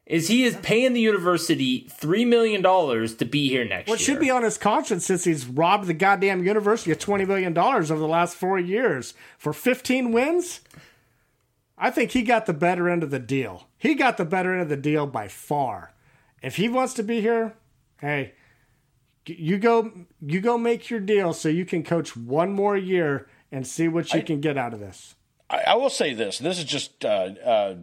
is 0.07 0.29
he 0.29 0.45
is 0.45 0.57
paying 0.57 0.93
the 0.93 1.01
university 1.01 1.89
three 1.91 2.25
million 2.25 2.61
dollars 2.61 3.15
to 3.15 3.25
be 3.25 3.49
here 3.49 3.65
next 3.65 3.87
well, 3.89 3.95
it 3.95 4.01
year. 4.01 4.07
should 4.07 4.21
be 4.21 4.31
on 4.31 4.43
his 4.43 4.59
conscience 4.59 5.07
since 5.07 5.25
he's 5.25 5.47
robbed 5.47 5.87
the 5.87 5.95
goddamn 5.95 6.45
university 6.45 6.91
of 6.91 6.99
twenty 6.99 7.25
million 7.25 7.53
dollars 7.53 7.91
over 7.91 8.01
the 8.01 8.09
last 8.09 8.37
four 8.37 8.59
years 8.59 9.15
for 9.39 9.53
fifteen 9.53 10.13
wins. 10.13 10.61
I 11.79 11.91
think 11.91 12.13
he 12.13 12.23
got 12.23 12.47
the 12.47 12.53
better 12.53 12.89
end 12.89 13.03
of 13.03 13.11
the 13.11 13.19
deal. 13.19 13.69
He 13.79 13.95
got 13.95 14.17
the 14.17 14.25
better 14.25 14.53
end 14.53 14.63
of 14.63 14.69
the 14.69 14.77
deal 14.77 15.07
by 15.07 15.29
far. 15.29 15.93
If 16.43 16.57
he 16.57 16.69
wants 16.69 16.95
to 16.95 17.03
be 17.03 17.21
here, 17.21 17.55
hey, 18.01 18.35
you 19.27 19.59
go 19.59 19.93
you 20.21 20.41
go 20.41 20.59
make 20.59 20.91
your 20.91 21.01
deal 21.01 21.33
so 21.33 21.49
you 21.49 21.65
can 21.65 21.83
coach 21.83 22.17
one 22.17 22.53
more 22.53 22.77
year 22.77 23.29
and 23.51 23.67
see 23.67 23.89
what 23.89 24.13
you 24.13 24.21
I, 24.21 24.23
can 24.23 24.41
get 24.41 24.57
out 24.57 24.73
of 24.73 24.81
this. 24.81 25.15
I, 25.49 25.63
I, 25.69 25.75
will 25.75 25.91
say 25.91 26.15
this. 26.15 26.39
This 26.39 26.59
is 26.59 26.65
just 26.65 27.05
uh, 27.05 27.31
uh, 27.45 27.75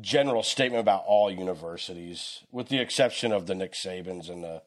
general 0.00 0.42
statement 0.42 0.80
about 0.80 1.04
all 1.06 1.30
universities, 1.30 2.42
with 2.50 2.68
the 2.68 2.78
exception 2.78 3.32
of 3.32 3.46
the 3.46 3.54
Nick 3.54 3.74
Sabans 3.74 4.30
and 4.30 4.42
the 4.42 4.62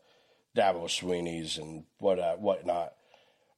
Dabo 0.56 0.86
Swinneys 0.86 1.58
and 1.58 1.84
what 1.98 2.20
uh, 2.20 2.36
whatnot. 2.36 2.94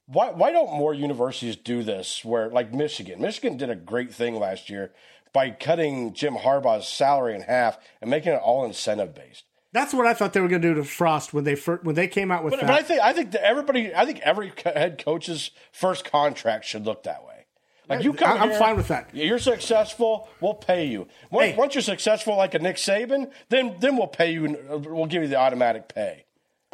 Why 0.07 0.31
why 0.31 0.51
don't 0.51 0.73
more 0.73 0.93
universities 0.93 1.55
do 1.55 1.83
this? 1.83 2.25
Where 2.25 2.49
like 2.49 2.73
Michigan, 2.73 3.21
Michigan 3.21 3.57
did 3.57 3.69
a 3.69 3.75
great 3.75 4.13
thing 4.13 4.35
last 4.35 4.69
year 4.69 4.91
by 5.33 5.51
cutting 5.51 6.13
Jim 6.13 6.35
Harbaugh's 6.35 6.87
salary 6.87 7.35
in 7.35 7.41
half 7.41 7.77
and 8.01 8.09
making 8.09 8.33
it 8.33 8.41
all 8.41 8.65
incentive 8.65 9.13
based. 9.13 9.45
That's 9.73 9.93
what 9.93 10.05
I 10.05 10.13
thought 10.13 10.33
they 10.33 10.41
were 10.41 10.49
going 10.49 10.61
to 10.61 10.67
do 10.69 10.75
to 10.75 10.83
Frost 10.83 11.33
when 11.33 11.45
they 11.45 11.55
first, 11.55 11.83
when 11.83 11.95
they 11.95 12.07
came 12.07 12.29
out 12.31 12.43
with 12.43 12.51
but, 12.51 12.61
that. 12.61 12.67
But 12.67 12.75
I 12.75 12.81
think 12.83 13.01
I 13.01 13.13
think 13.13 13.31
that 13.31 13.45
everybody, 13.45 13.93
I 13.95 14.05
think 14.05 14.19
every 14.19 14.51
head 14.63 15.01
coach's 15.03 15.51
first 15.71 16.03
contract 16.03 16.65
should 16.65 16.85
look 16.85 17.03
that 17.03 17.23
way. 17.25 17.45
Like 17.87 18.03
you 18.03 18.13
come, 18.13 18.41
I'm 18.41 18.49
here, 18.49 18.59
fine 18.59 18.77
with 18.77 18.87
that. 18.87 19.09
You're 19.13 19.39
successful, 19.39 20.29
we'll 20.39 20.53
pay 20.53 20.85
you. 20.85 21.07
Once, 21.29 21.51
hey. 21.51 21.57
once, 21.57 21.75
you're 21.75 21.81
successful, 21.81 22.37
like 22.37 22.53
a 22.53 22.59
Nick 22.59 22.77
Saban, 22.77 23.31
then 23.49 23.75
then 23.79 23.97
we'll 23.97 24.07
pay 24.07 24.31
you. 24.31 24.57
We'll 24.69 25.07
give 25.07 25.23
you 25.23 25.27
the 25.27 25.37
automatic 25.37 25.93
pay. 25.93 26.25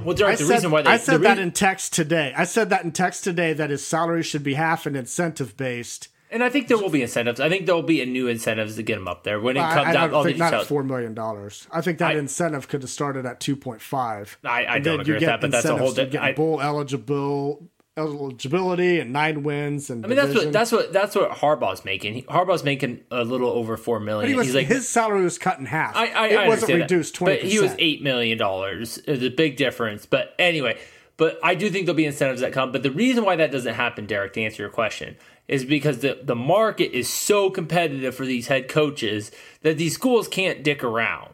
Well, 0.04 0.16
Derek, 0.16 0.38
the 0.38 0.46
said, 0.46 0.54
reason 0.54 0.72
why 0.72 0.84
they, 0.84 0.92
I 0.92 0.98
said 0.98 1.22
that 1.22 1.40
in 1.40 1.52
text 1.52 1.94
today. 1.94 2.34
I 2.38 2.44
said 2.44 2.70
that 2.70 2.84
in 2.84 2.92
text 2.92 3.24
today 3.24 3.54
that 3.54 3.72
his 3.72 3.86
salary 3.86 4.22
should 4.22 4.44
be 4.44 4.54
half 4.54 4.86
and 4.86 4.96
incentive 4.96 5.58
based. 5.58 6.10
And 6.30 6.44
I 6.44 6.50
think 6.50 6.68
there 6.68 6.78
will 6.78 6.90
be 6.90 7.02
incentives. 7.02 7.40
I 7.40 7.48
think 7.48 7.66
there 7.66 7.76
will 7.76 7.84
be 7.84 8.02
a 8.02 8.06
new 8.06 8.28
incentives 8.28 8.76
to 8.76 8.84
get 8.84 8.98
him 8.98 9.08
up 9.08 9.24
there 9.24 9.40
when 9.40 9.56
it 9.56 9.62
comes 9.62 9.96
out. 9.96 10.14
All 10.14 10.24
think 10.24 10.38
not 10.38 10.66
four 10.66 10.84
million 10.84 11.14
dollars. 11.14 11.68
I 11.72 11.82
think 11.82 12.00
that 12.00 12.16
I, 12.16 12.18
incentive 12.18 12.68
could 12.68 12.82
have 12.82 12.92
started 12.92 13.26
at 13.26 13.40
two 13.40 13.56
point 13.56 13.82
five. 13.82 14.38
I, 14.44 14.66
I 14.66 14.80
don't 14.80 15.00
agree 15.00 15.16
with 15.16 15.24
that, 15.24 15.42
but 15.42 15.52
that's 15.52 15.66
a 15.66 15.78
whole. 15.78 15.94
Di- 15.94 16.34
bowl 16.34 16.62
eligible 16.62 17.70
eligibility 17.98 19.00
and 19.00 19.12
nine 19.12 19.42
wins 19.42 19.90
and 19.90 20.06
I 20.06 20.08
mean 20.08 20.18
division. 20.18 20.52
that's 20.52 20.72
what 20.72 20.94
that's 20.94 21.16
what 21.16 21.16
that's 21.16 21.16
what 21.16 21.32
Harbaugh's 21.40 21.84
making. 21.84 22.14
He, 22.14 22.22
Harbaugh's 22.24 22.64
making 22.64 23.02
a 23.10 23.24
little 23.24 23.50
over 23.50 23.76
four 23.76 24.00
million. 24.00 24.30
He 24.30 24.36
was, 24.36 24.48
He's 24.48 24.56
like 24.56 24.68
his 24.68 24.88
salary 24.88 25.24
was 25.24 25.38
cut 25.40 25.60
in 25.60 25.66
half. 25.66 25.96
I, 25.96 26.08
I, 26.08 26.28
it 26.28 26.40
I 26.40 26.48
wasn't 26.48 26.82
reduced 26.82 27.16
twenty. 27.16 27.38
But 27.38 27.46
he 27.46 27.60
was 27.60 27.74
eight 27.80 28.04
million 28.04 28.38
dollars. 28.38 29.00
It's 29.08 29.24
a 29.24 29.30
big 29.30 29.58
difference. 29.58 30.06
But 30.06 30.36
anyway, 30.38 30.80
but 31.18 31.40
I 31.44 31.56
do 31.56 31.70
think 31.70 31.86
there'll 31.86 31.98
be 31.98 32.06
incentives 32.06 32.42
that 32.42 32.54
come. 32.54 32.72
But 32.72 32.84
the 32.84 32.92
reason 32.92 33.26
why 33.26 33.36
that 33.38 33.52
doesn't 33.52 33.74
happen, 33.74 34.06
Derek, 34.06 34.34
to 34.34 34.42
answer 34.42 34.62
your 34.62 34.72
question, 34.72 35.18
is 35.48 35.66
because 35.66 36.00
the 36.00 36.20
the 36.22 36.36
market 36.36 36.96
is 36.96 37.10
so 37.10 37.50
competitive 37.50 38.16
for 38.16 38.26
these 38.26 38.48
head 38.48 38.68
coaches 38.68 39.32
that 39.62 39.78
these 39.78 39.94
schools 39.94 40.28
can't 40.28 40.64
dick 40.64 40.84
around. 40.84 41.34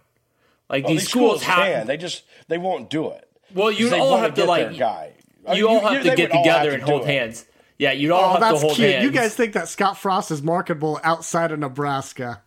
Like 0.69 0.83
well, 0.83 0.93
these, 0.93 1.01
these, 1.01 1.09
schools, 1.09 1.41
schools 1.41 1.55
have, 1.55 1.65
can. 1.65 1.87
They 1.87 1.97
just 1.97 2.23
they 2.47 2.57
won't 2.57 2.89
do 2.89 3.09
it. 3.11 3.29
Well, 3.53 3.67
uh, 3.67 3.71
you 3.71 3.93
all 3.95 4.17
have 4.17 4.33
to 4.35 4.45
like 4.45 4.77
guy 4.77 5.13
you 5.53 5.67
all 5.67 5.79
have 5.81 6.03
to 6.03 6.15
get 6.15 6.31
together 6.31 6.71
and 6.71 6.83
hold 6.83 7.05
hands. 7.05 7.45
Yeah, 7.77 7.91
you 7.91 8.13
all 8.13 8.37
oh, 8.37 8.39
have 8.39 8.53
to 8.53 8.59
hold 8.59 8.75
cute. 8.75 8.91
hands. 8.91 9.03
You 9.03 9.11
guys 9.11 9.35
think 9.35 9.53
that 9.53 9.67
Scott 9.67 9.97
Frost 9.97 10.31
is 10.31 10.41
marketable 10.41 10.99
outside 11.03 11.51
of 11.51 11.59
Nebraska? 11.59 12.41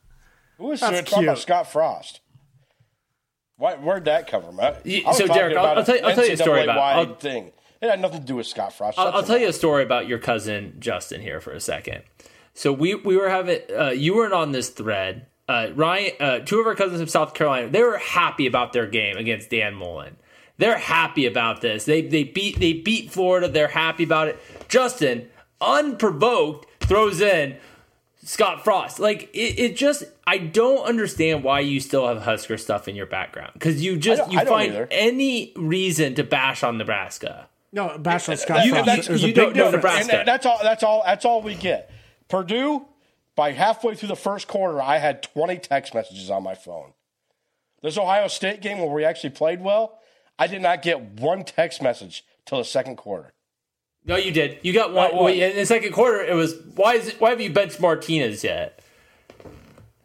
Who 0.59 0.73
is 0.73 0.81
that's 0.81 1.11
talking 1.11 1.27
about 1.27 1.39
Scott 1.39 1.71
Frost? 1.71 2.21
Why, 3.59 3.75
where'd 3.75 4.05
that 4.05 4.27
come 4.29 4.43
from? 4.43 4.61
I, 4.61 4.77
I 4.85 5.13
so, 5.13 5.27
Derek, 5.27 5.57
I'll, 5.57 5.79
I'll, 5.79 5.85
tell 5.85 5.97
you, 5.97 6.03
I'll 6.03 6.15
tell 6.15 6.27
you 6.27 6.35
a 6.35 6.37
story 6.37 6.63
about 6.63 7.11
it. 7.11 7.21
thing. 7.21 7.53
It 7.81 7.91
had 7.91 8.01
nothing 8.01 8.21
to 8.21 8.27
do 8.27 8.37
with 8.37 8.47
Scott 8.47 8.73
Frost. 8.73 8.99
I'll, 8.99 9.09
I'll 9.09 9.23
tell 9.23 9.39
you 9.39 9.49
a 9.49 9.53
story 9.53 9.83
about 9.83 10.09
your 10.09 10.19
cousin 10.19 10.77
Justin 10.79 11.21
here 11.21 11.41
for 11.41 11.53
a 11.53 11.61
second. 11.61 12.03
So 12.55 12.73
we 12.73 12.95
we 12.95 13.17
were 13.17 13.29
having 13.29 13.61
uh, 13.77 13.91
you 13.91 14.17
weren't 14.17 14.33
on 14.33 14.53
this 14.53 14.71
thread. 14.71 15.27
Uh, 15.49 15.69
Ryan, 15.75 16.13
uh, 16.19 16.39
two 16.41 16.59
of 16.59 16.67
our 16.67 16.75
cousins 16.75 17.01
from 17.01 17.09
South 17.09 17.35
Carolina, 17.35 17.69
they 17.69 17.83
were 17.83 17.99
happy 17.99 18.47
about 18.47 18.73
their 18.73 18.87
game 18.87 19.17
against 19.17 19.51
Dan 19.51 19.75
Mullen. 19.75 20.17
They're 20.59 20.79
happy 20.79 21.27
about 21.27 21.61
this. 21.61 21.85
They 21.85 22.03
they 22.03 22.25
beat 22.25 22.59
they 22.59 22.73
beat 22.73 23.11
Florida. 23.11 23.49
They're 23.49 23.69
happy 23.69 24.05
about 24.05 24.29
it. 24.29 24.41
Justin, 24.69 25.29
unprovoked, 25.61 26.67
throws 26.81 27.21
in 27.21 27.59
Scott 28.25 28.65
Frost. 28.65 28.99
Like 28.99 29.31
it, 29.35 29.59
it 29.59 29.77
just 29.77 30.05
I 30.27 30.39
don't 30.39 30.85
understand 30.87 31.45
why 31.45 31.61
you 31.61 31.79
still 31.79 32.09
have 32.09 32.23
Husker 32.23 32.57
stuff 32.57 32.89
in 32.89 32.97
your 32.97 33.07
background 33.07 33.53
because 33.53 33.85
you 33.85 33.99
just 33.99 34.31
you 34.33 34.41
find 34.41 34.73
either. 34.73 34.89
any 34.91 35.53
reason 35.57 36.15
to 36.15 36.25
bash 36.25 36.63
on 36.63 36.79
Nebraska. 36.79 37.49
No, 37.77 37.99
bash 37.99 38.27
on 38.31 38.39
Scott 38.39 38.65
you, 38.65 38.73
Frost. 38.73 39.11
You, 39.11 39.29
you 39.29 39.35
don't 39.35 39.55
know 39.55 39.71
Nebraska. 39.71 40.21
And 40.21 40.27
that's 40.27 40.47
all. 40.47 40.59
That's 40.63 40.83
all. 40.83 41.03
That's 41.05 41.27
all 41.27 41.43
we 41.43 41.55
get. 41.55 41.91
Purdue. 42.29 42.87
By 43.37 43.53
halfway 43.53 43.95
through 43.95 44.09
the 44.09 44.17
first 44.17 44.49
quarter, 44.49 44.81
I 44.81 44.97
had 44.97 45.23
20 45.23 45.59
text 45.59 45.95
messages 45.95 46.31
on 46.31 46.43
my 46.43 46.55
phone. 46.55 46.95
This 47.83 47.99
Ohio 47.99 48.29
State 48.29 48.63
game 48.63 48.79
where 48.79 48.89
we 48.89 49.05
actually 49.05 49.29
played 49.29 49.61
well, 49.61 49.99
I 50.39 50.47
did 50.47 50.63
not 50.63 50.81
get 50.81 51.03
one 51.03 51.45
text 51.45 51.83
message 51.83 52.25
till 52.47 52.57
the 52.57 52.65
second 52.65 52.97
quarter. 52.97 53.35
No, 54.07 54.17
you 54.17 54.33
did. 54.33 54.59
You 54.63 54.73
got 54.73 54.95
one. 54.95 55.15
Well, 55.15 55.27
in 55.27 55.57
the 55.57 55.67
second 55.67 55.93
quarter, 55.93 56.23
it 56.23 56.35
was 56.35 56.55
why 56.77 56.95
is 56.95 57.09
it, 57.09 57.21
why 57.21 57.29
have 57.29 57.43
you 57.43 57.53
benched 57.53 57.79
Martinez 57.79 58.43
yet? 58.43 58.81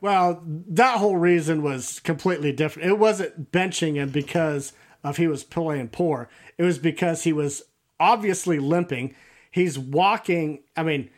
Well, 0.02 0.43
that 0.45 0.98
whole 0.98 1.15
reason 1.15 1.61
was 1.61 2.02
completely 2.02 2.52
different. 2.52 2.89
It 2.89 2.99
wasn't 2.99 3.53
benching 3.53 3.95
him 3.95 4.10
because 4.10 4.73
of 5.03 5.17
he 5.17 5.27
was 5.27 5.43
playing 5.43 5.89
poor. 5.89 6.29
It 6.57 6.63
was 6.63 6.77
because 6.79 7.23
he 7.23 7.33
was 7.33 7.63
obviously 7.99 8.59
limping. 8.59 9.15
he's 9.51 9.77
walking. 9.77 10.63
I 10.75 10.83
mean, 10.83 11.09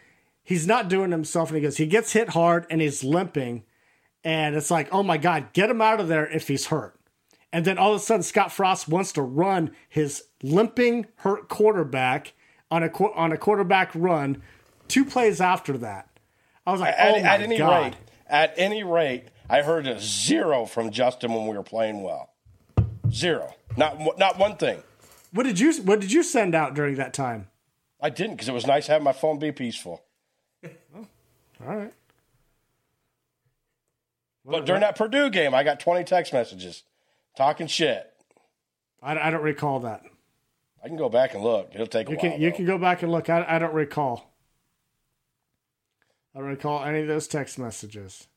he's 0.44 0.68
not 0.68 0.90
doing 0.90 1.12
himself 1.12 1.52
any 1.52 1.62
good. 1.62 1.76
He 1.76 1.86
gets 1.86 2.14
hit 2.14 2.30
hard 2.30 2.66
and 2.70 2.82
he's 2.82 3.04
limping, 3.04 3.64
and 4.24 4.56
it's 4.56 4.72
like, 4.72 4.90
oh 4.92 5.04
my 5.04 5.18
god, 5.18 5.54
get 5.54 5.70
him 5.70 5.82
out 5.82 6.00
of 6.00 6.08
there 6.08 6.28
if 6.28 6.48
he's 6.48 6.68
hurt. 6.68 7.00
And 7.52 7.66
then 7.66 7.78
all 7.78 7.92
of 7.94 7.98
a 7.98 8.04
sudden, 8.04 8.24
Scott 8.24 8.52
Frost 8.52 8.88
wants 8.88 9.12
to 9.14 9.22
run 9.22 9.72
his 9.88 10.24
limping, 10.42 11.06
hurt 11.18 11.50
quarterback 11.50 12.34
on 12.72 12.84
a 12.84 12.88
on 13.16 13.32
a 13.32 13.38
quarterback 13.38 13.92
run. 13.94 14.42
Two 14.88 15.06
plays 15.06 15.40
after 15.40 15.78
that, 15.78 16.10
I 16.66 16.72
was 16.72 16.82
like, 16.82 16.96
At, 16.98 17.10
oh 17.16 17.22
my 17.22 17.28
at 17.30 17.42
any 17.42 17.58
god. 17.58 17.84
rate, 17.84 17.96
at 18.28 18.54
any 18.58 18.84
rate, 18.84 19.26
I 19.50 19.62
heard 19.62 19.86
a 19.88 20.00
zero 20.00 20.66
from 20.66 20.90
Justin 20.90 21.34
when 21.34 21.46
we 21.48 21.56
were 21.56 21.64
playing 21.64 22.02
well. 22.02 22.32
Zero. 23.12 23.54
Not 23.78 23.98
one- 23.98 24.18
not 24.18 24.38
one 24.38 24.58
thing. 24.58 24.84
What 25.32 25.44
did 25.44 25.60
you 25.60 25.74
What 25.84 26.00
did 26.00 26.12
you 26.12 26.24
send 26.24 26.54
out 26.56 26.74
during 26.76 26.96
that 26.96 27.14
time? 27.14 27.48
I 28.02 28.10
didn't 28.10 28.36
because 28.36 28.50
it 28.50 28.54
was 28.54 28.68
nice 28.68 28.88
having 28.88 29.04
my 29.06 29.14
phone 29.14 29.40
be 29.40 29.52
peaceful. 29.52 30.04
All 30.64 30.68
right. 31.60 31.94
But 34.46 34.66
during 34.66 34.82
that 34.82 34.98
Purdue 34.98 35.30
game, 35.30 35.54
I 35.56 35.64
got 35.64 35.80
20 35.80 36.04
text 36.04 36.34
messages 36.34 36.84
talking 37.38 37.68
shit. 37.68 38.12
I, 39.02 39.18
I 39.18 39.30
don't 39.32 39.42
recall 39.42 39.80
that. 39.82 40.04
I 40.84 40.88
can 40.90 40.98
go 40.98 41.08
back 41.08 41.34
and 41.34 41.42
look. 41.44 41.70
It'll 41.74 41.88
take 41.88 42.08
a 42.08 42.12
You 42.12 42.18
while. 42.18 42.32
can 42.32 42.42
you 42.42 42.50
though. 42.52 42.56
can 42.58 42.66
go 42.66 42.78
back 42.78 43.04
and 43.04 43.12
look. 43.12 43.30
I, 43.30 43.46
I 43.48 43.58
don't 43.60 43.74
recall. 43.74 44.34
I 46.36 46.40
don't 46.40 46.50
recall 46.50 46.84
any 46.84 47.00
of 47.02 47.08
those 47.08 47.28
text 47.28 47.58
messages. 47.58 48.28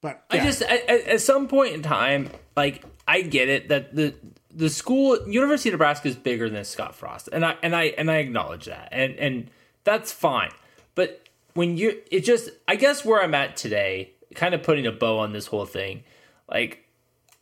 But 0.00 0.22
I 0.30 0.38
just 0.38 0.62
at, 0.62 0.88
at 0.88 1.00
at 1.08 1.20
some 1.20 1.48
point 1.48 1.74
in 1.74 1.82
time, 1.82 2.30
like 2.56 2.84
I 3.08 3.22
get 3.22 3.48
it 3.48 3.68
that 3.70 3.96
the 3.96 4.14
the 4.54 4.70
school 4.70 5.18
University 5.28 5.70
of 5.70 5.74
Nebraska 5.74 6.08
is 6.08 6.16
bigger 6.16 6.48
than 6.48 6.64
Scott 6.64 6.94
Frost, 6.94 7.28
and 7.32 7.44
I 7.44 7.56
and 7.62 7.74
I 7.74 7.84
and 7.98 8.10
I 8.10 8.16
acknowledge 8.16 8.66
that, 8.66 8.88
and 8.92 9.14
and 9.16 9.50
that's 9.82 10.12
fine. 10.12 10.52
But 10.94 11.28
when 11.54 11.76
you, 11.76 12.00
it 12.10 12.20
just 12.20 12.50
I 12.68 12.76
guess 12.76 13.04
where 13.04 13.22
I'm 13.22 13.34
at 13.34 13.56
today, 13.56 14.12
kind 14.34 14.54
of 14.54 14.62
putting 14.62 14.86
a 14.86 14.92
bow 14.92 15.18
on 15.18 15.32
this 15.32 15.46
whole 15.46 15.66
thing, 15.66 16.04
like 16.48 16.86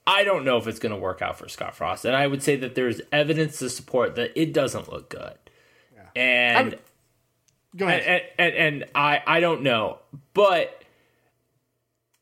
I 0.07 0.25
don't 0.25 0.45
know 0.45 0.57
if 0.57 0.67
it's 0.67 0.79
going 0.79 0.95
to 0.95 0.99
work 0.99 1.21
out 1.23 1.39
for 1.39 1.49
Scott 1.49 1.75
Frost, 1.75 2.05
and 2.05 2.17
I 2.17 2.27
would 2.27 2.43
say 2.43 2.57
that 2.57 2.75
there's 2.75 3.01
evidence 3.13 3.59
to 3.59 3.69
support 3.69 4.17
that 4.17 4.33
it 4.41 4.53
doesn't 4.53 4.91
look 4.91 5.11
good, 5.11 5.39
and. 6.17 6.79
go 7.77 7.87
ahead. 7.87 8.23
and, 8.39 8.55
and, 8.55 8.75
and 8.83 8.91
I 8.95 9.23
I 9.27 9.41
don't 9.41 9.63
know, 9.63 9.99
but 10.33 10.83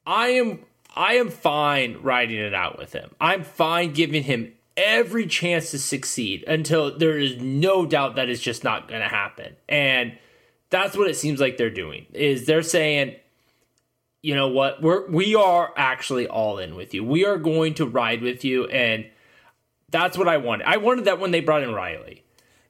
I 0.04 0.28
am 0.28 0.60
I 0.96 1.14
am 1.14 1.30
fine 1.30 1.98
riding 2.02 2.38
it 2.38 2.54
out 2.54 2.76
with 2.76 2.92
him. 2.92 3.10
I'm 3.20 3.44
fine 3.44 3.92
giving 3.92 4.24
him 4.24 4.52
every 4.76 5.26
chance 5.26 5.70
to 5.70 5.78
succeed 5.78 6.44
until 6.46 6.96
there 6.96 7.18
is 7.18 7.36
no 7.40 7.86
doubt 7.86 8.16
that 8.16 8.28
it's 8.28 8.42
just 8.42 8.64
not 8.64 8.88
going 8.88 9.00
to 9.00 9.08
happen. 9.08 9.56
And 9.68 10.18
that's 10.70 10.96
what 10.96 11.08
it 11.10 11.16
seems 11.16 11.40
like 11.40 11.56
they're 11.56 11.70
doing. 11.70 12.06
Is 12.12 12.46
they're 12.46 12.62
saying, 12.62 13.16
you 14.22 14.34
know 14.34 14.48
what, 14.48 14.82
we're 14.82 15.08
we 15.10 15.34
are 15.34 15.72
actually 15.76 16.26
all 16.26 16.58
in 16.58 16.74
with 16.76 16.94
you. 16.94 17.04
We 17.04 17.24
are 17.24 17.36
going 17.36 17.74
to 17.74 17.86
ride 17.86 18.22
with 18.22 18.44
you, 18.44 18.66
and 18.66 19.06
that's 19.90 20.16
what 20.16 20.28
I 20.28 20.36
wanted. 20.36 20.66
I 20.66 20.76
wanted 20.76 21.06
that 21.06 21.18
when 21.18 21.30
they 21.30 21.40
brought 21.40 21.62
in 21.62 21.72
Riley. 21.72 22.24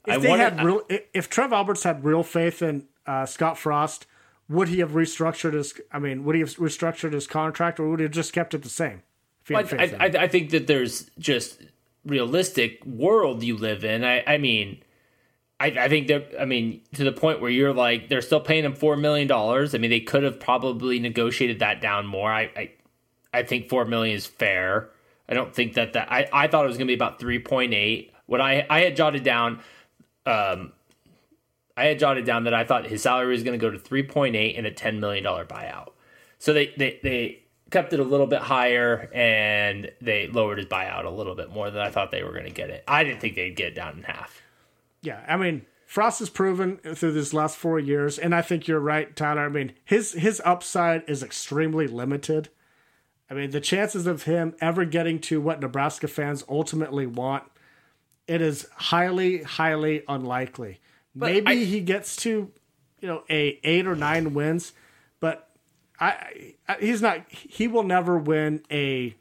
I 0.06 0.16
if 0.16 0.22
they 0.22 0.28
wanted, 0.28 0.43
had 0.55 0.64
real, 0.64 0.82
if 1.12 1.28
Trev 1.28 1.52
Alberts 1.52 1.82
had 1.82 2.05
real 2.05 2.22
faith 2.22 2.62
in 2.62 2.86
uh, 3.06 3.27
Scott 3.27 3.59
Frost, 3.59 4.06
would 4.48 4.68
he 4.68 4.78
have 4.78 4.93
restructured 4.93 5.55
his? 5.55 5.74
I 5.93 5.98
mean, 5.98 6.24
would 6.24 6.35
he 6.35 6.40
have 6.40 6.56
restructured 6.56 7.12
his 7.12 7.27
contract, 7.27 7.78
or 7.78 7.89
would 7.89 8.01
he 8.01 8.05
have 8.05 8.12
just 8.12 8.32
kept 8.32 8.55
it 8.55 8.62
the 8.62 8.68
same? 8.68 9.02
I, 9.51 9.55
had 9.55 9.68
faith 9.68 9.93
in 9.93 10.01
I. 10.01 10.22
I 10.22 10.28
think 10.28 10.51
that 10.51 10.66
there's 10.66 11.10
just 11.18 11.60
realistic 12.05 12.85
world 12.85 13.43
you 13.43 13.56
live 13.56 13.85
in. 13.85 14.05
I, 14.05 14.22
I 14.27 14.39
mean, 14.39 14.82
I, 15.59 15.66
I 15.66 15.89
think 15.89 16.09
they're, 16.09 16.27
I 16.39 16.44
mean 16.44 16.81
to 16.94 17.05
the 17.05 17.12
point 17.12 17.40
where 17.40 17.51
you're 17.51 17.74
like 17.74 18.09
they're 18.09 18.22
still 18.22 18.40
paying 18.40 18.64
him 18.64 18.74
four 18.74 18.97
million 18.97 19.28
dollars. 19.28 19.74
I 19.74 19.78
mean, 19.78 19.90
they 19.90 20.01
could 20.01 20.22
have 20.22 20.40
probably 20.40 20.98
negotiated 20.98 21.59
that 21.59 21.81
down 21.81 22.06
more. 22.06 22.32
I, 22.32 22.43
I, 22.56 22.70
I 23.32 23.43
think 23.43 23.68
four 23.68 23.85
million 23.85 24.16
is 24.16 24.27
fair. 24.27 24.90
I 25.28 25.35
don't 25.35 25.55
think 25.55 25.74
that 25.74 25.93
that 25.93 26.10
I, 26.10 26.28
I 26.32 26.48
thought 26.48 26.64
it 26.64 26.68
was 26.68 26.77
going 26.77 26.89
to 26.89 26.90
be 26.90 26.97
about 26.97 27.20
three 27.20 27.39
point 27.39 27.74
eight. 27.74 28.12
What 28.27 28.40
I 28.40 28.66
I 28.70 28.81
had 28.81 28.97
jotted 28.97 29.22
down, 29.22 29.60
um, 30.27 30.72
I 31.77 31.85
had 31.85 31.98
jotted 31.98 32.24
down 32.24 32.44
that 32.44 32.55
I 32.55 32.64
thought 32.64 32.86
his 32.86 33.02
salary 33.02 33.28
was 33.28 33.43
going 33.43 33.59
to 33.59 33.64
go 33.64 33.70
to 33.70 33.78
three 33.78 34.02
point 34.02 34.36
eight 34.36 34.56
and 34.56 34.66
a 34.66 34.70
ten 34.70 34.98
million 34.98 35.22
dollar 35.22 35.44
buyout. 35.44 35.90
So 36.39 36.52
they, 36.52 36.72
they 36.77 36.98
they 37.02 37.43
kept 37.70 37.92
it 37.92 38.01
a 38.01 38.05
little 38.05 38.26
bit 38.26 38.40
higher 38.40 39.09
and 39.14 39.90
they 40.01 40.26
lowered 40.26 40.59
his 40.59 40.66
buyout 40.66 41.05
a 41.05 41.10
little 41.10 41.34
bit 41.34 41.51
more 41.51 41.70
than 41.70 41.80
I 41.82 41.90
thought 41.90 42.10
they 42.10 42.22
were 42.24 42.32
going 42.32 42.44
to 42.47 42.51
get 42.51 42.70
it. 42.70 42.82
I 42.88 43.05
didn't 43.05 43.20
think 43.20 43.36
they'd 43.36 43.55
get 43.56 43.68
it 43.68 43.74
down 43.74 43.98
in 43.98 44.02
half. 44.05 44.42
Yeah, 45.02 45.24
I 45.28 45.36
mean, 45.36 45.64
Frost 45.86 46.18
has 46.18 46.30
proven 46.30 46.76
through 46.78 47.12
these 47.12 47.32
last 47.34 47.56
four 47.56 47.78
years, 47.78 48.18
and 48.18 48.34
I 48.34 48.42
think 48.42 48.68
you're 48.68 48.78
right, 48.80 49.14
Tyler. 49.16 49.47
I 49.47 49.48
mean, 49.48 49.72
his 49.84 50.12
his 50.12 50.40
upside 50.44 51.02
is 51.09 51.22
extremely 51.22 51.86
limited. 51.86 52.48
I 53.30 53.34
mean, 53.34 53.51
the 53.51 53.60
chances 53.60 54.06
of 54.06 54.24
him 54.24 54.55
ever 54.60 54.84
getting 54.84 55.20
to 55.22 55.40
what 55.40 55.60
Nebraska 55.60 56.06
fans 56.09 56.44
ultimately 56.48 57.06
want, 57.06 57.44
it 58.26 58.42
is 58.42 58.68
highly, 58.76 59.42
highly 59.42 60.02
unlikely. 60.09 60.80
Maybe 61.14 61.47
I- 61.47 61.55
he 61.56 61.80
gets 61.80 62.14
to, 62.16 62.51
you 63.01 63.09
know, 63.09 63.22
a 63.30 63.59
eight 63.64 63.86
or 63.86 63.97
nine 63.97 64.34
wins, 64.34 64.72
but 64.72 64.80
I, 66.01 66.55
I 66.68 66.77
he's 66.81 67.02
not. 67.02 67.28
He 67.31 67.68
will 67.68 67.82
never 67.82 68.16
win 68.18 68.62
a 68.70 69.14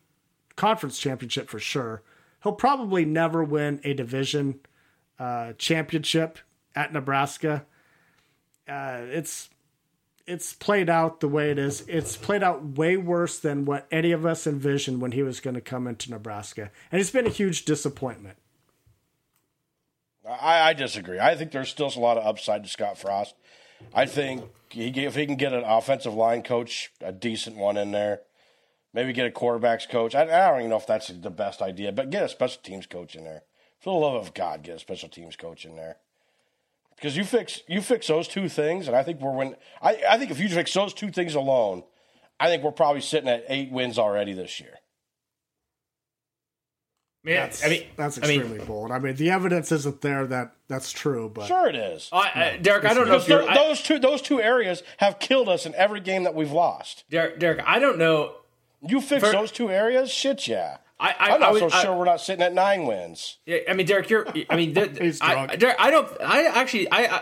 conference 0.56 0.98
championship 0.98 1.50
for 1.50 1.60
sure. 1.60 2.02
He'll 2.44 2.54
probably 2.54 3.04
never 3.06 3.44
win 3.44 3.82
a 3.84 3.94
division 3.94 4.62
uh, 5.20 5.54
championship 5.58 6.40
at 6.76 6.94
Nebraska. 6.94 7.66
Uh, 8.68 9.02
it's 9.10 9.50
it's 10.26 10.54
played 10.54 10.90
out 10.90 11.20
the 11.20 11.28
way 11.28 11.52
it 11.52 11.58
is. 11.58 11.84
It's 11.88 12.16
played 12.16 12.44
out 12.44 12.64
way 12.78 12.96
worse 12.96 13.40
than 13.40 13.66
what 13.66 13.88
any 13.92 14.12
of 14.12 14.26
us 14.26 14.48
envisioned 14.48 15.02
when 15.02 15.12
he 15.12 15.24
was 15.24 15.40
going 15.40 15.56
to 15.56 15.62
come 15.62 15.88
into 15.88 16.12
Nebraska, 16.12 16.72
and 16.92 17.02
it's 17.02 17.12
been 17.12 17.28
a 17.28 17.32
huge 17.32 17.66
disappointment. 17.66 18.38
I, 20.28 20.70
I 20.70 20.74
disagree. 20.74 21.20
I 21.20 21.36
think 21.36 21.52
there's 21.52 21.70
still 21.70 21.92
a 21.96 22.00
lot 22.00 22.18
of 22.18 22.26
upside 22.26 22.64
to 22.64 22.70
Scott 22.70 22.98
Frost. 22.98 23.34
I 23.94 24.06
think 24.06 24.44
he, 24.70 25.06
if 25.06 25.16
he 25.16 25.26
can 25.26 25.36
get 25.36 25.54
an 25.54 25.64
offensive 25.64 26.14
line 26.14 26.44
coach, 26.44 26.92
a 27.02 27.12
decent 27.12 27.56
one 27.56 27.78
in 27.78 27.92
there, 27.92 28.22
maybe 28.94 29.14
get 29.14 29.28
a 29.28 29.32
quarterbacks 29.32 29.90
coach. 29.90 30.16
I, 30.16 30.24
I 30.24 30.50
don't 30.50 30.60
even 30.60 30.70
know 30.70 30.78
if 30.78 30.88
that's 30.88 31.08
the 31.08 31.30
best 31.30 31.62
idea, 31.62 31.92
but 31.92 32.10
get 32.10 32.24
a 32.24 32.30
special 32.30 32.62
teams 32.62 32.86
coach 32.86 33.16
in 33.16 33.24
there. 33.24 33.44
For 33.80 33.94
the 33.94 34.06
love 34.06 34.16
of 34.16 34.34
God, 34.34 34.64
get 34.64 34.76
a 34.76 34.80
special 34.80 35.10
teams 35.10 35.36
coach 35.36 35.66
in 35.66 35.76
there. 35.76 35.98
Because 36.96 37.16
you 37.16 37.24
fix 37.24 37.62
you 37.68 37.82
fix 37.82 38.08
those 38.08 38.28
two 38.28 38.50
things, 38.50 38.88
and 38.88 38.96
I 38.96 39.04
think 39.04 39.22
we're 39.22 39.32
win. 39.32 39.56
I, 39.82 40.04
I 40.10 40.18
think 40.18 40.32
if 40.32 40.40
you 40.40 40.50
fix 40.50 40.74
those 40.74 40.94
two 40.94 41.12
things 41.12 41.34
alone, 41.34 41.84
I 42.40 42.48
think 42.48 42.62
we're 42.62 42.72
probably 42.72 43.00
sitting 43.00 43.30
at 43.30 43.46
eight 43.48 43.72
wins 43.72 43.98
already 43.98 44.34
this 44.34 44.60
year. 44.60 44.79
Yeah, 47.26 47.42
That's, 47.48 47.66
I 47.66 47.70
mean, 47.70 47.84
that's 47.98 48.18
I 48.18 48.28
mean, 48.28 48.40
extremely 48.42 48.66
bold. 48.66 48.92
I 48.92 49.00
mean, 49.00 49.16
the 49.16 49.30
evidence 49.32 49.72
isn't 49.74 50.00
there 50.02 50.26
that 50.28 50.54
that's 50.70 50.92
true, 50.94 51.30
but 51.34 51.48
Sure, 51.48 51.68
it 51.68 51.76
is. 51.76 52.10
I, 52.14 52.18
I, 52.54 52.58
Derek, 52.62 52.86
I 52.86 52.94
don't 52.94 53.10
know 53.10 53.18
if 53.18 53.28
you're, 53.28 53.48
I, 53.50 53.54
those 53.56 53.82
two 53.82 54.00
those 54.00 54.22
two 54.22 54.42
areas 54.42 54.84
have 54.98 55.20
killed 55.20 55.50
us 55.50 55.66
in 55.66 55.76
every 55.76 56.00
game 56.00 56.24
that 56.24 56.34
we've 56.34 56.52
lost. 56.52 57.04
Derek, 57.10 57.38
Derek, 57.40 57.62
I 57.66 57.80
don't 57.80 57.98
know. 57.98 58.36
You 58.82 59.02
fix 59.02 59.22
For- 59.26 59.32
those 59.34 59.52
two 59.52 59.70
areas, 59.70 60.10
shit, 60.10 60.48
yeah. 60.48 60.78
I, 60.98 61.10
I, 61.20 61.34
I'm 61.34 61.40
not 61.42 61.50
I 61.50 61.52
would- 61.52 61.60
so 61.60 61.70
I- 61.78 61.84
sure 61.84 61.96
we're 61.98 62.06
not 62.06 62.22
sitting 62.22 62.42
at 62.44 62.54
nine 62.54 62.86
wins. 62.86 63.38
Yeah, 63.46 63.58
I 63.70 63.74
mean, 63.74 63.86
Derek, 63.86 64.10
you're. 64.10 64.26
I 64.50 64.56
mean, 64.56 64.74
th- 64.74 64.98
He's 65.02 65.20
I, 65.22 65.34
drunk. 65.34 65.60
Derek, 65.60 65.76
I 65.78 65.92
don't. 65.92 66.22
I 66.22 66.46
actually, 66.46 66.90
I, 66.90 67.18
I, 67.18 67.22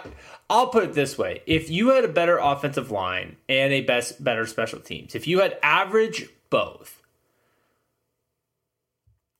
I'll 0.49 0.67
put 0.67 0.83
it 0.83 0.93
this 0.93 1.17
way: 1.17 1.41
if 1.47 1.69
you 1.71 1.89
had 1.89 2.03
a 2.05 2.07
better 2.07 2.37
offensive 2.37 2.91
line 2.91 3.37
and 3.49 3.73
a 3.73 3.81
best, 3.81 4.23
better 4.23 4.45
special 4.45 4.79
teams, 4.79 5.15
if 5.15 5.25
you 5.27 5.39
had 5.41 5.57
average 5.63 6.29
both, 6.49 6.96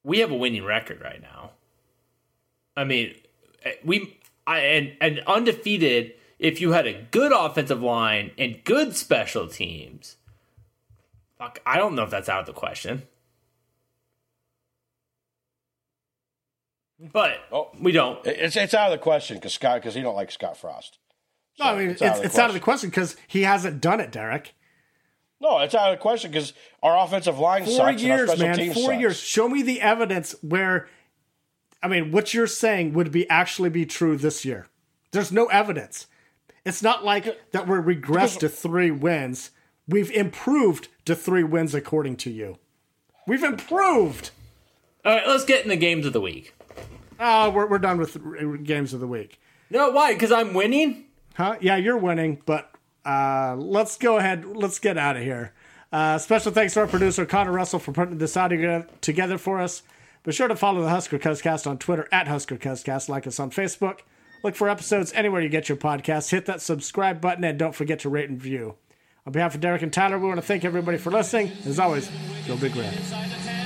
we 0.08 0.20
have 0.20 0.32
a 0.32 0.36
winning 0.36 0.64
record 0.64 1.02
right 1.02 1.22
now. 1.22 1.52
I 2.78 2.86
mean, 2.86 3.14
eh, 3.66 3.74
we, 3.84 4.18
I, 4.48 4.60
and 4.60 4.94
and 5.02 5.20
undefeated. 5.28 6.14
If 6.40 6.62
you 6.62 6.72
had 6.72 6.88
a 6.88 6.94
good 7.12 7.32
offensive 7.34 7.82
line 7.82 8.32
and 8.38 8.64
good 8.64 8.96
special 8.96 9.48
teams, 9.48 10.16
fuck, 11.38 11.60
I 11.66 11.78
don't 11.78 11.96
know 11.96 12.04
if 12.04 12.10
that's 12.10 12.30
out 12.30 12.40
of 12.42 12.46
the 12.46 12.54
question. 12.54 13.04
But 17.00 17.40
Oh. 17.52 17.70
we 17.80 17.92
don't. 17.92 18.26
It's 18.26 18.56
it's 18.56 18.74
out 18.74 18.92
of 18.92 18.98
the 18.98 19.04
question 19.04 19.38
because 19.38 19.54
Scott 19.54 19.82
because 19.82 19.94
he 19.94 20.02
don't 20.02 20.16
like 20.16 20.32
Scott 20.32 20.58
Frost. 20.58 21.00
no, 21.60 21.66
I 21.66 21.78
mean, 21.78 21.90
it's, 21.90 22.02
it's 22.02 22.10
out 22.12 22.18
of 22.20 22.26
it's 22.26 22.40
out 22.40 22.50
of 22.50 22.54
the 22.54 22.60
question 22.60 22.90
because 22.90 23.18
he 23.28 23.44
hasn't 23.44 23.82
done 23.82 24.00
it, 24.00 24.12
Derek. 24.12 24.54
No, 25.40 25.60
it's 25.60 25.76
out 25.76 25.92
of 25.92 25.98
the 25.98 26.02
question 26.02 26.32
because 26.32 26.54
our 26.82 26.98
offensive 27.04 27.38
line 27.38 27.66
Four 27.66 27.74
sucks 27.76 27.90
and 27.92 28.00
years, 28.02 28.22
our 28.30 28.36
special 28.36 28.48
man. 28.48 28.58
teams 28.58 28.74
Four 28.74 28.92
sucks. 28.92 29.00
years. 29.00 29.20
Show 29.20 29.48
me 29.50 29.62
the 29.62 29.82
evidence 29.82 30.36
where, 30.42 30.88
I 31.84 31.88
mean, 31.88 32.12
what 32.12 32.34
you're 32.34 32.48
saying 32.48 32.94
would 32.94 33.12
be 33.12 33.30
actually 33.30 33.70
be 33.70 33.86
true 33.86 34.18
this 34.18 34.44
year. 34.46 34.68
There's 35.12 35.32
no 35.32 35.46
evidence. 35.46 36.08
It's 36.66 36.82
not 36.82 37.06
like 37.06 37.52
that 37.52 37.68
we're 37.68 37.82
regressed 37.82 38.40
to 38.40 38.50
three 38.50 38.92
wins. 38.92 39.52
We've 39.88 40.12
improved 40.12 40.90
to 41.06 41.16
three 41.16 41.44
wins 41.44 41.74
according 41.76 42.18
to 42.18 42.30
you. 42.32 42.58
We've 43.26 43.44
improved. 43.44 44.32
All 45.06 45.14
right, 45.16 45.28
let's 45.28 45.46
get 45.46 45.64
in 45.64 45.70
the 45.70 45.78
games 45.78 46.06
of 46.06 46.14
the 46.14 46.20
week. 46.20 46.54
Oh, 47.20 47.50
we're, 47.52 47.68
we're 47.68 47.80
done 47.80 47.98
with 47.98 48.66
games 48.66 48.94
of 48.94 49.00
the 49.00 49.08
week. 49.08 49.40
No, 49.70 49.92
why? 49.92 50.14
Because 50.14 50.32
I'm 50.32 50.54
winning. 50.54 51.06
Huh? 51.36 51.56
Yeah, 51.62 51.78
you're 51.78 51.98
winning, 51.98 52.42
but 52.46 52.72
uh, 53.08 53.56
let's 53.56 53.98
go 53.98 54.18
ahead. 54.18 54.46
Let's 54.46 54.80
get 54.80 54.98
out 54.98 55.16
of 55.16 55.24
here. 55.24 55.54
Uh, 55.92 56.18
special 56.18 56.52
thanks 56.52 56.74
to 56.74 56.82
our 56.82 56.88
producer 56.88 57.26
Connor 57.26 57.54
Russell 57.54 57.80
for 57.80 57.94
putting 57.94 58.18
this 58.18 58.36
audio 58.36 58.86
together 59.00 59.38
for 59.38 59.62
us. 59.62 59.84
Be 60.24 60.34
sure 60.34 60.50
to 60.50 60.56
follow 60.58 60.82
the 60.82 60.90
Husker 60.90 61.18
Cuzcast 61.18 61.66
on 61.66 61.78
Twitter 61.78 62.10
at 62.12 62.28
Husker 62.28 62.58
Cuzcast. 62.58 63.08
Like 63.08 63.26
us 63.26 63.40
on 63.40 63.50
Facebook. 63.50 64.00
Look 64.44 64.56
for 64.56 64.68
episodes 64.68 65.14
anywhere 65.14 65.42
you 65.42 65.50
get 65.50 65.70
your 65.70 65.78
podcasts. 65.78 66.32
Hit 66.32 66.46
that 66.48 66.62
subscribe 66.62 67.22
button 67.22 67.46
and 67.46 67.58
don't 67.58 67.74
forget 67.74 68.00
to 68.00 68.10
rate 68.10 68.30
and 68.30 68.44
review. 68.44 68.76
On 69.26 69.32
behalf 69.32 69.56
of 69.56 69.62
Derek 69.62 69.82
and 69.82 69.92
Tyler, 69.92 70.20
we 70.20 70.28
want 70.28 70.40
to 70.40 70.46
thank 70.46 70.66
everybody 70.66 70.98
for 70.98 71.12
listening. 71.12 71.52
As 71.66 71.80
always, 71.80 72.10
go 72.46 72.58
Big 72.58 72.76
Red. 72.76 73.57